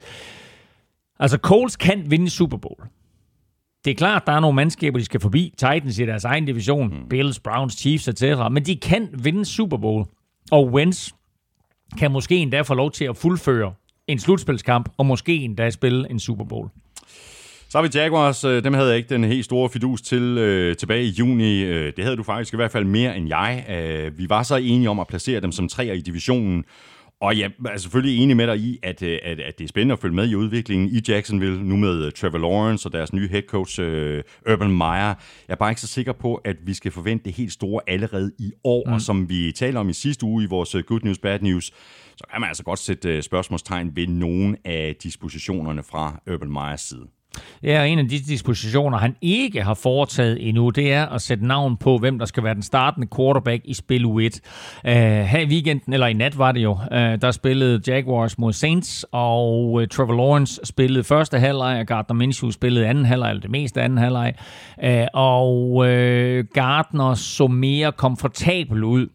Altså, 1.19 1.37
Coles 1.37 1.75
kan 1.75 2.11
vinde 2.11 2.29
Super 2.29 2.57
Bowl. 2.57 2.83
Det 3.85 3.91
er 3.91 3.95
klart, 3.95 4.23
der 4.27 4.33
er 4.33 4.39
nogle 4.39 4.55
mandskaber, 4.55 4.99
de 4.99 5.05
skal 5.05 5.19
forbi. 5.19 5.53
Titans 5.57 5.99
i 5.99 6.05
deres 6.05 6.23
egen 6.23 6.45
division. 6.45 6.87
Mm. 6.87 7.09
Bills, 7.09 7.39
Browns, 7.39 7.73
Chiefs, 7.73 8.07
etc. 8.07 8.23
Men 8.51 8.65
de 8.65 8.75
kan 8.75 9.09
vinde 9.13 9.45
Super 9.45 9.77
Bowl. 9.77 10.05
Og 10.51 10.67
Wentz 10.67 11.09
kan 11.97 12.11
måske 12.11 12.35
endda 12.35 12.61
få 12.61 12.73
lov 12.73 12.91
til 12.91 13.05
at 13.05 13.17
fuldføre 13.17 13.73
en 14.07 14.19
slutspilskamp, 14.19 14.89
og 14.97 15.05
måske 15.05 15.35
endda 15.35 15.69
spille 15.69 16.11
en 16.11 16.19
Super 16.19 16.45
Bowl. 16.45 16.69
Så 17.73 17.79
har 17.79 17.87
vi 17.87 17.89
Jaguars. 17.93 18.43
Øh, 18.43 18.63
dem 18.63 18.73
havde 18.73 18.87
jeg 18.87 18.97
ikke 18.97 19.09
den 19.09 19.23
helt 19.23 19.45
store 19.45 19.69
fidus 19.69 20.01
til 20.01 20.37
øh, 20.37 20.77
tilbage 20.77 21.03
i 21.03 21.09
juni. 21.09 21.61
Øh, 21.63 21.93
det 21.95 22.03
havde 22.03 22.17
du 22.17 22.23
faktisk 22.23 22.53
i 22.53 22.57
hvert 22.57 22.71
fald 22.71 22.85
mere 22.85 23.17
end 23.17 23.27
jeg. 23.27 23.65
Øh, 23.69 24.17
vi 24.17 24.29
var 24.29 24.43
så 24.43 24.55
enige 24.55 24.89
om 24.89 24.99
at 24.99 25.07
placere 25.07 25.41
dem 25.41 25.51
som 25.51 25.67
treer 25.67 25.93
i 25.93 26.01
divisionen. 26.01 26.63
Og 27.21 27.39
jeg 27.39 27.51
er 27.65 27.77
selvfølgelig 27.77 28.23
enig 28.23 28.37
med 28.37 28.47
dig 28.47 28.57
i, 28.57 28.79
at, 28.83 29.03
øh, 29.03 29.19
at, 29.23 29.39
at 29.39 29.57
det 29.57 29.63
er 29.63 29.67
spændende 29.67 29.93
at 29.93 29.99
følge 29.99 30.15
med 30.15 30.29
i 30.29 30.35
udviklingen 30.35 30.89
i 30.89 31.01
Jacksonville, 31.07 31.63
nu 31.63 31.77
med 31.77 32.11
Trevor 32.11 32.37
Lawrence 32.37 32.87
og 32.87 32.93
deres 32.93 33.13
nye 33.13 33.27
head 33.27 33.43
coach 33.47 33.79
uh, 33.79 34.53
Urban 34.53 34.71
Meyer. 34.77 35.07
Jeg 35.07 35.15
er 35.47 35.55
bare 35.55 35.71
ikke 35.71 35.81
så 35.81 35.87
sikker 35.87 36.13
på, 36.13 36.35
at 36.35 36.55
vi 36.65 36.73
skal 36.73 36.91
forvente 36.91 37.25
det 37.25 37.33
helt 37.33 37.51
store 37.51 37.81
allerede 37.87 38.31
i 38.39 38.51
år, 38.63 38.83
mm. 38.87 38.93
og 38.93 39.01
som 39.01 39.29
vi 39.29 39.51
talte 39.51 39.77
om 39.77 39.89
i 39.89 39.93
sidste 39.93 40.25
uge 40.25 40.43
i 40.43 40.47
vores 40.47 40.75
Good 40.87 41.01
News, 41.03 41.19
Bad 41.19 41.39
News, 41.39 41.65
så 42.15 42.23
kan 42.31 42.41
man 42.41 42.47
altså 42.47 42.63
godt 42.63 42.79
sætte 42.79 43.21
spørgsmålstegn 43.21 43.95
ved 43.95 44.07
nogle 44.07 44.57
af 44.65 44.95
dispositionerne 45.03 45.83
fra 45.83 46.21
Urban 46.27 46.51
Meyers 46.51 46.81
side. 46.81 47.07
Ja, 47.63 47.83
en 47.83 47.99
af 47.99 48.07
de 48.07 48.19
dispositioner, 48.19 48.97
han 48.97 49.15
ikke 49.21 49.63
har 49.63 49.73
foretaget 49.73 50.47
endnu, 50.49 50.69
det 50.69 50.93
er 50.93 51.05
at 51.05 51.21
sætte 51.21 51.47
navn 51.47 51.77
på, 51.77 51.97
hvem 51.97 52.19
der 52.19 52.25
skal 52.25 52.43
være 52.43 52.53
den 52.53 52.61
startende 52.61 53.07
quarterback 53.15 53.61
i 53.65 53.73
spil 53.73 54.05
U1. 54.05 54.09
Uh, 54.09 54.19
øh, 54.19 54.95
her 55.23 55.39
i 55.39 55.45
weekenden, 55.45 55.93
eller 55.93 56.07
i 56.07 56.13
nat 56.13 56.37
var 56.37 56.51
det 56.51 56.63
jo, 56.63 56.71
uh, 56.71 56.97
der 56.97 57.31
spillede 57.31 57.81
Jaguars 57.87 58.37
mod 58.37 58.53
Saints, 58.53 59.05
og 59.11 59.71
uh, 59.71 59.85
Trevor 59.91 60.15
Lawrence 60.15 60.61
spillede 60.63 61.03
første 61.03 61.39
halvleg, 61.39 61.79
og 61.79 61.85
Gardner 61.85 62.15
Minshew 62.15 62.51
spillede 62.51 62.87
anden 62.87 63.05
halvleg, 63.05 63.29
eller 63.29 63.41
det 63.41 63.51
meste 63.51 63.81
anden 63.81 63.97
halvleg. 63.97 64.33
Uh, 64.83 65.07
og 65.13 65.69
uh, 65.69 65.85
Gardner 66.53 67.13
så 67.13 67.47
mere 67.47 67.91
komfortabel 67.91 68.83
ud 68.83 69.07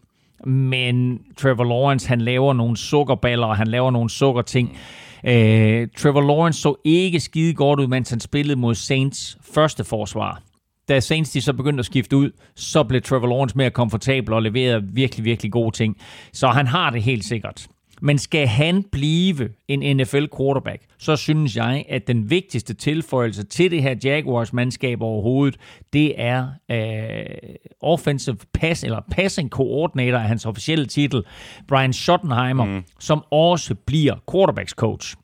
men 0.45 1.19
Trevor 1.37 1.63
Lawrence, 1.63 2.09
han 2.09 2.21
laver 2.21 2.53
nogle 2.53 2.77
sukkerballer, 2.77 3.47
og 3.47 3.57
han 3.57 3.67
laver 3.67 3.91
nogle 3.91 4.09
sukkerting. 4.09 4.77
Øh, 5.25 5.87
Trevor 5.97 6.21
Lawrence 6.21 6.61
så 6.61 6.75
ikke 6.83 7.19
skide 7.19 7.53
godt 7.53 7.79
ud, 7.79 7.87
mens 7.87 8.09
han 8.09 8.19
spillede 8.19 8.59
mod 8.59 8.75
Saints 8.75 9.37
første 9.41 9.83
forsvar. 9.83 10.41
Da 10.89 10.99
Saints 10.99 11.31
de 11.31 11.41
så 11.41 11.53
begyndte 11.53 11.79
at 11.81 11.85
skifte 11.85 12.17
ud, 12.17 12.31
så 12.55 12.83
blev 12.83 13.01
Trevor 13.01 13.27
Lawrence 13.27 13.57
mere 13.57 13.71
komfortabel 13.71 14.33
og 14.33 14.41
leverede 14.41 14.83
virkelig, 14.93 15.25
virkelig 15.25 15.51
gode 15.51 15.75
ting. 15.75 15.97
Så 16.33 16.47
han 16.47 16.67
har 16.67 16.89
det 16.89 17.03
helt 17.03 17.25
sikkert. 17.25 17.67
Men 18.01 18.17
skal 18.17 18.47
han 18.47 18.83
blive 18.91 19.49
en 19.67 19.97
NFL 19.97 20.25
quarterback, 20.37 20.83
så 20.97 21.15
synes 21.15 21.55
jeg, 21.55 21.85
at 21.89 22.07
den 22.07 22.29
vigtigste 22.29 22.73
tilføjelse 22.73 23.43
til 23.43 23.71
det 23.71 23.83
her 23.83 23.95
Jaguars 24.03 24.53
mandskab 24.53 25.01
overhovedet, 25.01 25.59
det 25.93 26.21
er 26.21 26.47
uh, 26.73 27.55
offensive 27.81 28.37
pass 28.53 28.83
eller 28.83 29.01
passing 29.11 29.49
coordinator 29.49 30.17
af 30.17 30.27
hans 30.27 30.45
officielle 30.45 30.85
titel, 30.85 31.23
Brian 31.67 31.93
Schottenheimer, 31.93 32.65
mm. 32.65 32.83
som 32.99 33.23
også 33.31 33.75
bliver 33.75 34.15
quarterbacks 34.31 34.71
coach. 34.71 35.15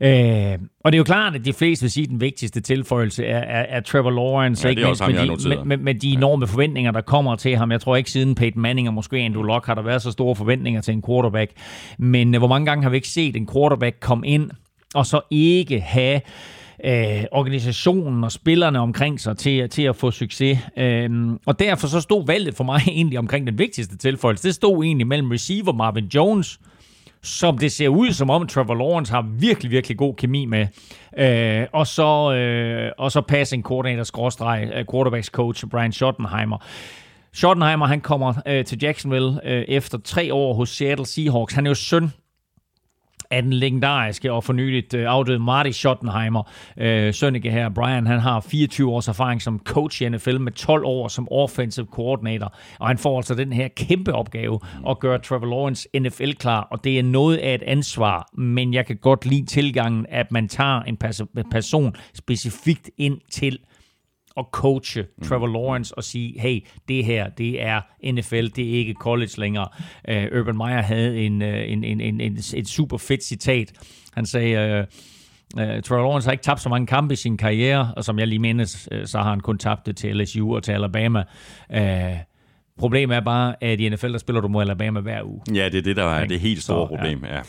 Øh, 0.00 0.58
og 0.84 0.92
det 0.92 0.96
er 0.96 0.98
jo 0.98 1.04
klart, 1.04 1.34
at 1.34 1.44
de 1.44 1.52
fleste 1.52 1.82
vil 1.82 1.90
sige, 1.90 2.04
at 2.04 2.10
den 2.10 2.20
vigtigste 2.20 2.60
tilføjelse 2.60 3.26
er, 3.26 3.38
er, 3.38 3.76
er 3.76 3.80
Trevor 3.80 4.10
Lawrence, 4.10 4.64
ja, 4.64 4.70
ikke 4.70 4.82
mindst 4.82 5.06
med, 5.06 5.14
de, 5.14 5.48
med, 5.48 5.64
med, 5.64 5.76
med 5.76 5.94
de 5.94 6.12
enorme 6.12 6.46
ja. 6.46 6.52
forventninger, 6.52 6.90
der 6.90 7.00
kommer 7.00 7.36
til 7.36 7.56
ham. 7.56 7.72
Jeg 7.72 7.80
tror 7.80 7.96
ikke 7.96 8.10
siden 8.10 8.34
Peyton 8.34 8.62
Manning 8.62 8.88
og 8.88 8.94
måske 8.94 9.16
Andrew 9.16 9.42
Luck 9.42 9.66
har 9.66 9.74
der 9.74 9.82
været 9.82 10.02
så 10.02 10.10
store 10.10 10.36
forventninger 10.36 10.80
til 10.80 10.94
en 10.94 11.02
quarterback. 11.08 11.50
Men 11.98 12.34
øh, 12.34 12.38
hvor 12.38 12.48
mange 12.48 12.66
gange 12.66 12.82
har 12.82 12.90
vi 12.90 12.96
ikke 12.96 13.08
set 13.08 13.36
en 13.36 13.48
quarterback 13.52 13.96
komme 14.00 14.26
ind 14.26 14.50
og 14.94 15.06
så 15.06 15.20
ikke 15.30 15.80
have 15.80 16.20
øh, 16.84 17.24
organisationen 17.32 18.24
og 18.24 18.32
spillerne 18.32 18.78
omkring 18.78 19.20
sig 19.20 19.36
til, 19.36 19.68
til 19.68 19.82
at 19.82 19.96
få 19.96 20.10
succes. 20.10 20.58
Øh, 20.76 21.10
og 21.46 21.58
derfor 21.58 21.86
så 21.86 22.00
stod 22.00 22.26
valget 22.26 22.54
for 22.54 22.64
mig 22.64 22.80
egentlig 22.88 23.18
omkring 23.18 23.46
den 23.46 23.58
vigtigste 23.58 23.96
tilføjelse. 23.96 24.48
Det 24.48 24.54
stod 24.54 24.84
egentlig 24.84 25.06
mellem 25.06 25.30
receiver 25.30 25.72
Marvin 25.72 26.04
Jones 26.04 26.60
som 27.22 27.58
det 27.58 27.72
ser 27.72 27.88
ud 27.88 28.12
som 28.12 28.30
om 28.30 28.46
Trevor 28.46 28.74
Lawrence 28.74 29.12
har 29.12 29.22
virkelig, 29.22 29.70
virkelig 29.70 29.98
god 29.98 30.14
kemi 30.14 30.44
med. 30.44 30.66
Øh, 31.18 31.66
og, 31.72 31.86
så, 31.86 32.32
øh, 32.34 32.92
og 32.98 33.12
så 33.12 33.20
passing 33.20 33.64
coordinator, 33.64 34.02
skråstreg, 34.02 34.70
øh, 34.74 34.84
quarterbacks 34.92 35.26
coach 35.26 35.66
Brian 35.66 35.92
Schottenheimer. 35.92 36.64
Schottenheimer, 37.32 37.86
han 37.86 38.00
kommer 38.00 38.34
øh, 38.46 38.64
til 38.64 38.78
Jacksonville 38.82 39.40
øh, 39.44 39.64
efter 39.68 39.98
tre 40.04 40.34
år 40.34 40.54
hos 40.54 40.68
Seattle 40.68 41.06
Seahawks. 41.06 41.54
Han 41.54 41.66
er 41.66 41.70
jo 41.70 41.74
søn 41.74 42.10
af 43.30 43.42
den 43.42 43.52
legendariske 43.52 44.32
og 44.32 44.44
fornyeligt 44.44 44.94
øh, 44.94 45.04
afdøde 45.08 45.38
Marty 45.38 45.70
Schottenheimer. 45.70 46.42
Øh, 46.76 47.14
Sønneke 47.14 47.50
her, 47.50 47.68
Brian, 47.68 48.06
han 48.06 48.18
har 48.18 48.40
24 48.40 48.90
års 48.90 49.08
erfaring 49.08 49.42
som 49.42 49.60
coach 49.64 50.02
i 50.02 50.08
NFL 50.08 50.38
med 50.38 50.52
12 50.52 50.84
år 50.84 51.08
som 51.08 51.28
offensive 51.30 51.86
coordinator, 51.90 52.54
og 52.78 52.88
han 52.88 52.98
får 52.98 53.16
altså 53.16 53.34
den 53.34 53.52
her 53.52 53.68
kæmpe 53.68 54.12
opgave 54.12 54.60
at 54.88 54.98
gøre 54.98 55.18
Trevor 55.18 55.46
Lawrence 55.46 55.88
NFL 55.98 56.32
klar, 56.32 56.68
og 56.70 56.84
det 56.84 56.98
er 56.98 57.02
noget 57.02 57.36
af 57.36 57.54
et 57.54 57.62
ansvar, 57.62 58.28
men 58.34 58.74
jeg 58.74 58.86
kan 58.86 58.96
godt 58.96 59.26
lide 59.26 59.46
tilgangen, 59.46 60.06
at 60.08 60.32
man 60.32 60.48
tager 60.48 60.82
en 60.82 60.96
person 61.50 61.94
specifikt 62.14 62.90
ind 62.98 63.18
til 63.30 63.58
at 64.36 64.44
coache 64.52 65.02
mm. 65.18 65.24
Trevor 65.24 65.46
Lawrence 65.46 65.98
og 65.98 66.04
sige, 66.04 66.40
hey, 66.40 66.60
det 66.88 67.04
her, 67.04 67.28
det 67.28 67.62
er 67.62 67.80
NFL, 68.12 68.46
det 68.46 68.68
er 68.68 68.72
ikke 68.72 68.94
college 69.00 69.32
længere. 69.38 69.68
Uh, 70.08 70.38
Urban 70.38 70.56
Meyer 70.56 70.82
havde 70.82 71.20
en, 71.20 71.42
uh, 71.42 71.48
en, 71.48 71.84
en, 71.84 72.00
en, 72.00 72.20
en, 72.20 72.38
et 72.54 72.68
super 72.68 72.98
fedt 72.98 73.24
citat. 73.24 73.72
Han 74.14 74.26
sagde, 74.26 74.86
uh, 75.56 75.62
uh, 75.62 75.80
Trevor 75.82 76.02
Lawrence 76.02 76.26
har 76.26 76.32
ikke 76.32 76.44
tabt 76.44 76.60
så 76.60 76.68
mange 76.68 76.86
kampe 76.86 77.12
i 77.12 77.16
sin 77.16 77.36
karriere, 77.36 77.94
og 77.96 78.04
som 78.04 78.18
jeg 78.18 78.26
lige 78.26 78.38
mindes, 78.38 78.88
uh, 78.92 78.98
så 79.04 79.18
har 79.18 79.30
han 79.30 79.40
kun 79.40 79.58
tabt 79.58 79.86
det 79.86 79.96
til 79.96 80.16
LSU 80.16 80.54
og 80.54 80.62
til 80.62 80.72
Alabama. 80.72 81.24
Uh, 81.74 82.18
Problemet 82.78 83.16
er 83.16 83.20
bare, 83.20 83.54
at 83.60 83.80
i 83.80 83.88
NFL, 83.88 84.12
der 84.12 84.18
spiller 84.18 84.40
du 84.40 84.48
mod 84.48 84.62
Alabama 84.62 85.00
hver 85.00 85.22
uge. 85.22 85.40
Ja, 85.54 85.68
det 85.68 85.78
er 85.78 85.82
det, 85.82 85.96
der 85.96 86.04
er 86.04 86.26
det 86.26 86.40
helt 86.40 86.62
store 86.62 86.88
så, 86.88 86.96
problem. 86.96 87.24
Ja. 87.24 87.34
Ja. 87.34 87.42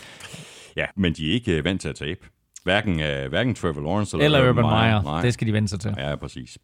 ja, 0.76 0.86
men 0.96 1.14
de 1.14 1.30
er 1.30 1.34
ikke 1.34 1.64
vant 1.64 1.82
til 1.82 1.90
at 1.90 1.96
tabe. 1.96 2.20
Hverken, 2.64 2.94
uh, 2.94 3.30
hverken 3.30 3.56
Trevor 3.56 3.82
Lawrence 3.82 4.18
eller, 4.18 4.26
eller 4.26 4.50
Urban 4.50 4.64
Meyer. 4.64 5.02
Meyer. 5.02 5.22
Det 5.22 5.34
skal 5.34 5.48
de 5.48 5.54
vende 5.54 5.68
sig 5.68 5.80
til. 5.80 5.94
Ja, 5.98 6.16
præcis. 6.16 6.58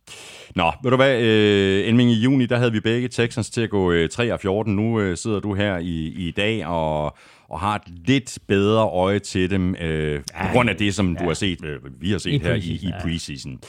Nå, 0.55 0.71
ved 0.83 0.91
du 0.91 0.97
hvad, 0.97 1.15
uh, 1.15 1.87
Elming, 1.87 2.11
i 2.11 2.13
juni, 2.13 2.45
der 2.45 2.57
havde 2.57 2.71
vi 2.71 2.79
begge 2.79 3.07
Texans 3.07 3.49
til 3.49 3.61
at 3.61 3.69
gå 3.69 3.93
uh, 3.93 4.09
3 4.11 4.31
af 4.31 4.39
14. 4.39 4.75
Nu 4.75 4.99
uh, 4.99 5.15
sidder 5.15 5.39
du 5.39 5.53
her 5.53 5.77
i, 5.77 6.07
i 6.07 6.31
dag 6.31 6.65
og 6.65 7.17
og 7.49 7.59
har 7.59 7.75
et 7.75 7.81
lidt 8.07 8.39
bedre 8.47 8.89
øje 8.89 9.19
til 9.19 9.49
dem, 9.49 9.75
øh, 9.75 10.19
på 10.19 10.47
grund 10.53 10.69
af 10.69 10.75
det, 10.75 10.95
som 10.95 11.13
ja. 11.13 11.19
du 11.19 11.27
har 11.27 11.33
set, 11.33 11.65
øh, 11.65 11.79
vi 11.99 12.11
har 12.11 12.17
set 12.17 12.31
I 12.31 12.37
her 12.37 12.53
i, 12.53 12.71
i 12.71 12.91
preseason. 13.01 13.59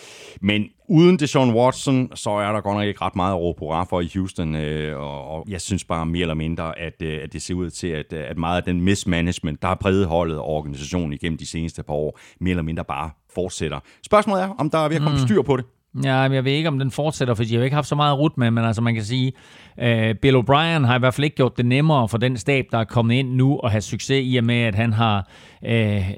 Men 0.40 0.64
uden 0.88 1.18
Deshaun 1.18 1.54
Watson, 1.54 2.10
så 2.14 2.30
er 2.30 2.52
der 2.52 2.60
godt 2.60 2.76
nok 2.76 2.86
ikke 2.86 3.02
ret 3.02 3.16
meget 3.16 3.32
at 3.32 3.40
råbe 3.40 3.58
hurra 3.58 3.84
for 3.84 4.00
i 4.00 4.10
Houston, 4.14 4.54
øh, 4.54 5.00
og, 5.00 5.28
og 5.28 5.44
jeg 5.48 5.60
synes 5.60 5.84
bare 5.84 6.06
mere 6.06 6.20
eller 6.20 6.34
mindre, 6.34 6.78
at, 6.78 7.02
øh, 7.02 7.20
at 7.22 7.32
det 7.32 7.42
ser 7.42 7.54
ud 7.54 7.70
til, 7.70 7.88
at, 7.88 8.12
at 8.12 8.38
meget 8.38 8.56
af 8.56 8.62
den 8.62 8.80
mismanagement, 8.80 9.62
der 9.62 9.68
har 9.68 9.74
præget 9.74 10.06
holdet 10.06 10.38
og 10.38 10.44
organisationen 10.44 11.12
igennem 11.12 11.38
de 11.38 11.46
seneste 11.46 11.82
par 11.82 11.94
år, 11.94 12.18
mere 12.40 12.50
eller 12.50 12.62
mindre 12.62 12.84
bare 12.84 13.10
fortsætter. 13.34 13.80
Spørgsmålet 14.06 14.42
er, 14.42 14.48
om 14.48 14.70
der 14.70 14.78
er 14.78 14.88
ved 14.88 14.96
at 14.96 15.02
komme 15.02 15.18
mm. 15.18 15.26
styr 15.26 15.42
på 15.42 15.56
det. 15.56 15.64
Ja, 16.04 16.16
jeg 16.16 16.44
ved 16.44 16.52
ikke, 16.52 16.68
om 16.68 16.78
den 16.78 16.90
fortsætter, 16.90 17.34
fordi 17.34 17.52
jeg 17.52 17.60
har 17.60 17.64
ikke 17.64 17.74
haft 17.74 17.88
så 17.88 17.94
meget 17.94 18.18
rut 18.18 18.38
med, 18.38 18.50
men 18.50 18.64
altså 18.64 18.82
man 18.82 18.94
kan 18.94 19.04
sige, 19.04 19.32
uh, 19.76 20.14
Bill 20.22 20.36
O'Brien 20.36 20.86
har 20.86 20.96
i 20.96 20.98
hvert 20.98 21.14
fald 21.14 21.24
ikke 21.24 21.36
gjort 21.36 21.56
det 21.56 21.66
nemmere 21.66 22.08
for 22.08 22.18
den 22.18 22.36
stab, 22.36 22.64
der 22.72 22.78
er 22.78 22.84
kommet 22.84 23.14
ind 23.14 23.34
nu 23.34 23.58
og 23.58 23.70
have 23.70 23.80
succes 23.80 24.22
i 24.24 24.36
og 24.36 24.44
med, 24.44 24.62
at 24.62 24.74
han 24.74 24.92
har 24.92 25.28
uh, 25.62 26.10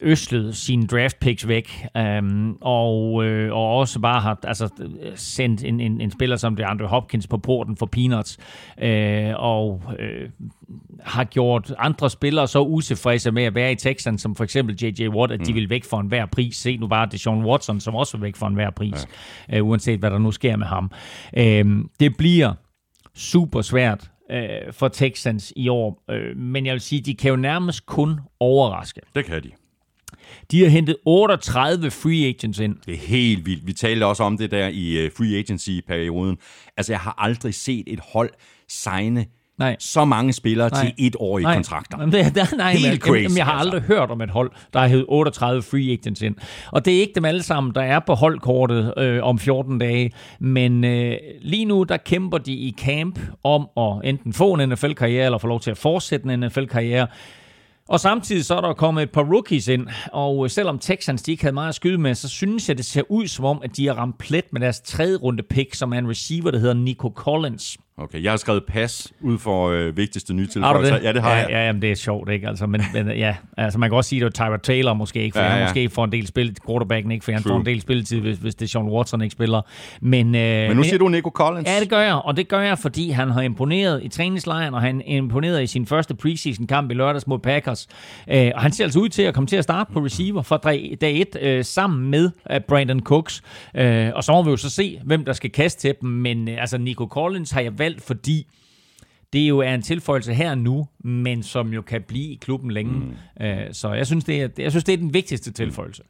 øslet 0.00 0.56
sine 0.56 0.86
draft 0.86 1.18
picks 1.20 1.48
væk, 1.48 1.86
um, 2.20 2.58
og, 2.60 3.12
uh, 3.12 3.52
og 3.52 3.76
også 3.76 4.00
bare 4.00 4.20
har 4.20 4.38
altså, 4.44 4.68
sendt 5.14 5.64
en, 5.64 5.80
en, 5.80 6.00
en 6.00 6.10
spiller 6.10 6.36
som 6.36 6.56
det 6.56 6.64
Andre 6.64 6.86
Hopkins 6.86 7.26
på 7.26 7.38
porten 7.38 7.76
for 7.76 7.86
peanuts, 7.86 8.38
uh, 8.82 9.34
og 9.36 9.82
uh, 9.88 10.46
har 11.00 11.24
gjort 11.24 11.72
andre 11.78 12.10
spillere 12.10 12.48
så 12.48 12.60
utilfredse 12.60 13.30
med 13.30 13.42
at 13.42 13.54
være 13.54 13.72
i 13.72 13.74
Texans, 13.74 14.22
som 14.22 14.36
for 14.36 14.44
eksempel 14.44 14.76
J.J. 14.82 15.08
Watt, 15.08 15.32
at 15.32 15.40
de 15.46 15.52
mm. 15.52 15.54
vil 15.54 15.70
væk 15.70 15.84
for 15.84 16.00
enhver 16.00 16.26
pris. 16.26 16.56
Se 16.56 16.76
nu 16.76 16.86
bare 16.86 17.08
Deshaun 17.12 17.44
Watson, 17.44 17.80
som 17.80 17.94
også 17.94 18.16
vil 18.16 18.22
væk 18.22 18.36
for 18.36 18.46
enhver 18.46 18.70
pris, 18.70 19.08
ja. 19.48 19.60
uh, 19.60 19.68
uanset 19.68 19.98
hvad 19.98 20.10
der 20.10 20.18
nu 20.18 20.32
sker 20.32 20.56
med 20.56 20.66
ham. 20.66 20.90
Uh, 21.36 21.84
det 22.00 22.16
bliver 22.16 22.52
super 23.14 23.62
svært 23.62 24.10
uh, 24.30 24.72
for 24.72 24.88
Texans 24.88 25.52
i 25.56 25.68
år, 25.68 26.02
uh, 26.12 26.36
men 26.36 26.66
jeg 26.66 26.72
vil 26.72 26.80
sige, 26.80 27.00
de 27.00 27.14
kan 27.14 27.30
jo 27.30 27.36
nærmest 27.36 27.86
kun 27.86 28.20
overraske. 28.40 29.00
Det 29.14 29.24
kan 29.24 29.42
de. 29.42 29.50
De 30.50 30.62
har 30.62 30.68
hentet 30.68 30.96
38 31.06 31.90
free 31.90 32.26
agents 32.28 32.58
ind. 32.58 32.76
Det 32.86 32.94
er 32.94 32.98
helt 32.98 33.46
vildt. 33.46 33.66
Vi 33.66 33.72
talte 33.72 34.06
også 34.06 34.22
om 34.22 34.38
det 34.38 34.50
der 34.50 34.68
i 34.68 35.10
free 35.16 35.38
agency-perioden. 35.38 36.38
Altså, 36.76 36.92
jeg 36.92 37.00
har 37.00 37.14
aldrig 37.18 37.54
set 37.54 37.84
et 37.86 38.00
hold 38.12 38.30
signe 38.68 39.26
nej. 39.58 39.76
så 39.78 40.04
mange 40.04 40.32
spillere 40.32 40.68
nej. 40.68 40.84
til 40.84 41.06
etårige 41.06 41.44
nej. 41.44 41.54
kontrakter. 41.54 41.96
Jamen, 42.00 42.12
det, 42.12 42.34
der, 42.34 42.56
nej, 42.56 42.72
Helt 42.72 43.02
crazy. 43.02 43.22
Jamen, 43.22 43.36
jeg 43.36 43.44
har 43.44 43.52
aldrig 43.52 43.80
altså. 43.80 43.94
hørt 43.94 44.10
om 44.10 44.20
et 44.20 44.30
hold, 44.30 44.50
der 44.72 44.80
har 44.80 44.86
hed 44.86 45.04
38 45.08 45.62
free 45.62 45.92
agents 45.92 46.22
ind. 46.22 46.34
Og 46.72 46.84
det 46.84 46.96
er 46.96 47.00
ikke 47.00 47.12
dem 47.14 47.24
alle 47.24 47.42
sammen, 47.42 47.74
der 47.74 47.82
er 47.82 48.00
på 48.06 48.14
holdkortet 48.14 48.94
øh, 48.96 49.22
om 49.22 49.38
14 49.38 49.78
dage. 49.78 50.12
Men 50.40 50.84
øh, 50.84 51.16
lige 51.40 51.64
nu, 51.64 51.82
der 51.82 51.96
kæmper 51.96 52.38
de 52.38 52.52
i 52.52 52.74
camp 52.78 53.18
om 53.44 53.68
at 53.76 54.00
enten 54.04 54.32
få 54.32 54.54
en 54.54 54.68
NFL-karriere, 54.68 55.24
eller 55.24 55.38
få 55.38 55.46
lov 55.46 55.60
til 55.60 55.70
at 55.70 55.78
fortsætte 55.78 56.32
en 56.32 56.40
NFL-karriere. 56.40 57.06
Og 57.88 58.00
samtidig 58.00 58.44
så 58.44 58.56
er 58.56 58.60
der 58.60 58.72
kommet 58.72 59.02
et 59.02 59.10
par 59.10 59.22
rookies 59.22 59.68
ind, 59.68 59.86
og 60.12 60.50
selvom 60.50 60.78
Texans 60.78 61.22
de 61.22 61.30
ikke 61.30 61.42
havde 61.42 61.54
meget 61.54 61.68
at 61.68 61.74
skyde 61.74 61.98
med, 61.98 62.14
så 62.14 62.28
synes 62.28 62.68
jeg, 62.68 62.76
det 62.76 62.84
ser 62.84 63.02
ud 63.08 63.26
som 63.26 63.44
om, 63.44 63.60
at 63.64 63.76
de 63.76 63.86
har 63.86 63.94
ramt 63.94 64.18
plet 64.18 64.44
med 64.52 64.60
deres 64.60 64.80
tredje 64.80 65.16
runde 65.16 65.42
pick, 65.42 65.74
som 65.74 65.92
er 65.92 65.98
en 65.98 66.08
receiver, 66.08 66.50
der 66.50 66.58
hedder 66.58 66.74
Nico 66.74 67.12
Collins. 67.16 67.78
Okay, 67.98 68.22
jeg 68.22 68.32
har 68.32 68.36
skrevet 68.36 68.64
pas 68.64 69.12
ud 69.20 69.38
for 69.38 69.68
øh, 69.70 69.96
vigtigste 69.96 70.34
nye 70.34 70.42
Har 70.42 70.72
du 70.72 70.78
tilføjelser. 70.78 70.96
det? 70.96 71.04
Ja, 71.04 71.12
det 71.12 71.22
har 71.22 71.30
ja, 71.30 71.36
jeg. 71.36 71.50
Ja, 71.50 71.66
jamen, 71.66 71.82
det 71.82 71.90
er 71.90 71.94
sjovt, 71.94 72.30
ikke? 72.30 72.48
Altså, 72.48 72.66
men, 72.66 72.82
men 72.94 73.08
ja, 73.08 73.36
altså, 73.56 73.78
man 73.78 73.90
kan 73.90 73.96
også 73.96 74.08
sige, 74.08 74.24
at 74.26 74.32
det 74.36 74.40
var 74.40 74.46
Tyra 74.48 74.56
Taylor 74.56 74.94
måske 74.94 75.22
ikke, 75.22 75.34
for 75.34 75.40
Ja, 75.40 75.46
ja, 75.46 75.52
han 75.52 75.62
måske 75.64 75.88
får 75.90 76.04
en 76.04 76.12
del 76.12 76.26
spil, 76.26 76.56
quarterbacken 76.66 77.12
ikke, 77.12 77.24
for 77.24 77.32
han 77.32 77.42
True. 77.42 77.50
får 77.52 77.60
en 77.60 77.66
del 77.66 77.80
spilletid, 77.80 78.20
hvis, 78.20 78.38
hvis 78.38 78.54
det 78.54 78.64
er 78.64 78.68
Sean 78.68 78.84
Watson 78.84 79.22
ikke 79.22 79.32
spiller. 79.32 79.62
Men, 80.00 80.34
øh, 80.34 80.68
Men 80.68 80.76
nu 80.76 80.82
siger 80.82 80.98
du 80.98 81.08
Nico 81.08 81.30
Collins. 81.30 81.68
Ja, 81.68 81.80
det 81.80 81.88
gør 81.88 82.00
jeg, 82.00 82.14
og 82.14 82.36
det 82.36 82.48
gør 82.48 82.60
jeg, 82.60 82.78
fordi 82.78 83.10
han 83.10 83.30
har 83.30 83.42
imponeret 83.42 84.04
i 84.04 84.08
træningslejren, 84.08 84.74
og 84.74 84.80
han 84.80 85.02
imponeret 85.06 85.62
i 85.62 85.66
sin 85.66 85.86
første 85.86 86.14
preseason-kamp 86.14 86.90
i 86.90 86.94
lørdags 86.94 87.26
mod 87.26 87.38
Packers. 87.38 87.88
Øh, 88.30 88.50
og 88.54 88.62
han 88.62 88.72
ser 88.72 88.84
altså 88.84 88.98
ud 88.98 89.08
til 89.08 89.22
at 89.22 89.34
komme 89.34 89.46
til 89.46 89.56
at 89.56 89.64
starte 89.64 89.92
på 89.92 90.00
receiver 90.00 90.42
fra 90.42 90.56
dag 90.56 90.98
dag 91.00 91.20
1 91.20 91.36
øh, 91.40 91.64
sammen 91.64 92.10
med 92.10 92.30
øh, 92.50 92.60
Brandon 92.68 93.00
Cooks. 93.00 93.42
Øh, 93.76 94.10
og 94.14 94.24
så 94.24 94.32
må 94.32 94.42
vi 94.42 94.50
jo 94.50 94.56
så 94.56 94.70
se, 94.70 95.00
hvem 95.04 95.24
der 95.24 95.32
skal 95.32 95.50
kaste 95.50 95.80
til 95.80 95.94
dem. 96.00 96.08
Men 96.10 96.48
øh, 96.48 96.60
altså, 96.60 96.78
Nico 96.78 97.06
Collins 97.06 97.50
har 97.50 97.60
jeg 97.60 97.78
valgt, 97.86 98.02
fordi 98.02 98.46
det 99.32 99.48
jo 99.48 99.58
er 99.58 99.74
en 99.74 99.82
tilføjelse 99.82 100.34
her 100.34 100.54
nu, 100.54 100.86
men 101.04 101.42
som 101.42 101.72
jo 101.72 101.82
kan 101.82 102.02
blive 102.02 102.32
i 102.32 102.38
klubben 102.40 102.70
længe. 102.70 102.92
Mm. 102.92 103.44
Øh, 103.44 103.72
så 103.72 103.92
jeg 103.92 104.06
synes, 104.06 104.24
det 104.24 104.42
er, 104.42 104.48
jeg 104.58 104.70
synes, 104.72 104.84
det 104.84 104.92
er 104.92 104.96
den 104.96 105.14
vigtigste 105.14 105.52
tilføjelse. 105.52 106.02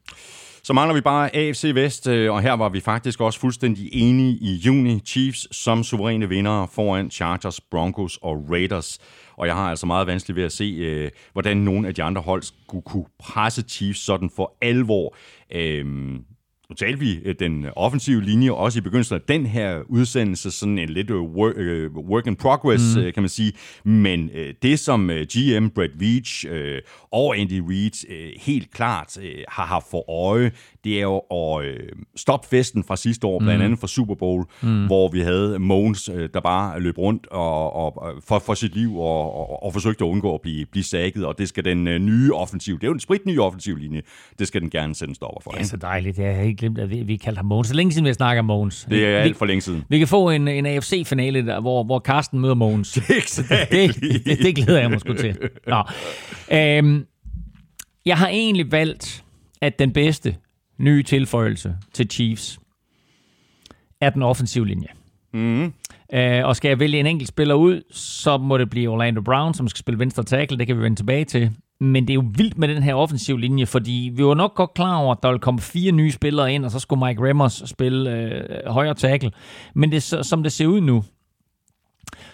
Så 0.62 0.72
mangler 0.72 0.94
vi 0.94 1.00
bare 1.00 1.36
AFC 1.36 1.70
Vest, 1.74 2.06
øh, 2.06 2.32
og 2.32 2.42
her 2.42 2.52
var 2.52 2.68
vi 2.68 2.80
faktisk 2.80 3.20
også 3.20 3.40
fuldstændig 3.40 3.88
enige 3.92 4.38
i 4.40 4.54
juni. 4.54 5.00
Chiefs 5.06 5.56
som 5.56 5.84
suveræne 5.84 6.28
vindere 6.28 6.68
foran 6.72 7.10
Chargers, 7.10 7.60
Broncos 7.60 8.18
og 8.22 8.46
Raiders. 8.50 8.98
Og 9.36 9.46
jeg 9.46 9.54
har 9.54 9.70
altså 9.70 9.86
meget 9.86 10.06
vanskeligt 10.06 10.36
ved 10.36 10.44
at 10.44 10.52
se, 10.52 10.64
øh, 10.64 11.10
hvordan 11.32 11.56
nogle 11.56 11.88
af 11.88 11.94
de 11.94 12.02
andre 12.02 12.22
hold 12.22 12.42
skulle 12.42 12.82
kunne 12.82 13.04
presse 13.18 13.62
Chiefs 13.62 14.00
sådan 14.00 14.30
for 14.30 14.56
alvor. 14.62 15.16
Øhm, 15.52 16.24
nu 16.70 16.74
talte 16.74 16.98
vi 16.98 17.18
øh, 17.24 17.34
den 17.38 17.66
offensive 17.76 18.22
linje 18.22 18.50
også 18.50 18.78
i 18.78 18.82
begyndelsen 18.82 19.14
af 19.14 19.20
den 19.20 19.46
her 19.46 19.80
udsendelse, 19.88 20.50
sådan 20.50 20.78
en 20.78 20.88
lidt 20.88 21.10
øh, 21.10 21.20
work, 21.20 21.54
øh, 21.56 21.90
work 21.94 22.26
in 22.26 22.36
progress, 22.36 22.96
mm. 22.96 23.02
kan 23.02 23.22
man 23.22 23.28
sige. 23.28 23.52
Men 23.84 24.30
det, 24.62 24.78
som 24.78 25.08
GM 25.08 25.68
Brett 25.68 25.92
Veach 26.00 26.46
og 27.12 27.38
Andy 27.38 27.62
Reid 27.68 28.06
helt 28.40 28.70
klart 28.72 29.18
har 29.48 29.66
haft 29.66 29.86
for 29.90 30.10
øje, 30.10 30.52
det 30.86 30.98
er 30.98 31.02
jo 31.02 31.18
at 31.18 31.64
øh, 31.64 31.88
stoppe 32.16 32.48
festen 32.48 32.84
fra 32.84 32.96
sidste 32.96 33.26
år, 33.26 33.38
blandt 33.38 33.62
andet 33.62 33.78
fra 33.78 33.86
Super 33.86 34.14
Bowl, 34.14 34.44
mm. 34.62 34.86
hvor 34.86 35.08
vi 35.08 35.20
havde 35.20 35.58
Mogens, 35.58 36.10
øh, 36.14 36.28
der 36.34 36.40
bare 36.40 36.80
løb 36.80 36.98
rundt 36.98 37.26
og, 37.26 37.72
og, 37.72 38.02
og 38.02 38.12
for, 38.28 38.38
for 38.38 38.54
sit 38.54 38.74
liv 38.74 38.98
og, 38.98 39.36
og, 39.36 39.62
og 39.62 39.72
forsøgte 39.72 40.04
at 40.04 40.08
undgå 40.08 40.34
at 40.34 40.40
blive, 40.40 40.66
blive 40.66 40.84
sækket, 40.84 41.26
og 41.26 41.38
det 41.38 41.48
skal 41.48 41.64
den 41.64 41.88
øh, 41.88 41.98
nye 41.98 42.34
offensiv, 42.34 42.74
det 42.74 42.82
er 42.82 42.88
jo 42.88 42.94
en 42.94 43.00
sprit 43.00 43.26
ny 43.26 43.38
offensiv 43.38 43.76
linje, 43.76 44.02
det 44.38 44.48
skal 44.48 44.60
den 44.60 44.70
gerne 44.70 44.94
en 45.02 45.14
stopper 45.14 45.40
for. 45.44 45.50
Det 45.50 45.60
er 45.60 45.64
så 45.64 45.76
dejligt. 45.76 46.18
Jeg 46.18 46.36
har 46.36 46.42
helt 46.42 46.58
glemt, 46.58 46.78
at 46.78 46.90
vi, 46.90 47.02
vi 47.02 47.16
kaldte 47.16 47.38
ham 47.38 47.46
Mogens. 47.46 47.68
Så 47.68 47.74
længe 47.74 47.92
siden 47.92 48.04
vi 48.04 48.08
har 48.08 48.14
snakket 48.14 48.38
om 48.38 48.44
Mogens. 48.44 48.86
Det 48.90 49.04
er 49.04 49.08
vi, 49.08 49.14
alt 49.14 49.36
for 49.36 49.46
længe 49.46 49.60
siden. 49.60 49.84
Vi 49.88 49.98
kan 49.98 50.08
få 50.08 50.30
en, 50.30 50.48
en 50.48 50.66
AFC-finale, 50.66 51.46
der, 51.46 51.60
hvor, 51.60 51.84
hvor 51.84 51.98
Carsten 51.98 52.40
møder 52.40 52.54
Mogens. 52.54 52.92
det, 53.70 53.94
det, 54.24 54.38
det 54.42 54.56
glæder 54.56 54.80
jeg 54.80 54.90
mig 54.90 55.00
sgu 55.00 55.12
til. 55.14 55.36
Nå. 55.66 55.82
Øhm, 56.52 57.06
jeg 58.06 58.18
har 58.18 58.28
egentlig 58.28 58.72
valgt, 58.72 59.24
at 59.60 59.78
den 59.78 59.92
bedste 59.92 60.36
nye 60.78 61.02
tilføjelse 61.02 61.76
til 61.92 62.10
Chiefs 62.10 62.58
er 64.00 64.10
den 64.10 64.22
offensive 64.22 64.66
linje. 64.66 64.88
Mm. 65.32 65.72
Øh, 66.12 66.44
og 66.44 66.56
skal 66.56 66.68
jeg 66.68 66.80
vælge 66.80 67.00
en 67.00 67.06
enkelt 67.06 67.28
spiller 67.28 67.54
ud, 67.54 67.82
så 67.90 68.38
må 68.38 68.58
det 68.58 68.70
blive 68.70 68.90
Orlando 68.90 69.20
Brown, 69.20 69.54
som 69.54 69.68
skal 69.68 69.78
spille 69.78 69.98
venstre 69.98 70.22
tackle. 70.22 70.58
Det 70.58 70.66
kan 70.66 70.76
vi 70.76 70.82
vende 70.82 70.96
tilbage 70.96 71.24
til. 71.24 71.50
Men 71.80 72.02
det 72.02 72.10
er 72.10 72.14
jo 72.14 72.24
vildt 72.36 72.58
med 72.58 72.68
den 72.68 72.82
her 72.82 72.94
offensiv 72.94 73.36
linje, 73.36 73.66
fordi 73.66 74.12
vi 74.14 74.24
var 74.24 74.34
nok 74.34 74.54
godt 74.54 74.74
klar 74.74 74.96
over, 74.96 75.14
at 75.14 75.22
der 75.22 75.28
ville 75.28 75.40
komme 75.40 75.60
fire 75.60 75.92
nye 75.92 76.10
spillere 76.10 76.54
ind, 76.54 76.64
og 76.64 76.70
så 76.70 76.78
skulle 76.78 77.06
Mike 77.06 77.28
Remmers 77.28 77.62
spille 77.66 78.10
øh, 78.10 78.66
højre 78.66 78.94
tackle. 78.94 79.30
Men 79.74 79.92
det, 79.92 80.02
som 80.02 80.42
det 80.42 80.52
ser 80.52 80.66
ud 80.66 80.80
nu, 80.80 81.04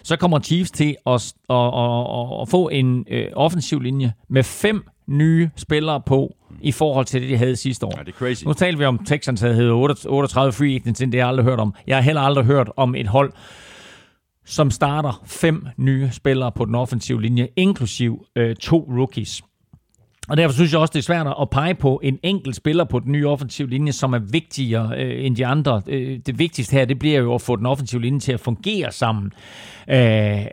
så 0.02 0.16
kommer 0.16 0.40
Chiefs 0.40 0.70
til 0.70 0.96
at, 1.06 1.34
at, 1.50 1.56
at, 1.56 2.06
at, 2.18 2.40
at 2.42 2.48
få 2.48 2.68
en 2.68 3.04
øh, 3.10 3.26
offensiv 3.32 3.80
linje 3.80 4.12
med 4.28 4.42
fem 4.42 4.84
nye 5.06 5.50
spillere 5.56 6.00
på 6.00 6.36
i 6.60 6.72
forhold 6.72 7.06
til 7.06 7.20
det, 7.20 7.30
de 7.30 7.36
havde 7.36 7.56
sidste 7.56 7.86
år. 7.86 7.94
Ja, 7.96 8.02
det 8.02 8.08
er 8.08 8.18
crazy. 8.18 8.44
Nu 8.44 8.52
talte 8.52 8.78
vi 8.78 8.84
om, 8.84 9.04
Texans 9.04 9.40
havde 9.40 9.54
heddet 9.54 9.72
38 10.06 10.52
free 10.52 10.74
agents, 10.74 10.98
det 10.98 11.14
har 11.14 11.18
jeg 11.18 11.28
aldrig 11.28 11.44
hørt 11.44 11.60
om. 11.60 11.74
Jeg 11.86 11.96
har 11.96 12.02
heller 12.02 12.20
aldrig 12.20 12.44
hørt 12.44 12.70
om 12.76 12.94
et 12.94 13.06
hold, 13.06 13.32
som 14.44 14.70
starter 14.70 15.22
fem 15.26 15.66
nye 15.76 16.10
spillere 16.12 16.52
på 16.52 16.64
den 16.64 16.74
offensive 16.74 17.22
linje, 17.22 17.48
inklusiv 17.56 18.26
øh, 18.36 18.56
to 18.56 18.88
rookies. 18.98 19.42
Og 20.28 20.36
derfor 20.36 20.54
synes 20.54 20.72
jeg 20.72 20.80
også, 20.80 20.92
det 20.92 20.98
er 20.98 21.02
svært 21.02 21.26
at 21.40 21.50
pege 21.50 21.74
på 21.74 22.00
en 22.02 22.18
enkelt 22.22 22.56
spiller 22.56 22.84
på 22.84 22.98
den 22.98 23.12
nye 23.12 23.28
offensive 23.28 23.70
linje, 23.70 23.92
som 23.92 24.12
er 24.12 24.18
vigtigere 24.18 24.98
øh, 24.98 25.26
end 25.26 25.36
de 25.36 25.46
andre. 25.46 25.82
Øh, 25.86 26.18
det 26.26 26.38
vigtigste 26.38 26.76
her, 26.76 26.84
det 26.84 26.98
bliver 26.98 27.20
jo 27.20 27.34
at 27.34 27.40
få 27.40 27.56
den 27.56 27.66
offensive 27.66 28.02
linje 28.02 28.20
til 28.20 28.32
at 28.32 28.40
fungere 28.40 28.92
sammen. 28.92 29.32
Øh, 29.90 30.46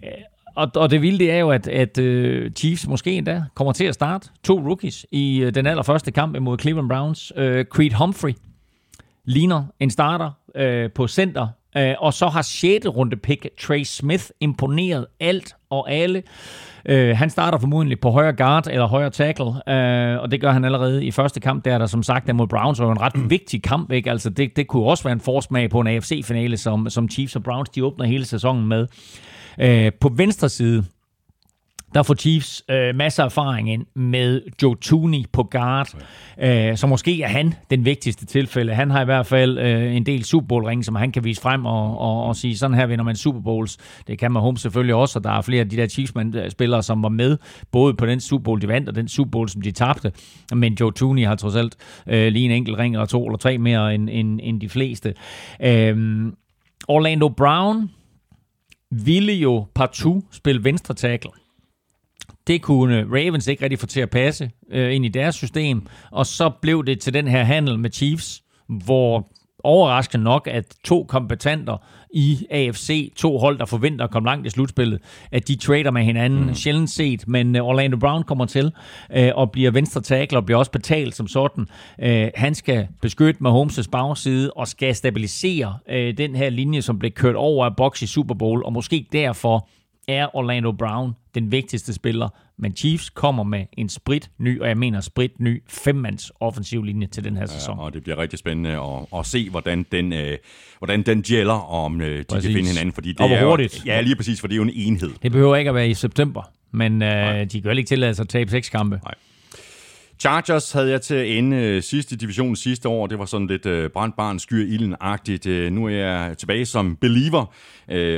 og, 0.59 0.71
og 0.75 0.91
det 0.91 1.01
vilde 1.01 1.19
det 1.19 1.31
er 1.31 1.37
jo, 1.37 1.49
at, 1.49 1.67
at 1.67 1.97
øh, 1.97 2.51
Chiefs 2.51 2.87
måske 2.87 3.11
endda 3.11 3.43
kommer 3.53 3.73
til 3.73 3.85
at 3.85 3.93
starte 3.93 4.29
to 4.43 4.59
rookies 4.59 5.05
i 5.11 5.41
øh, 5.41 5.55
den 5.55 5.65
allerførste 5.65 6.11
kamp 6.11 6.35
imod 6.35 6.57
Cleveland 6.59 6.89
Browns. 6.89 7.33
Øh, 7.35 7.65
Creed 7.65 7.91
Humphrey 7.91 8.33
ligner 9.25 9.63
en 9.79 9.89
starter 9.89 10.31
øh, 10.55 10.91
på 10.91 11.07
center, 11.07 11.47
øh, 11.77 11.95
og 11.99 12.13
så 12.13 12.27
har 12.27 12.41
6. 12.41 12.87
runde 12.87 13.17
pick 13.17 13.47
Trey 13.59 13.83
Smith 13.83 14.23
imponeret 14.39 15.05
alt 15.19 15.55
og 15.69 15.91
alle. 15.91 16.23
Øh, 16.85 17.17
han 17.17 17.29
starter 17.29 17.57
formodentlig 17.57 17.99
på 17.99 18.11
højre 18.11 18.33
guard 18.33 18.67
eller 18.67 18.87
højre 18.87 19.09
tackle, 19.09 19.45
øh, 19.45 20.21
og 20.21 20.31
det 20.31 20.41
gør 20.41 20.51
han 20.51 20.65
allerede 20.65 21.05
i 21.05 21.11
første 21.11 21.39
kamp, 21.39 21.65
der 21.65 21.73
er 21.73 21.77
der 21.77 21.85
som 21.85 22.03
sagt 22.03 22.29
er 22.29 22.33
mod 22.33 22.47
Browns, 22.47 22.79
og 22.79 22.91
en 22.91 23.01
ret 23.01 23.29
vigtig 23.29 23.63
kamp, 23.63 23.91
ikke? 23.91 24.11
Altså 24.11 24.29
det, 24.29 24.55
det 24.55 24.67
kunne 24.67 24.83
også 24.83 25.03
være 25.03 25.13
en 25.13 25.19
forsmag 25.19 25.69
på 25.69 25.79
en 25.79 25.87
AFC-finale, 25.87 26.57
som, 26.57 26.89
som 26.89 27.09
Chiefs 27.09 27.35
og 27.35 27.43
Browns 27.43 27.69
de 27.69 27.85
åbner 27.85 28.05
hele 28.05 28.25
sæsonen 28.25 28.67
med. 28.67 28.87
Øh, 29.59 29.91
på 30.01 30.09
venstre 30.09 30.49
side, 30.49 30.85
der 31.93 32.03
får 32.03 32.13
Chiefs 32.13 32.63
øh, 32.69 32.95
masser 32.95 33.23
af 33.23 33.27
erfaring 33.27 33.73
ind 33.73 33.85
med 33.95 34.41
Joe 34.61 34.75
Tooney 34.75 35.25
på 35.31 35.43
guard, 35.43 35.87
øh, 36.41 36.77
så 36.77 36.87
måske 36.87 37.21
er 37.21 37.27
han 37.27 37.53
den 37.69 37.85
vigtigste 37.85 38.25
tilfælde. 38.25 38.73
Han 38.73 38.91
har 38.91 39.01
i 39.01 39.05
hvert 39.05 39.25
fald 39.25 39.57
øh, 39.57 39.95
en 39.95 40.05
del 40.05 40.23
Super 40.23 40.47
Bowl 40.47 40.65
ring, 40.65 40.85
som 40.85 40.95
han 40.95 41.11
kan 41.11 41.23
vise 41.23 41.41
frem 41.41 41.65
og, 41.65 41.97
og, 41.99 42.23
og 42.23 42.35
sige, 42.35 42.57
sådan 42.57 42.77
her 42.77 42.85
vinder 42.85 43.05
man 43.05 43.15
Super 43.15 43.41
Bowls. 43.41 43.77
Det 44.07 44.19
kan 44.19 44.31
Mahomes 44.31 44.61
selvfølgelig 44.61 44.95
også, 44.95 45.19
og 45.19 45.23
der 45.23 45.31
er 45.31 45.41
flere 45.41 45.61
af 45.61 45.69
de 45.69 45.77
der 45.77 45.87
Chiefs-spillere, 45.87 46.83
som 46.83 47.03
var 47.03 47.09
med, 47.09 47.37
både 47.71 47.93
på 47.93 48.05
den 48.05 48.19
Super 48.19 48.43
Bowl, 48.43 48.61
de 48.61 48.67
vandt, 48.67 48.89
og 48.89 48.95
den 48.95 49.07
Super 49.07 49.31
Bowl, 49.31 49.49
som 49.49 49.61
de 49.61 49.71
tabte. 49.71 50.11
Men 50.53 50.73
Joe 50.79 50.91
Tooney 50.91 51.25
har 51.25 51.35
trods 51.35 51.55
alt 51.55 51.75
øh, 52.07 52.31
lige 52.31 52.45
en 52.45 52.51
enkelt 52.51 52.77
ring, 52.77 52.95
eller 52.95 53.05
to 53.05 53.25
eller 53.25 53.37
tre 53.37 53.57
mere 53.57 53.95
end, 53.95 54.09
end, 54.11 54.39
end 54.43 54.61
de 54.61 54.69
fleste. 54.69 55.13
Øh, 55.61 56.25
Orlando 56.87 57.29
Brown 57.29 57.89
ville 58.91 59.33
jo 59.33 59.65
partout 59.75 60.23
spille 60.31 60.63
venstre 60.63 60.93
tackle. 60.93 61.31
Det 62.47 62.61
kunne 62.61 63.03
Ravens 63.03 63.47
ikke 63.47 63.63
rigtig 63.63 63.79
få 63.79 63.85
til 63.85 64.01
at 64.01 64.09
passe 64.09 64.51
øh, 64.71 64.95
ind 64.95 65.05
i 65.05 65.09
deres 65.09 65.35
system, 65.35 65.87
og 66.11 66.25
så 66.25 66.49
blev 66.61 66.85
det 66.85 66.99
til 66.99 67.13
den 67.13 67.27
her 67.27 67.43
handel 67.43 67.79
med 67.79 67.91
Chiefs, 67.91 68.43
hvor 68.67 69.31
overraskende 69.63 70.23
nok, 70.23 70.47
at 70.47 70.75
to 70.83 71.03
kompetenter 71.03 71.77
i 72.13 72.47
AFC, 72.49 73.13
to 73.15 73.37
hold, 73.37 73.59
der 73.59 73.65
forventer 73.65 74.05
at 74.05 74.11
komme 74.11 74.29
langt 74.29 74.47
i 74.47 74.49
slutspillet, 74.49 74.99
at 75.31 75.47
de 75.47 75.55
trader 75.55 75.91
med 75.91 76.03
hinanden. 76.03 76.45
Mm. 76.47 76.55
Sjældent 76.55 76.89
set, 76.89 77.27
men 77.27 77.55
øh, 77.55 77.63
Orlando 77.63 77.97
Brown 77.97 78.23
kommer 78.23 78.45
til 78.45 78.71
øh, 79.15 79.31
og 79.35 79.51
bliver 79.51 79.71
venstre 79.71 80.01
tackle 80.01 80.37
og 80.37 80.45
bliver 80.45 80.57
også 80.57 80.71
betalt 80.71 81.15
som 81.15 81.27
sådan. 81.27 81.67
Øh, 82.01 82.29
han 82.35 82.55
skal 82.55 82.87
beskytte 83.01 83.41
Mahomes' 83.43 83.89
bagside 83.91 84.51
og 84.51 84.67
skal 84.67 84.95
stabilisere 84.95 85.77
øh, 85.89 86.17
den 86.17 86.35
her 86.35 86.49
linje, 86.49 86.81
som 86.81 86.99
blev 86.99 87.11
kørt 87.11 87.35
over 87.35 87.65
af 87.65 87.75
box 87.75 88.01
i 88.01 88.07
Super 88.07 88.35
Bowl, 88.35 88.63
og 88.63 88.73
måske 88.73 89.05
derfor 89.13 89.67
er 90.09 90.35
Orlando 90.35 90.71
Brown 90.71 91.15
den 91.35 91.51
vigtigste 91.51 91.93
spiller, 91.93 92.29
men 92.57 92.75
Chiefs 92.75 93.09
kommer 93.09 93.43
med 93.43 93.65
en 93.77 93.89
sprit 93.89 94.29
ny, 94.37 94.61
og 94.61 94.67
jeg 94.67 94.77
mener 94.77 95.01
sprit 95.01 95.39
ny, 95.39 95.63
femmands 95.67 96.31
offensiv 96.39 96.83
linje 96.83 97.07
til 97.07 97.23
den 97.23 97.37
her 97.37 97.45
sæson. 97.45 97.79
Og 97.79 97.93
det 97.93 98.03
bliver 98.03 98.17
rigtig 98.17 98.39
spændende 98.39 98.69
at, 98.69 99.19
at 99.19 99.25
se, 99.25 99.49
hvordan 99.49 99.85
den, 99.91 100.13
øh, 100.13 100.37
hvordan 100.77 101.01
den 101.01 101.21
gælder, 101.21 101.71
om 101.73 102.01
øh, 102.01 102.17
de 102.17 102.23
Præcis. 102.23 102.47
kan 102.47 102.55
finde 102.55 102.69
hinanden. 102.69 102.93
Fordi 102.93 103.11
det 103.11 103.19
Og 103.19 103.29
er 103.31 103.41
jo, 103.41 103.49
hurtigt. 103.49 103.85
Ja, 103.85 104.01
lige 104.01 104.15
præcis, 104.15 104.39
for 104.39 104.47
det 104.47 104.53
er 104.53 104.57
jo 104.57 104.63
en 104.63 104.71
enhed. 104.73 105.11
Det 105.23 105.31
behøver 105.31 105.55
ikke 105.55 105.69
at 105.69 105.75
være 105.75 105.89
i 105.89 105.93
september, 105.93 106.51
men 106.71 107.01
øh, 107.01 107.39
de 107.41 107.61
kan 107.61 107.61
jo 107.63 107.69
ikke 107.69 107.87
tillade 107.87 108.13
sig 108.15 108.23
at 108.23 108.29
tabe 108.29 108.51
seks 108.51 108.69
kampe. 108.69 108.99
Nej. 109.03 109.13
Chargers 110.21 110.71
havde 110.71 110.89
jeg 110.89 111.01
til 111.01 111.15
at 111.15 111.27
ende 111.37 111.57
øh, 111.57 111.83
sidste 111.83 112.15
division 112.15 112.55
sidste 112.55 112.89
år. 112.89 113.07
Det 113.07 113.19
var 113.19 113.25
sådan 113.25 113.47
lidt 113.47 113.65
øh, 113.65 113.89
brændt 113.89 114.15
barn, 114.15 114.39
skyr 114.39 114.65
ilden-agtigt. 114.65 115.45
Øh, 115.45 115.71
nu 115.71 115.85
er 115.85 115.89
jeg 115.89 116.37
tilbage 116.37 116.65
som 116.65 116.95
believer, 116.95 117.45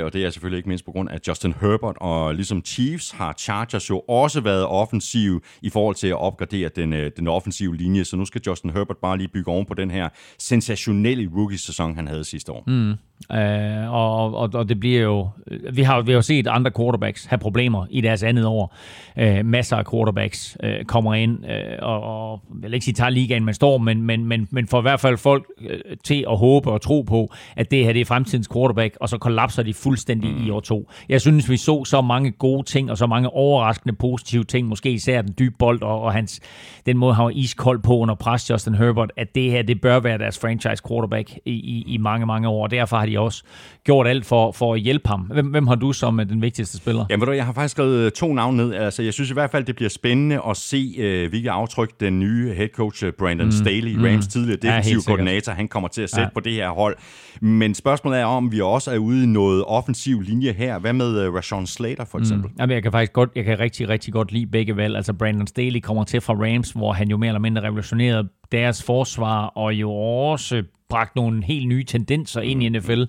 og 0.03 0.13
det 0.13 0.15
er 0.15 0.29
selvfølgelig 0.29 0.57
ikke 0.57 0.69
mindst 0.69 0.85
på 0.85 0.91
grund 0.91 1.09
af 1.09 1.19
Justin 1.27 1.53
Herbert. 1.61 1.95
Og 1.99 2.35
ligesom 2.35 2.65
Chiefs 2.65 3.11
har 3.11 3.33
Chargers 3.37 3.89
jo 3.89 3.99
også 3.99 4.41
været 4.41 4.65
offensiv 4.65 5.43
i 5.61 5.69
forhold 5.69 5.95
til 5.95 6.07
at 6.07 6.17
opgradere 6.21 6.69
den, 6.75 6.93
den 7.17 7.27
offensive 7.27 7.75
linje. 7.75 8.05
Så 8.05 8.15
nu 8.15 8.25
skal 8.25 8.41
Justin 8.47 8.69
Herbert 8.69 8.97
bare 8.97 9.17
lige 9.17 9.27
bygge 9.27 9.51
oven 9.51 9.65
på 9.65 9.73
den 9.73 9.91
her 9.91 10.09
sensationelle 10.39 11.29
rookie-sæson, 11.35 11.95
han 11.95 12.07
havde 12.07 12.23
sidste 12.23 12.51
år. 12.51 12.63
Mm. 12.67 12.93
Øh, 13.31 13.93
og, 13.93 14.35
og, 14.35 14.49
og 14.53 14.69
det 14.69 14.79
bliver 14.79 15.01
jo... 15.01 15.29
Vi 15.73 15.81
har, 15.81 16.01
vi 16.01 16.11
har 16.11 16.17
jo 16.17 16.21
set 16.21 16.47
andre 16.47 16.71
quarterbacks 16.77 17.25
have 17.25 17.39
problemer 17.39 17.85
i 17.89 18.01
deres 18.01 18.23
andet 18.23 18.45
år. 18.45 18.75
Øh, 19.17 19.45
masser 19.45 19.77
af 19.77 19.85
quarterbacks 19.91 20.57
øh, 20.63 20.85
kommer 20.85 21.13
ind, 21.13 21.45
øh, 21.45 21.77
og, 21.81 22.01
og 22.03 22.41
jeg 22.61 22.63
vil 22.63 22.73
ikke 22.73 22.83
sige, 22.83 22.93
tager 22.93 23.09
ligaen 23.09 23.45
med 23.45 23.53
storm, 23.53 23.81
men, 23.81 24.01
men, 24.01 24.25
men, 24.25 24.47
men 24.51 24.67
får 24.67 24.79
i 24.79 24.81
hvert 24.81 24.99
fald 24.99 25.17
folk 25.17 25.45
øh, 25.69 25.79
til 26.03 26.25
at 26.29 26.37
håbe 26.37 26.71
og 26.71 26.81
tro 26.81 27.01
på, 27.01 27.33
at 27.55 27.71
det 27.71 27.85
her 27.85 27.93
det 27.93 28.01
er 28.01 28.05
fremtidens 28.05 28.49
quarterback, 28.53 28.97
og 29.01 29.09
så 29.09 29.17
kollapser 29.17 29.63
de 29.63 29.73
fuldstændig 29.73 30.31
mm. 30.31 30.47
i 30.47 30.49
år 30.49 30.59
to. 30.59 30.89
Jeg 31.09 31.21
synes, 31.21 31.49
vi 31.49 31.57
så 31.57 31.85
så 31.85 32.01
mange 32.01 32.31
gode 32.31 32.63
ting, 32.63 32.91
og 32.91 32.97
så 32.97 33.07
mange 33.07 33.29
overraskende 33.29 33.95
positive 33.95 34.43
ting, 34.43 34.67
måske 34.67 34.91
især 34.91 35.21
den 35.21 35.33
dybe 35.39 35.55
bold, 35.59 35.81
og, 35.81 36.01
og 36.01 36.13
hans, 36.13 36.41
den 36.85 36.97
måde, 36.97 37.13
han 37.13 37.23
var 37.25 37.31
iskold 37.33 37.79
på 37.83 37.97
under 37.97 38.15
pres, 38.15 38.49
Justin 38.49 38.75
Herbert, 38.75 39.11
at 39.17 39.35
det 39.35 39.51
her, 39.51 39.61
det 39.61 39.81
bør 39.81 39.99
være 39.99 40.17
deres 40.17 40.39
franchise 40.39 40.83
quarterback 40.87 41.37
i, 41.45 41.51
i, 41.51 41.83
i 41.87 41.97
mange, 41.97 42.25
mange 42.25 42.47
år, 42.47 42.67
derfor 42.67 42.97
har 42.97 43.05
de 43.05 43.10
også 43.19 43.43
gjort 43.83 44.07
alt 44.07 44.25
for, 44.25 44.51
for 44.51 44.73
at 44.73 44.79
hjælpe 44.79 45.07
ham. 45.07 45.19
Hvem, 45.19 45.45
hvem 45.45 45.67
har 45.67 45.75
du 45.75 45.93
som 45.93 46.17
den 46.17 46.41
vigtigste 46.41 46.77
spiller? 46.77 47.05
Jamen, 47.09 47.27
du, 47.27 47.31
jeg 47.31 47.45
har 47.45 47.53
faktisk 47.53 47.71
skrevet 47.71 47.97
øh, 47.97 48.11
to 48.11 48.33
navne 48.33 48.57
ned. 48.57 48.73
Altså, 48.73 49.03
jeg 49.03 49.13
synes 49.13 49.29
i 49.29 49.33
hvert 49.33 49.51
fald, 49.51 49.63
det 49.63 49.75
bliver 49.75 49.89
spændende 49.89 50.41
at 50.49 50.57
se, 50.57 50.95
uh, 50.97 51.29
hvilke 51.29 51.51
aftryk 51.51 51.99
den 51.99 52.19
nye 52.19 52.53
head 52.53 52.67
coach 52.67 53.05
øh, 53.05 53.13
Brandon 53.13 53.45
mm. 53.45 53.51
Staley, 53.51 53.95
mm. 53.95 54.03
Rams 54.03 54.27
tidligere 54.27 54.59
defensiv 54.61 54.97
ja, 54.97 55.03
koordinator, 55.07 55.51
han 55.51 55.67
kommer 55.67 55.89
til 55.89 56.01
at 56.01 56.09
sætte 56.09 56.21
ja. 56.21 56.29
på 56.33 56.39
det 56.39 56.53
her 56.53 56.69
hold. 56.69 56.97
Men 57.41 57.75
spørgsmålet 57.75 58.19
er, 58.19 58.25
om 58.25 58.51
vi 58.51 58.61
også 58.61 58.91
er 58.91 58.97
ude 58.97 59.23
i 59.23 59.25
noget 59.25 59.63
offensiv 59.67 60.21
linje 60.21 60.51
her. 60.51 60.79
Hvad 60.79 60.93
med 60.93 61.27
uh, 61.27 61.35
Rashawn 61.35 61.67
Slater 61.67 62.05
for 62.05 62.19
eksempel? 62.19 62.49
Mm. 62.49 62.55
Jamen, 62.59 62.73
jeg 62.73 62.83
kan 62.83 62.91
faktisk 62.91 63.13
godt, 63.13 63.29
jeg 63.35 63.43
kan 63.43 63.59
rigtig, 63.59 63.89
rigtig 63.89 64.13
godt 64.13 64.31
lide 64.31 64.47
begge 64.47 64.77
valg. 64.77 64.95
Altså, 64.95 65.13
Brandon 65.13 65.47
Staley 65.47 65.79
kommer 65.79 66.03
til 66.03 66.21
fra 66.21 66.33
Rams, 66.33 66.71
hvor 66.71 66.93
han 66.93 67.09
jo 67.09 67.17
mere 67.17 67.27
eller 67.27 67.39
mindre 67.39 67.63
revolutionerede 67.63 68.29
deres 68.51 68.83
forsvar, 68.83 69.45
og 69.45 69.73
jo 69.73 69.91
også 69.91 70.63
bragt 70.91 71.15
nogle 71.15 71.43
helt 71.43 71.67
nye 71.67 71.83
tendenser 71.83 72.41
ind 72.41 72.63
i 72.63 72.69
NFL. 72.69 73.03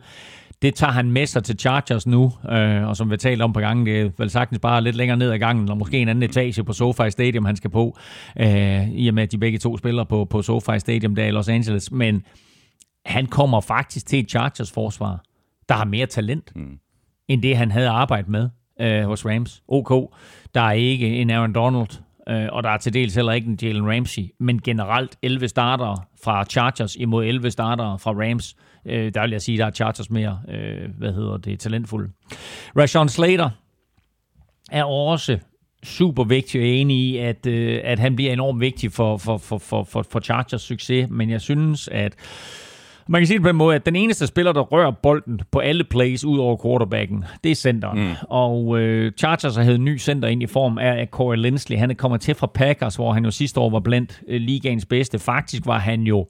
Det 0.62 0.74
tager 0.74 0.92
han 0.92 1.10
med 1.10 1.26
sig 1.26 1.44
til 1.44 1.58
Chargers 1.58 2.06
nu, 2.06 2.32
øh, 2.50 2.88
og 2.88 2.96
som 2.96 3.08
vi 3.08 3.12
har 3.12 3.18
talt 3.18 3.42
om 3.42 3.52
på 3.52 3.60
gangen, 3.60 3.86
det 3.86 4.00
er 4.00 4.10
vel 4.18 4.30
sagtens 4.30 4.58
bare 4.58 4.82
lidt 4.82 4.96
længere 4.96 5.16
ned 5.16 5.30
ad 5.30 5.38
gangen, 5.38 5.64
eller 5.64 5.74
måske 5.74 5.98
en 5.98 6.08
anden 6.08 6.22
etage 6.22 6.64
på 6.64 6.72
SoFi 6.72 7.10
Stadium, 7.10 7.44
han 7.44 7.56
skal 7.56 7.70
på, 7.70 7.96
øh, 8.40 8.90
i 8.90 9.08
og 9.08 9.14
med, 9.14 9.22
at 9.22 9.32
de 9.32 9.38
begge 9.38 9.58
to 9.58 9.76
spiller 9.76 10.04
på, 10.04 10.24
på 10.24 10.42
SoFi 10.42 10.78
Stadium 10.78 11.14
der 11.14 11.24
i 11.24 11.30
Los 11.30 11.48
Angeles. 11.48 11.92
Men 11.92 12.22
han 13.06 13.26
kommer 13.26 13.60
faktisk 13.60 14.06
til 14.06 14.18
et 14.18 14.30
Chargers 14.30 14.72
forsvar, 14.72 15.24
der 15.68 15.74
har 15.74 15.84
mere 15.84 16.06
talent, 16.06 16.52
mm. 16.56 16.78
end 17.28 17.42
det 17.42 17.56
han 17.56 17.70
havde 17.70 17.88
arbejdet 17.88 18.28
med 18.28 18.48
øh, 18.80 19.04
hos 19.04 19.26
Rams. 19.26 19.62
OK, 19.68 20.12
der 20.54 20.60
er 20.60 20.72
ikke 20.72 21.16
en 21.16 21.30
Aaron 21.30 21.54
Donald, 21.54 21.88
øh, 22.28 22.48
og 22.52 22.62
der 22.62 22.70
er 22.70 22.76
til 22.76 22.94
dels 22.94 23.14
heller 23.14 23.32
ikke 23.32 23.48
en 23.48 23.58
Jalen 23.62 23.86
Ramsey, 23.86 24.22
men 24.40 24.62
generelt 24.62 25.16
11 25.22 25.48
starter 25.48 26.06
fra 26.24 26.44
Chargers 26.44 26.96
imod 26.96 27.24
11 27.24 27.50
starter 27.50 27.96
fra 27.96 28.10
Rams. 28.10 28.56
Øh, 28.86 29.14
der 29.14 29.22
vil 29.22 29.30
jeg 29.30 29.42
sige, 29.42 29.58
der 29.58 29.66
er 29.66 29.70
Chargers 29.70 30.10
mere, 30.10 30.40
øh, 30.48 30.90
hvad 30.98 31.12
hedder 31.12 31.36
det, 31.36 31.60
talentfulde. 31.60 32.10
Rashawn 32.76 33.08
Slater 33.08 33.50
er 34.70 34.84
også 34.84 35.38
super 35.84 36.24
vigtig 36.24 36.60
og 36.60 36.66
enig 36.66 36.96
i, 36.96 37.16
at, 37.16 37.46
øh, 37.46 37.80
at 37.84 37.98
han 37.98 38.16
bliver 38.16 38.32
enormt 38.32 38.60
vigtig 38.60 38.92
for, 38.92 39.16
for, 39.16 39.38
for, 39.38 39.58
for, 39.58 39.84
for, 39.84 40.02
for 40.10 40.20
Chargers 40.20 40.62
succes, 40.62 41.06
men 41.10 41.30
jeg 41.30 41.40
synes, 41.40 41.88
at 41.88 42.14
man 43.12 43.20
kan 43.20 43.26
sige 43.26 43.38
det 43.38 43.42
på 43.42 43.48
den 43.48 43.56
måde, 43.56 43.76
at 43.76 43.86
den 43.86 43.96
eneste 43.96 44.26
spiller, 44.26 44.52
der 44.52 44.60
rører 44.60 44.90
bolden 44.90 45.40
på 45.50 45.58
alle 45.58 45.84
plays 45.84 46.24
ud 46.24 46.38
over 46.38 46.56
quarterbacken, 46.62 47.24
det 47.44 47.50
er 47.50 47.54
centeren. 47.54 47.98
Mm. 47.98 48.12
Og 48.28 48.80
øh, 48.80 49.12
Chargers 49.18 49.56
har 49.56 49.62
en 49.62 49.84
ny 49.84 49.98
center 49.98 50.28
ind 50.28 50.42
i 50.42 50.46
form 50.46 50.78
af 50.78 51.08
Corey 51.10 51.36
Lindsley. 51.36 51.78
Han 51.78 51.90
er 51.90 51.94
kommet 51.94 52.20
til 52.20 52.34
fra 52.34 52.46
Packers, 52.46 52.96
hvor 52.96 53.12
han 53.12 53.24
jo 53.24 53.30
sidste 53.30 53.60
år 53.60 53.70
var 53.70 53.80
blandt 53.80 54.20
øh, 54.28 54.40
ligaens 54.40 54.86
bedste. 54.86 55.18
Faktisk 55.18 55.66
var 55.66 55.78
han 55.78 56.02
jo 56.02 56.26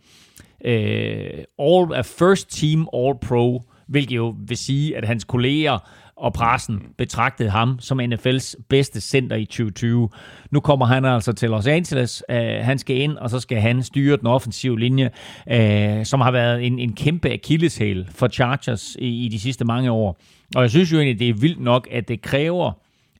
øh, 0.64 1.44
all, 1.58 1.94
a 1.94 2.00
first 2.00 2.60
team 2.60 2.88
All-Pro, 2.94 3.72
hvilket 3.88 4.16
jo 4.16 4.34
vil 4.46 4.56
sige, 4.56 4.96
at 4.96 5.04
hans 5.04 5.24
kolleger 5.24 5.78
og 6.16 6.32
pressen 6.32 6.82
betragtede 6.98 7.50
ham 7.50 7.76
som 7.80 8.00
NFL's 8.00 8.54
bedste 8.68 9.00
center 9.00 9.36
i 9.36 9.44
2020. 9.44 10.08
Nu 10.50 10.60
kommer 10.60 10.86
han 10.86 11.04
altså 11.04 11.32
til 11.32 11.50
Los 11.50 11.66
Angeles. 11.66 12.24
Uh, 12.28 12.36
han 12.36 12.78
skal 12.78 12.96
ind, 12.96 13.16
og 13.16 13.30
så 13.30 13.40
skal 13.40 13.60
han 13.60 13.82
styre 13.82 14.16
den 14.16 14.26
offensive 14.26 14.80
linje, 14.80 15.10
uh, 15.46 16.04
som 16.04 16.20
har 16.20 16.30
været 16.30 16.66
en, 16.66 16.78
en 16.78 16.92
kæmpe 16.92 17.32
akilleshæl 17.32 18.08
for 18.14 18.28
Chargers 18.28 18.96
i, 18.98 19.26
i 19.26 19.28
de 19.28 19.40
sidste 19.40 19.64
mange 19.64 19.90
år. 19.90 20.18
Og 20.54 20.62
jeg 20.62 20.70
synes 20.70 20.92
jo 20.92 20.96
egentlig, 20.96 21.18
det 21.18 21.28
er 21.28 21.34
vildt 21.34 21.60
nok, 21.60 21.88
at 21.90 22.08
det 22.08 22.22
kræver 22.22 22.72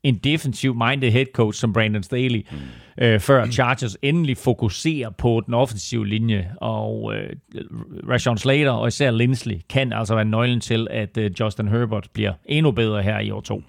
en 0.02 0.14
defensiv-minded 0.14 1.10
head 1.10 1.26
coach 1.34 1.58
som 1.58 1.72
Brandon 1.72 2.02
Staley, 2.02 2.46
mm. 2.50 3.04
øh, 3.04 3.20
før 3.20 3.46
Chargers 3.46 3.96
endelig 4.02 4.36
fokuserer 4.36 5.10
på 5.10 5.42
den 5.46 5.54
offensive 5.54 6.06
linje. 6.06 6.52
Og 6.60 7.14
øh, 7.14 7.30
Rashawn 8.08 8.38
Slater 8.38 8.70
og 8.70 8.88
især 8.88 9.10
Lindsley 9.10 9.56
kan 9.68 9.92
altså 9.92 10.14
være 10.14 10.24
nøglen 10.24 10.60
til, 10.60 10.86
at 10.90 11.18
øh, 11.18 11.30
Justin 11.40 11.68
Herbert 11.68 12.08
bliver 12.12 12.32
endnu 12.44 12.70
bedre 12.70 13.02
her 13.02 13.18
i 13.18 13.30
år 13.30 13.40
2. 13.40 13.62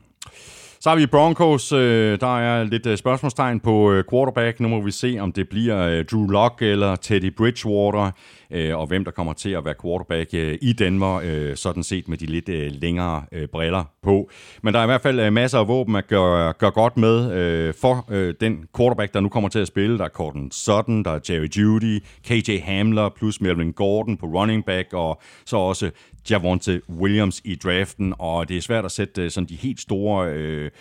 Så 0.84 0.90
har 0.90 0.98
vi 0.98 1.06
Broncos. 1.06 1.72
Øh, 1.72 2.20
der 2.20 2.38
er 2.38 2.64
lidt 2.64 2.86
øh, 2.86 2.98
spørgsmålstegn 2.98 3.60
på 3.60 3.92
øh, 3.92 4.04
quarterback. 4.12 4.60
Nu 4.60 4.68
må 4.68 4.82
vi 4.82 4.92
se, 4.92 5.18
om 5.20 5.32
det 5.32 5.50
bliver 5.50 5.88
øh, 5.88 6.06
Drew 6.06 6.28
Lock 6.28 6.62
eller 6.62 6.96
Teddy 6.96 7.36
Bridgewater, 7.36 8.12
øh, 8.52 8.78
og 8.78 8.88
hvem 8.88 9.04
der 9.04 9.12
kommer 9.12 9.34
til 9.34 9.50
at 9.50 9.66
være 9.66 9.74
quarterback 9.84 10.30
øh, 10.34 10.58
i 10.62 10.74
Denver, 10.74 11.56
sådan 11.56 11.84
set 11.84 12.08
med 12.08 12.18
de 12.18 12.26
lidt 12.26 12.50
længere 12.82 13.24
briller 13.52 13.84
på. 14.02 14.30
Men 14.64 14.74
der 14.74 14.80
er 14.80 14.84
i 14.84 14.88
hvert 14.88 15.02
fald 15.02 15.32
masser 15.32 15.60
af 15.60 15.68
våben 15.68 15.96
at 15.96 16.08
gøre, 16.08 16.54
gøre 16.54 16.72
godt 16.72 16.98
med 16.98 17.74
for 17.74 18.06
den 18.40 18.68
quarterback, 18.78 19.14
der 19.14 19.20
nu 19.20 19.30
kommer 19.30 19.50
til 19.50 19.60
at 19.60 19.68
spille. 19.68 19.98
Der 19.98 20.06
er 20.06 20.10
Corton 20.10 20.52
Sutton, 20.52 21.04
der 21.04 21.12
er 21.12 21.20
Jerry 21.30 21.50
Judy, 21.58 22.04
KJ 22.28 22.60
Hamler 22.64 23.10
plus 23.10 23.42
Melvin 23.42 23.72
Gordon 23.72 24.18
på 24.18 24.26
running 24.26 24.66
back, 24.66 24.94
og 24.94 25.22
så 25.46 25.58
også 25.58 25.92
Javonte 26.30 26.82
Williams 26.90 27.42
i 27.46 27.56
draften, 27.56 28.14
og 28.20 28.50
det 28.50 28.58
er 28.58 28.62
svært 28.62 28.86
at 28.86 28.92
sætte 28.92 29.22
øh, 29.22 29.32
sådan 29.32 29.50
de 29.50 29.56
helt 29.56 29.82
store 29.82 30.30
øh, 30.30 30.72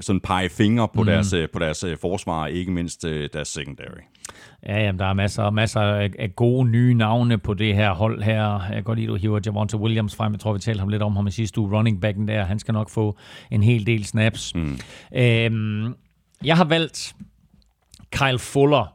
sådan 0.00 0.20
pege 0.20 0.48
fingre 0.48 0.88
på 0.94 1.00
mm. 1.00 1.06
deres, 1.06 1.32
øh, 1.32 1.48
på 1.52 1.58
deres 1.58 1.84
øh, 1.84 1.98
forsvar, 1.98 2.46
ikke 2.46 2.72
mindst 2.72 3.04
øh, 3.04 3.28
deres 3.32 3.48
secondary. 3.48 4.00
Ja, 4.66 4.78
jamen, 4.84 4.98
der 4.98 5.06
er 5.06 5.12
masser, 5.12 5.50
masser 5.50 5.80
af 6.18 6.36
gode 6.36 6.68
nye 6.68 6.94
navne 6.94 7.38
på 7.38 7.54
det 7.54 7.74
her 7.74 7.94
hold 7.94 8.22
her. 8.22 8.42
Jeg 8.42 8.74
kan 8.74 8.82
godt 8.82 8.98
lide, 8.98 9.06
at 9.06 9.10
du 9.10 9.16
hiver 9.16 9.40
Javonte 9.46 9.76
Williams 9.76 10.16
frem. 10.16 10.32
Jeg 10.32 10.40
tror, 10.40 10.52
vi 10.52 10.58
talte 10.58 10.80
ham 10.80 10.88
lidt 10.88 11.02
om 11.02 11.16
ham 11.16 11.26
i 11.26 11.30
sidste 11.30 11.60
uge. 11.60 11.76
Running 11.76 12.00
backen 12.00 12.28
der, 12.28 12.44
han 12.44 12.58
skal 12.58 12.74
nok 12.74 12.90
få 12.90 13.18
en 13.50 13.62
hel 13.62 13.86
del 13.86 14.04
snaps. 14.04 14.54
Mm. 14.54 14.78
Øhm, 15.16 15.94
jeg 16.44 16.56
har 16.56 16.64
valgt 16.64 17.14
Kyle 18.12 18.38
Fuller 18.38 18.94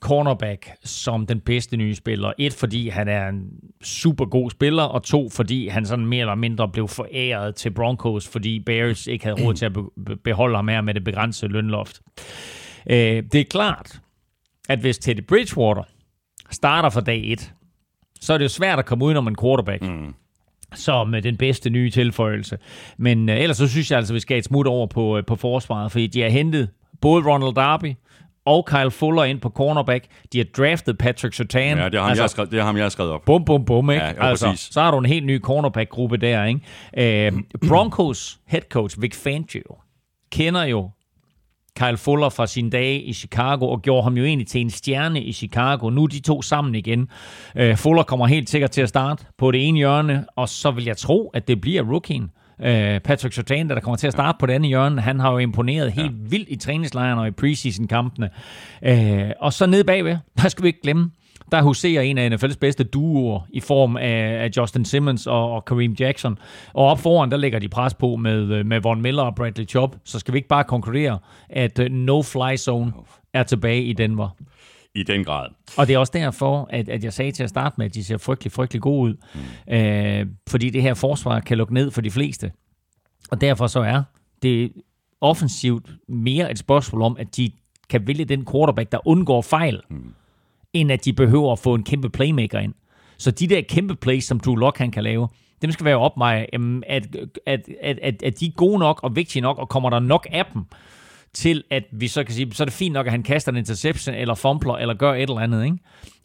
cornerback 0.00 0.70
som 0.84 1.26
den 1.26 1.40
bedste 1.40 1.76
nye 1.76 1.94
spiller. 1.94 2.32
Et, 2.38 2.54
fordi 2.54 2.88
han 2.88 3.08
er 3.08 3.28
en 3.28 3.50
super 3.82 4.24
god 4.24 4.50
spiller, 4.50 4.82
og 4.82 5.02
to, 5.02 5.28
fordi 5.28 5.68
han 5.68 5.86
sådan 5.86 6.06
mere 6.06 6.20
eller 6.20 6.34
mindre 6.34 6.68
blev 6.68 6.88
foræret 6.88 7.54
til 7.54 7.70
Broncos, 7.70 8.28
fordi 8.28 8.60
Bears 8.60 9.06
ikke 9.06 9.24
havde 9.24 9.44
råd 9.44 9.54
til 9.54 9.64
at 9.64 9.72
beholde 10.24 10.56
ham 10.56 10.68
her 10.68 10.80
med 10.80 10.94
det 10.94 11.04
begrænsede 11.04 11.52
lønloft. 11.52 12.00
Øh, 12.90 13.22
det 13.32 13.34
er 13.34 13.44
klart, 13.44 14.00
at 14.68 14.78
hvis 14.78 14.98
Teddy 14.98 15.22
Bridgewater 15.28 15.82
starter 16.50 16.90
fra 16.90 17.00
dag 17.00 17.32
1, 17.32 17.52
så 18.20 18.32
er 18.32 18.38
det 18.38 18.44
jo 18.44 18.48
svært 18.48 18.78
at 18.78 18.86
komme 18.86 19.04
udenom 19.04 19.28
en 19.28 19.36
quarterback. 19.36 19.82
Mm 19.82 20.14
som 20.74 21.12
den 21.22 21.36
bedste 21.36 21.70
nye 21.70 21.90
tilføjelse. 21.90 22.58
Men 22.96 23.28
øh, 23.28 23.40
ellers 23.40 23.56
så 23.56 23.68
synes 23.68 23.90
jeg 23.90 23.96
altså, 23.96 24.12
at 24.12 24.14
vi 24.14 24.20
skal 24.20 24.38
et 24.38 24.44
smut 24.44 24.66
over 24.66 24.86
på, 24.86 25.18
øh, 25.18 25.24
på 25.24 25.36
forsvaret, 25.36 25.92
fordi 25.92 26.06
de 26.06 26.20
har 26.20 26.28
hentet 26.28 26.68
både 27.00 27.24
Ronald 27.26 27.54
Darby, 27.54 27.94
og 28.46 28.66
Kyle 28.66 28.90
Fuller 28.90 29.24
ind 29.24 29.40
på 29.40 29.48
cornerback. 29.48 30.06
De 30.32 30.38
har 30.38 30.44
draftet 30.56 30.98
Patrick 30.98 31.34
Surtain. 31.34 31.78
Ja, 31.78 31.84
det 31.84 31.94
er 31.94 32.00
ham, 32.00 32.08
altså, 32.08 32.22
jeg, 32.22 32.22
har 32.22 32.28
skrevet, 32.28 32.50
det 32.50 32.58
er 32.58 32.64
ham 32.64 32.76
jeg 32.76 32.84
har 32.84 32.88
skrevet 32.88 33.12
op. 33.12 33.24
Bum, 33.26 33.44
bum, 33.44 33.64
bum, 33.64 33.90
ikke? 33.90 34.04
Ja, 34.04 34.10
jo, 34.10 34.16
altså, 34.20 34.46
præcis. 34.46 34.68
Så 34.72 34.80
har 34.80 34.90
du 34.90 34.98
en 34.98 35.06
helt 35.06 35.26
ny 35.26 35.40
cornerback-gruppe 35.40 36.16
der, 36.16 36.44
ikke? 36.44 37.26
Øh, 37.26 37.32
Broncos 37.68 38.38
head 38.46 38.62
coach 38.70 39.00
Vic 39.00 39.14
Fangio 39.14 39.76
kender 40.32 40.64
jo 40.64 40.90
Kyle 41.78 41.96
Fuller 41.96 42.28
fra 42.28 42.46
sine 42.46 42.70
dage 42.70 43.00
i 43.00 43.12
Chicago, 43.12 43.68
og 43.68 43.82
gjorde 43.82 44.02
ham 44.02 44.16
jo 44.16 44.24
egentlig 44.24 44.46
til 44.46 44.60
en 44.60 44.70
stjerne 44.70 45.22
i 45.22 45.32
Chicago. 45.32 45.90
Nu 45.90 46.02
er 46.02 46.06
de 46.06 46.20
to 46.20 46.42
sammen 46.42 46.74
igen. 46.74 47.08
Øh, 47.56 47.76
Fuller 47.76 48.02
kommer 48.02 48.26
helt 48.26 48.50
sikkert 48.50 48.70
til 48.70 48.82
at 48.82 48.88
starte 48.88 49.24
på 49.38 49.50
det 49.50 49.68
ene 49.68 49.78
hjørne, 49.78 50.26
og 50.36 50.48
så 50.48 50.70
vil 50.70 50.84
jeg 50.84 50.96
tro, 50.96 51.30
at 51.34 51.48
det 51.48 51.60
bliver 51.60 51.82
rookien. 51.82 52.30
Øh, 52.62 53.00
Patrick 53.00 53.34
Sertan, 53.34 53.68
der 53.68 53.80
kommer 53.80 53.96
til 53.96 54.06
at 54.06 54.12
starte 54.12 54.36
på 54.40 54.46
den 54.46 54.64
hjørne, 54.64 55.00
han 55.00 55.20
har 55.20 55.32
jo 55.32 55.38
imponeret 55.38 55.92
helt 55.92 56.12
ja. 56.12 56.28
vildt 56.28 56.48
i 56.48 56.56
træningslejren 56.56 57.18
og 57.18 57.28
i 57.28 57.30
preseason-kampene. 57.30 58.30
Øh, 58.82 59.30
og 59.40 59.52
så 59.52 59.66
nede 59.66 59.84
bagved, 59.84 60.16
der 60.42 60.48
skal 60.48 60.62
vi 60.62 60.68
ikke 60.68 60.82
glemme, 60.82 61.10
der 61.52 61.62
huserer 61.62 62.02
en 62.02 62.18
af 62.18 62.28
NFL's 62.28 62.58
bedste 62.60 62.84
duoer 62.84 63.40
i 63.50 63.60
form 63.60 63.96
af, 63.96 64.44
af 64.44 64.50
Justin 64.56 64.84
Simmons 64.84 65.26
og, 65.26 65.52
og 65.52 65.64
Kareem 65.64 65.92
Jackson. 66.00 66.38
Og 66.72 66.86
op 66.86 66.98
foran, 66.98 67.30
der 67.30 67.36
lægger 67.36 67.58
de 67.58 67.68
pres 67.68 67.94
på 67.94 68.16
med, 68.16 68.64
med 68.64 68.80
Von 68.80 69.02
Miller 69.02 69.22
og 69.22 69.34
Bradley 69.34 69.68
Chubb. 69.68 69.96
Så 70.04 70.18
skal 70.18 70.34
vi 70.34 70.38
ikke 70.38 70.48
bare 70.48 70.64
konkludere, 70.64 71.18
at 71.50 71.78
uh, 71.78 71.86
no-fly 71.86 72.56
zone 72.56 72.92
er 73.34 73.42
tilbage 73.42 73.82
i 73.82 73.92
Denver. 73.92 74.28
I 74.94 75.02
den 75.02 75.24
grad. 75.24 75.48
Og 75.78 75.86
det 75.86 75.94
er 75.94 75.98
også 75.98 76.12
derfor, 76.14 76.68
at, 76.70 76.88
at 76.88 77.04
jeg 77.04 77.12
sagde 77.12 77.32
til 77.32 77.42
at 77.42 77.48
starte 77.48 77.74
med, 77.78 77.86
at 77.86 77.94
de 77.94 78.04
ser 78.04 78.18
frygtelig, 78.18 78.52
frygtelig 78.52 78.82
gode 78.82 79.10
ud. 79.10 79.16
Mm. 79.68 79.74
Øh, 79.74 80.26
fordi 80.48 80.70
det 80.70 80.82
her 80.82 80.94
forsvar 80.94 81.40
kan 81.40 81.58
lukke 81.58 81.74
ned 81.74 81.90
for 81.90 82.00
de 82.00 82.10
fleste. 82.10 82.52
Og 83.30 83.40
derfor 83.40 83.66
så 83.66 83.80
er 83.80 84.02
det 84.42 84.72
offensivt 85.20 85.90
mere 86.08 86.50
et 86.50 86.58
spørgsmål 86.58 87.02
om, 87.02 87.16
at 87.18 87.36
de 87.36 87.50
kan 87.88 88.06
vælge 88.06 88.24
den 88.24 88.46
quarterback, 88.52 88.92
der 88.92 89.08
undgår 89.08 89.42
fejl, 89.42 89.80
mm. 89.90 90.14
end 90.72 90.92
at 90.92 91.04
de 91.04 91.12
behøver 91.12 91.52
at 91.52 91.58
få 91.58 91.74
en 91.74 91.84
kæmpe 91.84 92.10
playmaker 92.10 92.58
ind. 92.58 92.74
Så 93.18 93.30
de 93.30 93.46
der 93.46 93.60
kæmpe 93.68 93.94
plays, 93.94 94.24
som 94.24 94.40
Drew 94.40 94.54
Lock 94.54 94.78
han 94.78 94.90
kan 94.90 95.02
lave, 95.02 95.28
dem 95.62 95.72
skal 95.72 95.84
være 95.86 95.98
op 95.98 96.16
mig, 96.16 96.46
at, 96.86 97.16
at, 97.46 97.68
at, 97.82 97.98
at, 98.02 98.22
at 98.22 98.40
de 98.40 98.46
er 98.46 98.50
gode 98.56 98.78
nok 98.78 99.00
og 99.02 99.16
vigtige 99.16 99.42
nok, 99.42 99.58
og 99.58 99.68
kommer 99.68 99.90
der 99.90 99.98
nok 99.98 100.26
af 100.30 100.44
dem, 100.54 100.64
til 101.34 101.64
at 101.70 101.84
vi 101.92 102.08
så 102.08 102.24
kan 102.24 102.34
sige, 102.34 102.54
så 102.54 102.62
er 102.62 102.64
det 102.64 102.74
fint 102.74 102.92
nok, 102.92 103.06
at 103.06 103.12
han 103.12 103.22
kaster 103.22 103.52
en 103.52 103.58
interception, 103.58 104.14
eller 104.14 104.34
fumbler, 104.34 104.74
eller 104.74 104.94
gør 104.94 105.14
et 105.14 105.22
eller 105.22 105.38
andet, 105.38 105.64
ikke? 105.64 105.76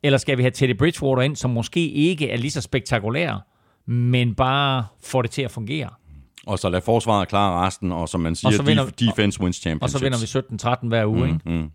Eller 0.03 0.17
skal 0.17 0.37
vi 0.37 0.43
have 0.43 0.51
Teddy 0.51 0.77
Bridgewater 0.77 1.21
ind, 1.21 1.35
som 1.35 1.49
måske 1.51 1.89
ikke 1.89 2.29
er 2.29 2.37
lige 2.37 2.51
så 2.51 2.61
spektakulær, 2.61 3.47
men 3.91 4.35
bare 4.35 4.85
får 5.03 5.21
det 5.21 5.31
til 5.31 5.41
at 5.41 5.51
fungere? 5.51 5.89
Og 6.47 6.59
så 6.59 6.69
lad 6.69 6.81
forsvaret 6.81 7.27
klare 7.27 7.65
resten, 7.65 7.91
og 7.91 8.09
som 8.09 8.21
man 8.21 8.35
siger, 8.35 8.47
og 8.47 8.53
så 8.53 8.63
vinder, 8.63 8.85
defense 8.85 9.41
wins 9.41 9.57
championships. 9.57 9.93
Og 9.95 9.99
så 9.99 10.05
vinder 10.05 10.77
vi 10.77 10.85
17-13 10.85 10.87
hver 10.87 11.05
uge, 11.05 11.27
mm, 11.27 11.33
ikke? 11.33 11.39
Mm. 11.49 11.69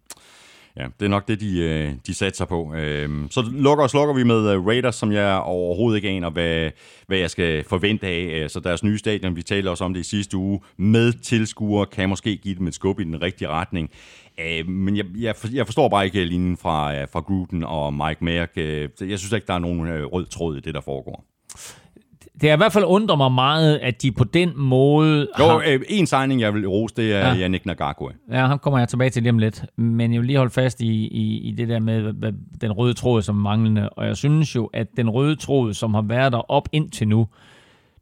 Ja, 0.76 0.86
det 1.00 1.04
er 1.04 1.08
nok 1.08 1.28
det, 1.28 1.40
de, 1.40 1.58
øh, 1.58 1.92
de 2.06 2.14
satser 2.14 2.44
på. 2.44 2.74
Øhm, 2.74 3.28
så 3.30 3.42
lukker 3.52 3.84
og 3.84 3.90
slukker 3.90 4.14
vi 4.14 4.22
med 4.22 4.52
øh, 4.52 4.66
Raiders, 4.66 4.94
som 4.94 5.12
jeg 5.12 5.36
overhovedet 5.38 5.96
ikke 5.96 6.08
aner, 6.08 6.30
hvad, 6.30 6.70
hvad 7.06 7.18
jeg 7.18 7.30
skal 7.30 7.64
forvente 7.64 8.06
af. 8.06 8.40
Øh, 8.42 8.50
så 8.50 8.60
deres 8.60 8.82
nye 8.82 8.98
stadion, 8.98 9.36
vi 9.36 9.42
talte 9.42 9.70
også 9.70 9.84
om 9.84 9.94
det 9.94 10.00
i 10.00 10.08
sidste 10.08 10.36
uge, 10.36 10.60
med 10.76 11.12
tilskuere, 11.12 11.86
kan 11.86 12.08
måske 12.08 12.36
give 12.36 12.54
dem 12.54 12.66
et 12.66 12.74
skub 12.74 13.00
i 13.00 13.04
den 13.04 13.22
rigtige 13.22 13.48
retning. 13.48 13.90
Men 14.68 14.96
jeg, 14.96 15.04
jeg, 15.18 15.34
jeg 15.52 15.66
forstår 15.66 15.88
bare 15.88 16.04
ikke 16.04 16.24
linjen 16.24 16.56
fra, 16.56 17.04
fra 17.04 17.20
Gruden 17.20 17.64
og 17.64 17.94
Mike 17.94 18.24
Merck. 18.24 18.56
Jeg 18.56 19.18
synes 19.18 19.32
ikke, 19.32 19.46
der 19.46 19.54
er 19.54 19.58
nogen 19.58 20.04
rød 20.04 20.26
tråd 20.26 20.56
i 20.56 20.60
det, 20.60 20.74
der 20.74 20.80
foregår 20.80 21.24
det 22.40 22.50
er 22.50 22.54
i 22.54 22.56
hvert 22.56 22.72
fald 22.72 22.84
undrer 22.86 23.16
mig 23.16 23.32
meget, 23.32 23.78
at 23.78 24.02
de 24.02 24.12
på 24.12 24.24
den 24.24 24.52
måde... 24.56 25.28
Jo, 25.38 25.44
har... 25.44 25.62
øh, 25.68 25.80
en 25.88 26.06
signing, 26.06 26.40
jeg 26.40 26.54
vil 26.54 26.68
rose, 26.68 26.94
det 26.96 27.14
er 27.14 27.34
ja. 27.34 27.36
Yannick 27.36 27.66
Nagakwe. 27.66 28.12
Ja, 28.30 28.46
ham 28.46 28.58
kommer 28.58 28.78
jeg 28.78 28.88
tilbage 28.88 29.10
til 29.10 29.22
lige 29.22 29.30
om 29.30 29.38
lidt. 29.38 29.64
Men 29.76 30.12
jeg 30.12 30.20
vil 30.20 30.26
lige 30.26 30.36
holde 30.36 30.52
fast 30.52 30.80
i, 30.80 31.08
i, 31.08 31.38
i 31.48 31.50
det 31.52 31.68
der 31.68 31.78
med 31.78 32.12
hvad, 32.12 32.32
den 32.60 32.72
røde 32.72 32.94
tråd 32.94 33.22
som 33.22 33.34
manglende. 33.34 33.88
Og 33.88 34.06
jeg 34.06 34.16
synes 34.16 34.56
jo, 34.56 34.70
at 34.72 34.86
den 34.96 35.10
røde 35.10 35.36
tråd, 35.36 35.74
som 35.74 35.94
har 35.94 36.02
været 36.02 36.32
der 36.32 36.50
op 36.50 36.68
indtil 36.72 37.08
nu, 37.08 37.26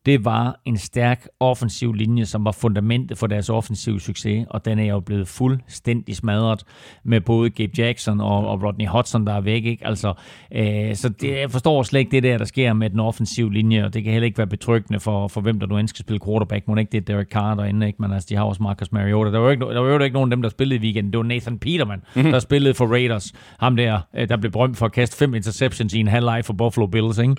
det 0.07 0.25
var 0.25 0.61
en 0.65 0.77
stærk 0.77 1.29
offensiv 1.41 1.93
linje, 1.93 2.27
som 2.27 2.45
var 2.45 2.53
fundamentet 2.53 3.19
for 3.19 3.27
deres 3.27 3.51
offensive 3.51 4.01
succes, 4.01 4.47
og 4.51 4.65
den 4.65 4.79
er 4.79 4.85
jo 4.85 5.01
blevet 5.01 5.29
fuldstændig 5.29 6.17
smadret 6.17 6.65
med 7.05 7.21
både 7.21 7.51
Gabe 7.51 7.73
Jackson 7.79 8.21
og, 8.21 8.49
og 8.49 8.63
Rodney 8.63 8.87
Hudson, 8.87 9.27
der 9.27 9.33
er 9.33 9.41
væk. 9.41 9.65
Ikke? 9.65 9.87
Altså, 9.87 10.15
øh, 10.55 10.95
så 10.95 11.09
det, 11.09 11.39
jeg 11.39 11.51
forstår 11.51 11.83
slet 11.83 12.01
ikke 12.01 12.11
det 12.11 12.23
der, 12.23 12.39
der 12.39 12.45
sker 12.45 12.73
med 12.73 12.91
den 12.91 13.01
offensive 13.01 13.53
linje, 13.53 13.85
og 13.85 13.95
det 13.95 14.05
kan 14.05 14.13
heller 14.13 14.27
ikke 14.27 14.39
være 14.39 14.47
betryggende 14.47 15.01
for, 15.01 15.29
for 15.29 15.41
hvem 15.41 15.61
der 15.61 15.67
nu 15.67 15.79
end 15.79 15.89
skal 15.89 16.05
spille 16.05 16.21
quarterback. 16.27 16.69
Må 16.69 16.77
ikke 16.77 16.93
det 16.93 17.11
er 17.11 17.15
Derek 17.15 17.29
Carr 17.29 17.55
derinde, 17.55 17.87
ikke? 17.87 18.03
men 18.03 18.13
altså, 18.13 18.27
de 18.31 18.37
har 18.37 18.45
også 18.45 18.63
Marcus 18.63 18.93
Mariota. 18.93 19.31
Der 19.31 19.39
var 19.39 19.47
jo 19.47 19.51
ikke, 19.51 19.65
der 19.65 19.81
var 19.81 19.89
jo 19.89 19.99
ikke 19.99 20.15
nogen 20.15 20.33
af 20.33 20.37
dem, 20.37 20.43
der 20.43 20.49
spillede 20.49 20.81
i 20.81 20.83
weekenden. 20.83 21.13
Det 21.13 21.19
var 21.19 21.25
Nathan 21.25 21.59
Peterman, 21.59 22.03
mm-hmm. 22.15 22.33
der 22.33 22.39
spillede 22.39 22.75
for 22.75 22.87
Raiders. 22.87 23.33
Ham 23.59 23.77
der, 23.77 24.01
øh, 24.17 24.29
der 24.29 24.37
blev 24.37 24.53
berømt 24.53 24.77
for 24.77 24.87
at 24.87 24.93
kaste 24.93 25.17
fem 25.17 25.35
interceptions 25.35 25.95
i 25.95 25.99
en 25.99 26.09
halvleg 26.09 26.45
for 26.45 26.53
Buffalo 26.53 26.87
Bills. 26.87 27.19
Ikke? 27.19 27.37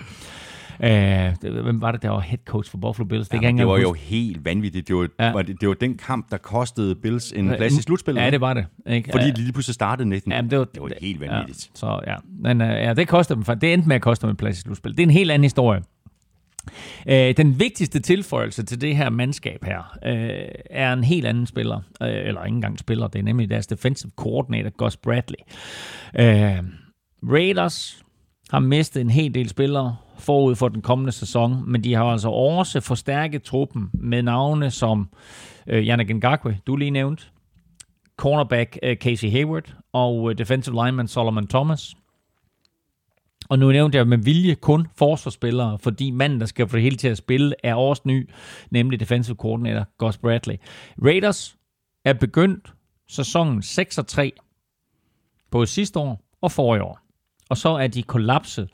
Uh, 0.84 1.62
hvem 1.64 1.80
var 1.80 1.92
det, 1.92 2.02
der 2.02 2.10
var 2.10 2.20
head 2.20 2.38
coach 2.44 2.70
for 2.70 2.78
Buffalo 2.78 3.04
Bills? 3.08 3.28
Det, 3.28 3.42
ja, 3.42 3.48
det 3.48 3.66
var 3.66 3.72
huske. 3.72 3.82
jo 3.82 3.92
helt 3.92 4.44
vanvittigt. 4.44 4.88
Det 4.88 4.96
var, 4.96 5.08
ja. 5.18 5.32
var 5.32 5.42
det, 5.42 5.60
det 5.60 5.68
var 5.68 5.74
den 5.74 5.96
kamp, 5.96 6.30
der 6.30 6.36
kostede 6.36 6.94
Bills 6.94 7.32
en 7.32 7.48
plads 7.48 7.78
i 7.78 7.82
slutspillet. 7.82 8.22
Ja, 8.22 8.30
det 8.30 8.40
var 8.40 8.54
det. 8.54 8.66
Ikke? 8.86 9.10
Fordi 9.12 9.30
de 9.30 9.40
lige 9.40 9.52
pludselig 9.52 9.74
startede 9.74 10.08
næsten. 10.08 10.32
Ja, 10.32 10.40
det, 10.40 10.58
var, 10.58 10.64
det 10.64 10.82
var 10.82 10.90
helt 11.00 11.20
vanvittigt. 11.20 11.70
Ja, 11.74 11.78
så 11.78 12.00
ja, 12.06 12.16
men 12.42 12.60
uh, 12.60 12.66
ja, 12.66 12.94
det 12.94 13.08
kostede 13.08 13.44
dem. 13.44 13.58
Det 13.58 13.72
endte 13.72 13.88
med 13.88 13.96
at 13.96 14.02
koste 14.02 14.26
dem 14.26 14.30
en 14.30 14.36
plads 14.36 14.58
i 14.58 14.60
slutspillet. 14.60 14.96
Det 14.96 15.02
er 15.02 15.06
en 15.06 15.12
helt 15.14 15.30
anden 15.30 15.44
historie. 15.44 15.82
Uh, 17.06 17.12
den 17.12 17.60
vigtigste 17.60 18.00
tilføjelse 18.00 18.62
til 18.62 18.80
det 18.80 18.96
her 18.96 19.10
mandskab 19.10 19.64
her 19.64 19.78
uh, 20.06 20.60
er 20.70 20.92
en 20.92 21.04
helt 21.04 21.26
anden 21.26 21.46
spiller, 21.46 21.76
uh, 21.76 22.08
eller 22.08 22.44
ikke 22.44 22.54
engang 22.54 22.78
spiller, 22.78 23.08
det 23.08 23.18
er 23.18 23.22
nemlig 23.22 23.50
deres 23.50 23.66
defensive 23.66 24.12
coordinator, 24.16 24.70
Gus 24.70 24.96
Bradley. 24.96 25.38
Uh, 26.18 26.64
Raiders 27.32 28.04
har 28.50 28.58
mistet 28.58 29.00
en 29.00 29.10
hel 29.10 29.34
del 29.34 29.48
spillere 29.48 29.96
forud 30.20 30.56
for 30.56 30.68
den 30.68 30.82
kommende 30.82 31.12
sæson, 31.12 31.70
men 31.70 31.84
de 31.84 31.94
har 31.94 32.04
altså 32.04 32.28
også 32.28 32.80
forstærket 32.80 33.42
truppen 33.42 33.90
med 33.92 34.22
navne 34.22 34.70
som 34.70 35.08
øh, 35.66 35.88
Yannick 35.88 36.14
Ngakwe, 36.14 36.58
du 36.66 36.76
lige 36.76 36.90
nævnt, 36.90 37.32
cornerback 38.16 38.78
øh, 38.82 38.96
Casey 38.96 39.30
Hayward 39.30 39.74
og 39.92 40.30
øh, 40.30 40.38
defensive 40.38 40.84
lineman 40.84 41.08
Solomon 41.08 41.46
Thomas. 41.46 41.94
Og 43.48 43.58
nu 43.58 43.72
nævnte 43.72 43.98
jeg 43.98 44.08
med 44.08 44.18
vilje 44.18 44.54
kun 44.54 44.86
forsvarsspillere, 44.96 45.78
fordi 45.78 46.10
manden, 46.10 46.40
der 46.40 46.46
skal 46.46 46.68
få 46.68 46.76
det 46.76 46.82
hele 46.82 46.96
til 46.96 47.08
at 47.08 47.18
spille, 47.18 47.54
er 47.64 47.74
også 47.74 48.02
ny, 48.04 48.30
nemlig 48.70 49.00
defensive 49.00 49.36
coordinator 49.36 49.86
Gus 49.98 50.18
Bradley. 50.18 50.56
Raiders 51.04 51.56
er 52.04 52.12
begyndt 52.12 52.72
sæsonen 53.08 53.62
6 53.62 54.00
3, 54.08 54.32
både 55.50 55.66
sidste 55.66 55.98
år 55.98 56.20
og 56.40 56.52
forrige 56.52 56.82
år. 56.82 57.00
Og 57.48 57.56
så 57.56 57.68
er 57.68 57.86
de 57.86 58.02
kollapset 58.02 58.68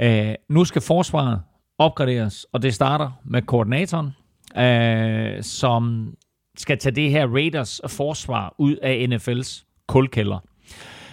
Øh, 0.00 0.34
nu 0.48 0.64
skal 0.64 0.82
forsvaret 0.82 1.40
opgraderes, 1.78 2.46
og 2.52 2.62
det 2.62 2.74
starter 2.74 3.10
med 3.24 3.42
koordinatoren, 3.42 4.10
øh, 4.58 5.42
som 5.42 6.14
skal 6.56 6.78
tage 6.78 6.94
det 6.94 7.10
her 7.10 7.26
Raiders 7.26 7.80
forsvar 7.86 8.54
ud 8.58 8.76
af 8.76 9.06
NFL's 9.10 9.64
kulkælder. 9.86 10.38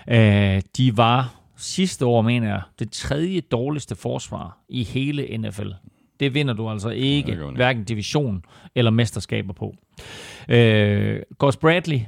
Øh, 0.08 0.62
de 0.78 0.98
var 0.98 1.36
sidste 1.58 2.06
år, 2.06 2.22
mener 2.22 2.48
jeg, 2.48 2.62
det 2.80 2.92
tredje 2.92 3.42
dårligste 3.42 3.96
forsvar 3.96 4.58
i 4.70 4.84
hele 4.84 5.38
NFL. 5.38 5.70
Det 6.20 6.34
vinder 6.34 6.54
du 6.54 6.70
altså 6.70 6.90
ikke, 6.90 7.36
hverken 7.56 7.84
division 7.84 8.46
eller 8.76 8.92
mesterskaber 8.92 9.54
på. 9.54 9.76
Øh, 10.50 11.22
Gus 11.38 11.58
Bradley 11.58 12.00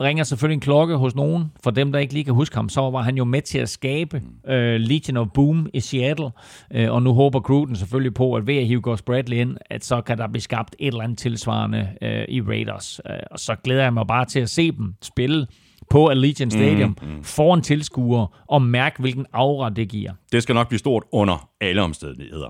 ringer 0.00 0.24
selvfølgelig 0.24 0.54
en 0.54 0.60
klokke 0.60 0.96
hos 0.96 1.14
nogen. 1.14 1.52
For 1.64 1.70
dem, 1.70 1.92
der 1.92 1.98
ikke 1.98 2.12
lige 2.12 2.24
kan 2.24 2.34
huske 2.34 2.56
ham, 2.56 2.68
så 2.68 2.90
var 2.90 3.02
han 3.02 3.16
jo 3.16 3.24
med 3.24 3.42
til 3.42 3.58
at 3.58 3.68
skabe 3.68 4.22
øh, 4.48 4.80
Legion 4.80 5.16
of 5.16 5.26
Boom 5.34 5.68
i 5.74 5.80
Seattle. 5.80 6.30
Øh, 6.70 6.92
og 6.92 7.02
nu 7.02 7.12
håber 7.12 7.40
Gruden 7.40 7.76
selvfølgelig 7.76 8.14
på, 8.14 8.34
at 8.34 8.46
ved 8.46 8.56
at 8.56 8.66
hive 8.66 8.80
Gus 8.80 9.02
Bradley 9.02 9.36
ind, 9.36 9.56
at 9.70 9.84
så 9.84 10.00
kan 10.00 10.18
der 10.18 10.28
blive 10.28 10.42
skabt 10.42 10.76
et 10.78 10.86
eller 10.86 11.00
andet 11.00 11.18
tilsvarende 11.18 11.88
øh, 12.02 12.24
i 12.28 12.40
Raiders. 12.40 13.00
Øh, 13.10 13.16
og 13.30 13.38
så 13.38 13.56
glæder 13.64 13.82
jeg 13.82 13.94
mig 13.94 14.06
bare 14.06 14.24
til 14.24 14.40
at 14.40 14.50
se 14.50 14.72
dem 14.72 14.94
spille 15.02 15.46
på 15.90 16.08
Allegiant 16.08 16.52
Stadium 16.52 16.96
mm, 17.02 17.08
mm. 17.08 17.24
foran 17.24 17.62
tilskuere 17.62 18.26
og 18.46 18.62
mærke, 18.62 19.00
hvilken 19.00 19.26
aura 19.32 19.70
det 19.70 19.88
giver. 19.88 20.12
Det 20.32 20.42
skal 20.42 20.54
nok 20.54 20.68
blive 20.68 20.78
stort 20.78 21.04
under 21.12 21.48
alle 21.60 21.82
omstændigheder. 21.82 22.48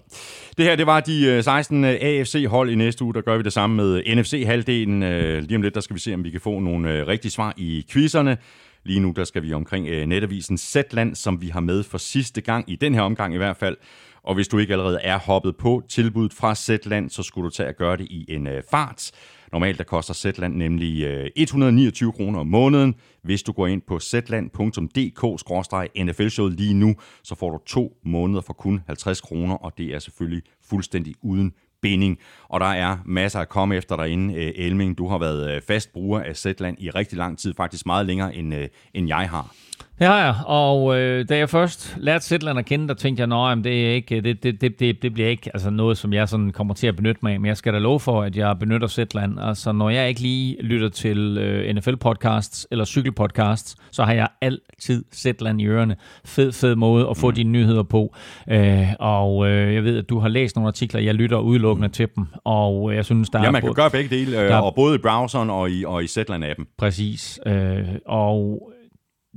Det 0.56 0.64
her, 0.64 0.76
det 0.76 0.86
var 0.86 1.00
de 1.00 1.42
16 1.42 1.84
øh, 1.84 1.90
øh, 1.90 1.96
AFC-hold 2.00 2.70
i 2.70 2.74
næste 2.74 3.04
uge. 3.04 3.14
Der 3.14 3.20
gør 3.20 3.36
vi 3.36 3.42
det 3.42 3.52
samme 3.52 3.76
med 3.76 4.02
NFC-halvdelen. 4.16 5.02
Øh, 5.02 5.42
lige 5.42 5.56
om 5.56 5.62
lidt, 5.62 5.74
der 5.74 5.80
skal 5.80 5.94
vi 5.94 6.00
se, 6.00 6.14
om 6.14 6.24
vi 6.24 6.30
kan 6.30 6.40
få 6.40 6.60
nogle 6.60 7.06
rigtige 7.06 7.32
svar 7.32 7.54
i 7.56 7.84
quizzerne. 7.90 8.36
Lige 8.84 9.00
nu, 9.00 9.12
der 9.16 9.24
skal 9.24 9.42
vi 9.42 9.52
omkring 9.52 10.06
netavisen 10.06 10.58
Zetland, 10.58 11.14
som 11.14 11.42
vi 11.42 11.48
har 11.48 11.60
med 11.60 11.82
for 11.82 11.98
sidste 11.98 12.40
gang, 12.40 12.70
i 12.70 12.76
den 12.76 12.94
her 12.94 13.02
omgang 13.02 13.34
i 13.34 13.36
hvert 13.36 13.56
fald. 13.56 13.76
Og 14.22 14.34
hvis 14.34 14.48
du 14.48 14.58
ikke 14.58 14.72
allerede 14.72 14.98
er 15.02 15.18
hoppet 15.18 15.56
på 15.56 15.82
tilbuddet 15.88 16.32
fra 16.32 16.54
Zetland, 16.54 17.10
så 17.10 17.22
skulle 17.22 17.44
du 17.44 17.50
tage 17.50 17.68
at 17.68 17.76
gøre 17.76 17.96
det 17.96 18.06
i 18.10 18.24
en 18.28 18.48
fart. 18.70 19.10
Normalt 19.57 19.78
der 19.78 19.85
koster 19.85 20.15
Zetland 20.15 20.57
nemlig 20.57 21.03
øh, 21.03 21.31
129 21.37 22.12
kroner 22.12 22.39
om 22.39 22.47
måneden. 22.47 22.95
Hvis 23.23 23.43
du 23.43 23.53
går 23.53 23.66
ind 23.66 23.83
på 23.83 24.01
zetland.dk-nflshowet 24.01 26.53
lige 26.53 26.74
nu, 26.74 26.95
så 27.23 27.35
får 27.35 27.51
du 27.51 27.59
to 27.66 27.97
måneder 28.05 28.41
for 28.41 28.53
kun 28.53 28.83
50 28.87 29.20
kroner, 29.20 29.55
og 29.55 29.78
det 29.78 29.95
er 29.95 29.99
selvfølgelig 29.99 30.43
fuldstændig 30.69 31.15
uden 31.23 31.53
binding. 31.83 32.19
Og 32.49 32.61
der 32.61 32.66
er 32.66 32.97
masser 33.05 33.41
at 33.41 33.49
komme 33.49 33.77
efter 33.77 33.97
derinde. 33.97 34.35
Øh, 34.35 34.53
Elming, 34.57 34.99
du 34.99 35.09
har 35.09 35.19
været 35.19 35.57
øh, 35.57 35.62
fast 35.62 35.93
bruger 35.93 36.20
af 36.20 36.37
Zetland 36.37 36.77
i 36.81 36.91
rigtig 36.91 37.19
lang 37.19 37.39
tid, 37.39 37.55
faktisk 37.55 37.87
meget 37.87 38.07
længere 38.07 38.35
end, 38.35 38.55
end 38.95 39.09
jeg 39.09 39.31
har. 39.31 39.55
Det 39.98 40.06
har 40.06 40.24
jeg, 40.24 40.35
og 40.47 40.98
øh, 40.98 41.28
da 41.28 41.36
jeg 41.39 41.48
først 41.48 41.97
lærte 42.01 42.24
Zetland 42.24 42.59
at 42.59 42.64
kende, 42.64 42.89
der 42.89 42.94
tænkte 42.94 43.20
jeg, 43.23 43.52
at 43.52 43.59
det, 43.64 43.86
er 43.86 43.94
ikke, 43.94 44.20
det, 44.20 44.43
det, 44.43 44.60
det, 44.81 45.02
det, 45.02 45.14
bliver 45.14 45.28
ikke 45.28 45.51
altså 45.55 45.70
noget, 45.70 45.98
som 45.98 46.12
jeg 46.12 46.28
sådan 46.28 46.51
kommer 46.51 46.74
til 46.74 46.86
at 46.86 46.97
benytte 46.97 47.20
mig 47.23 47.32
af, 47.32 47.40
men 47.40 47.48
jeg 47.48 47.56
skal 47.56 47.73
da 47.73 47.78
love 47.78 48.01
for, 48.01 48.23
at 48.23 48.36
jeg 48.36 48.59
benytter 48.59 48.89
Zetland. 48.89 49.40
Altså, 49.40 49.73
når 49.73 49.90
jeg 49.90 50.09
ikke 50.09 50.20
lige 50.20 50.62
lytter 50.62 50.89
til 50.89 51.39
øh, 51.39 51.77
NFL-podcasts 51.77 52.66
eller 52.70 52.85
cykelpodcasts, 52.85 53.77
så 53.90 54.05
har 54.05 54.12
jeg 54.12 54.28
altid 54.40 55.05
Zetland 55.14 55.60
i 55.60 55.66
ørerne. 55.66 55.97
Fed, 56.24 56.52
fed 56.52 56.74
måde 56.74 57.09
at 57.10 57.16
få 57.16 57.28
mm. 57.28 57.35
dine 57.35 57.51
nyheder 57.51 57.82
på. 57.82 58.14
Øh, 58.51 58.86
og 59.01 59.48
øh, 59.48 59.74
jeg 59.74 59.85
ved, 59.85 59.98
at 59.98 60.09
du 60.09 60.18
har 60.18 60.28
læst 60.28 60.56
nogle 60.56 60.68
artikler, 60.68 61.01
jeg 61.01 61.14
lytter 61.14 61.39
udelukkende 61.39 61.89
mm. 61.89 61.93
til 61.93 62.09
dem, 62.16 62.27
og 62.44 62.94
jeg 62.94 63.05
synes, 63.05 63.31
der 63.31 63.43
ja, 63.43 63.51
man 63.51 63.62
kan 63.62 63.68
både, 63.68 63.74
gøre 63.74 63.90
begge 63.90 64.16
dele, 64.16 64.40
øh, 64.40 64.48
der, 64.48 64.56
og 64.56 64.74
både 64.74 64.94
i 64.94 64.98
browseren 64.98 65.51
og 65.51 65.70
i, 65.70 65.85
og 65.85 66.05
i 66.05 66.06
Zetland-appen. 66.06 66.74
Præcis, 66.78 67.40
øh, 67.47 67.85
og 68.06 68.73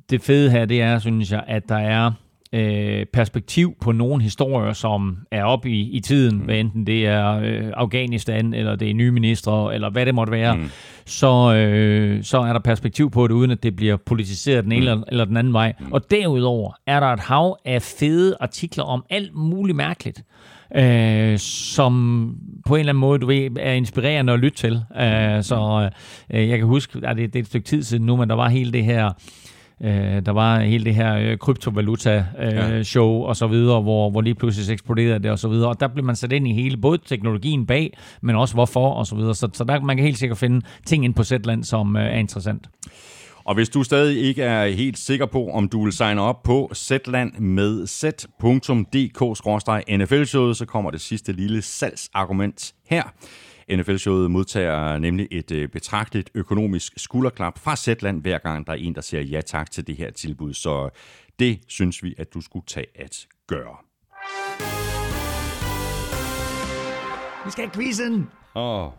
det 0.10 0.22
fede 0.22 0.52
her, 0.52 0.66
det 0.66 0.82
er, 0.82 1.00
synes 1.00 1.32
jeg, 1.32 1.44
at 1.48 1.70
der 1.70 1.78
er 1.78 2.12
øh, 2.54 3.06
perspektiv 3.14 3.76
på 3.82 3.92
nogle 3.92 4.24
historier, 4.24 4.74
som 4.74 5.18
er 5.32 5.44
op 5.44 5.66
i, 5.66 5.90
i 5.90 6.00
tiden, 6.00 6.38
mm. 6.38 6.42
hvad 6.42 6.56
enten 6.56 6.88
det 6.88 7.06
er 7.06 7.40
øh, 7.40 7.72
Afghanistan, 7.74 8.54
eller 8.54 8.76
det 8.76 8.90
er 8.90 8.94
nye 8.94 9.12
ministre, 9.12 9.74
eller 9.74 9.90
hvad 9.90 10.06
det 10.06 10.16
måtte 10.16 10.32
være, 10.32 10.56
mm. 10.56 10.70
så, 11.06 11.54
øh, 11.54 12.24
så 12.24 12.38
er 12.40 12.54
der 12.54 12.60
perspektiv 12.60 13.12
på 13.12 13.28
det, 13.28 13.34
uden 13.34 13.52
at 13.52 13.64
det 13.64 13.76
bliver 13.76 13.98
politiseret 13.98 14.64
den 14.64 14.72
ene 14.72 14.96
mm. 14.96 15.04
eller, 15.08 15.26
den 15.26 15.38
anden 15.38 15.54
vej. 15.54 15.74
Mm. 15.80 15.92
Og 15.92 16.12
derudover 16.12 16.72
er 16.88 17.00
der 17.00 17.08
et 17.08 17.20
hav 17.20 17.58
af 17.66 17.82
fede 17.82 18.36
artikler 18.40 18.84
om 18.84 19.06
alt 19.10 19.36
muligt 19.36 19.76
mærkeligt, 19.76 20.24
øh, 20.76 21.38
som 21.40 22.36
på 22.66 22.76
en 22.76 22.80
eller 22.80 22.92
anden 22.92 23.02
måde 23.02 23.20
du 23.20 23.28
ved, 23.28 23.58
er 23.60 23.74
inspirerende 23.74 24.34
at 24.34 24.40
lytte 24.40 24.58
til. 24.58 24.82
Øh, 25.02 25.44
så 25.44 25.90
øh, 26.34 26.50
jeg 26.50 26.58
kan 26.58 26.68
huske, 26.68 27.00
at 27.04 27.18
det, 27.18 27.34
det 27.34 27.40
er 27.40 27.44
et 27.44 27.48
stykke 27.48 27.66
tid 27.66 27.84
siden 27.84 28.06
nu, 28.06 28.16
men 28.16 28.30
der 28.30 28.36
var 28.36 28.50
hele 28.50 28.72
det 28.72 28.84
her 28.84 29.12
Øh, 29.84 30.26
der 30.26 30.32
var 30.32 30.60
hele 30.60 30.86
det 30.86 30.96
her 30.96 31.16
øh, 31.16 31.38
kryptovaluta-show 31.38 33.16
øh, 33.16 33.22
Ja. 33.24 33.28
og 33.28 33.36
så 33.36 33.48
videre, 33.48 33.82
hvor, 33.82 34.10
hvor 34.10 34.22
lige 34.22 34.36
pludselig 34.36 34.74
eksploderede 34.74 35.24
det 35.24 35.32
og 35.32 35.40
så 35.40 35.48
videre. 35.48 35.70
Og 35.70 35.80
der 35.80 35.88
blev 35.88 36.06
man 36.06 36.16
sat 36.16 36.32
ind 36.32 36.48
i 36.48 36.54
hele, 36.54 36.78
både 36.78 36.98
teknologien 37.06 37.66
bag, 37.66 37.98
men 38.22 38.36
også 38.36 38.54
hvorfor 38.54 38.90
og 38.90 39.08
så 39.08 39.16
videre. 39.16 39.36
Så, 39.36 39.50
så 39.54 39.64
der 39.64 39.80
man 39.80 39.98
kan 39.98 40.06
helt 40.06 40.18
sikkert 40.18 40.38
finde 40.38 40.62
ting 40.86 41.06
ind 41.06 41.14
på 41.14 41.24
Zetland, 41.24 41.64
som 41.64 41.96
øh, 41.96 42.04
er 42.04 42.18
interessant. 42.18 42.70
Og 43.44 43.56
hvis 43.56 43.70
du 43.70 43.84
stadig 43.84 44.22
ikke 44.22 44.44
er 44.44 44.68
helt 44.68 44.98
sikker 44.98 45.26
på, 45.26 45.48
om 45.48 45.70
du 45.70 45.84
vil 45.84 45.94
signe 45.94 46.22
op 46.22 46.44
på 46.44 46.72
Zetland 46.76 47.34
med 47.40 47.88
z.dk-nfl-showet, 47.88 50.58
så 50.58 50.66
kommer 50.66 50.92
det 50.92 51.02
sidste 51.02 51.32
lille 51.32 51.62
salgsargument 51.62 52.74
her. 52.90 53.04
NFL-showet 53.72 54.32
modtager 54.32 54.98
nemlig 54.98 55.28
et 55.32 55.52
øh, 55.52 55.68
betragteligt 55.70 56.30
økonomisk 56.36 56.94
skulderklap 56.98 57.60
fra 57.60 57.76
Zetland, 57.76 58.22
hver 58.22 58.38
gang 58.38 58.68
der 58.68 58.74
er 58.74 58.78
en, 58.78 58.96
der 58.96 59.02
siger 59.02 59.22
ja 59.22 59.42
tak 59.42 59.72
til 59.72 59.88
det 59.88 59.98
her 59.98 60.12
tilbud. 60.12 60.54
Så 60.54 60.90
det 61.40 61.60
synes 61.68 62.04
vi, 62.04 62.16
at 62.18 62.34
du 62.34 62.42
skulle 62.42 62.66
tage 62.66 62.86
at 62.96 63.28
gøre. 63.48 63.78
Vi 67.46 67.52
skal 67.52 67.64
have 67.64 67.72
quizzen! 67.74 68.28
Åh, 68.56 68.90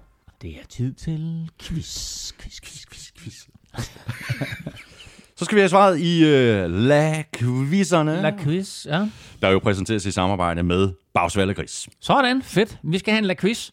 Det 0.43 0.51
er 0.51 0.67
tid 0.69 0.93
til 0.93 1.51
quiz, 1.63 2.33
quiz, 2.33 2.61
quiz, 2.61 2.87
quiz, 2.87 3.13
quiz. 3.19 3.35
Så 5.37 5.45
skal 5.45 5.57
vi 5.57 5.61
have 5.61 5.69
svaret 5.69 5.99
i 6.01 6.25
øh, 6.25 6.71
La 6.71 7.23
Quizerne, 7.35 8.23
La 8.23 8.37
quiz, 8.39 8.87
ja. 8.87 9.09
der 9.43 9.49
jo 9.49 9.59
præsenteres 9.59 10.07
i 10.07 10.11
samarbejde 10.11 10.63
med 10.63 10.91
Bagsvalde 11.15 11.55
Gris. 11.55 11.89
Sådan, 12.01 12.43
fedt. 12.43 12.79
Vi 12.83 12.99
skal 12.99 13.13
have 13.13 13.19
en 13.19 13.25
la 13.25 13.35
quiz. 13.35 13.71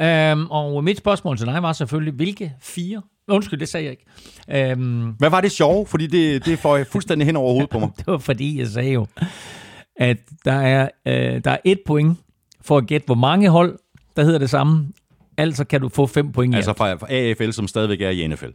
Øhm, 0.00 0.46
og 0.50 0.84
mit 0.84 0.98
spørgsmål 0.98 1.36
til 1.38 1.46
dig 1.46 1.62
var 1.62 1.72
selvfølgelig, 1.72 2.14
hvilke 2.14 2.52
fire... 2.60 3.02
Undskyld, 3.28 3.60
det 3.60 3.68
sagde 3.68 3.84
jeg 3.86 3.90
ikke. 4.50 4.70
Øhm, 4.70 5.02
Hvad 5.18 5.30
var 5.30 5.40
det 5.40 5.52
sjove? 5.52 5.86
Fordi 5.86 6.06
det, 6.06 6.44
det 6.44 6.58
får 6.58 6.76
jeg 6.76 6.86
fuldstændig 6.86 7.26
hen 7.26 7.36
over 7.36 7.52
hovedet 7.52 7.70
på 7.70 7.78
mig. 7.78 7.88
det 7.98 8.06
var 8.06 8.18
fordi, 8.18 8.58
jeg 8.58 8.66
sagde 8.66 8.92
jo, 8.92 9.06
at 9.96 10.16
der 10.44 10.52
er, 10.52 10.88
øh, 11.06 11.44
der 11.44 11.50
er 11.50 11.56
et 11.64 11.78
point 11.86 12.18
for 12.60 12.76
at 12.78 12.86
gætte, 12.86 13.04
hvor 13.06 13.14
mange 13.14 13.48
hold, 13.50 13.78
der 14.16 14.24
hedder 14.24 14.38
det 14.38 14.50
samme. 14.50 14.88
Altså 15.38 15.64
kan 15.64 15.80
du 15.80 15.88
få 15.88 16.06
fem 16.06 16.32
point 16.32 16.54
i 16.54 16.56
Altså 16.56 16.70
alt. 16.70 16.78
fra, 16.78 16.94
fra 16.94 17.06
AFL, 17.10 17.50
som 17.50 17.68
stadigvæk 17.68 18.00
er 18.00 18.10
i 18.10 18.26
NFL. 18.26 18.46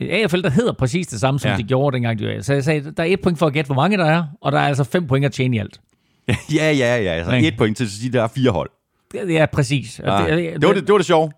AFL, 0.00 0.42
der 0.42 0.50
hedder 0.50 0.72
præcis 0.72 1.06
det 1.06 1.20
samme, 1.20 1.40
som 1.40 1.50
Ja. 1.50 1.56
de 1.56 1.62
gjorde 1.62 1.94
dengang. 1.94 2.18
De. 2.18 2.42
Så 2.42 2.52
jeg 2.54 2.64
sagde, 2.64 2.92
der 2.96 3.02
er 3.02 3.06
et 3.06 3.20
point 3.20 3.38
for 3.38 3.46
at 3.46 3.52
gætte, 3.52 3.68
hvor 3.68 3.74
mange 3.74 3.96
der 3.96 4.04
er, 4.04 4.24
og 4.40 4.52
der 4.52 4.58
er 4.58 4.66
altså 4.66 4.84
fem 4.84 5.06
point 5.06 5.24
at 5.24 5.32
tjene 5.32 5.56
i 5.56 5.58
alt. 5.58 5.80
ja, 6.54 6.70
ja, 6.72 6.96
ja. 7.02 7.10
Altså 7.12 7.30
Nej. 7.30 7.40
et 7.48 7.54
point 7.58 7.76
til 7.76 7.86
de 8.02 8.18
der 8.18 8.28
fire 8.28 8.50
hold. 8.50 8.70
Det 9.12 9.38
er 9.38 9.46
præcis. 9.46 10.00
Ja, 10.04 10.36
det, 10.36 10.60
det, 10.60 10.68
var 10.68 10.74
det, 10.74 10.82
det 10.86 10.92
var 10.92 10.98
det 10.98 11.06
sjove. 11.06 11.32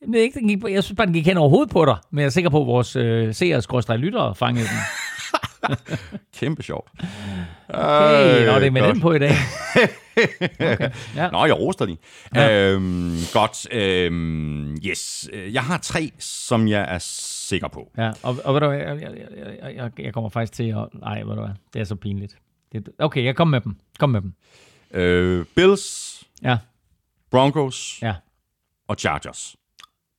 Jeg, 0.00 0.08
ved 0.12 0.20
ikke, 0.20 0.40
den 0.40 0.48
gik, 0.48 0.58
jeg 0.68 0.84
synes 0.84 0.96
bare, 0.96 1.06
den 1.06 1.14
gik 1.14 1.26
hen 1.26 1.36
over 1.36 1.48
hovedet 1.48 1.70
på 1.70 1.84
dig, 1.84 1.96
men 2.10 2.18
jeg 2.20 2.26
er 2.26 2.30
sikker 2.30 2.50
på, 2.50 2.60
at 2.60 2.66
vores 2.66 2.96
øh, 2.96 3.34
seere 3.34 3.96
lyttere 3.98 4.34
fangede 4.34 4.66
den. 4.66 5.76
Kæmpe 6.38 6.62
sjovt. 6.62 6.90
Okay, 7.68 8.46
Nå, 8.46 8.54
det 8.54 8.66
er 8.66 8.70
med 8.70 8.80
godt. 8.82 8.94
den 8.94 9.00
på 9.00 9.12
i 9.12 9.18
dag. 9.18 9.32
Okay. 10.60 10.90
Ja. 11.16 11.30
Nå, 11.30 11.44
jeg 11.44 11.58
roster 11.60 11.86
lige. 11.86 11.98
Ja. 12.34 12.46
Ja. 12.46 12.70
Øhm, 12.72 13.16
godt. 13.32 13.74
Øhm, 13.74 14.74
yes. 14.86 15.28
Øh, 15.32 15.54
Jeg 15.54 15.62
har 15.62 15.78
tre, 15.78 16.10
som 16.18 16.68
jeg 16.68 16.86
er 16.94 16.98
sikker 17.00 17.68
på. 17.68 17.90
Ja, 17.98 18.10
og, 18.22 18.36
og 18.44 18.54
ved 18.54 18.60
du 18.60 18.66
hvad, 18.68 18.78
jeg, 18.78 19.00
jeg, 19.02 19.10
jeg, 19.62 19.74
jeg, 19.76 19.90
jeg 19.98 20.14
kommer 20.14 20.30
faktisk 20.30 20.52
til 20.52 20.64
at... 20.68 21.00
Nej, 21.00 21.22
ved 21.22 21.34
du 21.34 21.40
hvad, 21.40 21.50
det 21.74 21.80
er 21.80 21.84
så 21.84 21.94
pinligt. 21.94 22.36
Det, 22.72 22.88
okay, 22.98 23.24
jeg 23.24 23.36
kommer 23.36 23.56
med 23.56 23.60
dem. 23.60 23.76
Kom 23.98 24.10
med 24.10 24.20
dem. 24.20 24.32
Øh, 24.94 25.44
Bills, 25.56 26.22
Ja, 26.42 26.58
Broncos 27.36 27.98
ja. 28.02 28.14
og 28.88 28.96
Chargers. 28.98 29.56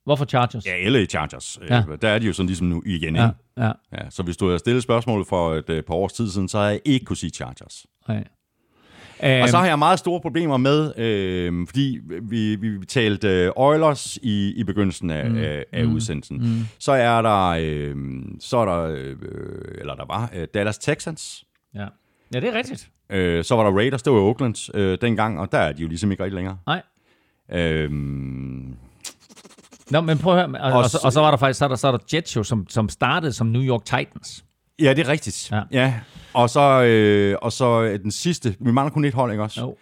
Hvorfor 0.06 0.26
Chargers? 0.26 0.66
Ja, 0.66 0.90
LA 0.90 1.06
Chargers. 1.06 1.60
Ja. 1.70 1.76
Ja. 1.76 1.96
Der 2.02 2.10
er 2.10 2.20
de 2.20 2.26
jo 2.28 2.34
sådan 2.34 2.48
ligesom 2.48 2.68
nu 2.68 2.84
igen. 2.86 3.16
ja. 3.16 3.22
Ja. 3.58 3.64
ja. 3.66 3.72
Ja, 3.92 4.10
så 4.10 4.24
hvis 4.24 4.38
du 4.38 4.46
havde 4.46 4.60
stillet 4.60 4.84
spørgsmål 4.84 5.26
for 5.26 5.54
et 5.56 5.70
øh, 5.70 5.84
par 5.84 5.94
års 5.94 6.14
tid 6.14 6.30
siden, 6.30 6.50
så 6.50 6.58
havde 6.58 6.72
jeg 6.72 6.82
ikke 6.86 7.06
kunne 7.06 7.18
sige 7.18 7.30
Chargers. 7.30 7.86
Nej. 8.08 8.24
Og 9.20 9.50
så 9.50 9.58
Øhm, 9.58 9.62
har 9.62 9.66
jeg 9.66 9.80
meget 9.80 10.00
store 10.00 10.22
problemer 10.22 10.58
med, 10.58 10.98
øh, 10.98 11.68
fordi 11.68 12.00
vi, 12.22 12.56
vi 12.56 12.86
talte 12.86 13.28
øh, 13.28 13.52
Oilers 13.56 14.18
i, 14.22 14.54
i 14.56 14.64
begyndelsen 14.64 15.10
af, 15.10 15.32
mm. 15.32 15.38
af, 15.38 15.66
af 15.74 15.84
udsendelsen. 15.84 16.38
Mm. 16.38 16.66
Så 16.80 16.92
er 16.92 17.22
der, 17.22 17.48
øh, 17.60 17.96
så 18.40 18.58
er 18.58 18.66
der, 18.66 18.84
øh, 18.84 19.16
eller 19.80 19.96
der 19.96 20.06
var 20.06 20.30
øh, 20.36 20.48
Dallas 20.54 20.78
Texans. 20.78 21.46
ja. 21.76 21.86
ja, 22.34 22.40
det 22.40 22.50
er 22.50 22.54
rigtigt. 22.54 22.90
Øh, 23.10 23.44
så 23.44 23.56
var 23.56 23.64
der 23.64 23.72
Raiders, 23.78 24.04
det 24.04 24.14
var 24.14 24.20
Oakland 24.20 24.76
øh, 24.76 24.98
dengang, 25.02 25.40
og 25.40 25.52
der 25.52 25.58
er 25.58 25.72
de 25.72 25.82
jo 25.82 25.88
ligesom 25.88 26.12
ikke 26.12 26.24
rigtig 26.24 26.36
længere. 26.36 26.58
Nej. 26.68 26.82
Øh, 27.54 27.92
Nå, 29.90 30.02
men 30.02 30.18
prøv 30.18 30.38
at 30.38 30.50
høre. 30.50 30.62
Og, 30.62 30.72
Og 30.72 30.78
og, 30.84 30.90
så, 30.90 31.00
og 31.04 31.14
så 31.14 31.22
var 31.22 31.32
der 31.32 31.38
faktisk 31.38 31.58
så 31.58 31.66
er 31.66 31.70
der, 31.70 31.76
så 31.76 31.88
er 31.88 31.92
der 31.92 32.00
Jets 32.14 32.36
jo, 32.36 32.44
som, 32.44 32.70
som 32.70 32.90
startede 32.90 33.34
som 33.34 33.48
New 33.48 33.62
York 33.64 33.86
Titans. 33.86 34.46
ja, 34.82 34.94
det 34.94 35.06
er 35.06 35.08
rigtigt. 35.08 35.52
Ja. 35.52 35.62
ja. 35.72 35.94
Og 36.34 36.50
så, 36.50 36.84
øh, 36.84 37.36
og 37.42 37.52
så 37.52 37.82
øh, 37.82 38.00
den 38.00 38.12
sidste, 38.12 38.56
vi 38.60 38.72
mangler 38.72 38.94
kun 38.94 39.06
et 39.06 39.14
hold, 39.14 39.32
ikke 39.32 39.44
også? 39.44 39.62
Jo. 39.62 39.76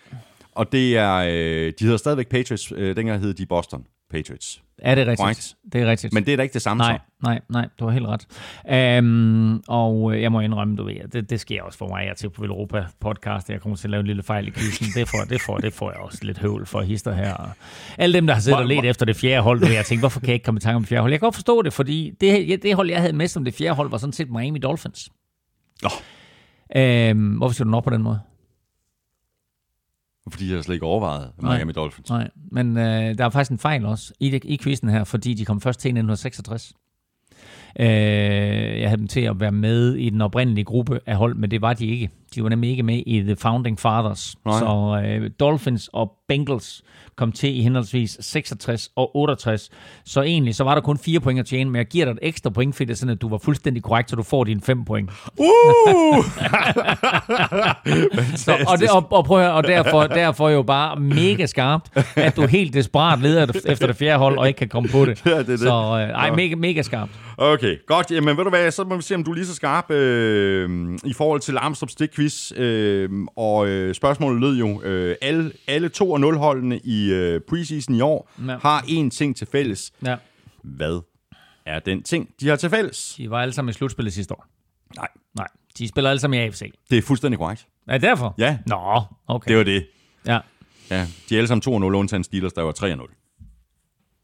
Og 0.55 0.71
det 0.71 0.97
er, 0.97 1.15
øh, 1.15 1.73
de 1.79 1.83
hedder 1.83 1.97
stadigvæk 1.97 2.27
Patriots, 2.29 2.73
øh, 2.75 2.95
dengang 2.95 3.21
hed 3.21 3.33
de 3.33 3.45
Boston 3.45 3.83
Patriots. 4.11 4.61
Er 4.79 4.95
det 4.95 5.07
rigtigt? 5.07 5.19
Korrekt. 5.19 5.55
Det 5.73 5.81
er 5.81 5.85
rigtigt. 5.85 6.13
Men 6.13 6.25
det 6.25 6.31
er 6.31 6.37
da 6.37 6.43
ikke 6.43 6.53
det 6.53 6.61
samme 6.61 6.83
Nej, 6.83 6.97
så. 6.97 7.27
nej, 7.27 7.39
nej, 7.49 7.67
du 7.79 7.85
har 7.85 7.91
helt 7.91 8.05
ret. 8.07 8.99
Um, 8.99 9.63
og 9.67 10.13
øh, 10.13 10.21
jeg 10.21 10.31
må 10.31 10.39
indrømme, 10.39 10.75
du 10.75 10.83
ved, 10.83 11.07
det, 11.13 11.29
det 11.29 11.39
sker 11.39 11.63
også 11.63 11.77
for 11.77 11.87
mig. 11.87 12.03
Jeg 12.03 12.09
er 12.09 12.13
til 12.13 12.29
på 12.29 12.43
Europa 12.43 12.85
podcast, 12.99 13.49
jeg 13.49 13.61
kommer 13.61 13.75
til 13.75 13.87
at 13.87 13.91
lave 13.91 13.99
en 13.99 14.07
lille 14.07 14.23
fejl 14.23 14.47
i 14.47 14.51
quizzen. 14.51 14.87
Det 14.95 15.09
får, 15.09 15.25
det 15.29 15.41
får, 15.41 15.57
det 15.57 15.73
får 15.73 15.91
jeg 15.91 15.99
også 15.99 16.19
lidt 16.21 16.37
høvl 16.37 16.65
for 16.65 16.81
hister 16.81 17.13
her. 17.13 17.33
Og 17.33 17.49
alle 17.97 18.13
dem, 18.13 18.27
der 18.27 18.33
har 18.33 18.41
siddet 18.41 18.59
og 18.59 18.67
let 18.67 18.85
efter 18.85 19.05
det 19.05 19.15
fjerde 19.15 19.41
hold, 19.41 19.59
du 19.59 19.65
ved, 19.65 19.73
jeg 19.73 19.85
tænkte, 19.85 20.01
hvorfor 20.01 20.19
kan 20.19 20.27
jeg 20.27 20.33
ikke 20.33 20.45
komme 20.45 20.57
i 20.57 20.61
tanke 20.61 20.75
om 20.75 20.81
det 20.81 20.89
fjerde 20.89 21.01
hold? 21.01 21.11
Jeg 21.11 21.19
kan 21.19 21.25
godt 21.25 21.35
forstå 21.35 21.61
det, 21.61 21.73
fordi 21.73 22.11
det, 22.21 22.49
ja, 22.49 22.55
det 22.55 22.75
hold, 22.75 22.89
jeg 22.89 22.99
havde 23.01 23.13
med 23.13 23.27
som 23.27 23.45
det 23.45 23.53
fjerde 23.53 23.75
hold, 23.75 23.89
var 23.89 23.97
sådan 23.97 24.13
set 24.13 24.29
Miami 24.29 24.59
Dolphins. 24.59 25.09
Nå. 25.83 25.89
Um, 27.11 27.37
hvorfor 27.37 27.53
siger 27.53 27.65
du 27.65 27.71
nok 27.71 27.83
på 27.83 27.89
den 27.89 28.03
måde? 28.03 28.19
Fordi 30.31 30.53
jeg 30.53 30.63
slet 30.63 30.75
ikke 30.75 30.85
overvejet 30.85 31.31
Nej. 31.41 31.57
Miami 31.57 31.71
Dolphins. 31.71 32.09
Nej, 32.09 32.29
men 32.51 32.77
øh, 32.77 33.17
der 33.17 33.25
er 33.25 33.29
faktisk 33.29 33.51
en 33.51 33.59
fejl 33.59 33.85
også 33.85 34.13
i, 34.19 34.39
i 34.43 34.57
quizzen 34.61 34.89
her, 34.89 35.03
fordi 35.03 35.33
de 35.33 35.45
kom 35.45 35.61
først 35.61 35.79
til 35.79 35.89
i 35.89 35.91
1966. 35.91 36.73
Øh, 37.79 38.81
jeg 38.81 38.89
havde 38.89 38.99
dem 38.99 39.07
til 39.07 39.21
at 39.21 39.39
være 39.39 39.51
med 39.51 39.95
i 39.95 40.09
den 40.09 40.21
oprindelige 40.21 40.65
gruppe 40.65 40.99
af 41.05 41.15
hold, 41.15 41.35
men 41.35 41.51
det 41.51 41.61
var 41.61 41.73
de 41.73 41.85
ikke. 41.85 42.09
De 42.35 42.43
var 42.43 42.49
nemlig 42.49 42.69
ikke 42.69 42.83
med 42.83 43.03
i 43.05 43.21
The 43.21 43.35
Founding 43.35 43.79
Fathers. 43.79 44.35
Nej. 44.45 44.59
Så 44.59 45.01
øh, 45.05 45.31
Dolphins 45.39 45.89
og 45.93 46.11
Bengals 46.27 46.83
kom 47.15 47.31
til 47.31 47.59
i 47.59 47.61
henholdsvis 47.61 48.17
66 48.21 48.89
og 48.95 49.17
68. 49.17 49.69
Så 50.05 50.21
egentlig 50.21 50.55
så 50.55 50.63
var 50.63 50.75
der 50.75 50.81
kun 50.81 50.97
fire 50.97 51.19
point 51.19 51.39
at 51.39 51.45
tjene, 51.45 51.69
men 51.69 51.77
jeg 51.77 51.85
giver 51.85 52.05
dig 52.05 52.11
et 52.11 52.19
ekstra 52.21 52.49
point, 52.49 52.75
fordi 52.75 52.85
det 52.85 52.93
er 52.93 52.97
sådan, 52.97 53.13
at 53.15 53.21
du 53.21 53.29
var 53.29 53.37
fuldstændig 53.37 53.83
korrekt, 53.83 54.09
så 54.09 54.15
du 54.15 54.23
får 54.23 54.43
dine 54.43 54.61
fem 54.61 54.85
point. 54.85 55.09
Uh! 55.37 55.45
Så, 58.35 58.57
og, 58.67 58.79
det, 58.79 58.89
og, 58.89 59.11
og, 59.11 59.25
prøv 59.25 59.37
høre, 59.37 59.53
og 59.53 59.63
derfor, 59.63 60.03
derfor 60.03 60.49
jo 60.49 60.61
bare 60.61 60.99
mega 60.99 61.45
skarpt, 61.45 61.97
at 62.15 62.35
du 62.35 62.45
helt 62.45 62.73
desperat 62.73 63.19
leder 63.19 63.61
efter 63.65 63.87
det 63.87 63.95
fjerde 63.95 64.17
hold, 64.19 64.37
og 64.37 64.47
ikke 64.47 64.57
kan 64.57 64.69
komme 64.69 64.89
på 64.89 65.05
det. 65.05 65.25
Ja, 65.25 65.37
det 65.37 65.47
det. 65.47 65.59
Så 65.59 65.73
øh, 65.73 66.09
ej, 66.09 66.31
mega, 66.35 66.55
mega 66.55 66.81
skarpt. 66.81 67.11
Okay, 67.37 67.77
godt. 67.87 68.11
Jamen, 68.11 68.37
ved 68.37 68.43
du 68.43 68.49
hvad, 68.49 68.71
så 68.71 68.83
må 68.83 68.95
vi 68.95 69.01
se, 69.01 69.15
om 69.15 69.23
du 69.23 69.31
er 69.31 69.35
lige 69.35 69.45
så 69.45 69.55
skarp 69.55 69.91
øh, 69.91 70.69
i 71.03 71.13
forhold 71.13 71.39
til 71.39 71.57
Armstrong 71.57 71.89
Stik-quiz. 72.29 72.51
Øh, 72.59 73.09
og 73.35 73.67
øh, 73.67 73.95
spørgsmålet 73.95 74.41
lød 74.41 74.57
jo, 74.57 74.81
øh, 74.81 75.15
alle, 75.21 75.51
alle 75.67 75.89
2-0-holdene 75.97 76.79
i 76.83 77.11
øh, 77.11 77.41
preseason 77.49 77.95
i 77.95 78.01
år 78.01 78.29
Ja. 78.47 78.57
har 78.57 78.81
én 78.81 79.09
ting 79.09 79.35
til 79.35 79.47
fælles. 79.51 79.91
Ja. 80.05 80.15
Hvad 80.63 81.01
er 81.65 81.79
den 81.79 82.03
ting, 82.03 82.29
de 82.39 82.47
har 82.47 82.55
til 82.55 82.69
fælles? 82.69 83.13
De 83.17 83.29
var 83.29 83.41
alle 83.41 83.53
sammen 83.53 83.69
i 83.69 83.73
slutspillet 83.73 84.13
sidste 84.13 84.33
år. 84.33 84.45
Nej, 84.95 85.07
Nej, 85.35 85.47
de 85.77 85.87
spiller 85.87 86.09
alle 86.09 86.19
sammen 86.19 86.39
i 86.39 86.43
AFC. 86.43 86.71
det 86.89 86.97
er 86.97 87.01
fuldstændig 87.01 87.37
korrekt. 87.39 87.67
Er 87.87 87.97
derfor? 87.97 88.35
Ja. 88.37 88.57
Nå, 88.67 89.01
okay. 89.27 89.49
Det 89.49 89.57
var 89.57 89.63
det. 89.63 89.87
Ja. 90.27 90.39
Ja, 90.91 91.07
de 91.29 91.35
er 91.35 91.37
alle 91.39 91.47
sammen 91.47 91.83
2-0, 91.83 91.95
undtagen 91.95 92.23
Steelers, 92.23 92.53
der 92.53 92.61
var 92.61 92.71
3-0. 92.79 93.24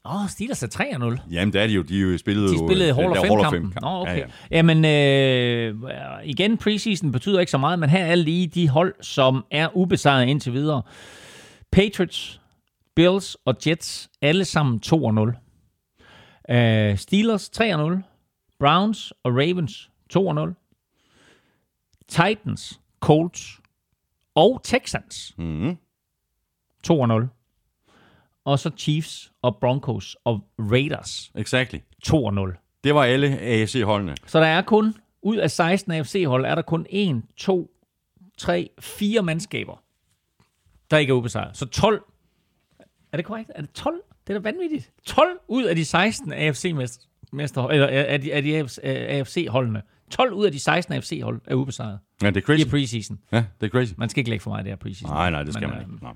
Åh, 0.04 0.22
oh, 0.22 0.28
Steelers 0.28 0.62
er 0.62 1.16
3-0. 1.20 1.20
Jamen, 1.30 1.52
det 1.52 1.62
er 1.62 1.66
de 1.66 1.72
jo. 1.72 1.82
De 1.82 1.96
er 1.98 2.02
jo 2.02 2.18
spillet 2.18 2.50
De 2.50 2.58
spillede 2.58 2.88
jo, 2.88 2.94
Hall 2.94 3.10
of 3.10 3.16
Fame-kampen. 3.16 3.62
kamp. 3.72 3.80
Nå, 3.82 3.88
okay. 4.00 4.12
Ja, 4.16 4.18
ja. 4.18 4.26
Jamen, 4.50 4.84
øh, 4.84 5.90
igen, 6.24 6.58
preseason 6.58 7.12
betyder 7.12 7.40
ikke 7.40 7.50
så 7.50 7.58
meget, 7.58 7.78
men 7.78 7.90
her 7.90 8.04
er 8.04 8.14
lige 8.14 8.46
de 8.46 8.68
hold, 8.68 8.94
som 9.00 9.44
er 9.50 9.76
ubesejret 9.76 10.26
indtil 10.26 10.52
videre. 10.52 10.82
Patriots, 11.72 12.40
Bills 12.96 13.36
og 13.44 13.56
Jets, 13.66 14.10
alle 14.22 14.44
sammen 14.44 14.80
2-0. 14.86 14.90
Uh, 16.52 16.98
Steelers 16.98 17.50
3-0. 17.56 18.02
Browns 18.58 19.12
og 19.24 19.32
Ravens 19.32 19.90
2-0. 20.16 20.54
Titans, 22.08 22.80
Colts 23.00 23.60
og 24.34 24.60
Texans 24.64 25.34
Mhm. 25.38 25.76
2-0. 26.86 27.28
Og 28.44 28.58
så 28.58 28.70
Chiefs 28.76 29.32
og 29.42 29.56
Broncos 29.60 30.16
og 30.24 30.40
Raiders 30.58 31.32
Exactly. 31.34 31.78
2-0. 32.06 32.80
Det 32.84 32.94
var 32.94 33.04
alle 33.04 33.38
AFC-holdene. 33.38 34.14
Så 34.26 34.40
der 34.40 34.46
er 34.46 34.62
kun, 34.62 34.94
ud 35.22 35.36
af 35.36 35.50
16 35.50 35.92
AFC-hold, 35.92 36.44
er 36.44 36.54
der 36.54 36.62
kun 36.62 36.86
1, 36.90 37.22
2, 37.36 37.70
3, 38.38 38.70
4 38.80 39.22
mandskaber, 39.22 39.82
der 40.90 40.98
ikke 40.98 41.10
er 41.10 41.14
ubesejret. 41.14 41.56
Så 41.56 41.66
12, 41.66 42.04
er 43.12 43.16
det 43.16 43.26
korrekt? 43.26 43.50
Er 43.54 43.60
det 43.60 43.72
12? 43.72 43.96
Det 44.26 44.34
er 44.34 44.38
da 44.38 44.42
vanvittigt. 44.50 44.92
12 45.04 45.38
ud 45.48 45.64
af 45.64 45.76
de 45.76 45.84
16 45.84 46.32
AFC-mester, 46.32 47.68
eller 47.68 47.86
af 47.86 48.20
de, 48.20 48.34
af 48.34 48.42
de 48.42 48.68
AFC-holdene. 48.84 49.82
12 50.10 50.32
ud 50.32 50.46
af 50.46 50.52
de 50.52 50.58
16 50.58 51.02
FC-hold 51.02 51.40
er 51.46 51.54
ubesejret 51.54 51.98
Ja, 52.22 52.26
det 52.26 52.36
er 52.36 52.40
crazy. 52.40 52.66
i 52.66 52.68
preseason. 52.70 53.18
Ja, 53.32 53.44
det 53.60 53.66
er 53.66 53.70
crazy. 53.70 53.92
Man 53.96 54.08
skal 54.08 54.20
ikke 54.20 54.30
lægge 54.30 54.42
for 54.42 54.50
meget 54.50 54.66
der 54.66 54.76
preseason. 54.76 55.10
Nej, 55.10 55.30
nej, 55.30 55.42
det 55.42 55.54
skal 55.54 55.68
Men, 55.68 55.76
man 55.76 55.86
øh, 55.86 55.92
ikke. 55.92 56.04
Nå. 56.04 56.10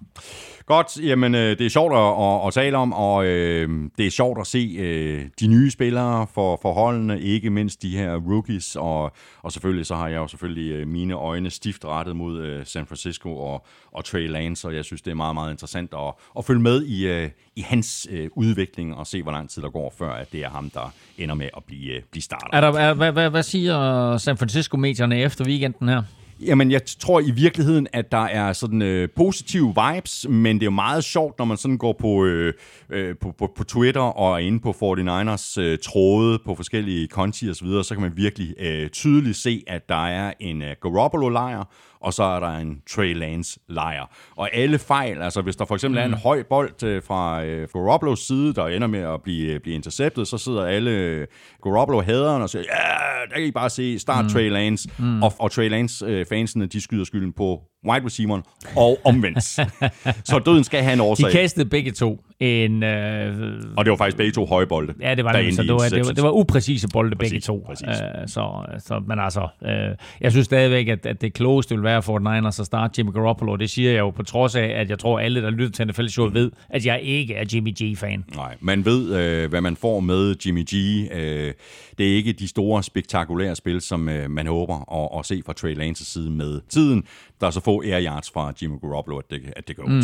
Godt, 0.66 1.02
jamen 1.02 1.34
øh, 1.34 1.58
det 1.58 1.66
er 1.66 1.70
sjovt 1.70 1.92
at, 1.92 2.24
at, 2.24 2.46
at 2.46 2.54
tale 2.54 2.76
om, 2.76 2.92
og 2.92 3.26
øh, 3.26 3.90
det 3.98 4.06
er 4.06 4.10
sjovt 4.10 4.40
at 4.40 4.46
se 4.46 4.76
øh, 4.78 5.24
de 5.40 5.46
nye 5.46 5.70
spillere 5.70 6.26
for, 6.34 6.58
for 6.62 6.72
holdene, 6.72 7.20
ikke 7.20 7.50
mindst 7.50 7.82
de 7.82 7.96
her 7.96 8.16
rookies, 8.16 8.76
og, 8.76 9.12
og 9.42 9.52
selvfølgelig 9.52 9.86
så 9.86 9.94
har 9.94 10.08
jeg 10.08 10.16
jo 10.16 10.26
selvfølgelig 10.28 10.72
øh, 10.72 10.88
mine 10.88 11.14
øjne 11.14 11.50
stift 11.50 11.84
rettet 11.84 12.16
mod 12.16 12.42
øh, 12.42 12.66
San 12.66 12.86
Francisco 12.86 13.36
og, 13.36 13.66
og 13.92 14.04
Trey 14.04 14.28
Lance, 14.28 14.68
og 14.68 14.74
jeg 14.74 14.84
synes, 14.84 15.02
det 15.02 15.10
er 15.10 15.14
meget, 15.14 15.34
meget 15.34 15.50
interessant 15.50 15.94
at, 15.94 16.12
at 16.38 16.44
følge 16.44 16.60
med 16.60 16.84
i, 16.84 17.08
øh, 17.08 17.30
i 17.56 17.60
hans 17.60 18.06
øh, 18.10 18.28
udvikling 18.34 18.94
og 18.94 19.06
se, 19.06 19.22
hvor 19.22 19.32
lang 19.32 19.50
tid 19.50 19.62
der 19.62 19.70
går, 19.70 19.94
før 19.98 20.12
at 20.12 20.32
det 20.32 20.44
er 20.44 20.48
ham, 20.50 20.70
der 20.70 20.94
ender 21.18 21.34
med 21.34 21.48
at 21.56 21.64
blive, 21.64 21.94
øh, 21.94 22.02
blive 22.10 22.22
starter. 22.22 22.46
Er 22.52 22.60
der, 22.60 22.78
er, 22.78 22.94
hvad, 22.94 23.12
hvad, 23.12 23.30
hvad 23.30 23.42
siger 23.42 24.16
San 24.16 24.36
Francisco-medierne 24.36 25.18
efter 25.18 25.44
weekenden 25.44 25.88
her? 25.88 25.95
Jamen, 26.40 26.70
jeg 26.70 26.80
tror 26.86 27.20
i 27.20 27.30
virkeligheden, 27.30 27.86
at 27.92 28.12
der 28.12 28.24
er 28.24 28.52
sådan 28.52 28.82
øh, 28.82 29.08
positive 29.16 29.74
vibes, 29.74 30.26
men 30.28 30.56
det 30.56 30.62
er 30.62 30.66
jo 30.66 30.70
meget 30.70 31.04
sjovt, 31.04 31.38
når 31.38 31.44
man 31.44 31.56
sådan 31.56 31.78
går 31.78 31.96
på, 32.00 32.24
øh, 32.24 32.54
øh, 32.90 33.16
på, 33.20 33.34
på, 33.38 33.52
på 33.56 33.64
Twitter 33.64 34.00
og 34.00 34.34
er 34.34 34.38
inde 34.38 34.60
på 34.60 34.70
49ers 34.70 35.60
øh, 35.60 35.78
tråde 35.78 36.38
på 36.44 36.54
forskellige 36.54 37.08
konti 37.08 37.48
og 37.48 37.56
så 37.56 37.64
videre, 37.64 37.84
så 37.84 37.94
kan 37.94 38.02
man 38.02 38.16
virkelig 38.16 38.54
øh, 38.58 38.88
tydeligt 38.90 39.36
se, 39.36 39.64
at 39.66 39.88
der 39.88 40.06
er 40.06 40.32
en 40.40 40.62
øh, 40.62 40.76
Garoppolo-lejr, 40.82 41.64
og 42.00 42.12
så 42.12 42.22
er 42.22 42.40
der 42.40 42.56
en 42.56 42.82
Trey 42.90 43.14
Lance-lejr. 43.14 44.10
Og 44.36 44.54
alle 44.54 44.78
fejl, 44.78 45.22
altså 45.22 45.42
hvis 45.42 45.56
der 45.56 45.64
for 45.64 45.74
eksempel 45.74 46.00
er 46.00 46.04
en 46.04 46.14
høj 46.14 46.42
bold 46.42 46.82
øh, 46.82 47.02
fra 47.02 47.44
øh, 47.44 47.68
Garoppolos 47.72 48.26
side, 48.26 48.54
der 48.54 48.66
ender 48.66 48.88
med 48.88 49.00
at 49.00 49.22
blive, 49.22 49.52
øh, 49.52 49.60
blive 49.60 49.74
interceptet, 49.74 50.28
så 50.28 50.38
sidder 50.38 50.64
alle 50.64 50.90
øh, 50.90 51.26
Garoppolo-haderne 51.62 52.44
og 52.44 52.50
siger, 52.50 52.62
ja, 52.62 53.26
der 53.30 53.34
kan 53.34 53.44
I 53.44 53.50
bare 53.50 53.70
se, 53.70 53.98
start 53.98 54.24
mm. 54.24 54.30
Trey 54.30 54.50
Lance. 54.50 54.88
Mm. 54.98 55.22
Og, 55.22 55.32
og 55.38 55.50
Trey 55.50 55.68
Lance-fansene, 55.68 56.66
de 56.66 56.80
skyder 56.80 57.04
skylden 57.04 57.32
på 57.32 57.62
wide 57.88 58.06
receiveren 58.06 58.42
og 58.76 58.98
omvendt. 59.04 59.42
så 60.30 60.42
døden 60.46 60.64
skal 60.64 60.82
have 60.82 60.92
en 60.92 60.98
De 60.98 61.04
årsag. 61.04 61.32
kastede 61.32 61.68
begge 61.68 61.90
to 61.92 62.22
en... 62.40 62.82
Øh, 62.82 63.62
Og 63.76 63.84
det 63.84 63.90
var 63.90 63.96
faktisk 63.96 64.16
begge 64.16 64.32
to 64.32 64.46
høje 64.46 64.66
bolde. 64.66 64.94
Ja, 65.00 65.14
det 65.14 65.24
var 65.24 65.32
det. 65.32 65.54
Så 65.54 65.62
det 65.62 65.72
var, 65.72 65.78
det, 65.78 66.06
var, 66.06 66.12
det 66.12 66.22
var 66.22 66.30
upræcise 66.30 66.88
bolde 66.92 67.16
begge 67.16 67.34
Præcis, 67.34 67.44
to. 67.44 67.62
præcis. 67.66 67.88
Øh, 67.88 67.94
så, 68.28 68.64
så, 68.78 69.02
men 69.08 69.18
altså, 69.18 69.48
øh, 69.64 69.96
jeg 70.20 70.30
synes 70.32 70.44
stadigvæk, 70.44 70.88
at, 70.88 71.06
at 71.06 71.20
det 71.20 71.34
klogeste 71.34 71.74
vil 71.74 71.84
være 71.84 72.02
for 72.02 72.18
Niners 72.18 72.60
at 72.60 72.66
starte 72.66 72.94
Jimmy 72.98 73.12
Garoppolo. 73.12 73.56
Det 73.56 73.70
siger 73.70 73.90
jeg 73.90 73.98
jo 73.98 74.10
på 74.10 74.22
trods 74.22 74.54
af, 74.56 74.64
at 74.66 74.90
jeg 74.90 74.98
tror, 74.98 75.18
alle, 75.18 75.42
der 75.42 75.50
lytter 75.50 75.70
til 75.70 75.86
NFL 75.86 76.06
Show, 76.06 76.30
ved, 76.30 76.50
at 76.70 76.86
jeg 76.86 77.00
ikke 77.02 77.34
er 77.34 77.44
Jimmy 77.54 77.74
G-fan. 77.82 78.24
Nej, 78.34 78.54
man 78.60 78.84
ved, 78.84 79.14
øh, 79.14 79.50
hvad 79.50 79.60
man 79.60 79.76
får 79.76 80.00
med 80.00 80.34
Jimmy 80.46 80.64
G. 80.74 80.74
Øh, 81.12 81.52
det 81.98 82.10
er 82.12 82.14
ikke 82.16 82.32
de 82.32 82.48
store, 82.48 82.82
spektakulære 82.82 83.56
spil, 83.56 83.80
som 83.80 84.08
øh, 84.08 84.30
man 84.30 84.46
håber 84.46 84.92
at, 85.14 85.18
at 85.18 85.26
se 85.26 85.42
fra 85.46 85.52
Trey 85.52 85.74
Lance's 85.76 86.04
side 86.12 86.30
med 86.30 86.60
tiden. 86.68 87.04
Der 87.40 87.46
er 87.46 87.50
så 87.50 87.60
få 87.66 87.82
air 87.82 88.00
yards 88.06 88.30
fra 88.30 88.52
Jimmy 88.62 88.76
Garoppolo, 88.80 89.18
at 89.18 89.24
det, 89.30 89.40
at 89.56 89.68
det 89.68 89.76
går. 89.76 89.86
Mm. 89.86 90.02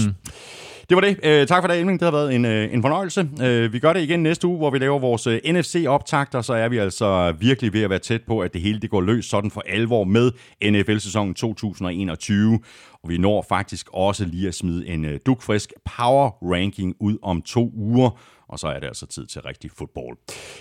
Det 0.88 0.94
var 0.96 1.00
det. 1.00 1.16
Øh, 1.22 1.46
tak 1.46 1.62
for 1.62 1.68
det, 1.68 1.78
Elming. 1.78 2.00
Det 2.00 2.06
har 2.06 2.12
været 2.12 2.34
en, 2.34 2.44
øh, 2.44 2.74
en 2.74 2.82
fornøjelse. 2.82 3.28
Øh, 3.42 3.72
vi 3.72 3.78
gør 3.78 3.92
det 3.92 4.00
igen 4.00 4.22
næste 4.22 4.46
uge, 4.46 4.58
hvor 4.58 4.70
vi 4.70 4.78
laver 4.78 4.98
vores 4.98 5.26
øh, 5.26 5.40
NFC-optagter, 5.46 6.40
så 6.40 6.52
er 6.54 6.68
vi 6.68 6.78
altså 6.78 7.32
virkelig 7.38 7.72
ved 7.72 7.82
at 7.82 7.90
være 7.90 7.98
tæt 7.98 8.22
på, 8.26 8.40
at 8.40 8.52
det 8.52 8.60
hele 8.60 8.80
det 8.80 8.90
går 8.90 9.00
løs 9.00 9.24
sådan 9.24 9.50
for 9.50 9.62
alvor 9.66 10.04
med 10.04 10.30
NFL-sæsonen 10.70 11.34
2021. 11.34 12.60
Og 13.02 13.08
vi 13.08 13.18
når 13.18 13.46
faktisk 13.48 13.86
også 13.92 14.24
lige 14.24 14.48
at 14.48 14.54
smide 14.54 14.88
en 14.88 15.04
øh, 15.04 15.20
dukfrisk 15.26 15.72
power-ranking 15.84 16.94
ud 17.00 17.18
om 17.22 17.42
to 17.42 17.70
uger. 17.74 18.20
Og 18.52 18.58
så 18.58 18.66
er 18.66 18.80
det 18.80 18.86
altså 18.86 19.06
tid 19.06 19.26
til 19.26 19.42
rigtig 19.42 19.70
fodbold. 19.78 20.16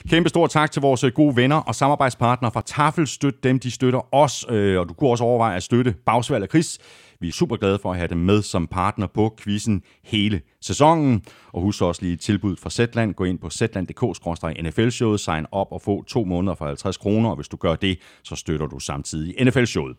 Kæmpe 0.09 0.30
stor 0.30 0.47
tak 0.47 0.72
til 0.72 0.81
vores 0.81 1.03
øh, 1.03 1.11
gode 1.11 1.35
venner 1.35 1.55
og 1.55 1.76
samarbejdspartnere 1.76 2.51
fra 2.51 2.61
Tafel. 2.61 3.07
Støt 3.07 3.43
dem, 3.43 3.59
de 3.59 3.72
støtter 3.72 4.15
os. 4.15 4.45
Øh, 4.49 4.80
og 4.80 4.89
du 4.89 4.93
kunne 4.93 5.09
også 5.09 5.23
overveje 5.23 5.55
at 5.55 5.63
støtte 5.63 5.95
Bagsvalg 6.05 6.43
og 6.43 6.49
Chris. 6.49 6.80
Vi 7.22 7.27
er 7.27 7.31
super 7.31 7.56
glade 7.56 7.80
for 7.81 7.91
at 7.91 7.98
have 7.98 8.07
dem 8.07 8.18
med 8.18 8.41
som 8.41 8.68
partner 8.68 9.07
på 9.07 9.35
quizzen 9.39 9.84
hele 10.03 10.41
sæsonen. 10.61 11.22
Og 11.53 11.61
husk 11.61 11.81
også 11.81 12.02
lige 12.02 12.15
tilbuddet 12.15 12.60
fra 12.60 12.69
Zetland. 12.69 13.14
Gå 13.14 13.23
ind 13.23 13.39
på 13.39 13.49
zetland.dk-nfl-showet, 13.49 15.19
sign 15.19 15.45
op 15.52 15.68
og 15.72 15.81
få 15.81 16.03
to 16.03 16.23
måneder 16.23 16.56
for 16.56 16.65
50 16.65 16.98
kroner. 16.98 17.30
Og 17.30 17.35
hvis 17.35 17.48
du 17.48 17.57
gør 17.57 17.76
det, 17.76 17.99
så 18.23 18.35
støtter 18.35 18.68
du 18.68 18.80
samtidig 18.80 19.45
NFL-showet. 19.45 19.98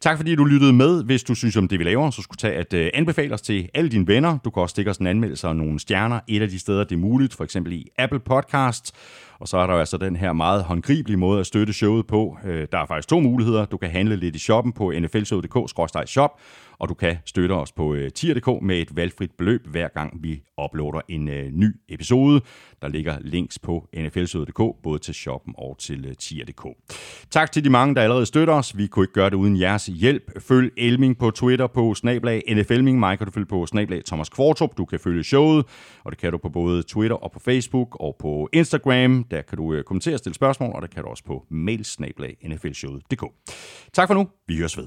Tak 0.00 0.16
fordi 0.16 0.34
du 0.34 0.44
lyttede 0.44 0.72
med. 0.72 1.04
Hvis 1.04 1.22
du 1.22 1.34
synes 1.34 1.56
om 1.56 1.68
det, 1.68 1.78
vi 1.78 1.84
laver, 1.84 2.10
så 2.10 2.22
skulle 2.22 2.38
tage 2.38 2.54
at 2.54 2.72
øh, 2.72 2.90
anbefale 2.94 3.34
os 3.34 3.42
til 3.42 3.68
alle 3.74 3.90
dine 3.90 4.06
venner. 4.06 4.38
Du 4.44 4.50
kan 4.50 4.62
også 4.62 4.72
stikke 4.72 4.90
os 4.90 4.98
en 4.98 5.06
anmeldelse 5.06 5.48
og 5.48 5.56
nogle 5.56 5.80
stjerner 5.80 6.20
et 6.28 6.42
af 6.42 6.48
de 6.48 6.58
steder, 6.58 6.84
det 6.84 6.92
er 6.92 7.00
muligt. 7.00 7.34
For 7.34 7.44
eksempel 7.44 7.72
i 7.72 7.88
Apple 7.98 8.20
Podcasts. 8.20 8.92
Og 9.42 9.48
så 9.48 9.56
er 9.56 9.66
der 9.66 9.74
jo 9.74 9.78
altså 9.78 9.96
den 9.96 10.16
her 10.16 10.32
meget 10.32 10.64
håndgribelige 10.64 11.16
måde 11.16 11.40
at 11.40 11.46
støtte 11.46 11.72
showet 11.72 12.06
på. 12.06 12.38
Øh, 12.44 12.66
der 12.72 12.78
er 12.78 12.86
faktisk 12.86 13.08
to 13.08 13.20
muligheder. 13.20 13.64
Du 13.64 13.76
kan 13.76 13.90
handle 13.90 14.16
lidt 14.16 14.36
i 14.36 14.38
shoppen 14.38 14.72
på 14.72 14.92
nflshow.dk-shop, 15.00 16.30
og 16.82 16.88
du 16.88 16.94
kan 16.94 17.16
støtte 17.24 17.52
os 17.52 17.72
på 17.72 17.94
øh, 17.94 18.10
tier.dk 18.10 18.62
med 18.62 18.78
et 18.78 18.96
valgfrit 18.96 19.30
beløb, 19.38 19.66
hver 19.66 19.88
gang 19.88 20.22
vi 20.22 20.42
uploader 20.64 21.00
en 21.08 21.28
øh, 21.28 21.50
ny 21.52 21.76
episode. 21.88 22.40
Der 22.82 22.88
ligger 22.88 23.18
links 23.20 23.58
på 23.58 23.88
nflsøde.dk, 23.96 24.82
både 24.82 24.98
til 24.98 25.14
shoppen 25.14 25.54
og 25.58 25.76
til 25.78 26.06
øh, 26.06 26.14
tier.dk. 26.16 26.66
Tak 27.30 27.52
til 27.52 27.64
de 27.64 27.70
mange, 27.70 27.94
der 27.94 28.02
allerede 28.02 28.26
støtter 28.26 28.54
os. 28.54 28.76
Vi 28.76 28.86
kunne 28.86 29.04
ikke 29.04 29.12
gøre 29.12 29.30
det 29.30 29.36
uden 29.36 29.60
jeres 29.60 29.86
hjælp. 29.86 30.42
Følg 30.42 30.72
Elming 30.76 31.18
på 31.18 31.30
Twitter 31.30 31.66
på 31.66 31.94
snablag 31.94 32.42
NFLming. 32.56 32.98
Mig 32.98 33.18
kan 33.18 33.26
du 33.26 33.32
følge 33.32 33.46
på 33.46 33.66
snablag 33.66 34.04
Thomas 34.04 34.28
Kvartrup. 34.28 34.76
Du 34.76 34.84
kan 34.84 35.00
følge 35.00 35.24
showet, 35.24 35.66
og 36.04 36.12
det 36.12 36.18
kan 36.18 36.32
du 36.32 36.38
på 36.38 36.48
både 36.48 36.82
Twitter 36.82 37.16
og 37.16 37.32
på 37.32 37.38
Facebook 37.38 37.96
og 38.00 38.16
på 38.18 38.48
Instagram. 38.52 39.24
Der 39.24 39.42
kan 39.42 39.58
du 39.58 39.72
øh, 39.72 39.84
kommentere 39.84 40.14
og 40.14 40.18
stille 40.18 40.34
spørgsmål, 40.34 40.72
og 40.74 40.82
det 40.82 40.90
kan 40.90 41.02
du 41.02 41.08
også 41.08 41.24
på 41.24 41.46
mailsnablag 41.50 42.36
nflshowet.dk. 42.44 43.24
Tak 43.92 44.08
for 44.08 44.14
nu. 44.14 44.28
Vi 44.46 44.56
høres 44.56 44.78
ved. 44.78 44.86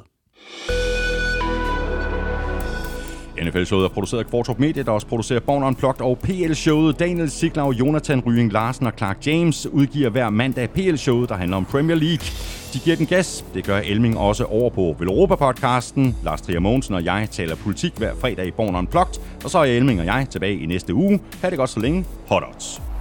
NFL-showet 3.41 3.86
er 3.86 3.90
produceret 3.90 4.20
af 4.24 4.30
Kvartrup 4.30 4.60
Media, 4.60 4.84
der 4.84 4.91
også 4.91 5.07
producerer 5.07 5.40
Born 5.40 5.64
Unplugged 5.64 6.02
og 6.02 6.20
PL-showet. 6.24 6.99
Daniel 6.99 7.30
Siglau, 7.30 7.72
Jonathan 7.72 8.20
Rying 8.20 8.52
Larsen 8.52 8.86
og 8.86 8.94
Clark 8.98 9.28
James 9.28 9.68
udgiver 9.68 10.10
hver 10.10 10.30
mandag 10.30 10.70
PL-showet, 10.70 11.30
der 11.30 11.36
handler 11.36 11.57
om 11.57 11.66
Premier 11.66 11.95
League. 11.95 12.26
De 12.74 12.80
giver 12.80 12.95
den 12.95 13.06
gas. 13.06 13.45
Det 13.53 13.64
gør 13.64 13.78
Elming 13.78 14.18
også 14.18 14.44
over 14.44 14.70
på 14.70 14.95
Veloropa-podcasten. 14.99 16.16
Lars 16.24 16.41
Trier 16.41 16.60
Mogensen 16.60 16.95
og 16.95 17.06
jeg 17.06 17.28
taler 17.32 17.56
politik 17.56 17.94
hver 17.98 18.12
fredag 18.22 18.48
i 18.48 18.52
Born 18.52 18.76
Unplugged. 18.76 19.22
Og 19.44 19.49
så 19.49 19.60
er 19.60 19.64
Elming 19.64 19.99
og 19.99 20.06
jeg 20.06 20.28
tilbage 20.30 20.60
i 20.60 20.66
næste 20.66 20.94
uge. 20.94 21.20
Ha' 21.41 21.49
det 21.49 21.57
godt 21.57 21.70
så 21.70 21.80
længe. 21.80 22.06
Hot 22.28 22.44
odds. 22.53 22.94